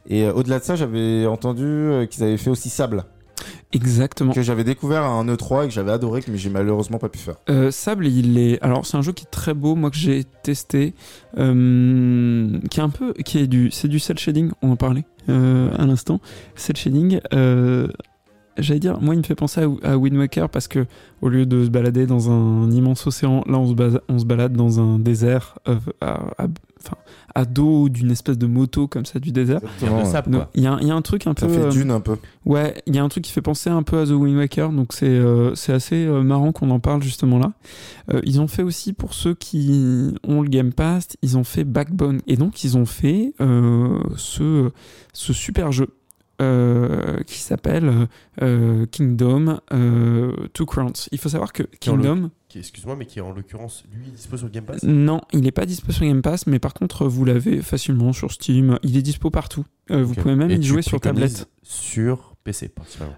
Et 0.09 0.25
euh, 0.25 0.33
au-delà 0.33 0.59
de 0.59 0.63
ça, 0.65 0.75
j'avais 0.75 1.25
entendu 1.25 1.63
euh, 1.63 2.05
qu'ils 2.05 2.23
avaient 2.23 2.37
fait 2.37 2.49
aussi 2.49 2.69
Sable, 2.69 3.05
exactement. 3.73 4.33
que 4.33 4.41
j'avais 4.41 4.63
découvert 4.63 5.03
à 5.03 5.07
un 5.09 5.25
E3 5.25 5.63
et 5.65 5.67
que 5.67 5.73
j'avais 5.73 5.91
adoré, 5.91 6.23
mais 6.27 6.37
j'ai 6.37 6.49
malheureusement 6.49 6.97
pas 6.97 7.09
pu 7.09 7.17
faire. 7.19 7.35
Euh, 7.49 7.71
Sable, 7.71 8.07
il 8.07 8.37
est. 8.37 8.61
Alors, 8.63 8.85
c'est 8.85 8.97
un 8.97 9.01
jeu 9.01 9.11
qui 9.13 9.23
est 9.25 9.29
très 9.31 9.53
beau, 9.53 9.75
moi 9.75 9.89
que 9.91 9.97
j'ai 9.97 10.23
testé, 10.43 10.93
euh, 11.37 12.59
qui 12.69 12.79
est 12.79 12.83
un 12.83 12.89
peu, 12.89 13.13
qui 13.13 13.39
est 13.39 13.47
du, 13.47 13.71
c'est 13.71 13.87
du 13.87 13.99
cel 13.99 14.17
shading. 14.17 14.51
On 14.61 14.71
en 14.71 14.75
parlait 14.75 15.05
euh, 15.29 15.69
à 15.77 15.85
l'instant. 15.85 16.19
Cel 16.55 16.75
shading. 16.77 17.19
J'allais 18.59 18.79
dire, 18.79 18.99
moi, 18.99 19.13
il 19.13 19.19
me 19.19 19.23
fait 19.23 19.35
penser 19.35 19.61
à, 19.61 19.91
à 19.91 19.97
Wind 19.97 20.17
Waker 20.17 20.49
parce 20.49 20.67
que 20.67 20.87
au 21.21 21.29
lieu 21.29 21.45
de 21.45 21.63
se 21.65 21.69
balader 21.69 22.07
dans 22.07 22.31
un 22.31 22.71
immense 22.71 23.05
océan, 23.05 23.43
là, 23.45 23.59
on 23.59 23.67
se, 23.67 23.73
base- 23.75 23.99
on 24.09 24.17
se 24.17 24.25
balade 24.25 24.53
dans 24.53 24.79
un 24.79 24.97
désert, 24.97 25.59
à, 25.67 25.73
à- 26.39 26.47
enfin, 26.83 26.97
à 27.37 27.45
dos 27.45 27.87
d'une 27.87 28.09
espèce 28.09 28.37
de 28.37 28.47
moto 28.47 28.87
comme 28.87 29.05
ça 29.05 29.19
du 29.19 29.31
désert. 29.31 29.61
Il 29.81 29.87
y 29.87 29.93
a 29.93 29.99
de 30.01 30.05
sable, 30.07 30.31
Donc, 30.31 30.41
quoi. 30.41 30.51
Il 30.55 30.63
y, 30.63 30.67
a- 30.67 30.77
il 30.81 30.87
y 30.87 30.91
a 30.91 30.95
un 30.95 31.01
truc 31.03 31.27
un 31.27 31.35
Ça 31.37 31.45
peu. 31.45 31.53
fait 31.53 31.59
euh, 31.61 31.69
Dune 31.69 31.91
un 31.91 31.99
peu. 31.99 32.15
Ouais, 32.45 32.73
il 32.87 32.95
y 32.95 32.99
a 32.99 33.03
un 33.03 33.09
truc 33.09 33.23
qui 33.25 33.31
fait 33.31 33.41
penser 33.43 33.69
un 33.69 33.83
peu 33.83 33.99
à 33.99 34.05
The 34.05 34.11
Wind 34.11 34.37
Waker, 34.37 34.71
donc 34.71 34.93
c'est 34.93 35.05
euh, 35.07 35.53
c'est 35.53 35.71
assez 35.73 36.05
euh, 36.05 36.23
marrant 36.23 36.51
qu'on 36.51 36.69
en 36.71 36.79
parle 36.79 37.03
justement 37.03 37.37
là. 37.37 37.53
Euh, 38.11 38.21
ils 38.23 38.41
ont 38.41 38.47
fait 38.47 38.63
aussi 38.63 38.91
pour 38.93 39.13
ceux 39.13 39.35
qui 39.35 40.15
ont 40.27 40.41
le 40.41 40.49
Game 40.49 40.73
Pass, 40.73 41.09
ils 41.21 41.37
ont 41.37 41.43
fait 41.43 41.63
Backbone 41.63 42.21
et 42.25 42.37
donc 42.37 42.63
ils 42.63 42.75
ont 42.77 42.85
fait 42.87 43.33
euh, 43.39 43.99
ce 44.15 44.71
ce 45.13 45.31
super 45.33 45.71
jeu 45.71 45.87
euh, 46.41 47.17
qui 47.25 47.39
s'appelle 47.39 48.07
euh, 48.41 48.85
Kingdom 48.91 49.59
euh, 49.73 50.31
Two 50.53 50.65
Crowns. 50.65 50.93
Il 51.11 51.17
faut 51.17 51.29
savoir 51.29 51.51
que 51.53 51.63
Kingdom, 51.79 52.29
Qui- 52.57 52.67
Excuse-moi, 52.67 52.95
mais 52.95 53.05
qui 53.05 53.19
est 53.19 53.21
en 53.21 53.31
l'occurrence, 53.33 53.83
lui, 53.93 54.09
dispo 54.11 54.37
sur 54.37 54.49
Game 54.49 54.63
Pass. 54.65 54.83
non, 54.83 55.21
il 55.33 55.41
n'est 55.41 55.51
pas 55.51 55.65
dispo 55.65 55.91
sur 55.91 56.05
Game 56.05 56.21
Pass, 56.21 56.47
mais 56.47 56.59
par 56.59 56.73
contre 56.73 57.07
vous 57.07 57.23
l'avez 57.25 57.61
facilement 57.61 58.13
sur 58.13 58.31
Steam. 58.31 58.79
Il 58.83 58.97
est 58.97 59.01
dispo 59.01 59.29
partout. 59.29 59.65
Euh, 59.91 60.03
Vous 60.03 60.15
pouvez 60.15 60.35
même 60.35 60.51
Et 60.51 60.55
y 60.55 60.63
jouer 60.63 60.81
sur 60.81 60.99
tablette. 60.99 61.47
Sur 61.63 62.35
PC. 62.43 62.71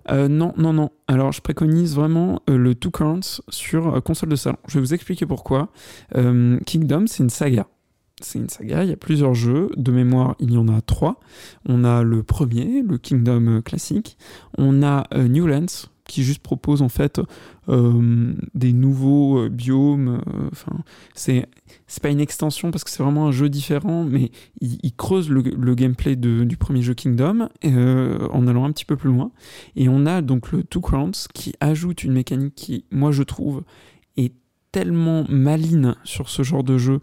Euh, 0.10 0.28
non, 0.28 0.54
non, 0.58 0.74
non. 0.74 0.90
Alors, 1.08 1.32
je 1.32 1.42
préconise 1.42 1.96
vraiment 1.96 2.42
euh, 2.50 2.58
le 2.58 2.74
Two 2.76 2.90
Crowns 2.92 3.22
sur 3.50 3.96
euh, 3.96 4.02
console 4.02 4.30
de 4.30 4.36
salon. 4.36 4.58
Je 4.68 4.76
vais 4.76 4.80
vous 4.82 4.94
expliquer 4.94 5.26
pourquoi. 5.28 5.70
Kingdom, 6.66 7.06
c'est 7.08 7.24
une 7.24 7.30
saga. 7.30 7.68
C'est 8.22 8.38
une 8.40 8.50
saga, 8.50 8.84
il 8.84 8.90
y 8.90 8.94
a 8.94 8.98
plusieurs 8.98 9.34
jeux. 9.34 9.70
De 9.78 9.92
mémoire, 9.92 10.36
il 10.40 10.52
y 10.52 10.58
en 10.58 10.68
a 10.68 10.82
trois. 10.82 11.20
On 11.68 11.84
a 11.86 12.04
le 12.04 12.22
premier, 12.24 12.82
le 12.82 12.98
Kingdom 12.98 13.62
classique. 13.62 14.18
On 14.58 14.84
a 14.84 15.06
Newlands, 15.16 15.88
qui 16.10 16.24
juste 16.24 16.42
propose 16.42 16.82
en 16.82 16.90
fait 16.90 17.22
euh, 17.70 18.34
des 18.56 18.74
nouveaux 18.74 19.46
euh, 19.46 19.50
biomes. 19.50 20.22
euh, 20.28 20.50
Enfin, 20.52 20.76
c'est 21.14 21.48
c'est 21.86 22.02
pas 22.02 22.10
une 22.10 22.20
extension 22.20 22.72
parce 22.72 22.84
que 22.84 22.90
c'est 22.90 23.04
vraiment 23.04 23.28
un 23.28 23.32
jeu 23.32 23.48
différent, 23.48 24.04
mais 24.04 24.32
il, 24.60 24.94
creuse 24.96 25.30
le, 25.30 25.42
gameplay 25.76 26.16
du 26.16 26.58
premier 26.58 26.82
jeu 26.82 26.94
Kingdom 26.94 27.50
en 27.64 28.48
allant 28.48 28.66
un 28.66 28.72
petit 28.72 28.86
peu 28.86 28.96
plus 28.96 29.10
loin. 29.10 29.32
Et 29.76 29.88
on 29.88 30.06
a 30.06 30.22
donc 30.22 30.52
le 30.52 30.64
Two 30.64 30.82
Crowns 30.82 31.14
qui 31.34 31.54
ajoute 31.60 32.04
une 32.04 32.14
mécanique 32.14 32.56
qui, 32.56 32.86
moi 32.92 33.12
je 33.12 33.24
trouve, 33.24 33.64
est 34.18 34.34
tellement 34.72 35.26
maline 35.30 35.96
sur 36.04 36.30
ce 36.30 36.42
genre 36.42 36.64
de 36.64 36.78
jeu 36.78 37.02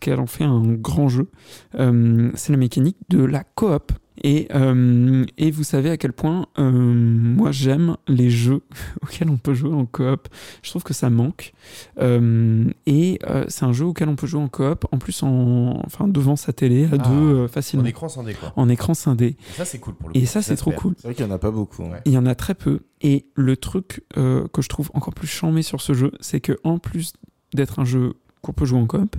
qu'elle 0.00 0.20
en 0.20 0.26
fait 0.26 0.44
un 0.44 0.72
grand 0.72 1.08
jeu. 1.08 1.28
C'est 1.72 2.52
la 2.52 2.58
mécanique 2.58 2.98
de 3.10 3.22
la 3.22 3.44
coop. 3.44 3.92
Et, 4.22 4.48
euh, 4.54 5.24
et 5.36 5.50
vous 5.50 5.64
savez 5.64 5.90
à 5.90 5.96
quel 5.96 6.12
point 6.12 6.46
euh, 6.58 6.70
moi 6.72 7.52
j'aime 7.52 7.96
les 8.08 8.30
jeux 8.30 8.62
auxquels 9.02 9.28
on 9.28 9.36
peut 9.36 9.54
jouer 9.54 9.72
en 9.74 9.84
coop. 9.86 10.28
Je 10.62 10.70
trouve 10.70 10.82
que 10.82 10.94
ça 10.94 11.10
manque. 11.10 11.52
Euh, 12.00 12.64
et 12.86 13.18
euh, 13.28 13.44
c'est 13.48 13.64
un 13.64 13.72
jeu 13.72 13.84
auquel 13.84 14.08
on 14.08 14.16
peut 14.16 14.26
jouer 14.26 14.40
en 14.40 14.48
coop, 14.48 14.86
en 14.92 14.98
plus 14.98 15.22
en, 15.22 15.80
enfin, 15.84 16.08
devant 16.08 16.36
sa 16.36 16.52
télé 16.52 16.84
à 16.86 16.88
Ah, 16.92 16.98
deux 16.98 17.10
euh, 17.34 17.44
En 17.44 17.48
facilement. 17.48 17.84
écran 17.84 18.08
scindé, 18.08 18.34
quoi. 18.34 18.52
En 18.56 18.68
écran 18.68 18.94
scindé. 18.94 19.36
Et 19.50 19.56
ça, 19.56 19.64
c'est 19.64 19.78
cool 19.78 19.94
pour 19.94 20.08
le 20.08 20.16
Et 20.16 20.20
coup. 20.20 20.26
ça, 20.26 20.42
c'est 20.42 20.56
trop 20.56 20.72
cool. 20.72 20.94
C'est 20.96 21.08
vrai 21.08 21.14
qu'il 21.14 21.24
y 21.24 21.28
en 21.28 21.32
a 21.32 21.38
pas 21.38 21.50
beaucoup. 21.50 21.82
hein. 21.84 21.90
Ouais. 21.92 22.00
Il 22.06 22.12
y 22.12 22.18
en 22.18 22.26
a 22.26 22.34
très 22.34 22.54
peu. 22.54 22.80
Et 23.02 23.26
le 23.34 23.56
truc 23.56 24.02
euh, 24.16 24.46
que 24.48 24.62
je 24.62 24.68
trouve 24.68 24.90
encore 24.94 25.14
plus 25.14 25.26
charmé 25.28 25.62
sur 25.62 25.80
ce 25.80 25.92
jeu, 25.92 26.12
c'est 26.20 26.40
que 26.40 26.58
en 26.64 26.78
plus 26.78 27.12
d'être 27.54 27.78
un 27.78 27.84
jeu 27.84 28.14
qu'on 28.42 28.52
peut 28.52 28.64
jouer 28.64 28.80
en 28.80 28.86
coop, 28.86 29.16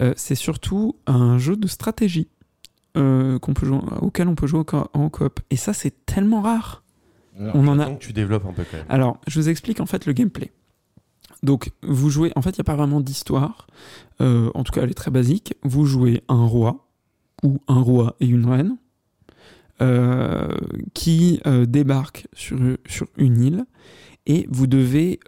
euh, 0.00 0.12
c'est 0.16 0.34
surtout 0.34 0.96
un 1.06 1.38
jeu 1.38 1.56
de 1.56 1.66
stratégie 1.66 2.28
euh, 2.98 3.38
qu'on 3.38 3.54
peut 3.54 3.64
jouer, 3.66 3.78
auquel 4.02 4.28
on 4.28 4.34
peut 4.34 4.46
jouer 4.46 4.60
en 4.60 4.64
co- 4.64 4.88
en 4.92 5.08
coop. 5.08 5.40
Et 5.50 5.56
ça, 5.56 5.72
c'est 5.72 6.04
tellement 6.04 6.42
rare. 6.42 6.82
On 7.54 7.66
en 7.68 7.78
a. 7.78 7.86
Que 7.92 7.98
tu 8.00 8.12
développes 8.12 8.46
un 8.46 8.52
peu 8.52 8.64
quand 8.68 8.76
même. 8.78 8.86
Alors, 8.88 9.18
je 9.28 9.38
vous 9.40 9.48
explique 9.48 9.80
en 9.80 9.86
fait 9.86 10.06
le 10.06 10.12
gameplay. 10.12 10.50
Donc, 11.44 11.70
vous 11.82 12.10
jouez. 12.10 12.32
En 12.34 12.42
fait, 12.42 12.50
il 12.50 12.56
n'y 12.58 12.62
a 12.62 12.64
pas 12.64 12.74
vraiment 12.76 13.00
d'histoire. 13.00 13.68
Euh, 14.20 14.50
en 14.54 14.64
tout 14.64 14.72
cas, 14.72 14.82
elle 14.82 14.90
est 14.90 14.94
très 14.94 15.12
basique. 15.12 15.54
Vous 15.62 15.84
jouez 15.86 16.24
un 16.28 16.44
roi 16.44 16.88
ou 17.44 17.58
un 17.68 17.80
roi 17.80 18.16
et 18.18 18.26
une 18.26 18.44
reine 18.46 18.76
euh, 19.80 20.48
qui 20.94 21.40
euh, 21.46 21.64
débarquent 21.64 22.26
sur, 22.32 22.58
sur 22.86 23.06
une 23.16 23.40
île 23.40 23.64
et 24.26 24.48
vous 24.50 24.66
devez 24.66 25.20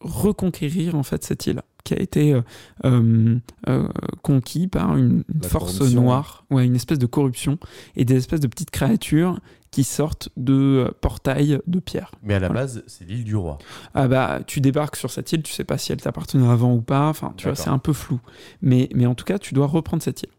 reconquérir 0.00 0.94
en 0.94 1.02
fait 1.02 1.22
cette 1.24 1.46
île 1.46 1.60
qui 1.84 1.94
a 1.94 2.00
été 2.00 2.32
euh, 2.32 2.42
euh, 2.84 3.36
euh, 3.68 3.88
conquis 4.22 4.66
par 4.68 4.96
une, 4.96 5.22
force 5.42 5.80
noire, 5.92 6.44
ouais, 6.50 6.64
une 6.66 6.74
espèce 6.74 6.98
de 6.98 7.06
corruption 7.06 7.58
et 7.94 8.04
des 8.04 8.16
espèces 8.16 8.40
de 8.40 8.46
petites 8.46 8.70
créatures 8.70 9.38
qui 9.70 9.84
sortent 9.84 10.28
de 10.36 10.92
portails 11.00 11.60
de 11.66 11.80
pierre. 11.80 12.12
Mais 12.22 12.34
à 12.34 12.40
la 12.40 12.48
Voilà. 12.48 12.62
base, 12.62 12.84
c'est 12.86 13.04
l'île 13.04 13.24
du 13.24 13.36
roi. 13.36 13.58
Ah 13.92 14.08
bah 14.08 14.40
tu 14.46 14.60
débarques 14.60 14.96
sur 14.96 15.10
cette 15.10 15.30
île, 15.32 15.42
tu 15.42 15.52
sais 15.52 15.64
pas 15.64 15.78
si 15.78 15.92
elle 15.92 16.00
t'appartenait 16.00 16.46
avant 16.48 16.72
ou 16.74 16.80
pas, 16.80 17.08
enfin 17.08 17.34
tu 17.36 17.46
vois 17.46 17.56
c'est 17.56 17.70
un 17.70 17.78
peu 17.78 17.92
flou. 17.92 18.20
Mais, 18.62 18.88
mais 18.94 19.06
en 19.06 19.14
tout 19.14 19.24
cas 19.24 19.38
tu 19.38 19.52
dois 19.52 19.66
reprendre 19.66 20.02
cette 20.02 20.22
île. 20.22 20.30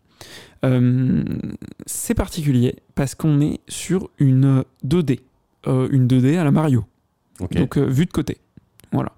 Euh, 0.64 1.24
c'est 1.86 2.16
particulier 2.16 2.78
parce 2.96 3.14
qu'on 3.14 3.40
est 3.42 3.60
sur 3.68 4.10
une 4.18 4.64
2D, 4.86 5.20
euh, 5.68 5.88
une 5.92 6.08
2D 6.08 6.38
à 6.38 6.44
la 6.44 6.52
Mario, 6.52 6.86
donc 7.52 7.78
euh, 7.78 7.86
vue 7.86 8.06
de 8.06 8.12
côté. 8.12 8.38
Voilà. 8.92 9.12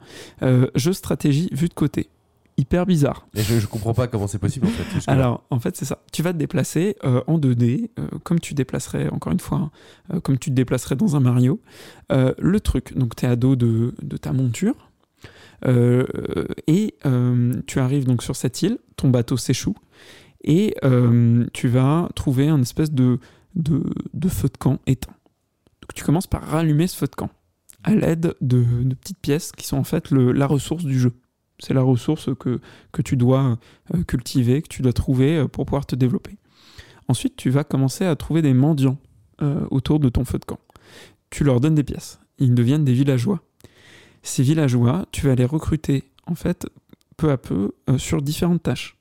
Jeu 0.75 0.93
stratégie 0.93 1.49
vue 1.51 1.67
de 1.67 1.73
côté. 1.73 2.09
Hyper 2.59 2.85
bizarre. 2.87 3.27
Et 3.35 3.41
je, 3.43 3.59
je 3.59 3.67
comprends 3.67 3.93
pas 3.93 4.07
comment 4.07 4.25
c'est 4.27 4.39
possible 4.39 4.65
en 4.65 4.69
fait. 4.71 4.99
Alors, 5.11 5.43
en 5.51 5.59
fait, 5.59 5.75
c'est 5.77 5.85
ça. 5.85 6.01
Tu 6.11 6.23
vas 6.23 6.33
te 6.33 6.39
déplacer 6.39 6.95
euh, 7.03 7.21
en 7.27 7.37
2D, 7.37 7.91
euh, 7.99 8.07
comme 8.23 8.39
tu 8.39 8.55
déplacerais, 8.55 9.09
encore 9.09 9.31
une 9.31 9.39
fois, 9.39 9.57
hein, 9.59 9.71
euh, 10.15 10.19
comme 10.19 10.39
tu 10.39 10.49
te 10.49 10.55
déplacerais 10.55 10.95
dans 10.95 11.15
un 11.15 11.19
Mario. 11.19 11.61
Le 12.09 12.59
truc, 12.59 12.97
donc 12.97 13.15
tu 13.15 13.25
es 13.25 13.27
à 13.29 13.35
dos 13.35 13.55
de, 13.55 13.93
de 14.01 14.17
ta 14.17 14.33
monture, 14.33 14.89
et 16.67 16.95
tu 17.67 17.79
arrives 17.79 18.05
donc 18.05 18.23
sur 18.23 18.35
cette 18.35 18.61
île, 18.61 18.77
ton 18.95 19.09
bateau 19.09 19.37
s'échoue, 19.37 19.75
et 20.43 20.75
tu 21.53 21.67
vas 21.67 22.09
trouver 22.15 22.47
un 22.47 22.61
espèce 22.61 22.91
de, 22.91 23.19
de, 23.55 23.83
de 24.13 24.29
feu 24.29 24.47
de 24.49 24.57
camp 24.57 24.79
éteint. 24.87 25.11
Donc 25.81 25.93
tu 25.93 26.03
commences 26.03 26.27
par 26.27 26.41
rallumer 26.43 26.87
ce 26.87 26.97
feu 26.97 27.07
de 27.07 27.15
camp. 27.15 27.29
à 27.83 27.93
l'aide 27.93 28.35
de, 28.41 28.63
de 28.83 28.95
petites 28.95 29.19
pièces 29.19 29.51
qui 29.51 29.65
sont 29.67 29.77
en 29.77 29.83
fait 29.83 30.09
le- 30.11 30.31
la 30.31 30.47
ressource 30.47 30.83
du 30.85 30.99
jeu. 30.99 31.13
C'est 31.59 31.73
la 31.73 31.81
ressource 31.81 32.29
que, 32.39 32.59
tu 33.03 33.17
dois 33.17 33.57
euh, 33.93 34.03
cultiver, 34.03 34.61
que 34.61 34.67
tu 34.67 34.81
dois 34.81 34.93
trouver 34.93 35.37
euh, 35.37 35.47
pour 35.47 35.65
pouvoir 35.65 35.85
te 35.85 35.95
développer. 35.95 36.37
Ensuite, 37.07 37.35
tu 37.35 37.49
vas 37.49 37.63
commencer 37.63 38.05
à 38.05 38.15
trouver 38.15 38.41
des 38.41 38.53
mendiants 38.53 38.97
euh, 39.41 39.65
autour 39.71 39.99
de 39.99 40.09
ton 40.09 40.23
feu 40.23 40.37
de 40.37 40.45
camp. 40.45 40.59
Tu 41.29 41.43
leur 41.43 41.59
donnes 41.59 41.75
des 41.75 41.83
pièces. 41.83 42.19
Ils 42.37 42.53
deviennent 42.53 42.85
des 42.85 42.93
villageois. 42.93 43.41
Ces 44.21 44.43
villageois, 44.43 45.05
tu 45.11 45.25
vas 45.25 45.35
les 45.35 45.45
recruter 45.45 46.03
en 46.27 46.35
fait 46.35 46.67
peu 47.15 47.31
à 47.31 47.37
peu 47.37 47.71
sur 47.97 48.21
différentes 48.21 48.61
tâches. 48.61 48.97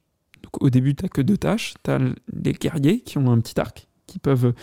Au 0.61 0.71
début, 0.71 0.95
tu 0.95 1.05
n'as 1.05 1.09
que 1.09 1.21
deux 1.21 1.37
tâches. 1.37 1.75
Tu 1.83 1.91
as 1.91 1.99
les 2.33 2.53
guerriers 2.53 3.01
qui 3.01 3.19
ont 3.19 3.31
un 3.31 3.41
petit 3.41 3.59
arc, 3.61 3.89
qui 4.07 4.19
peuvent 4.19 4.55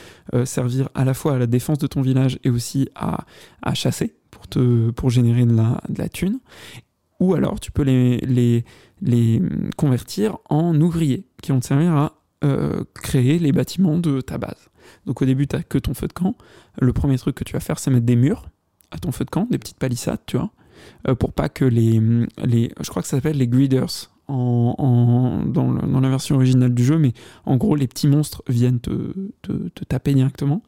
servir 0.45 0.89
à 0.95 1.05
la 1.05 1.13
fois 1.13 1.35
à 1.35 1.37
la 1.37 1.47
défense 1.47 1.77
de 1.79 1.87
ton 1.87 2.01
village 2.01 2.39
et 2.43 2.49
aussi 2.49 2.89
à, 2.95 3.25
chasser 3.73 4.15
pour, 4.95 5.09
générer 5.09 5.45
la, 5.45 5.81
de 5.89 5.97
la 5.99 6.09
thune. 6.09 6.39
Ou 7.23 7.35
alors, 7.35 7.57
tu 7.61 7.71
peux 7.71 7.83
les, 7.83 8.65
convertir 9.77 10.39
en 10.49 10.79
ouvriers 10.81 11.25
qui 11.41 11.53
vont 11.53 11.61
te 11.61 11.65
servir 11.65 11.93
à 11.93 12.13
euh, 12.43 12.83
créer 12.93 13.39
les 13.39 13.53
bâtiments 13.53 13.97
de 13.97 14.19
ta 14.19 14.37
base. 14.37 14.69
Donc 15.05 15.21
au 15.21 15.25
début, 15.25 15.47
tu 15.47 15.55
n'as 15.55 15.63
que 15.63 15.77
ton 15.77 15.93
feu 15.93 16.09
de 16.09 16.13
camp. 16.13 16.35
Le 16.81 16.91
premier 16.91 17.17
truc 17.17 17.35
que 17.35 17.45
tu 17.45 17.53
vas 17.53 17.61
faire, 17.61 17.79
c'est 17.79 17.91
mettre 17.91 18.05
des 18.05 18.17
murs 18.17 18.49
à 18.91 18.97
ton 18.97 19.13
feu 19.13 19.23
de 19.23 19.29
camp, 19.29 19.47
des 19.49 19.57
petites 19.57 19.79
palissades, 19.79 20.19
tu 20.25 20.35
vois, 20.35 20.51
euh, 21.07 21.15
pour 21.15 21.31
pas 21.31 21.47
que 21.47 21.63
les, 21.63 22.01
les... 22.43 22.73
Je 22.81 22.89
crois 22.89 23.01
que 23.01 23.07
ça 23.07 23.15
s'appelle 23.15 23.37
les 23.37 23.47
greeders 23.47 24.11
en, 24.27 24.75
en- 24.77 25.45
dans, 25.45 25.71
le- 25.71 25.81
dans 25.81 25.99
la 25.99 26.09
version 26.09 26.35
originale 26.35 26.73
du 26.73 26.83
jeu, 26.83 26.97
mais 26.97 27.13
en 27.45 27.57
gros, 27.57 27.75
les 27.75 27.87
petits 27.87 28.07
monstres 28.07 28.41
viennent 28.47 28.79
te, 28.79 29.13
te, 29.41 29.51
te 29.69 29.83
taper 29.83 30.13
directement. 30.13 30.63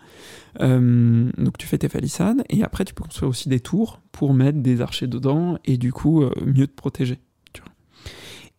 Euh, 0.61 1.30
donc 1.38 1.57
tu 1.57 1.68
fais 1.68 1.77
tes 1.77 1.90
palissades, 1.90 2.44
et 2.49 2.64
après, 2.64 2.86
tu 2.86 2.94
peux 2.94 3.03
construire 3.03 3.30
aussi 3.30 3.49
des 3.49 3.60
tours 3.60 4.02
pour 4.11 4.34
mettre 4.34 4.60
des 4.60 4.82
archers 4.82 5.07
dedans, 5.07 5.57
et 5.65 5.77
du 5.77 5.91
coup, 5.94 6.22
euh, 6.23 6.32
mieux 6.45 6.68
te 6.68 6.76
protéger. 6.76 7.19
Tu 7.53 7.61
vois. 7.61 7.72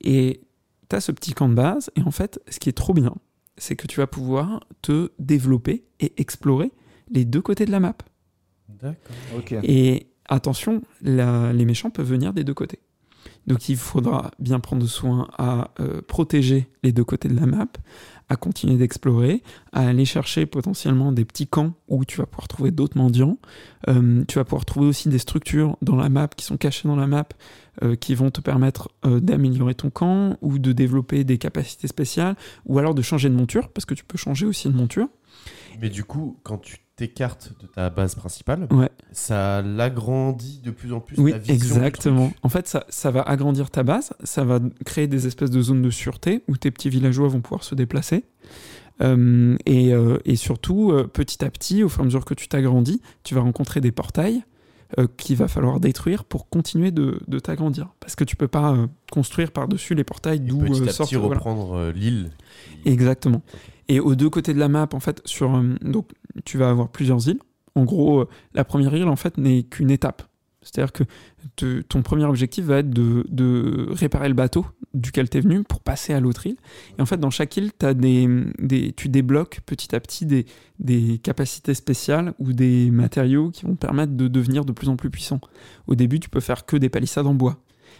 Et 0.01 0.40
tu 0.89 0.97
as 0.97 1.01
ce 1.01 1.12
petit 1.12 1.32
camp 1.32 1.48
de 1.48 1.55
base, 1.55 1.90
et 1.97 2.02
en 2.02 2.10
fait, 2.10 2.40
ce 2.48 2.59
qui 2.59 2.68
est 2.68 2.73
trop 2.77 2.94
bien, 2.94 3.14
c'est 3.59 3.77
que 3.77 3.86
tu 3.86 4.01
vas 4.01 4.06
pouvoir 4.06 4.64
te 4.82 5.10
développer 5.18 5.85
et 6.01 6.12
explorer 6.20 6.73
les 7.10 7.24
deux 7.24 7.40
côtés 7.40 7.64
de 7.64 7.70
la 7.70 7.81
map. 7.81 7.97
D'accord. 8.68 9.06
Et 9.62 10.09
attention, 10.28 10.82
la- 11.01 11.52
les 11.52 11.64
méchants 11.64 11.89
peuvent 11.90 12.09
venir 12.09 12.32
des 12.35 12.44
deux 12.44 12.52
côtés. 12.55 12.81
Donc 13.47 13.68
il 13.68 13.77
faudra 13.77 14.32
bien 14.39 14.59
prendre 14.59 14.86
soin 14.86 15.28
à 15.39 15.70
euh, 15.81 16.02
protéger 16.02 16.68
les 16.82 16.93
deux 16.93 17.05
côtés 17.05 17.28
de 17.28 17.36
la 17.36 17.47
map, 17.47 17.68
à 18.28 18.36
continuer 18.36 18.77
d'explorer, 18.77 19.43
à 19.73 19.86
aller 19.86 20.05
chercher 20.05 20.47
potentiellement 20.47 21.12
des 21.12 21.24
petits 21.24 21.47
camps 21.47 21.74
où 21.89 22.05
tu 22.05 22.18
vas 22.18 22.27
pouvoir 22.27 22.48
trouver 22.48 22.73
d'autres 22.73 22.98
mendiants. 22.98 23.39
Euh, 23.89 24.24
tu 24.27 24.39
vas 24.39 24.44
pouvoir 24.44 24.64
trouver 24.64 24.89
aussi 24.89 25.09
des 25.09 25.18
structures 25.18 25.77
dans 25.81 25.97
la 25.97 26.09
map 26.09 26.28
qui 26.28 26.44
sont 26.44 26.56
cachées 26.56 26.89
dans 26.89 26.97
la 26.97 27.06
map 27.06 27.28
euh, 27.82 27.94
qui 27.94 28.14
vont 28.14 28.31
te 28.31 28.40
permettre 28.40 28.90
d'améliorer 29.05 29.74
ton 29.74 29.90
camp 29.90 30.36
ou 30.40 30.59
de 30.59 30.73
développer 30.73 31.23
des 31.23 31.39
capacités 31.39 31.86
spéciales 31.86 32.35
ou 32.64 32.78
alors 32.78 32.94
de 32.94 33.02
changer 33.02 33.28
de 33.28 33.35
monture 33.35 33.68
parce 33.68 33.85
que 33.85 33.94
tu 33.94 34.05
peux 34.05 34.18
changer 34.18 34.47
aussi 34.47 34.68
de 34.68 34.74
monture. 34.74 35.09
Mais 35.81 35.90
du 35.90 36.02
coup, 36.02 36.39
quand 36.43 36.59
tu 36.59 36.78
t'écartes 36.97 37.52
de 37.60 37.66
ta 37.66 37.90
base 37.90 38.14
principale, 38.14 38.66
Ouais. 38.70 38.89
ça 39.12 39.60
l'agrandit 39.62 40.60
de 40.64 40.70
plus 40.70 40.93
en 40.93 41.01
plus 41.01 41.18
Oui, 41.18 41.32
la 41.32 41.39
vision 41.39 41.55
du 41.55 41.62
exactement. 41.62 42.32
En 42.43 42.48
fait, 42.48 42.66
ça, 42.66 42.85
ça 42.89 43.10
va 43.10 43.20
agrandir 43.23 43.70
ta 43.70 43.82
base, 43.82 44.12
ça 44.24 44.44
va 44.44 44.60
créer 44.85 45.06
des 45.06 45.27
espèces 45.27 45.51
de 45.51 45.60
zones 45.60 45.82
de 45.82 45.90
sûreté 45.90 46.43
où 46.48 46.56
tes 46.56 46.70
petits 46.70 46.89
villageois 46.89 47.28
vont 47.28 47.40
pouvoir 47.43 47.64
se 47.64 47.74
déplacer. 47.74 48.24
Euh, 49.02 49.56
et, 49.66 49.93
euh, 49.93 50.16
et 50.24 50.36
surtout, 50.36 50.90
euh, 50.90 51.05
petit 51.06 51.44
à 51.44 51.51
petit, 51.51 51.82
au 51.82 51.90
fur 51.90 52.01
et 52.01 52.02
à 52.02 52.05
mesure 52.06 52.24
que 52.24 52.32
tu 52.32 52.48
t'agrandis, 52.48 53.02
tu 53.24 53.35
vas 53.35 53.43
rencontrer 53.43 53.81
des 53.81 53.93
portails 53.93 54.43
qu'il 55.16 55.36
va 55.36 55.48
falloir 55.48 55.81
détruire 55.81 56.24
pour 56.24 56.48
continuer 56.48 56.93
de, 56.93 57.18
de 57.27 57.39
t'agrandir. 57.40 57.89
Parce 57.98 58.14
que 58.14 58.23
tu 58.23 58.36
peux 58.36 58.47
pas 58.47 58.77
construire 59.10 59.51
par-dessus 59.51 59.97
les 59.97 60.05
portails 60.05 60.39
d'où 60.39 60.59
petit 60.60 60.81
euh, 60.81 60.85
à 60.85 60.93
petit 61.05 61.16
reprendre 61.16 61.90
l'île. 61.93 62.31
Exactement. 62.85 63.43
Et 63.89 64.01
aux 64.01 64.15
deux 64.15 64.31
côtés 64.31 64.55
de 64.55 64.59
la 64.59 64.69
map, 64.69 64.89
en 64.93 65.01
fait, 65.01 65.23
sur, 65.25 65.55
euh, 65.55 65.75
donc, 65.83 66.11
tu 66.45 66.59
vas 66.59 66.71
avoir 66.71 66.89
plusieurs 66.89 67.29
îles. 67.29 67.41
En 67.75 67.85
gros, 67.85 68.21
euh, 68.21 68.29
la 68.55 68.65
première 68.65 68.95
île, 68.95 69.09
en 69.09 69.17
fait, 69.17 69.39
n'est 69.39 69.63
qu'une 69.63 69.91
étape. 69.91 70.23
C'est-à-dire 70.67 70.93
que 70.93 71.83
ton 71.83 72.03
premier 72.03 72.25
objectif 72.25 72.65
va 72.65 72.79
être 72.79 72.91
de, 72.91 73.87
réparer 73.91 74.29
le 74.29 74.35
bateau 74.35 74.67
duquel 74.95 75.31
tu 75.31 75.39
es 75.39 75.41
venu 75.41 75.63
pour 75.63 75.81
passer 75.81 76.13
à 76.13 76.19
l'autre 76.19 76.47
île. 76.47 76.57
Et 76.99 77.03
en 77.03 77.07
fait, 77.07 77.19
dans 77.19 77.31
chaque 77.31 77.57
île, 77.57 77.71
des, 77.95 78.29
des, 78.59 78.93
tu 78.93 79.09
débloques 79.09 79.61
petit 79.65 79.95
à 79.95 80.01
petit 80.01 80.27
des, 80.27 80.45
des 80.81 81.19
capacités 81.19 81.75
spéciales 81.75 82.35
ou 82.41 82.53
des 82.53 82.91
matériaux 82.91 83.51
qui 83.51 83.65
vont 83.65 83.75
te 83.75 83.81
permettre 83.81 84.15
de 84.15 84.27
devenir 84.27 84.65
de 84.65 84.73
plus 84.73 84.89
en 84.89 84.97
plus 84.97 85.09
puissant. 85.09 85.41
Au 85.87 85.95
début, 85.95 86.19
tu 86.19 86.29
peux 86.29 86.41
faire 86.41 86.67
que 86.67 86.77
des 86.77 86.89
palissades 86.89 87.29
en 87.29 87.35
bois. 87.35 87.59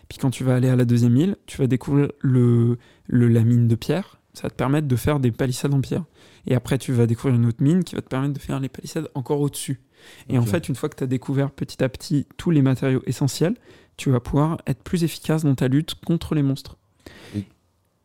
Puis 0.09 0.19
quand 0.19 0.31
tu 0.31 0.45
vas 0.45 0.57
aller 0.57 0.69
à 0.69 0.77
la 0.77 0.85
deuxième 0.85 1.17
île, 1.17 1.37
tu 1.47 1.59
vas 1.59 1.67
découvrir 1.67 2.11
le, 2.21 2.79
le, 3.07 3.29
la 3.29 3.45
mine 3.45 3.69
de 3.69 3.75
pierre. 3.75 4.19
Ça 4.37 4.43
va 4.43 4.51
te 4.51 4.55
permettre 4.57 4.87
de 4.87 4.97
faire 4.97 5.19
des 5.19 5.31
palissades 5.33 5.73
en 5.73 5.81
pierre. 5.81 6.05
Et 6.47 6.55
après, 6.55 6.77
tu 6.77 6.93
vas 6.93 7.07
découvrir 7.07 7.35
une 7.41 7.47
autre 7.47 7.63
mine 7.63 7.85
qui 7.85 7.95
va 7.95 8.03
te 8.03 8.09
permettre 8.09 8.35
de 8.35 8.39
faire 8.39 8.61
les 8.61 8.69
palissades 8.69 9.09
encore 9.15 9.41
au-dessus. 9.41 9.81
Et 10.29 10.37
en 10.37 10.43
Ok. 10.43 10.49
fait, 10.49 10.69
une 10.69 10.75
fois 10.75 10.91
que 10.91 10.97
tu 10.97 11.05
as 11.05 11.07
découvert 11.07 11.51
petit 11.51 11.83
à 11.83 11.89
petit 11.89 12.27
tous 12.37 12.51
les 12.51 12.61
matériaux 12.61 13.01
essentiels, 13.07 13.55
tu 13.97 14.11
vas 14.11 14.21
pouvoir 14.21 14.59
être 14.67 14.83
plus 14.83 15.05
efficace 15.05 15.43
dans 15.45 15.55
ta 15.55 15.69
lutte 15.69 15.95
contre 16.05 16.35
les 16.35 16.43
monstres. 16.43 16.77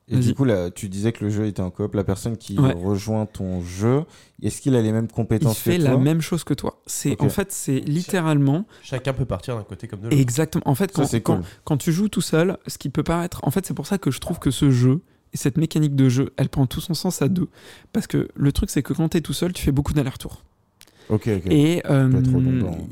Et 0.08 0.16
Vas-y. 0.16 0.26
du 0.28 0.34
coup, 0.36 0.44
là, 0.46 0.72
tu 0.72 0.88
disais 0.90 1.12
que 1.12 1.24
le 1.24 1.30
jeu 1.30 1.46
était 1.48 1.62
en 1.62 1.70
coop. 1.70 1.94
La 1.96 2.04
personne 2.04 2.36
qui 2.38 2.58
Ouais. 2.60 2.74
rejoint 2.74 3.26
ton 3.26 3.62
jeu, 3.62 4.04
est-ce 4.42 4.62
qu'il 4.62 4.76
a 4.76 4.82
les 4.82 4.92
mêmes 4.92 5.08
Il 5.10 5.14
compétences 5.14 5.58
fait 5.60 5.78
que 5.78 5.84
la 5.84 5.92
toi 5.92 6.00
même 6.00 6.22
chose 6.22 6.44
que 6.44 6.54
toi. 6.54 6.82
C'est 6.86 7.12
Ok. 7.12 7.24
en 7.24 7.30
fait, 7.30 7.52
c'est 7.52 7.80
littéralement 7.80 8.66
Chacun 8.84 9.14
peut 9.14 9.26
partir 9.26 9.56
d'un 9.58 9.64
côté 9.64 9.88
comme 9.88 10.00
de 10.00 10.06
l'autre. 10.06 10.18
exactement. 10.18 10.64
En 10.66 10.76
fait, 10.76 10.92
Ça, 10.94 11.02
quand, 11.04 11.08
c'est 11.08 11.22
quand, 11.22 11.36
cool. 11.38 11.46
quand 11.66 11.78
tu 11.78 11.92
joues 11.94 12.10
tout 12.10 12.22
seul, 12.22 12.58
ce 12.68 12.78
qui 12.78 12.90
peut 12.90 13.04
paraître, 13.04 13.40
en 13.44 13.52
fait, 13.52 13.66
c'est 13.66 13.74
pour 13.74 13.86
ça 13.88 13.98
que 13.98 14.12
je 14.12 14.20
trouve 14.20 14.40
que 14.40 14.52
ce 14.52 14.70
jeu 14.72 15.02
et 15.34 15.38
cette 15.38 15.58
mécanique 15.58 15.96
de 15.96 16.10
jeu, 16.10 16.34
elle 16.38 16.50
prend 16.50 16.66
tout 16.66 16.82
son 16.82 16.94
sens 16.94 17.22
à 17.22 17.30
deux. 17.30 17.48
Parce 17.94 18.08
que 18.08 18.28
le 18.36 18.52
truc, 18.52 18.70
c'est 18.70 18.84
que 18.84 18.94
quand 18.94 19.10
tu 19.10 19.18
es 19.18 19.22
tout 19.22 19.34
seul, 19.34 19.54
tu 19.54 19.64
fais 19.64 19.72
beaucoup 19.72 19.94
d'allers-retours. 19.94 20.44
Ok, 21.10 21.28
ok. 21.28 21.52
Et 21.52 21.82
euh, 21.90 22.10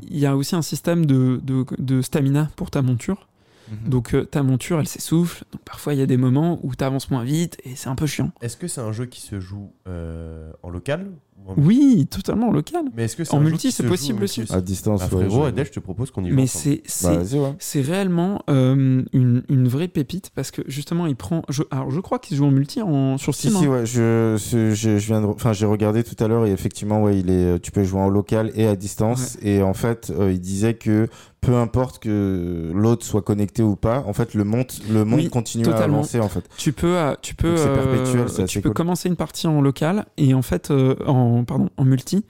il 0.08 0.18
y 0.18 0.26
a 0.26 0.36
aussi 0.36 0.54
un 0.54 0.62
système 0.62 1.06
de, 1.06 1.40
de, 1.42 1.64
de 1.78 2.02
stamina 2.02 2.50
pour 2.56 2.70
ta 2.70 2.82
monture. 2.82 3.28
Mhm. 3.70 3.88
Donc 3.88 4.14
euh, 4.14 4.24
ta 4.24 4.42
monture, 4.42 4.80
elle 4.80 4.88
s'essouffle. 4.88 5.44
Donc 5.52 5.62
parfois, 5.62 5.94
il 5.94 6.00
y 6.00 6.02
a 6.02 6.06
des 6.06 6.16
moments 6.16 6.58
où 6.62 6.74
tu 6.74 6.84
avances 6.84 7.10
moins 7.10 7.24
vite 7.24 7.58
et 7.64 7.76
c'est 7.76 7.88
un 7.88 7.94
peu 7.94 8.06
chiant. 8.06 8.32
Est-ce 8.42 8.56
que 8.56 8.68
c'est 8.68 8.80
un 8.80 8.92
jeu 8.92 9.06
qui 9.06 9.20
se 9.20 9.40
joue 9.40 9.72
euh, 9.86 10.52
en 10.62 10.70
local. 10.70 11.10
Oui, 11.56 12.06
totalement 12.10 12.48
en 12.48 12.52
local. 12.52 12.82
Mais 12.96 13.04
est-ce 13.04 13.16
que 13.16 13.24
c'est 13.24 13.34
En 13.34 13.40
multi, 13.40 13.72
c'est 13.72 13.86
possible 13.86 14.20
en 14.20 14.24
aussi. 14.24 14.40
multi 14.40 14.54
À 14.54 14.60
distance, 14.60 15.00
Bah, 15.00 15.16
ouais, 15.16 15.26
frérot, 15.26 15.44
Adèle, 15.44 15.66
je 15.66 15.72
te 15.72 15.80
propose 15.80 16.10
qu'on 16.10 16.24
y 16.24 16.30
joue 16.30 16.36
Mais 16.36 16.46
c'est 16.46 16.82
c'est- 16.86 17.06
Bah, 17.08 17.22
ouais. 17.38 17.82
réellement 17.82 18.42
euh, 18.48 19.02
une, 19.12 19.42
une 19.48 19.68
vraie 19.68 19.88
pépite 19.88 20.30
parce 20.34 20.50
que 20.50 20.62
justement, 20.66 21.06
il 21.06 21.16
prend. 21.16 21.42
Je, 21.48 21.62
alors, 21.70 21.90
je 21.90 22.00
crois 22.00 22.18
qu'il 22.18 22.36
se 22.36 22.38
joue 22.38 22.46
en 22.46 22.50
multi 22.50 22.82
en, 22.82 23.18
sur 23.18 23.34
Si, 23.34 23.48
Steam. 23.48 23.58
si, 23.60 23.64
hein. 23.66 23.68
ouais, 23.70 23.86
je, 23.86 24.36
je, 24.38 24.74
je 24.74 24.90
viens 25.06 25.20
de, 25.22 25.26
enfin, 25.26 25.52
j'ai 25.52 25.66
regardé 25.66 26.04
tout 26.04 26.22
à 26.22 26.28
l'heure 26.28 26.46
et 26.46 26.52
effectivement, 26.52 27.02
ouais, 27.02 27.18
il 27.18 27.30
est, 27.30 27.58
tu 27.60 27.70
peux 27.72 27.84
jouer 27.84 28.00
en 28.00 28.08
local 28.08 28.52
et 28.54 28.66
à 28.66 28.76
distance. 28.76 29.36
Et 29.42 29.62
en 29.62 29.74
fait, 29.74 30.12
euh, 30.16 30.32
il 30.32 30.40
disait 30.40 30.74
que 30.74 31.08
peu 31.40 31.56
importe 31.56 32.00
que 32.02 32.70
l'autre 32.74 33.04
soit 33.06 33.22
connecté 33.22 33.62
ou 33.62 33.74
pas, 33.74 34.04
en 34.06 34.12
fait, 34.12 34.34
le 34.34 34.44
monde, 34.44 34.66
le 34.90 35.06
monde 35.06 35.20
Oui, 35.20 35.30
continue 35.30 35.64
à 35.64 35.72
totalement. 35.72 35.98
avancer, 35.98 36.20
en 36.20 36.28
fait. 36.28 36.44
Tu 36.58 36.72
peux, 36.74 36.98
euh, 36.98 37.14
tu 37.22 37.34
peux, 37.34 37.54
Donc 37.54 37.58
euh, 37.66 38.44
tu 38.46 38.60
cool. 38.60 38.74
commencer 38.74 39.08
une 39.08 39.16
partie 39.16 39.46
en 39.46 39.62
local 39.62 40.04
et 40.18 40.34
en 40.34 40.42
fait 40.42 40.70
euh, 40.70 40.94
en 41.38 41.44
pardon 41.44 41.68
en 41.76 41.84
multi 41.84 42.24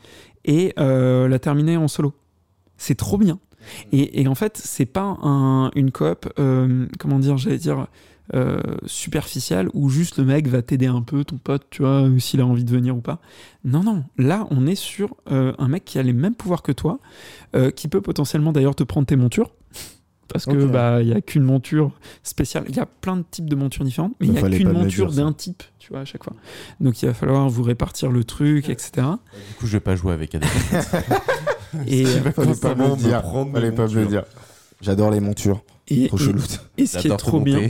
et 0.44 0.72
euh, 0.78 1.28
la 1.28 1.39
terminer 1.39 1.77
en 1.77 1.89
solo. 1.89 2.12
C'est 2.77 2.94
trop 2.97 3.18
bien. 3.18 3.39
Et, 3.93 4.27
en 4.27 4.35
fait, 4.35 4.56
c'est 4.56 4.86
pas 4.86 5.18
un- 5.22 5.70
une 5.74 5.90
coop, 5.93 6.32
euh, 6.39 6.86
comment 6.98 7.18
dire, 7.18 7.36
j'allais 7.36 7.59
dire 7.59 7.89
euh, 8.32 8.60
superficielle 8.86 9.68
où 9.74 9.90
juste 9.90 10.16
le 10.18 10.24
mec 10.24 10.48
va 10.48 10.62
t'aider 10.62 10.86
un 10.86 11.02
peu, 11.02 11.24
ton 11.24 11.36
pote, 11.36 11.66
tu 11.68 11.82
vois, 11.82 12.09
s'il 12.18 12.40
a 12.40 12.47
envie 12.47 12.64
de 12.64 12.70
venir 12.70 12.97
ou 12.97 13.01
pas. 13.01 13.18
Non, 13.64 13.82
non. 13.82 14.05
Là, 14.16 14.47
on 14.51 14.66
est 14.66 14.77
sur 14.77 15.14
un 15.27 15.68
mec 15.68 15.85
qui 15.85 15.98
a 15.98 16.02
les 16.02 16.14
mêmes 16.14 16.35
pouvoirs 16.35 16.62
que 16.62 16.72
toi, 16.72 17.01
qui 17.77 17.89
peut 17.89 18.01
potentiellement 18.01 18.52
d'ailleurs 18.52 18.74
te 18.74 18.85
prendre 18.85 19.06
tes 19.06 19.16
montures. 19.16 19.51
Parce 20.32 20.47
que 20.47 20.65
Ok. 20.65 20.70
bah 20.70 21.02
il 21.02 21.09
y 21.09 21.12
a 21.12 21.20
qu'une 21.20 21.43
monture 21.43 21.90
spéciale. 22.23 22.65
Il 22.69 22.77
y 22.77 22.81
a 22.81 22.86
plein 22.86 23.16
de 23.16 23.24
types 23.28 23.48
de 23.48 23.57
montures 23.57 23.85
différentes, 23.85 24.15
mais 24.20 24.28
il 24.28 24.35
y 24.35 24.39
a 24.39 24.48
qu'une 24.48 24.73
monture 24.73 25.12
d'un 25.12 25.32
type, 25.32 25.62
tu 25.78 25.93
vois, 25.93 26.01
à 26.01 26.05
chaque 26.05 26.24
fois. 26.24 26.35
Donc 26.81 27.02
il 27.02 27.07
va 27.07 27.15
falloir 27.15 27.48
vous 27.48 27.62
répartir 27.62 28.11
le 28.11 28.24
truc, 28.24 28.69
etc. 28.69 28.90
Du 28.97 29.55
coup, 29.59 29.66
je 29.66 29.73
vais 29.73 29.81
pas 29.81 29.97
jouer 29.97 30.12
avec 30.12 30.35
Adèle. 30.35 30.48
Et, 31.86 32.05
Fallait 32.05 32.55
pas 32.55 32.74
me 32.74 32.97
dire. 32.97 33.23
Fallait 33.52 33.73
pas 33.73 33.86
me 33.86 34.07
dire. 34.07 34.24
J'adore 34.81 35.11
les 35.11 35.20
montures. 35.20 35.62
et, 35.89 36.09
Trop 36.09 36.16
chelou. 36.16 36.40
et 36.78 36.86
ce 36.86 36.98
qui 36.98 37.09
est 37.09 37.16
trop 37.16 37.40
bien 37.40 37.69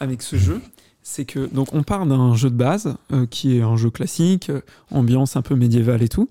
avec 0.00 0.22
ce 0.22 0.36
jeu, 0.36 0.60
c'est 1.02 1.24
que 1.24 1.46
donc 1.46 1.74
on 1.74 1.82
part 1.82 2.06
d'un 2.06 2.34
jeu 2.34 2.50
de 2.50 2.56
base 2.56 2.96
euh, 3.12 3.26
qui 3.26 3.56
est 3.56 3.62
un 3.62 3.76
jeu 3.76 3.90
classique, 3.90 4.50
euh, 4.50 4.62
ambiance 4.90 5.36
un 5.36 5.42
peu 5.42 5.54
médiévale 5.54 6.02
et 6.02 6.08
tout. 6.08 6.28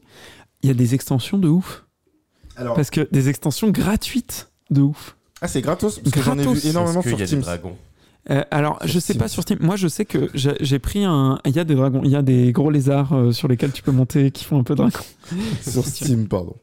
Il 0.62 0.68
y 0.68 0.72
a 0.72 0.74
des 0.74 0.94
extensions 0.94 1.38
de 1.38 1.48
ouf, 1.48 1.86
Alors, 2.58 2.76
parce 2.76 2.90
que 2.90 3.08
des 3.12 3.30
extensions 3.30 3.70
gratuites 3.70 4.52
de 4.72 4.82
ouf. 4.82 5.16
Ah, 5.41 5.48
c'est 5.48 5.61
gratos 5.61 5.99
parce 5.99 6.11
que 6.14 6.22
j'en 6.22 6.34
ai 6.34 6.44
Gratos. 6.44 6.64
vu 6.64 6.70
énormément 6.70 7.02
sur 7.02 7.11
y 7.11 7.14
a 7.16 7.18
des 7.18 7.26
Teams. 7.28 7.41
dragons 7.41 7.76
Euh, 8.30 8.44
alors, 8.52 8.78
Sur 8.82 8.88
je 8.88 8.94
sais 8.94 8.99
Steam. 9.14 9.18
pas 9.18 9.28
sur 9.30 9.41
Steam. 9.44 9.57
Moi, 9.61 9.76
je 9.78 9.88
sais 9.88 10.06
que 10.06 10.30
j'ai 10.36 10.80
pris 10.80 11.03
un. 11.06 11.40
Il 11.45 11.56
y 11.56 11.60
a 11.60 11.64
des 11.64 11.74
dragons, 11.76 12.02
il 12.03 12.11
y 12.11 12.16
a 12.16 12.22
des 12.22 12.52
gros 12.52 12.70
lézards 12.70 13.14
euh, 13.14 13.32
sur 13.32 13.48
lesquels 13.48 13.72
tu 13.72 13.82
peux 13.82 13.91
monter 13.94 14.30
qui 14.32 14.44
font 14.44 14.60
un 14.60 14.64
peu 14.64 14.76
dragon. 14.76 14.99
Sur 15.61 15.86
Steam, 15.86 16.28
pardon. 16.28 16.56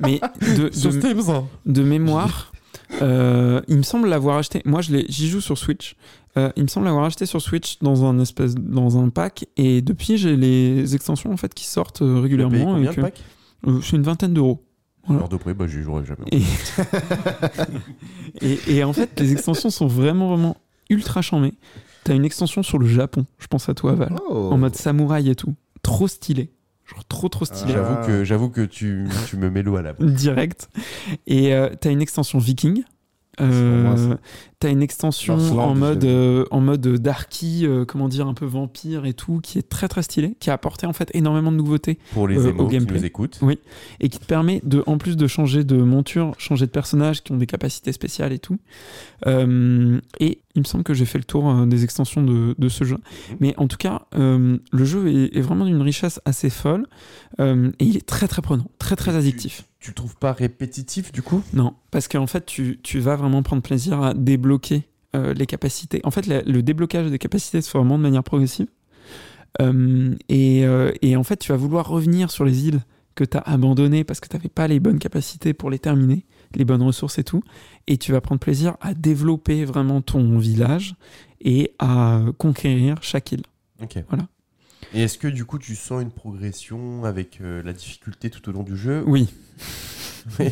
Mais 0.00 0.20
de, 0.56 0.70
Sur 0.72 0.92
de, 0.92 1.00
Steam, 1.00 1.20
ça. 1.20 1.42
de 1.66 1.82
mémoire, 1.82 2.52
euh, 3.02 3.60
il 3.68 3.76
me 3.78 3.82
semble 3.82 4.08
l'avoir 4.08 4.38
acheté. 4.38 4.62
Moi, 4.64 4.80
je 4.80 4.92
l'ai- 4.92 5.06
j'y 5.08 5.28
joue 5.28 5.40
sur 5.40 5.58
Switch. 5.58 5.96
Euh, 6.38 6.50
il 6.56 6.62
me 6.62 6.68
semble 6.68 6.86
l'avoir 6.86 7.04
acheté 7.04 7.26
sur 7.26 7.40
Switch 7.42 7.78
dans 7.80 8.04
un 8.04 8.18
espèce 8.20 8.54
dans 8.54 8.96
un 9.02 9.08
pack 9.08 9.46
et 9.56 9.80
depuis 9.82 10.18
j'ai 10.18 10.36
les 10.36 10.94
extensions 10.94 11.32
en 11.32 11.36
fait 11.38 11.52
qui 11.54 11.64
sortent 11.66 12.02
régulièrement 12.02 12.76
le 12.76 12.86
que- 12.92 13.00
pack? 13.00 13.14
euh, 13.66 13.80
c'est 13.82 13.96
une 13.96 14.02
vingtaine 14.02 14.34
d'euros. 14.34 14.62
Voilà. 15.06 15.18
Alors 15.20 15.28
de 15.28 15.36
près, 15.36 15.54
bah 15.54 15.66
j'y 15.66 15.82
jouerai 15.82 16.04
jamais. 16.04 16.26
Et... 16.32 16.42
et, 18.40 18.76
et 18.76 18.84
en 18.84 18.92
fait, 18.92 19.18
les 19.20 19.32
extensions 19.32 19.70
sont 19.70 19.86
vraiment, 19.86 20.28
vraiment 20.28 20.56
ultra 20.90 21.22
charmées. 21.22 21.54
T'as 22.04 22.14
une 22.14 22.24
extension 22.24 22.62
sur 22.62 22.78
le 22.78 22.86
Japon, 22.86 23.26
je 23.38 23.46
pense 23.48 23.68
à 23.68 23.74
toi, 23.74 23.92
Val, 23.94 24.14
Oh. 24.28 24.50
en 24.52 24.58
mode 24.58 24.74
samouraï 24.76 25.28
et 25.30 25.34
tout. 25.34 25.54
Trop 25.82 26.06
stylé. 26.08 26.50
Genre 26.84 27.04
trop, 27.06 27.28
trop 27.28 27.44
stylé. 27.44 27.74
Ah. 27.76 27.82
J'avoue 27.82 28.06
que, 28.06 28.24
j'avoue 28.24 28.48
que 28.48 28.60
tu, 28.60 29.08
tu 29.28 29.36
me 29.36 29.50
mets 29.50 29.62
l'eau 29.62 29.76
à 29.76 29.82
la 29.82 29.92
bouche. 29.92 30.10
Direct. 30.12 30.68
Et 31.26 31.52
euh, 31.52 31.70
t'as 31.80 31.90
une 31.90 32.00
extension 32.00 32.38
viking. 32.38 32.84
pour 33.36 33.46
moi, 33.46 33.96
ça. 33.96 34.02
Euh, 34.04 34.16
t'as 34.58 34.70
une 34.70 34.82
extension 34.82 35.34
en 35.58 35.74
mode, 35.74 36.04
euh, 36.04 36.44
en 36.50 36.60
mode 36.62 36.86
darky, 36.96 37.66
euh, 37.66 37.84
comment 37.84 38.08
dire, 38.08 38.26
un 38.26 38.32
peu 38.32 38.46
vampire 38.46 39.04
et 39.04 39.12
tout, 39.12 39.40
qui 39.42 39.58
est 39.58 39.68
très 39.68 39.86
très 39.86 40.02
stylé, 40.02 40.34
qui 40.40 40.48
a 40.48 40.54
apporté 40.54 40.86
en 40.86 40.94
fait 40.94 41.10
énormément 41.12 41.52
de 41.52 41.58
nouveautés 41.58 41.98
Pour 42.14 42.26
les 42.26 42.36
Euh, 42.38 42.46
au 42.46 42.48
émos 42.50 42.68
qui 42.70 42.72
gameplay. 42.78 42.98
nous 43.00 43.04
écoutent. 43.04 43.38
Oui. 43.42 43.58
et 44.00 44.08
qui 44.08 44.18
te 44.18 44.24
permet 44.24 44.62
de, 44.64 44.82
en 44.86 44.96
plus 44.96 45.16
de 45.16 45.26
changer 45.26 45.62
de 45.64 45.76
monture, 45.76 46.32
changer 46.38 46.64
de 46.66 46.70
personnages 46.70 47.22
qui 47.22 47.32
ont 47.32 47.36
des 47.36 47.46
capacités 47.46 47.92
spéciales 47.92 48.32
et 48.32 48.38
tout. 48.38 48.58
Euh, 49.26 50.00
et 50.20 50.40
il 50.54 50.60
me 50.60 50.64
semble 50.64 50.84
que 50.84 50.94
j'ai 50.94 51.04
fait 51.04 51.18
le 51.18 51.24
tour 51.24 51.50
euh, 51.50 51.66
des 51.66 51.84
extensions 51.84 52.22
de, 52.22 52.54
de 52.58 52.68
ce 52.70 52.84
jeu. 52.84 52.96
Mhm. 53.30 53.36
Mais 53.40 53.54
en 53.58 53.66
tout 53.68 53.76
cas, 53.76 54.06
le 54.14 54.58
jeu 54.84 55.08
est, 55.08 55.36
est 55.36 55.40
vraiment 55.42 55.66
d'une 55.66 55.82
richesse 55.82 56.18
assez 56.24 56.48
folle 56.50 56.86
et 57.38 57.44
il 57.80 57.96
est 57.96 58.06
très 58.06 58.26
très 58.28 58.40
prenant, 58.40 58.66
très 58.78 58.96
très 58.96 59.10
Et 59.10 59.14
tu- 59.14 59.18
addictif. 59.18 59.64
Tu 59.78 59.90
le 59.90 59.94
trouves 59.94 60.16
pas 60.16 60.32
répétitif 60.32 61.12
du 61.12 61.22
coup? 61.22 61.42
Non, 61.52 61.74
parce 61.92 62.08
qu'en 62.08 62.26
fait, 62.26 62.44
tu, 62.44 62.80
tu 62.82 62.98
vas 62.98 63.14
vraiment 63.14 63.42
prendre 63.44 63.62
plaisir 63.62 64.02
à 64.02 64.14
débloquer 64.14 64.45
euh, 65.14 65.34
les 65.34 65.46
capacités. 65.46 66.00
En 66.04 66.10
fait, 66.10 66.26
la- 66.26 66.42
le 66.42 66.62
déblocage 66.62 67.10
des 67.10 67.18
capacités 67.18 67.60
se 67.60 67.70
fait 67.70 67.78
vraiment 67.78 67.98
de 67.98 68.02
manière 68.02 68.24
progressive. 68.24 68.66
Euh, 69.60 70.14
et, 70.28 70.64
euh, 70.66 70.92
et 71.02 71.16
en 71.16 71.24
fait, 71.24 71.36
tu 71.38 71.52
vas 71.52 71.56
vouloir 71.56 71.88
revenir 71.88 72.30
sur 72.30 72.44
les 72.44 72.66
îles 72.68 72.80
que 73.14 73.24
tu 73.24 73.36
as 73.38 73.40
abandonnées 73.40 74.04
parce 74.04 74.20
que 74.20 74.28
tu 74.28 74.36
n'avais 74.36 74.50
pas 74.50 74.68
les 74.68 74.78
bonnes 74.80 74.98
capacités 74.98 75.54
pour 75.54 75.70
les 75.70 75.78
terminer, 75.78 76.26
les 76.54 76.66
bonnes 76.66 76.82
ressources 76.82 77.18
et 77.18 77.24
tout. 77.24 77.42
Et 77.86 77.96
tu 77.96 78.12
vas 78.12 78.20
prendre 78.20 78.38
plaisir 78.40 78.76
à 78.82 78.92
développer 78.92 79.64
vraiment 79.64 80.02
ton 80.02 80.38
village 80.38 80.94
et 81.40 81.72
à 81.78 82.20
conquérir 82.36 82.96
chaque 83.00 83.32
île. 83.32 83.42
Ok. 83.82 83.96
Voilà. 84.08 84.26
Et 84.92 85.02
est-ce 85.02 85.16
que 85.18 85.28
du 85.28 85.44
coup 85.46 85.58
tu 85.58 85.74
sens 85.74 86.02
une 86.02 86.10
progression 86.10 87.04
avec 87.04 87.40
euh, 87.40 87.62
la 87.62 87.72
difficulté 87.72 88.28
tout 88.30 88.46
au 88.48 88.52
long 88.52 88.62
du 88.62 88.76
jeu 88.76 89.02
Oui. 89.06 89.28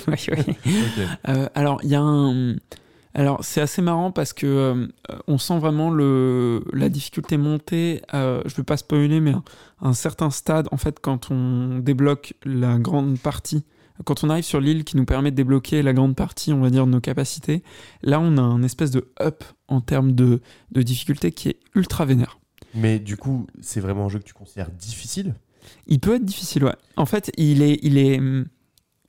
Euh, 1.29 1.49
alors, 1.55 1.81
il 1.83 1.91
y 1.91 1.95
a 1.95 2.01
un. 2.01 2.55
Alors, 3.15 3.45
c'est 3.45 3.61
assez 3.61 3.81
marrant 3.81 4.11
parce 4.11 4.33
que 4.33 4.47
euh, 4.47 4.87
on 5.29 5.39
sent 5.39 5.59
vraiment 5.59 5.91
le, 5.91 6.65
la 6.73 6.89
difficulté 6.89 7.37
monter. 7.37 8.03
euh, 8.13 8.43
je 8.45 8.53
ne 8.53 8.57
veux 8.57 8.65
pas 8.65 8.77
spoiler, 8.77 9.21
mais 9.21 9.33
à 9.33 9.43
un 9.81 9.93
certain 9.93 10.31
stade, 10.31 10.69
en 10.73 10.77
fait, 10.77 10.99
quand 11.01 11.31
on 11.31 11.79
débloque 11.79 12.35
la 12.45 12.77
grande 12.79 13.19
partie, 13.21 13.65
quand 14.05 14.25
on 14.25 14.31
arrive 14.31 14.45
sur 14.45 14.61
l'île 14.61 14.83
qui 14.83 14.97
nous 14.97 15.05
permet 15.05 15.31
de 15.31 15.37
débloquer 15.37 15.83
la 15.83 15.93
grande 15.93 16.17
partie, 16.17 16.53
on 16.53 16.61
va 16.61 16.71
dire, 16.71 16.87
de 16.87 16.91
nos 16.91 17.01
capacités, 17.01 17.63
là, 18.03 18.19
on 18.19 18.37
a 18.37 18.43
un 18.43 18.65
espèce 18.65 18.91
de 18.91 19.09
up 19.23 19.45
en 19.69 19.81
termes 19.81 20.13
de, 20.13 20.41
de 20.73 20.83
difficulté 20.83 21.31
qui 21.31 21.51
est 21.51 21.61
ultra 21.77 22.05
vénère. 22.05 22.41
Mais 22.75 22.99
du 22.99 23.17
coup, 23.17 23.47
c'est 23.61 23.79
vraiment 23.81 24.07
un 24.07 24.09
jeu 24.09 24.19
que 24.19 24.25
tu 24.25 24.35
considères 24.35 24.71
difficile? 24.73 25.37
Il 25.87 26.01
peut 26.01 26.17
être 26.17 26.25
difficile, 26.25 26.65
ouais. 26.65 26.75
En 26.97 27.07
fait, 27.07 27.31
il 27.37 27.63
est, 27.63 27.79
il 27.83 27.97
est, 27.97 28.21
euh, 28.21 28.45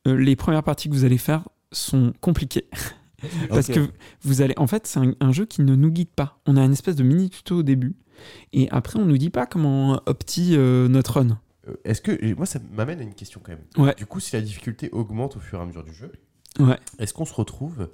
les 0.05 0.35
premières 0.35 0.63
parties 0.63 0.89
que 0.89 0.93
vous 0.93 1.05
allez 1.05 1.17
faire 1.17 1.49
sont 1.71 2.13
compliquées. 2.21 2.67
Parce 3.49 3.67
que 3.67 3.87
vous 4.23 4.41
allez. 4.41 4.53
En 4.57 4.67
fait, 4.67 4.87
c'est 4.87 4.99
un, 4.99 5.13
un 5.19 5.31
jeu 5.31 5.45
qui 5.45 5.61
ne 5.61 5.75
nous 5.75 5.89
guide 5.91 6.09
pas. 6.15 6.39
On 6.45 6.57
a 6.57 6.61
une 6.63 6.73
espèce 6.73 6.95
de 6.95 7.03
mini 7.03 7.29
tuto 7.29 7.57
au 7.57 7.63
début. 7.63 7.95
Et 8.53 8.69
après, 8.71 8.99
on 8.99 9.05
nous 9.05 9.17
dit 9.17 9.29
pas 9.29 9.45
comment 9.45 10.01
opti 10.05 10.55
euh, 10.55 10.87
notre 10.87 11.19
run. 11.19 11.39
Euh, 11.67 11.73
Est-ce 11.83 12.01
que 12.01 12.33
moi 12.35 12.45
ça 12.45 12.59
m'amène 12.73 12.99
à 12.99 13.03
une 13.03 13.13
question 13.13 13.41
quand 13.43 13.51
même. 13.51 13.85
Ouais. 13.85 13.93
Du 13.95 14.05
coup, 14.05 14.19
si 14.19 14.35
la 14.35 14.41
difficulté 14.41 14.89
augmente 14.91 15.35
au 15.35 15.39
fur 15.39 15.59
et 15.59 15.61
à 15.61 15.65
mesure 15.65 15.83
du 15.83 15.93
jeu, 15.93 16.11
Ouais. 16.59 16.77
est-ce 16.99 17.13
qu'on 17.13 17.25
se 17.25 17.33
retrouve 17.33 17.89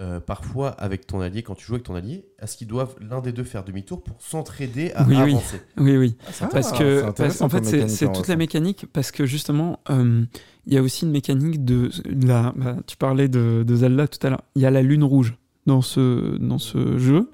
euh, 0.00 0.20
parfois 0.20 0.68
avec 0.70 1.06
ton 1.06 1.20
allié 1.20 1.42
quand 1.42 1.54
tu 1.56 1.64
joues 1.66 1.74
avec 1.74 1.84
ton 1.86 1.94
allié, 1.96 2.24
est-ce 2.40 2.56
qu'ils 2.56 2.68
doivent 2.68 2.94
l'un 3.00 3.20
des 3.20 3.32
deux 3.32 3.42
faire 3.44 3.64
demi-tour 3.64 4.02
pour 4.04 4.22
s'entraider 4.22 4.92
à 4.94 5.02
Oui, 5.06 5.16
oui. 5.16 5.32
avancer? 5.32 5.60
Oui, 5.76 5.96
oui. 5.96 6.16
C'est 6.30 6.44
Ah, 6.44 6.48
Parce 6.52 6.72
que, 6.72 7.10
parce- 7.10 7.40
en 7.40 7.48
fait, 7.48 7.64
c'est 7.88 8.06
en 8.06 8.12
toute 8.12 8.28
la 8.28 8.36
mécanique. 8.36 8.86
Parce 8.92 9.10
que 9.10 9.26
justement, 9.26 9.80
euh, 9.90 10.24
il 10.66 10.74
y 10.74 10.78
a 10.78 10.82
aussi 10.82 11.04
une 11.04 11.10
mécanique 11.10 11.64
de. 11.64 11.90
la, 12.26 12.52
bah, 12.56 12.76
tu 12.86 12.96
parlais 12.96 13.28
de, 13.28 13.64
de 13.66 13.74
Zelda 13.76 14.06
tout 14.06 14.24
à 14.26 14.30
l'heure. 14.30 14.42
Il 14.54 14.62
y 14.62 14.66
a 14.66 14.70
la 14.70 14.82
lune 14.82 15.02
rouge 15.04 15.34
dans 15.66 15.82
ce, 15.82 16.36
dans 16.38 16.58
ce 16.58 16.96
jeu. 16.98 17.30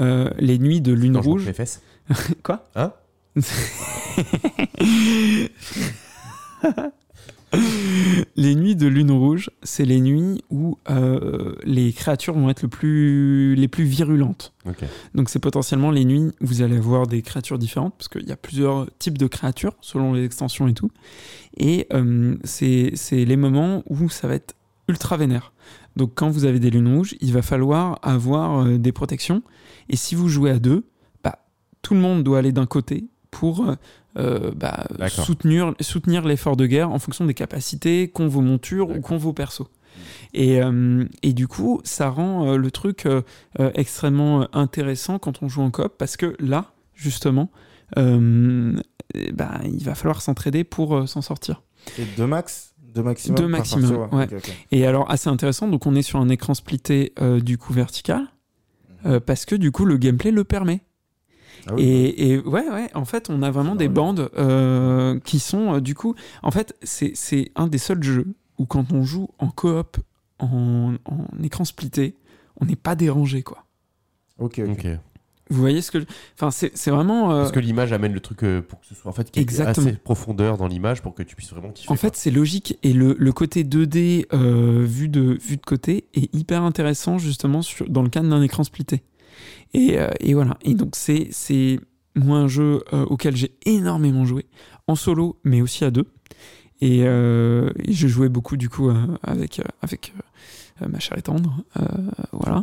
Euh, 0.00 0.30
les 0.38 0.58
nuits 0.58 0.80
de 0.80 0.92
lune 0.92 1.14
Quand 1.14 1.22
je 1.22 1.28
monte 1.28 1.38
rouge. 1.40 1.46
mes 1.46 1.52
fesses. 1.52 1.82
Quoi? 2.44 2.64
Hein? 2.76 2.92
les 8.36 8.54
nuits 8.54 8.76
de 8.76 8.86
lune 8.86 9.10
rouge, 9.10 9.50
c'est 9.62 9.84
les 9.84 10.00
nuits 10.00 10.42
où 10.50 10.78
euh, 10.90 11.54
les 11.64 11.92
créatures 11.92 12.34
vont 12.34 12.50
être 12.50 12.62
le 12.62 12.68
plus, 12.68 13.54
les 13.54 13.68
plus 13.68 13.84
virulentes. 13.84 14.52
Donc 15.14 15.30
c'est 15.30 15.38
potentiellement 15.38 15.90
les 15.90 16.04
nuits 16.04 16.32
où 16.40 16.46
vous 16.46 16.62
allez 16.62 16.76
avoir 16.76 17.06
des 17.06 17.22
créatures 17.22 17.58
différentes, 17.58 17.94
parce 17.96 18.08
qu'il 18.08 18.28
y 18.28 18.32
a 18.32 18.36
plusieurs 18.36 18.86
types 18.98 19.16
de 19.16 19.26
créatures 19.26 19.74
selon 19.80 20.12
les 20.12 20.24
extensions 20.24 20.68
et 20.68 20.74
tout. 20.74 20.90
Et 21.56 21.86
euh, 21.92 22.36
c'est 22.44 22.92
c'est 22.94 23.24
les 23.24 23.36
moments 23.36 23.82
où 23.88 24.10
ça 24.10 24.28
va 24.28 24.34
être 24.34 24.54
ultra 24.88 25.16
vénère. 25.16 25.52
Donc 25.96 26.12
quand 26.14 26.28
vous 26.28 26.44
avez 26.44 26.60
des 26.60 26.70
lunes 26.70 26.94
rouges, 26.94 27.14
il 27.20 27.32
va 27.32 27.42
falloir 27.42 27.98
avoir 28.02 28.60
euh, 28.60 28.78
des 28.78 28.92
protections. 28.92 29.42
Et 29.88 29.96
si 29.96 30.14
vous 30.14 30.28
jouez 30.28 30.50
à 30.50 30.58
deux, 30.58 30.84
bah, 31.24 31.46
tout 31.80 31.94
le 31.94 32.00
monde 32.00 32.22
doit 32.22 32.38
aller 32.38 32.52
d'un 32.52 32.66
côté 32.66 33.08
pour 33.30 33.74
euh, 34.16 34.52
bah, 34.54 34.86
soutenir, 35.08 35.74
soutenir 35.80 36.26
l'effort 36.26 36.56
de 36.56 36.66
guerre 36.66 36.90
en 36.90 36.98
fonction 36.98 37.24
des 37.24 37.34
capacités 37.34 38.08
qu'ont 38.08 38.28
vos 38.28 38.40
montures 38.40 38.90
ou 38.90 39.00
qu'ont 39.00 39.16
vos 39.16 39.32
persos. 39.32 39.66
Et, 40.32 40.62
euh, 40.62 41.04
et 41.22 41.32
du 41.32 41.48
coup, 41.48 41.80
ça 41.84 42.08
rend 42.08 42.46
euh, 42.46 42.56
le 42.56 42.70
truc 42.70 43.06
extrêmement 43.74 44.48
intéressant 44.54 45.18
quand 45.18 45.42
on 45.42 45.48
joue 45.48 45.62
en 45.62 45.70
coop 45.70 45.94
parce 45.98 46.16
que 46.16 46.36
là, 46.38 46.72
justement, 46.94 47.50
eh 47.96 48.02
ben, 48.02 49.60
il 49.64 49.84
va 49.84 49.94
falloir 49.94 50.22
s'entraider 50.22 50.64
pour 50.64 51.08
s'en 51.08 51.22
sortir. 51.22 51.62
Et 51.98 52.04
deux 52.16 52.26
max? 52.26 52.74
Deux 52.94 53.02
maximum? 53.02 53.36
Deux 53.36 53.42
par 53.42 53.50
maximum, 53.50 54.08
ouais. 54.12 54.28
Et 54.72 54.86
alors, 54.86 55.10
assez 55.10 55.28
intéressant, 55.28 55.68
donc 55.68 55.86
on 55.86 55.94
est 55.94 56.02
sur 56.02 56.18
un 56.18 56.28
écran 56.28 56.54
splitté 56.54 57.12
du 57.42 57.58
coup 57.58 57.72
vertical 57.72 58.28
euh, 59.06 59.20
parce 59.20 59.44
que 59.44 59.54
du 59.54 59.70
coup, 59.70 59.84
le 59.84 59.96
gameplay 59.96 60.30
le 60.30 60.44
permet. 60.44 60.80
Ah 61.66 61.74
oui. 61.74 61.82
Et, 61.82 62.30
et 62.32 62.38
ouais, 62.38 62.68
ouais, 62.68 62.88
en 62.94 63.04
fait, 63.04 63.28
on 63.30 63.42
a 63.42 63.50
vraiment 63.50 63.74
des 63.74 63.88
bandes 63.88 64.30
euh, 64.38 65.18
qui 65.20 65.38
sont, 65.38 65.74
euh, 65.74 65.80
du 65.80 65.94
coup, 65.94 66.14
en 66.42 66.50
fait, 66.50 66.74
c'est 66.82 67.12
c'est 67.14 67.50
un 67.56 67.66
des 67.66 67.78
seuls 67.78 68.02
jeux 68.02 68.26
où 68.58 68.66
quand 68.66 68.92
on 68.92 69.02
joue 69.04 69.28
en 69.38 69.48
coop, 69.48 69.98
en, 70.38 70.94
en 71.04 71.42
écran 71.42 71.64
splitté, 71.64 72.14
on 72.60 72.64
n'est 72.66 72.76
pas 72.76 72.94
dérangé, 72.94 73.42
quoi. 73.42 73.64
Ok, 74.38 74.60
ok. 74.64 74.70
Ok. 74.72 74.86
Vous 75.50 75.60
voyez 75.60 75.80
ce 75.80 75.90
que 75.90 76.00
je... 76.00 76.04
Enfin, 76.34 76.50
c'est 76.50 76.76
c'est 76.76 76.90
vraiment... 76.90 77.32
euh, 77.32 77.38
Parce 77.40 77.52
que 77.52 77.58
l'image 77.60 77.90
amène 77.94 78.12
le 78.12 78.20
truc 78.20 78.42
euh, 78.44 78.60
pour 78.60 78.80
que 78.80 78.86
ce 78.86 78.94
soit 78.94 79.08
en 79.10 79.14
fait 79.14 79.30
qu'il 79.30 79.40
y 79.40 79.42
ait 79.42 79.44
Exactement. 79.44 79.86
assez 79.86 79.96
de 79.96 80.00
profondeur 80.00 80.58
dans 80.58 80.66
l'image 80.68 81.00
pour 81.00 81.14
que 81.14 81.22
tu 81.22 81.36
puisses 81.36 81.50
vraiment 81.52 81.70
kiffer. 81.70 81.90
En 81.90 81.96
fait, 81.96 82.16
c'est 82.16 82.30
logique 82.30 82.78
et 82.82 82.92
le, 82.92 83.16
le 83.18 83.32
côté 83.32 83.64
2D 83.64 84.26
euh, 84.34 84.84
vu, 84.86 85.08
de, 85.08 85.38
vu 85.40 85.56
de 85.56 85.62
côté 85.64 86.04
est 86.12 86.34
hyper 86.34 86.62
intéressant 86.64 87.16
justement 87.16 87.62
sur, 87.62 87.88
dans 87.88 88.02
le 88.02 88.10
cadre 88.10 88.28
d'un 88.28 88.42
écran 88.42 88.62
splitté. 88.62 89.02
Et, 89.74 89.98
euh, 89.98 90.08
et 90.20 90.34
voilà. 90.34 90.56
Et 90.62 90.74
donc, 90.74 90.90
c'est 90.94 91.28
c'est 91.30 91.78
moi 92.14 92.38
un 92.38 92.48
jeu 92.48 92.82
euh, 92.92 93.04
auquel 93.04 93.36
j'ai 93.36 93.52
énormément 93.64 94.24
joué, 94.24 94.46
en 94.86 94.94
solo, 94.94 95.38
mais 95.44 95.60
aussi 95.60 95.84
à 95.84 95.90
deux. 95.90 96.06
Et, 96.80 97.00
euh, 97.02 97.70
et 97.84 97.92
je 97.92 98.06
jouais 98.06 98.28
beaucoup 98.28 98.56
du 98.56 98.68
coup 98.68 98.88
avec, 99.24 99.60
avec 99.82 100.14
ma 100.88 101.00
chère 101.00 101.18
et 101.18 101.22
tendre. 101.22 101.64
voilà. 102.32 102.62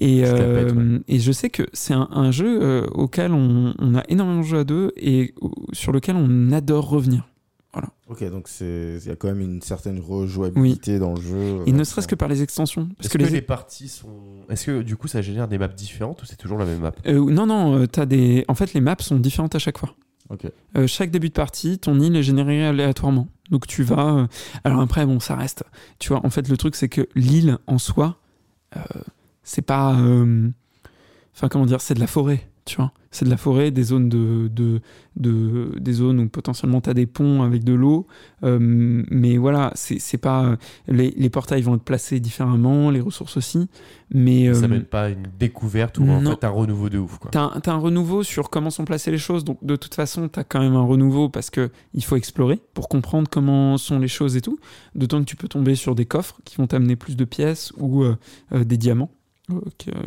Et, 0.00 0.22
pète, 0.22 0.74
et 1.06 1.20
je 1.20 1.30
sais 1.30 1.48
que 1.48 1.62
c'est 1.72 1.94
un, 1.94 2.08
un 2.10 2.32
jeu 2.32 2.84
auquel 2.92 3.32
on, 3.32 3.74
on 3.78 3.94
a 3.94 4.02
énormément 4.08 4.42
joué 4.42 4.58
à 4.58 4.64
deux 4.64 4.90
et 4.96 5.34
sur 5.72 5.92
lequel 5.92 6.16
on 6.16 6.50
adore 6.50 6.88
revenir. 6.88 7.28
Ok, 8.08 8.24
donc 8.30 8.48
c'est- 8.48 8.98
il 9.02 9.06
y 9.06 9.10
a 9.10 9.16
quand 9.16 9.28
même 9.28 9.40
une 9.40 9.60
certaine 9.60 10.00
rejouabilité 10.00 10.98
dans 10.98 11.14
le 11.14 11.20
jeu. 11.20 11.62
Et 11.66 11.70
euh, 11.70 11.74
ne 11.76 11.84
serait-ce 11.84 12.08
que 12.08 12.14
par 12.14 12.28
les 12.28 12.42
extensions. 12.42 12.86
Parce 12.96 13.00
Est-ce 13.06 13.08
que, 13.10 13.18
que, 13.18 13.24
les... 13.24 13.30
les 13.30 13.42
parties 13.42 13.88
sont. 13.88 14.08
Est-ce 14.48 14.64
que 14.66 14.82
du 14.82 14.96
coup 14.96 15.06
ça 15.08 15.20
génère 15.20 15.46
des 15.48 15.58
maps 15.58 15.68
différentes 15.68 16.22
ou 16.22 16.26
c'est 16.26 16.36
toujours 16.36 16.58
la 16.58 16.64
même 16.64 16.80
map? 16.80 16.92
Euh, 17.06 17.30
non, 17.30 17.46
non, 17.46 17.76
euh, 17.78 17.86
t'as 17.86 18.06
des... 18.06 18.44
en 18.48 18.54
fait, 18.54 18.72
les 18.72 18.80
maps 18.80 18.96
sont 19.00 19.16
différentes 19.18 19.54
à 19.54 19.58
chaque 19.58 19.76
fois. 19.78 19.94
Ok. 20.30 20.46
Euh, 20.76 20.86
chaque 20.86 21.10
début 21.10 21.28
de 21.28 21.34
partie, 21.34 21.78
ton 21.78 22.00
île 22.00 22.16
est 22.16 22.22
générée 22.22 22.66
aléatoirement. 22.66 23.28
Donc 23.50 23.66
tu 23.66 23.82
vas. 23.82 24.14
euh, 24.16 24.26
Alors 24.64 24.80
après, 24.80 25.04
bon, 25.04 25.20
ça 25.20 25.36
reste. 25.36 25.64
Tu 25.98 26.08
vois, 26.08 26.24
en 26.24 26.30
fait, 26.30 26.48
le 26.48 26.56
truc, 26.56 26.74
c'est 26.74 26.88
que 26.88 27.06
l'île 27.14 27.58
en 27.66 27.78
soi, 27.78 28.18
euh, 28.76 28.80
c'est 29.42 29.62
pas. 29.62 29.94
euh, 30.00 30.48
Enfin, 31.34 31.48
comment 31.48 31.66
dire, 31.66 31.80
c'est 31.80 31.94
de 31.94 32.00
la 32.00 32.06
forêt, 32.08 32.48
tu 32.68 32.76
vois. 32.76 32.92
C'est 33.10 33.24
de 33.24 33.30
la 33.30 33.38
forêt, 33.38 33.70
des 33.70 33.84
zones 33.84 34.10
de, 34.10 34.48
de, 34.48 34.82
de- 35.16 35.72
des 35.80 35.92
zones 35.94 36.20
où 36.20 36.28
potentiellement 36.28 36.82
tu 36.82 36.90
as 36.90 36.94
des 36.94 37.06
ponts 37.06 37.42
avec 37.42 37.64
de 37.64 37.72
l'eau. 37.72 38.06
Euh, 38.44 38.58
mais 38.60 39.38
voilà, 39.38 39.72
c'est 39.74 40.18
pas. 40.18 40.56
Les, 40.86 41.14
les 41.16 41.30
portails 41.30 41.62
vont 41.62 41.76
être 41.76 41.82
placés 41.82 42.20
différemment, 42.20 42.90
les 42.90 43.00
ressources 43.00 43.38
aussi. 43.38 43.70
Mais. 44.12 44.52
Ça 44.52 44.66
euh, 44.66 44.68
mène 44.68 44.84
pas 44.84 45.04
à 45.04 45.08
une 45.08 45.26
découverte 45.38 45.98
ou 45.98 46.06
en 46.08 46.20
fait 46.20 46.44
un 46.44 46.50
renouveau 46.50 46.90
de 46.90 46.98
ouf. 46.98 47.16
Quoi. 47.16 47.30
T'as 47.30 47.44
un, 47.54 47.60
t'as 47.60 47.72
un 47.72 47.78
renouveau 47.78 48.22
sur 48.22 48.50
comment 48.50 48.68
sont 48.68 48.84
placées 48.84 49.10
les 49.10 49.16
choses, 49.18 49.42
donc 49.42 49.64
de 49.64 49.76
toute 49.76 49.94
façon, 49.94 50.28
t'as 50.28 50.44
quand 50.44 50.60
même 50.60 50.76
un 50.76 50.84
renouveau 50.84 51.30
parce 51.30 51.48
que 51.48 51.70
il 51.94 52.04
faut 52.04 52.16
explorer 52.16 52.60
pour 52.74 52.88
comprendre 52.90 53.28
comment 53.30 53.78
sont 53.78 53.98
les 53.98 54.08
choses 54.08 54.36
et 54.36 54.42
tout. 54.42 54.58
D'autant 54.94 55.20
que 55.20 55.24
tu 55.24 55.36
peux 55.36 55.48
tomber 55.48 55.76
sur 55.76 55.94
des 55.94 56.04
coffres 56.04 56.38
qui 56.44 56.56
vont 56.56 56.66
t'amener 56.66 56.94
plus 56.94 57.16
de 57.16 57.24
pièces 57.24 57.72
ou 57.78 58.02
euh, 58.04 58.16
des 58.52 58.76
diamants. 58.76 59.10
Euh, 59.50 59.60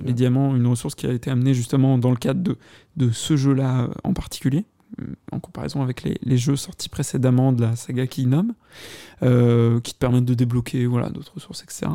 Les 0.06 0.14
diamants, 0.14 0.56
une 0.56 0.68
ressource 0.68 0.96
qui 0.96 1.08
a 1.08 1.12
été 1.12 1.30
amenée 1.32 1.54
justement 1.54 1.98
dans 1.98 2.12
le 2.12 2.18
cadre 2.18 2.42
de, 2.42 2.58
de 2.98 3.12
ce 3.12 3.36
jeu-là 3.38 3.84
euh, 3.84 3.88
en 4.04 4.14
particulier, 4.14 4.66
euh, 5.00 5.06
en 5.32 5.40
comparaison 5.40 5.82
avec 5.82 6.04
les, 6.04 6.18
les 6.22 6.38
jeux 6.38 6.56
sortis 6.56 6.90
précédemment 6.90 7.52
de 7.52 7.62
la 7.62 7.76
saga 7.76 8.08
Kingdom, 8.08 8.50
euh, 9.24 9.80
qui 9.80 9.94
te 9.94 10.00
permettent 10.00 10.26
de 10.26 10.34
débloquer 10.34 10.86
voilà, 10.86 11.10
d'autres 11.10 11.34
ressources, 11.36 11.64
etc. 11.64 11.88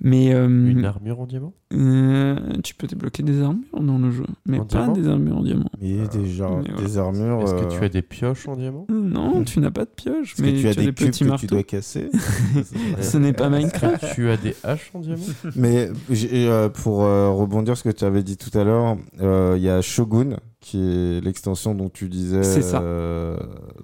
Mais 0.00 0.34
euh, 0.34 0.46
Une 0.46 0.84
armure 0.84 1.20
en 1.20 1.26
diamant? 1.26 1.54
euh, 1.72 2.36
tu 2.62 2.74
peux 2.74 2.86
débloquer 2.86 3.22
des 3.22 3.40
armures 3.40 3.80
dans 3.80 3.98
le 3.98 4.10
jeu, 4.10 4.24
mais 4.44 4.58
En 4.58 4.64
pas 4.64 4.78
diamant? 4.78 4.92
des 4.92 5.08
armures 5.08 5.38
en 5.38 5.42
diamant. 5.42 5.70
Mais 5.80 6.06
déjà, 6.08 6.48
mais 6.50 6.68
voilà. 6.70 6.86
des 6.86 6.98
armures. 6.98 7.42
Est-ce 7.42 7.54
que 7.54 7.64
euh, 7.64 7.78
tu 7.78 7.84
as 7.84 7.88
des 7.88 8.02
pioches 8.02 8.46
en 8.48 8.56
diamant? 8.56 8.86
Non, 8.90 9.42
tu 9.44 9.60
n'as 9.60 9.70
pas 9.70 9.84
de 9.84 9.90
pioche, 9.90 10.34
est-ce 10.34 10.42
mais 10.42 10.52
que 10.52 10.60
tu 10.60 10.68
as 10.68 10.74
des, 10.74 10.84
cubes 10.86 10.94
petits 10.94 11.24
que 11.24 11.36
tu 11.36 11.46
dois 11.46 11.62
casser 11.62 12.10
Ce 13.00 13.16
n'est 13.16 13.32
pas 13.32 13.48
Minecraft. 13.48 14.02
Est-ce 14.02 14.10
que 14.10 14.14
tu 14.14 14.28
as 14.30 14.36
des 14.36 14.54
haches 14.62 14.90
en 14.94 15.00
diamant? 15.00 15.22
Mais 15.56 15.88
euh, 16.34 16.68
pour 16.68 17.02
euh, 17.04 17.30
rebondir 17.30 17.76
sur 17.76 17.84
ce 17.84 17.88
que 17.90 17.96
tu 17.98 18.04
avais 18.04 18.22
dit 18.22 18.36
tout 18.36 18.56
à 18.58 18.64
l'heure, 18.64 18.96
euh, 19.20 19.54
il 19.56 19.62
y 19.62 19.68
a 19.70 19.80
Shogun, 19.80 20.36
qui 20.60 20.78
est 20.80 21.24
l'extension 21.24 21.74
dont 21.74 21.88
tu 21.88 22.08
disais 22.08 22.42
C'est 22.42 22.62
ça. 22.62 22.80
euh, 22.82 23.36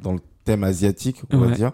dans 0.02 0.12
le 0.12 0.20
thème 0.44 0.64
asiatique, 0.64 1.22
on 1.32 1.38
va 1.38 1.50
dire, 1.50 1.72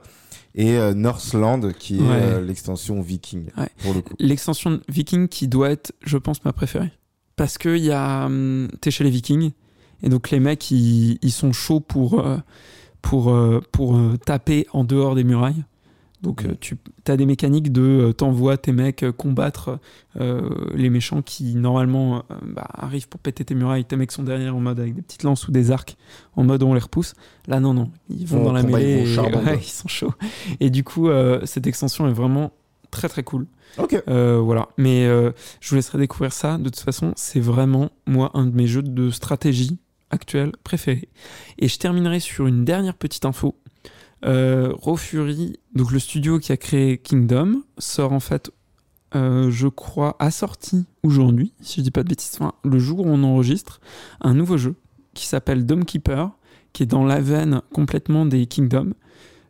et 0.57 0.77
euh, 0.77 0.95
Northland, 0.95 1.73
qui 1.79 1.99
est 1.99 2.01
Ouais. 2.01 2.09
euh, 2.23 2.41
l'extension 2.41 3.01
viking, 3.01 3.47
Ouais. 3.57 3.69
pour 3.83 3.95
le 3.95 4.01
coup. 4.01 4.15
L'extension 4.19 4.81
Viking 4.89 5.29
qui 5.29 5.47
doit 5.49 5.71
être, 5.71 5.93
je 6.03 6.17
pense, 6.19 6.45
ma 6.45 6.53
préférée. 6.53 6.91
Parce 7.37 7.59
que 7.59 7.77
y 7.77 7.91
a, 7.93 8.25
hum, 8.27 8.69
t'es 8.81 8.91
chez 8.91 9.05
les 9.05 9.11
Vikings, 9.11 9.53
et 10.03 10.09
donc 10.09 10.31
les 10.31 10.41
mecs, 10.41 10.71
ils, 10.71 11.19
ils 11.23 11.31
sont 11.33 11.53
chauds 11.53 11.81
pour, 11.81 12.21
euh, 12.21 12.39
pour, 13.03 13.31
euh, 13.31 13.61
pour 13.73 13.99
taper 14.25 14.67
en 14.73 14.85
dehors 14.85 15.15
des 15.15 15.25
murailles. 15.25 15.65
Donc 16.27 16.45
Mm. 16.45 16.49
euh, 16.51 16.55
tu 16.61 16.77
as 17.07 17.17
des 17.17 17.25
mécaniques 17.25 17.73
de 17.73 17.83
euh, 17.83 18.13
t'envoies 18.13 18.57
tes 18.59 18.73
mecs 18.73 19.03
euh, 19.05 19.13
combattre 19.13 19.79
les 20.75 20.89
méchants 20.91 21.21
qui 21.23 21.55
normalement 21.57 22.23
bah, 22.43 22.67
arrivent 22.73 23.09
pour 23.09 23.21
péter 23.21 23.45
tes 23.45 23.55
murailles. 23.55 23.85
Tes 23.85 23.97
mecs 23.97 24.13
sont 24.13 24.23
derrière 24.23 24.57
en 24.57 24.61
mode 24.61 24.81
avec 24.81 24.95
des 24.95 25.03
petites 25.03 25.23
lances 25.25 25.47
ou 25.47 25.53
des 25.53 25.71
arcs, 25.71 25.97
en 26.37 26.43
mode 26.45 26.63
on 26.63 26.73
les 26.75 26.81
repousse. 26.81 27.15
Là 27.47 27.61
non 27.61 27.75
non, 27.75 27.91
ils 28.09 28.27
vont 28.27 28.43
dans 28.45 28.53
la 28.53 28.61
ils 28.63 28.67
mêlée, 28.67 29.03
au 29.19 29.25
et- 29.25 29.37
ouais, 29.37 29.59
ils 29.61 29.65
sont 29.65 29.89
chauds. 29.89 30.15
Et 30.61 30.71
du 30.71 30.85
coup 30.85 31.09
cette 31.45 31.67
extension 31.67 32.09
est 32.09 32.13
vraiment 32.13 32.53
très 32.91 33.09
très 33.09 33.23
cool. 33.23 33.47
Ok. 33.79 34.03
Euh, 34.09 34.39
voilà. 34.43 34.69
Mais 34.79 35.05
euh, 35.05 35.33
je 35.61 35.69
vous 35.71 35.77
laisserai 35.77 35.99
découvrir 35.99 36.33
ça. 36.33 36.57
De 36.57 36.65
toute 36.71 36.81
façon, 36.81 37.13
c'est 37.17 37.41
vraiment, 37.41 37.91
moi, 38.07 38.31
un 38.33 38.47
de 38.47 38.55
mes 38.57 38.67
jeux 38.67 38.81
de 38.83 39.11
stratégie 39.11 39.79
actuels 40.09 40.53
préférés. 40.65 41.09
Et 41.59 41.69
je 41.69 41.79
terminerai 41.79 42.21
sur 42.21 42.47
une 42.47 42.65
dernière 42.65 42.95
petite 42.95 43.27
info. 43.27 43.55
Euh, 44.27 44.75
Fury, 44.97 45.59
donc 45.75 45.93
le 45.93 45.99
studio 45.99 46.39
qui 46.39 46.53
a 46.53 46.57
créé 46.57 46.99
Kingdom, 46.99 47.63
sort 47.79 48.13
en 48.13 48.21
fait, 48.21 48.51
euh, 49.15 49.51
je 49.51 49.69
crois, 49.69 50.17
assorti 50.19 50.87
aujourd'hui, 51.03 51.53
si 51.61 51.81
je 51.81 51.85
dis 51.85 51.91
pas 51.91 52.03
de 52.03 52.09
bêtises, 52.09 52.39
le 52.65 52.79
jour 52.79 53.01
où 53.01 53.09
on 53.09 53.23
enregistre, 53.23 53.81
un 54.21 54.35
nouveau 54.35 54.57
jeu 54.57 54.75
qui 55.15 55.27
s'appelle 55.27 55.65
Dome 55.65 55.85
Keeper, 55.85 56.31
qui 56.73 56.83
est 56.83 56.87
dans 56.87 57.05
la 57.05 57.21
veine 57.21 57.63
complètement 57.73 58.27
des 58.27 58.47
Kingdom. 58.47 58.93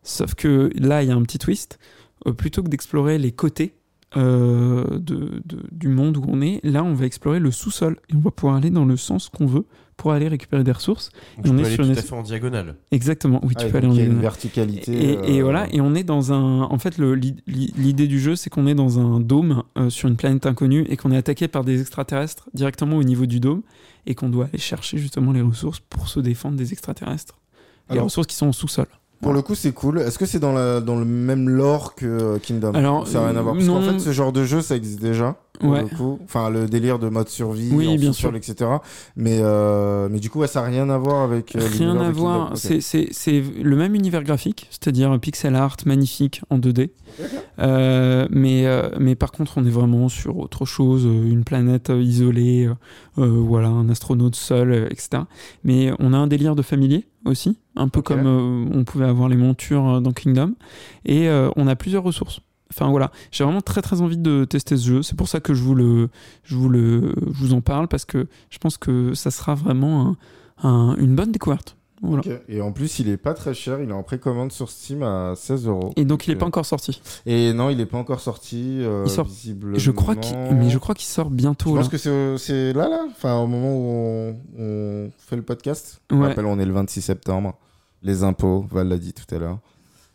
Sauf 0.03 0.35
que 0.35 0.71
là, 0.77 1.03
il 1.03 1.09
y 1.09 1.13
a 1.13 1.17
un 1.17 1.23
petit 1.23 1.39
twist. 1.39 1.79
Euh, 2.27 2.33
plutôt 2.33 2.63
que 2.63 2.69
d'explorer 2.69 3.19
les 3.19 3.33
côtés 3.33 3.75
euh, 4.17 4.99
du 5.01 5.89
monde 5.89 6.17
où 6.17 6.25
on 6.29 6.41
est, 6.41 6.61
là, 6.63 6.85
on 6.85 6.95
va 6.95 7.07
explorer 7.07 7.41
le 7.41 7.51
sous-sol 7.51 7.99
et 8.09 8.15
on 8.15 8.21
va 8.21 8.31
pouvoir 8.31 8.57
aller 8.57 8.71
dans 8.71 8.85
le 8.85 8.97
sens 8.97 9.29
qu'on 9.29 9.47
veut 9.47 9.67
pour 9.97 10.13
aller 10.13 10.29
récupérer 10.29 10.63
des 10.63 10.73
ressources. 10.73 11.11
Donc, 11.39 11.47
Et 11.47 11.49
on 11.51 11.53
peux 11.55 11.61
est 11.63 11.65
aller 11.67 11.75
sur 11.75 11.85
tout 11.85 11.91
une 11.93 11.99
à 11.99 12.03
fait 12.03 12.13
en 12.15 12.23
diagonale. 12.23 12.77
Exactement, 12.91 13.41
oui, 13.43 13.55
Ah, 13.57 13.61
tu 13.61 13.67
et 13.67 13.71
peux 13.71 13.79
aller 13.79 13.87
en 13.87 13.93
il 13.93 13.97
y 13.97 14.01
a 14.01 14.03
une 14.03 14.09
diagonale. 14.11 14.23
verticalité. 14.23 14.93
Et, 14.93 15.37
et 15.37 15.41
euh, 15.41 15.43
voilà, 15.45 15.67
et 15.73 15.81
on 15.81 15.95
est 15.95 16.05
dans 16.05 16.33
un. 16.33 16.63
En 16.63 16.79
fait, 16.79 16.99
l'idée 17.47 18.07
du 18.07 18.21
jeu, 18.21 18.37
c'est 18.37 18.51
qu'on 18.51 18.67
est 18.67 18.75
dans 18.75 18.99
un 18.99 19.21
dôme 19.21 19.63
euh, 19.79 19.91
sur 19.91 20.09
une 20.09 20.17
planète 20.17 20.47
inconnue 20.47 20.87
et 20.89 20.97
qu'on 20.97 21.11
est 21.13 21.17
attaqué 21.17 21.49
par 21.49 21.65
des 21.65 21.81
extraterrestres 21.81 22.49
directement 22.55 22.97
au 22.97 23.05
niveau 23.05 23.27
du 23.27 23.41
dôme 23.41 23.63
et 24.07 24.15
qu'on 24.15 24.29
doit 24.29 24.47
aller 24.47 24.59
chercher 24.59 24.99
justement 24.99 25.33
les 25.33 25.41
ressources 25.43 25.81
pour 25.81 26.09
se 26.09 26.21
défendre 26.21 26.57
des 26.57 26.73
extraterrestres. 26.73 27.35
les 27.91 27.99
ressources 28.01 28.27
qui 28.27 28.37
sont 28.37 28.49
au 28.49 28.53
sous-sol. 28.53 28.87
Pour 29.23 29.33
le 29.33 29.41
coup, 29.41 29.55
c'est 29.55 29.73
cool. 29.73 29.99
Est-ce 30.01 30.19
que 30.19 30.27
c'est 30.27 30.39
dans, 30.39 30.53
la, 30.53 30.83
dans 30.83 30.99
le 30.99 31.07
même 31.07 31.49
lore 31.49 31.95
que 31.95 32.05
euh, 32.05 32.39
Kingdom? 32.39 32.75
Alors, 32.75 33.09
ça 33.09 33.21
n'a 33.21 33.29
rien 33.29 33.37
à 33.37 33.41
voir. 33.43 33.55
Parce 33.55 33.67
non. 33.67 33.81
qu'en 33.81 33.93
fait, 33.93 33.99
ce 33.99 34.13
genre 34.13 34.31
de 34.31 34.45
jeu, 34.45 34.61
ça 34.61 34.77
existe 34.77 35.01
déjà. 35.01 35.37
Pour 35.59 35.71
Ouais. 35.71 35.83
le 35.83 35.89
coup. 35.97 36.19
Enfin, 36.25 36.51
le 36.51 36.67
délire 36.67 36.99
de 36.99 37.09
mode 37.09 37.29
survie, 37.29 37.71
Oui, 37.73 37.89
en 37.89 37.97
bien 37.97 38.13
sûr. 38.13 38.35
etc. 38.37 38.71
Mais, 39.17 39.39
euh, 39.41 40.09
mais 40.11 40.19
du 40.21 40.31
coup, 40.31 40.41
ouais, 40.41 40.47
ça 40.47 40.61
n'a 40.63 40.67
rien 40.69 40.89
à 40.91 40.99
voir 40.99 41.23
avec. 41.23 41.57
euh, 41.57 41.61
Rien 41.79 41.97
à 42.01 42.11
voir. 42.11 42.53
Ok. 42.53 42.59
C'est- 42.81 43.43
le 43.63 43.77
même 43.77 43.95
univers 43.95 44.23
graphique, 44.23 44.67
c'est-à-dire 44.71 45.19
pixel 45.21 45.55
art 45.55 45.77
magnifique 45.87 46.41
en 46.51 46.59
2D. 46.59 46.91
Euh, 47.59 48.27
mais, 48.31 48.67
euh, 48.67 48.91
mais 48.99 49.15
par 49.15 49.33
contre, 49.33 49.55
on 49.57 49.65
est 49.65 49.71
vraiment 49.71 50.09
sur 50.09 50.39
autre 50.39 50.65
chose, 50.65 51.07
euh, 51.07 51.31
une 51.31 51.45
planète 51.45 51.91
isolée, 51.95 52.69
voilà, 53.17 53.69
un 53.69 53.89
astronaute 53.89 54.37
seul, 54.37 54.89
etc. 54.91 55.23
Mais 55.65 55.91
on 55.99 56.13
a 56.13 56.17
un 56.19 56.27
délire 56.27 56.55
de 56.55 56.63
familier 56.63 57.07
aussi, 57.25 57.59
un 57.77 57.89
peu 57.89 58.03
comme 58.03 58.69
on 58.75 58.85
pouvait 58.85 59.07
avoir 59.07 59.29
les 59.29 59.37
montures 59.37 60.01
dans 60.01 60.13
Kingdom. 60.13 60.55
Et 61.07 61.29
on 61.57 61.67
a 61.67 61.77
plusieurs 61.77 62.03
ressources. 62.03 62.41
Enfin 62.79 62.91
voilà, 62.91 63.11
j'ai 63.33 63.43
vraiment 63.45 63.63
très 63.63 63.81
très 63.81 64.03
envie 64.03 64.19
de 64.19 64.45
tester 64.45 64.77
ce 64.77 64.87
jeu. 64.87 65.03
C'est 65.03 65.17
pour 65.17 65.29
ça 65.29 65.41
que 65.41 65.55
je 65.55 65.63
vous 65.63 65.75
le, 65.75 66.09
je 66.45 66.57
vous 66.57 66.69
le, 66.69 67.15
je 67.33 67.39
vous 67.41 67.55
en 67.55 67.63
parle 67.63 67.89
parce 67.89 68.05
que 68.05 68.27
je 68.51 68.59
pense 68.59 68.77
que 68.77 69.15
ça 69.15 69.31
sera 69.31 69.55
vraiment 69.55 70.17
un- 70.63 70.69
un- 70.69 70.97
une 70.97 71.15
bonne 71.15 71.33
découverte. 71.33 71.77
Voilà. 72.03 72.23
Et 72.49 72.61
en 72.61 72.73
plus, 72.73 72.99
il 72.99 73.09
est 73.09 73.17
pas 73.17 73.33
très 73.33 73.55
cher. 73.55 73.81
Il 73.81 73.89
est 73.89 73.93
en 73.95 74.03
précommande 74.03 74.53
sur 74.53 74.69
Steam 74.71 75.03
à 75.03 75.33
16 75.35 75.67
euros. 75.67 75.95
Et 75.97 76.05
donc 76.05 76.27
il 76.27 76.31
n'est 76.31 76.35
Ok. 76.37 76.41
pas 76.41 76.47
encore 76.47 76.67
sorti. 76.67 77.01
Et 77.25 77.55
non, 77.55 77.71
il 77.71 77.81
est 77.81 77.87
pas 77.87 77.97
encore 77.97 78.21
sorti. 78.21 78.81
euh, 78.83 79.05
Il 79.07 79.11
sort-. 79.11 79.27
Je 79.75 79.91
crois 79.91 80.15
qu'il, 80.15 80.37
mais 80.53 80.69
je 80.69 80.77
crois 80.77 80.95
qu'il 80.95 81.07
sort 81.09 81.31
Je 81.31 81.35
bientôt. 81.35 81.75
pense 81.75 81.91
là. 81.91 81.99
que 81.99 82.37
c'est 82.39 82.73
là, 82.75 82.91
là? 82.91 83.07
Enfin, 83.11 83.39
au 83.39 83.47
moment 83.47 83.75
où 83.75 83.81
on, 83.89 84.37
on 84.59 85.11
fait 85.17 85.37
le 85.37 85.43
podcast? 85.43 86.03
Je 86.11 86.17
Ouais. 86.17 86.29
rappelle, 86.29 86.45
on 86.45 86.59
est 86.59 86.67
le 86.67 86.73
26 86.75 87.01
septembre. 87.01 87.55
Les 88.03 88.23
impôts, 88.25 88.67
Val 88.71 88.89
l'a 88.89 88.99
dit 88.99 89.15
tout 89.15 89.35
à 89.35 89.39
l'heure. 89.39 89.59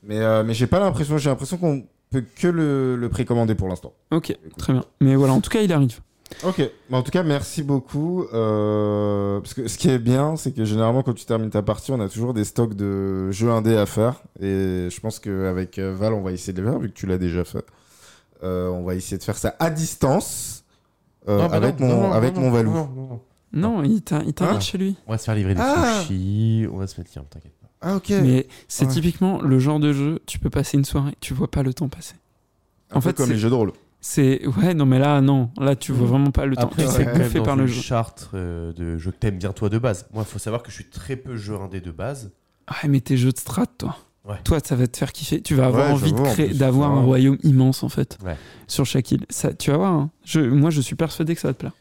Mais, 0.04 0.20
euh, 0.20 0.44
mais 0.44 0.54
j'ai 0.54 0.68
pas 0.68 0.80
l'impression. 0.80 1.18
J'ai 1.18 1.30
l'impression 1.32 1.58
qu'on 1.58 1.84
peut 2.12 2.24
que 2.36 2.48
le, 2.48 2.96
le 2.96 3.10
précommander 3.10 3.56
pour 3.56 3.68
l'instant. 3.68 3.94
Ok, 4.12 4.38
très 4.58 4.74
bien. 4.74 4.84
Mais 5.00 5.16
voilà, 5.16 5.34
en 5.34 5.42
tout 5.42 5.50
cas, 5.50 5.62
il 5.62 5.72
arrive. 5.74 6.00
Ok, 6.46 6.62
mais 6.90 6.96
en 6.98 7.04
tout 7.04 7.12
cas, 7.12 7.24
merci 7.24 7.62
beaucoup. 7.64 8.26
euh, 8.34 9.40
parce 9.42 9.54
que 9.54 9.68
ce 9.68 9.78
qui 9.78 9.90
est 9.90 10.00
bien, 10.00 10.36
c'est 10.38 10.52
que 10.54 10.64
généralement, 10.64 11.04
quand 11.04 11.14
tu 11.14 11.26
termines 11.26 11.50
ta 11.50 11.62
partie, 11.62 11.92
on 11.92 12.00
a 12.00 12.08
toujours 12.08 12.34
des 12.34 12.44
stocks 12.46 12.74
de 12.74 13.32
jeux 13.32 13.50
indés 13.50 13.76
à 13.76 13.86
faire. 13.86 14.22
Et 14.40 14.88
je 14.90 15.00
pense 15.02 15.20
qu'avec 15.20 15.78
euh, 15.80 15.94
Val, 15.94 16.14
on 16.14 16.22
va 16.22 16.32
essayer 16.32 16.54
de 16.54 16.62
les 16.62 16.70
faire, 16.70 16.80
vu 16.80 16.90
que 16.90 16.94
tu 16.94 17.06
l'as 17.06 17.18
déjà 17.18 17.44
fait. 17.44 17.66
Euh, 18.44 18.70
on 18.70 18.84
va 18.84 18.96
essayer 18.96 19.18
de 19.18 19.24
faire 19.24 19.38
ça 19.38 19.56
à 19.60 19.70
distance. 19.70 20.64
euh, 21.28 21.38
Non, 21.38 21.50
mais 21.50 21.56
avec 21.58 21.80
non, 21.80 21.88
mon, 21.88 22.02
non, 22.02 22.12
avec 22.14 22.36
non, 22.36 22.42
mon 22.42 22.48
non, 22.48 22.54
Valou. 22.54 22.72
non, 22.72 22.90
non, 22.96 23.08
non. 23.10 23.22
Non, 23.54 23.84
il 23.84 24.02
t'invite 24.02 24.42
Ah. 24.42 24.60
chez 24.62 24.78
lui. 24.78 24.96
On 25.08 25.12
va 25.12 25.18
se 25.18 25.26
faire 25.26 25.36
livrer 25.36 25.54
des 25.56 25.62
Ah. 25.62 26.00
sushis, 26.02 26.66
on 26.72 26.78
va 26.78 26.88
se 26.88 26.98
mettre 27.00 27.12
tiens, 27.12 27.26
t'inquiète. 27.30 27.52
Ah, 27.82 27.96
ok. 27.96 28.10
Mais 28.22 28.48
c'est 28.68 28.86
Ouais. 28.86 28.92
typiquement 28.92 29.42
le 29.42 29.60
genre 29.60 29.80
de 29.80 29.92
jeu, 29.94 30.20
tu 30.26 30.40
peux 30.40 30.50
passer 30.50 30.78
une 30.78 30.86
soirée, 30.86 31.16
tu 31.20 31.34
vois 31.34 31.50
pas 31.50 31.64
le 31.64 31.74
temps 31.74 31.90
passer. 31.90 32.16
Un 32.92 32.98
en 32.98 33.02
peu 33.02 33.10
fait, 33.10 33.18
comme 33.18 33.30
les 33.30 33.38
jeux 33.38 33.50
de 33.50 33.56
rôle. 33.56 33.74
C'est 34.04 34.46
ouais, 34.48 34.74
non 34.74 34.86
mais 34.88 34.98
là 34.98 35.22
non, 35.22 35.52
là 35.60 35.76
tu 35.76 35.92
vois 35.92 36.06
Mhm. 36.06 36.10
vraiment 36.10 36.32
pas 36.32 36.46
le 36.48 36.56
temps. 36.56 36.64
Après, 36.64 36.86
quand 36.86 36.98
même 36.98 37.18
bouffé 37.24 37.38
dans 37.40 37.46
par 37.46 37.56
le 37.56 37.68
jeu. 37.68 37.82
charte 37.82 38.30
euh, 38.34 38.74
de 38.74 38.98
jeu 38.98 39.12
que 39.12 39.18
t'aimes 39.18 39.38
bien 39.38 39.54
toi 39.54 39.70
de 39.70 39.78
base. 39.78 40.08
Moi, 40.14 40.24
il 40.28 40.32
faut 40.32 40.40
savoir 40.40 40.64
que 40.64 40.70
je 40.72 40.76
suis 40.76 40.90
très 40.90 41.16
peu 41.16 41.36
jeu 41.38 41.56
indé 41.56 41.82
de 41.82 41.92
base. 41.92 42.32
Ah 42.68 42.88
mais 42.88 43.00
tes 43.02 43.16
jeux 43.18 43.32
de 43.32 43.38
strat, 43.38 43.66
toi. 43.78 43.96
Ouais. 44.26 44.38
Toi, 44.44 44.60
ça 44.64 44.76
va 44.76 44.86
te 44.88 44.98
faire 44.98 45.12
kiffer. 45.12 45.42
Tu 45.42 45.56
vas 45.56 45.66
avoir 45.68 45.88
Ouais, 45.88 45.94
envie 45.94 46.14
en 46.14 46.54
d'avoir 46.58 46.92
un 46.92 47.02
royaume 47.02 47.38
immense 47.44 47.82
en 47.84 47.90
fait 47.90 48.18
Ouais. 48.24 48.38
sur 48.68 48.86
chaque 48.86 49.12
île. 49.12 49.26
Ça, 49.30 49.54
tu 49.54 49.72
vas 49.72 49.78
voir. 49.78 49.94
hein. 49.94 50.12
Je, 50.26 50.40
moi, 50.42 50.70
je 50.70 50.82
suis 50.82 50.96
persuadé 50.96 51.34
que 51.36 51.42
ça 51.42 51.48
va 51.50 51.54
te 51.56 51.60
plaire. 51.60 51.74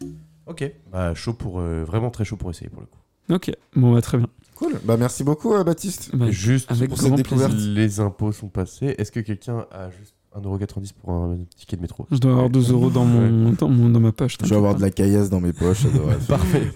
Ok. 0.46 0.70
Bah, 0.92 1.14
chaud 1.14 1.34
pour. 1.34 1.60
euh, 1.60 1.84
vraiment 1.84 2.10
très 2.10 2.24
chaud 2.24 2.36
pour 2.36 2.50
essayer 2.50 2.68
pour 2.70 2.80
le 2.80 2.86
coup. 2.86 2.98
Ok, 3.34 3.50
bon, 3.76 3.92
bah, 3.94 4.00
très 4.02 4.18
bien. 4.18 4.26
Cool. 4.60 4.78
Bah, 4.84 4.96
merci 4.96 5.24
beaucoup, 5.24 5.54
euh, 5.54 5.64
Baptiste. 5.64 6.10
Bah, 6.14 6.30
Juste 6.30 6.70
avec 6.70 6.90
pour 6.90 6.98
cette 6.98 7.08
plaisir. 7.08 7.24
découverte, 7.24 7.54
les 7.58 7.98
impôts 7.98 8.30
sont 8.32 8.48
passés. 8.48 8.94
Est-ce 8.98 9.10
que 9.10 9.20
quelqu'un 9.20 9.64
a 9.72 9.88
juste 9.90 10.14
1,90€ 10.36 10.92
pour 11.02 11.10
un 11.12 11.38
ticket 11.56 11.76
de 11.76 11.82
métro? 11.82 12.06
Je 12.12 12.18
dois 12.18 12.32
avoir 12.32 12.50
2 12.50 12.70
euros 12.70 12.90
dans, 12.90 13.04
mon, 13.06 13.52
dans, 13.52 13.68
mon, 13.68 13.88
dans 13.88 14.00
ma 14.00 14.12
poche. 14.12 14.36
Je 14.44 14.48
vais 14.50 14.56
avoir 14.56 14.74
de 14.74 14.82
la 14.82 14.90
caillasse 14.90 15.30
dans 15.30 15.40
mes 15.40 15.54
poches. 15.54 15.86
Parfait. 16.28 16.70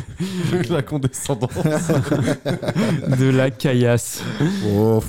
la 0.70 0.82
condescendance. 0.82 1.50
de 3.18 3.28
la 3.30 3.50
caillasse. 3.50 4.22
Oh, 4.74 5.00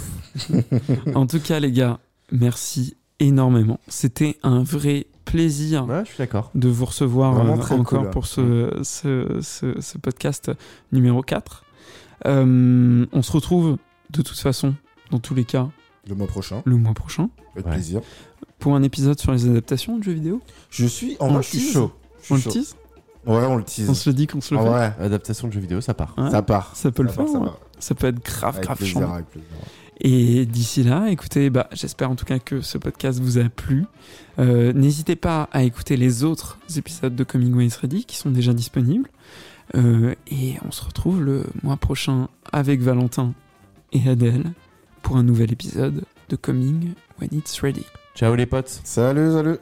En 1.15 1.25
tout 1.25 1.39
cas, 1.39 1.59
les 1.61 1.71
gars, 1.71 1.99
merci 2.33 2.97
énormément. 3.19 3.79
C'était 3.87 4.37
un 4.43 4.61
vrai 4.63 5.07
plaisir 5.25 5.85
Ouais, 5.87 6.01
je 6.05 6.09
suis 6.09 6.17
d'accord. 6.17 6.51
de 6.55 6.67
vous 6.67 6.85
recevoir 6.85 7.37
euh, 7.39 7.49
encore 7.53 7.83
cool. 7.83 8.09
pour 8.09 8.25
ce, 8.27 8.71
ce, 8.83 9.39
ce- 9.41 9.79
ce 9.79 9.97
podcast 9.97 10.51
numéro 10.91 11.21
4. 11.21 11.63
Euh, 12.25 13.05
on 13.11 13.21
se 13.21 13.31
retrouve 13.31 13.77
de 14.11 14.21
toute 14.21 14.37
façon, 14.37 14.75
dans 15.11 15.19
tous 15.19 15.35
les 15.35 15.45
cas, 15.45 15.69
Le 16.07 16.15
mois 16.15 16.27
prochain, 16.27 16.61
le 16.65 16.75
mois 16.77 16.93
prochain, 16.93 17.29
avec 17.53 17.65
Ouais. 17.67 17.73
plaisir. 17.73 18.01
pour 18.59 18.75
un 18.75 18.83
épisode 18.83 19.19
sur 19.19 19.31
les 19.31 19.45
adaptations 19.47 19.97
de 19.97 20.03
jeux 20.03 20.11
vidéo. 20.13 20.41
Je 20.69 20.85
suis 20.85 21.15
en 21.19 21.39
tease 21.39 21.71
chaud. 21.73 21.91
On 22.29 22.35
le 22.35 22.41
tease 22.41 22.75
Ouais, 23.25 23.45
on 23.45 23.55
le 23.57 23.63
tease. 23.63 23.89
On 23.89 23.93
se 23.93 24.09
le 24.09 24.13
dit 24.15 24.27
qu'on 24.27 24.41
se 24.41 24.53
le 24.53 24.59
En 24.59 24.63
fait 24.63 24.69
vrai, 24.69 24.95
Adaptation 24.99 25.47
de 25.47 25.53
jeux 25.53 25.59
vidéo, 25.59 25.81
ça 25.81 25.93
part. 25.93 26.15
Ouais, 26.17 26.29
ça 26.31 26.41
part. 26.41 26.75
Ça 26.75 26.91
peut 26.91 27.03
le 27.03 27.09
Ça 27.09 27.15
faire, 27.15 27.23
part, 27.25 27.33
ça 27.33 27.39
ouais. 27.39 27.45
part. 27.45 27.59
ça 27.79 27.95
peut 27.95 28.07
être 28.07 28.23
grave, 28.23 28.55
Avec 28.55 28.65
grave 28.65 28.77
plaisir, 28.77 28.97
chiant. 28.99 29.13
avec 29.13 29.25
plaisir. 29.27 29.49
Et 30.01 30.45
d'ici 30.45 30.83
là, 30.83 31.07
écoutez, 31.09 31.49
bah, 31.49 31.67
j'espère 31.73 32.09
en 32.09 32.15
tout 32.15 32.23
cas 32.25 32.39
que 32.39 32.61
ce 32.61 32.77
podcast 32.77 33.19
vous 33.19 33.37
a 33.37 33.43
plu. 33.49 33.85
Euh, 34.39 34.71
N'hésitez 34.73 35.17
pas 35.17 35.49
à 35.51 35.63
écouter 35.63 35.97
les 35.97 36.23
autres 36.23 36.57
épisodes 36.77 37.13
de 37.15 37.23
Coming 37.25 37.53
When 37.53 37.67
It's 37.67 37.75
Ready 37.75 38.05
qui 38.05 38.15
sont 38.15 38.31
déjà 38.31 38.53
disponibles. 38.53 39.09
Euh, 39.75 40.15
et 40.27 40.55
on 40.65 40.71
se 40.71 40.83
retrouve 40.83 41.23
le 41.23 41.43
mois 41.63 41.77
prochain 41.77 42.27
avec 42.51 42.81
Valentin 42.81 43.33
et 43.91 44.09
Adèle 44.09 44.51
pour 45.01 45.17
un 45.17 45.23
nouvel 45.23 45.51
épisode 45.51 46.03
de 46.29 46.35
Coming 46.35 46.93
When 47.19 47.29
It's 47.31 47.59
Ready. 47.61 47.85
Ciao 48.15 48.35
les 48.35 48.45
potes. 48.45 48.81
Salut, 48.83 49.31
salut. 49.31 49.57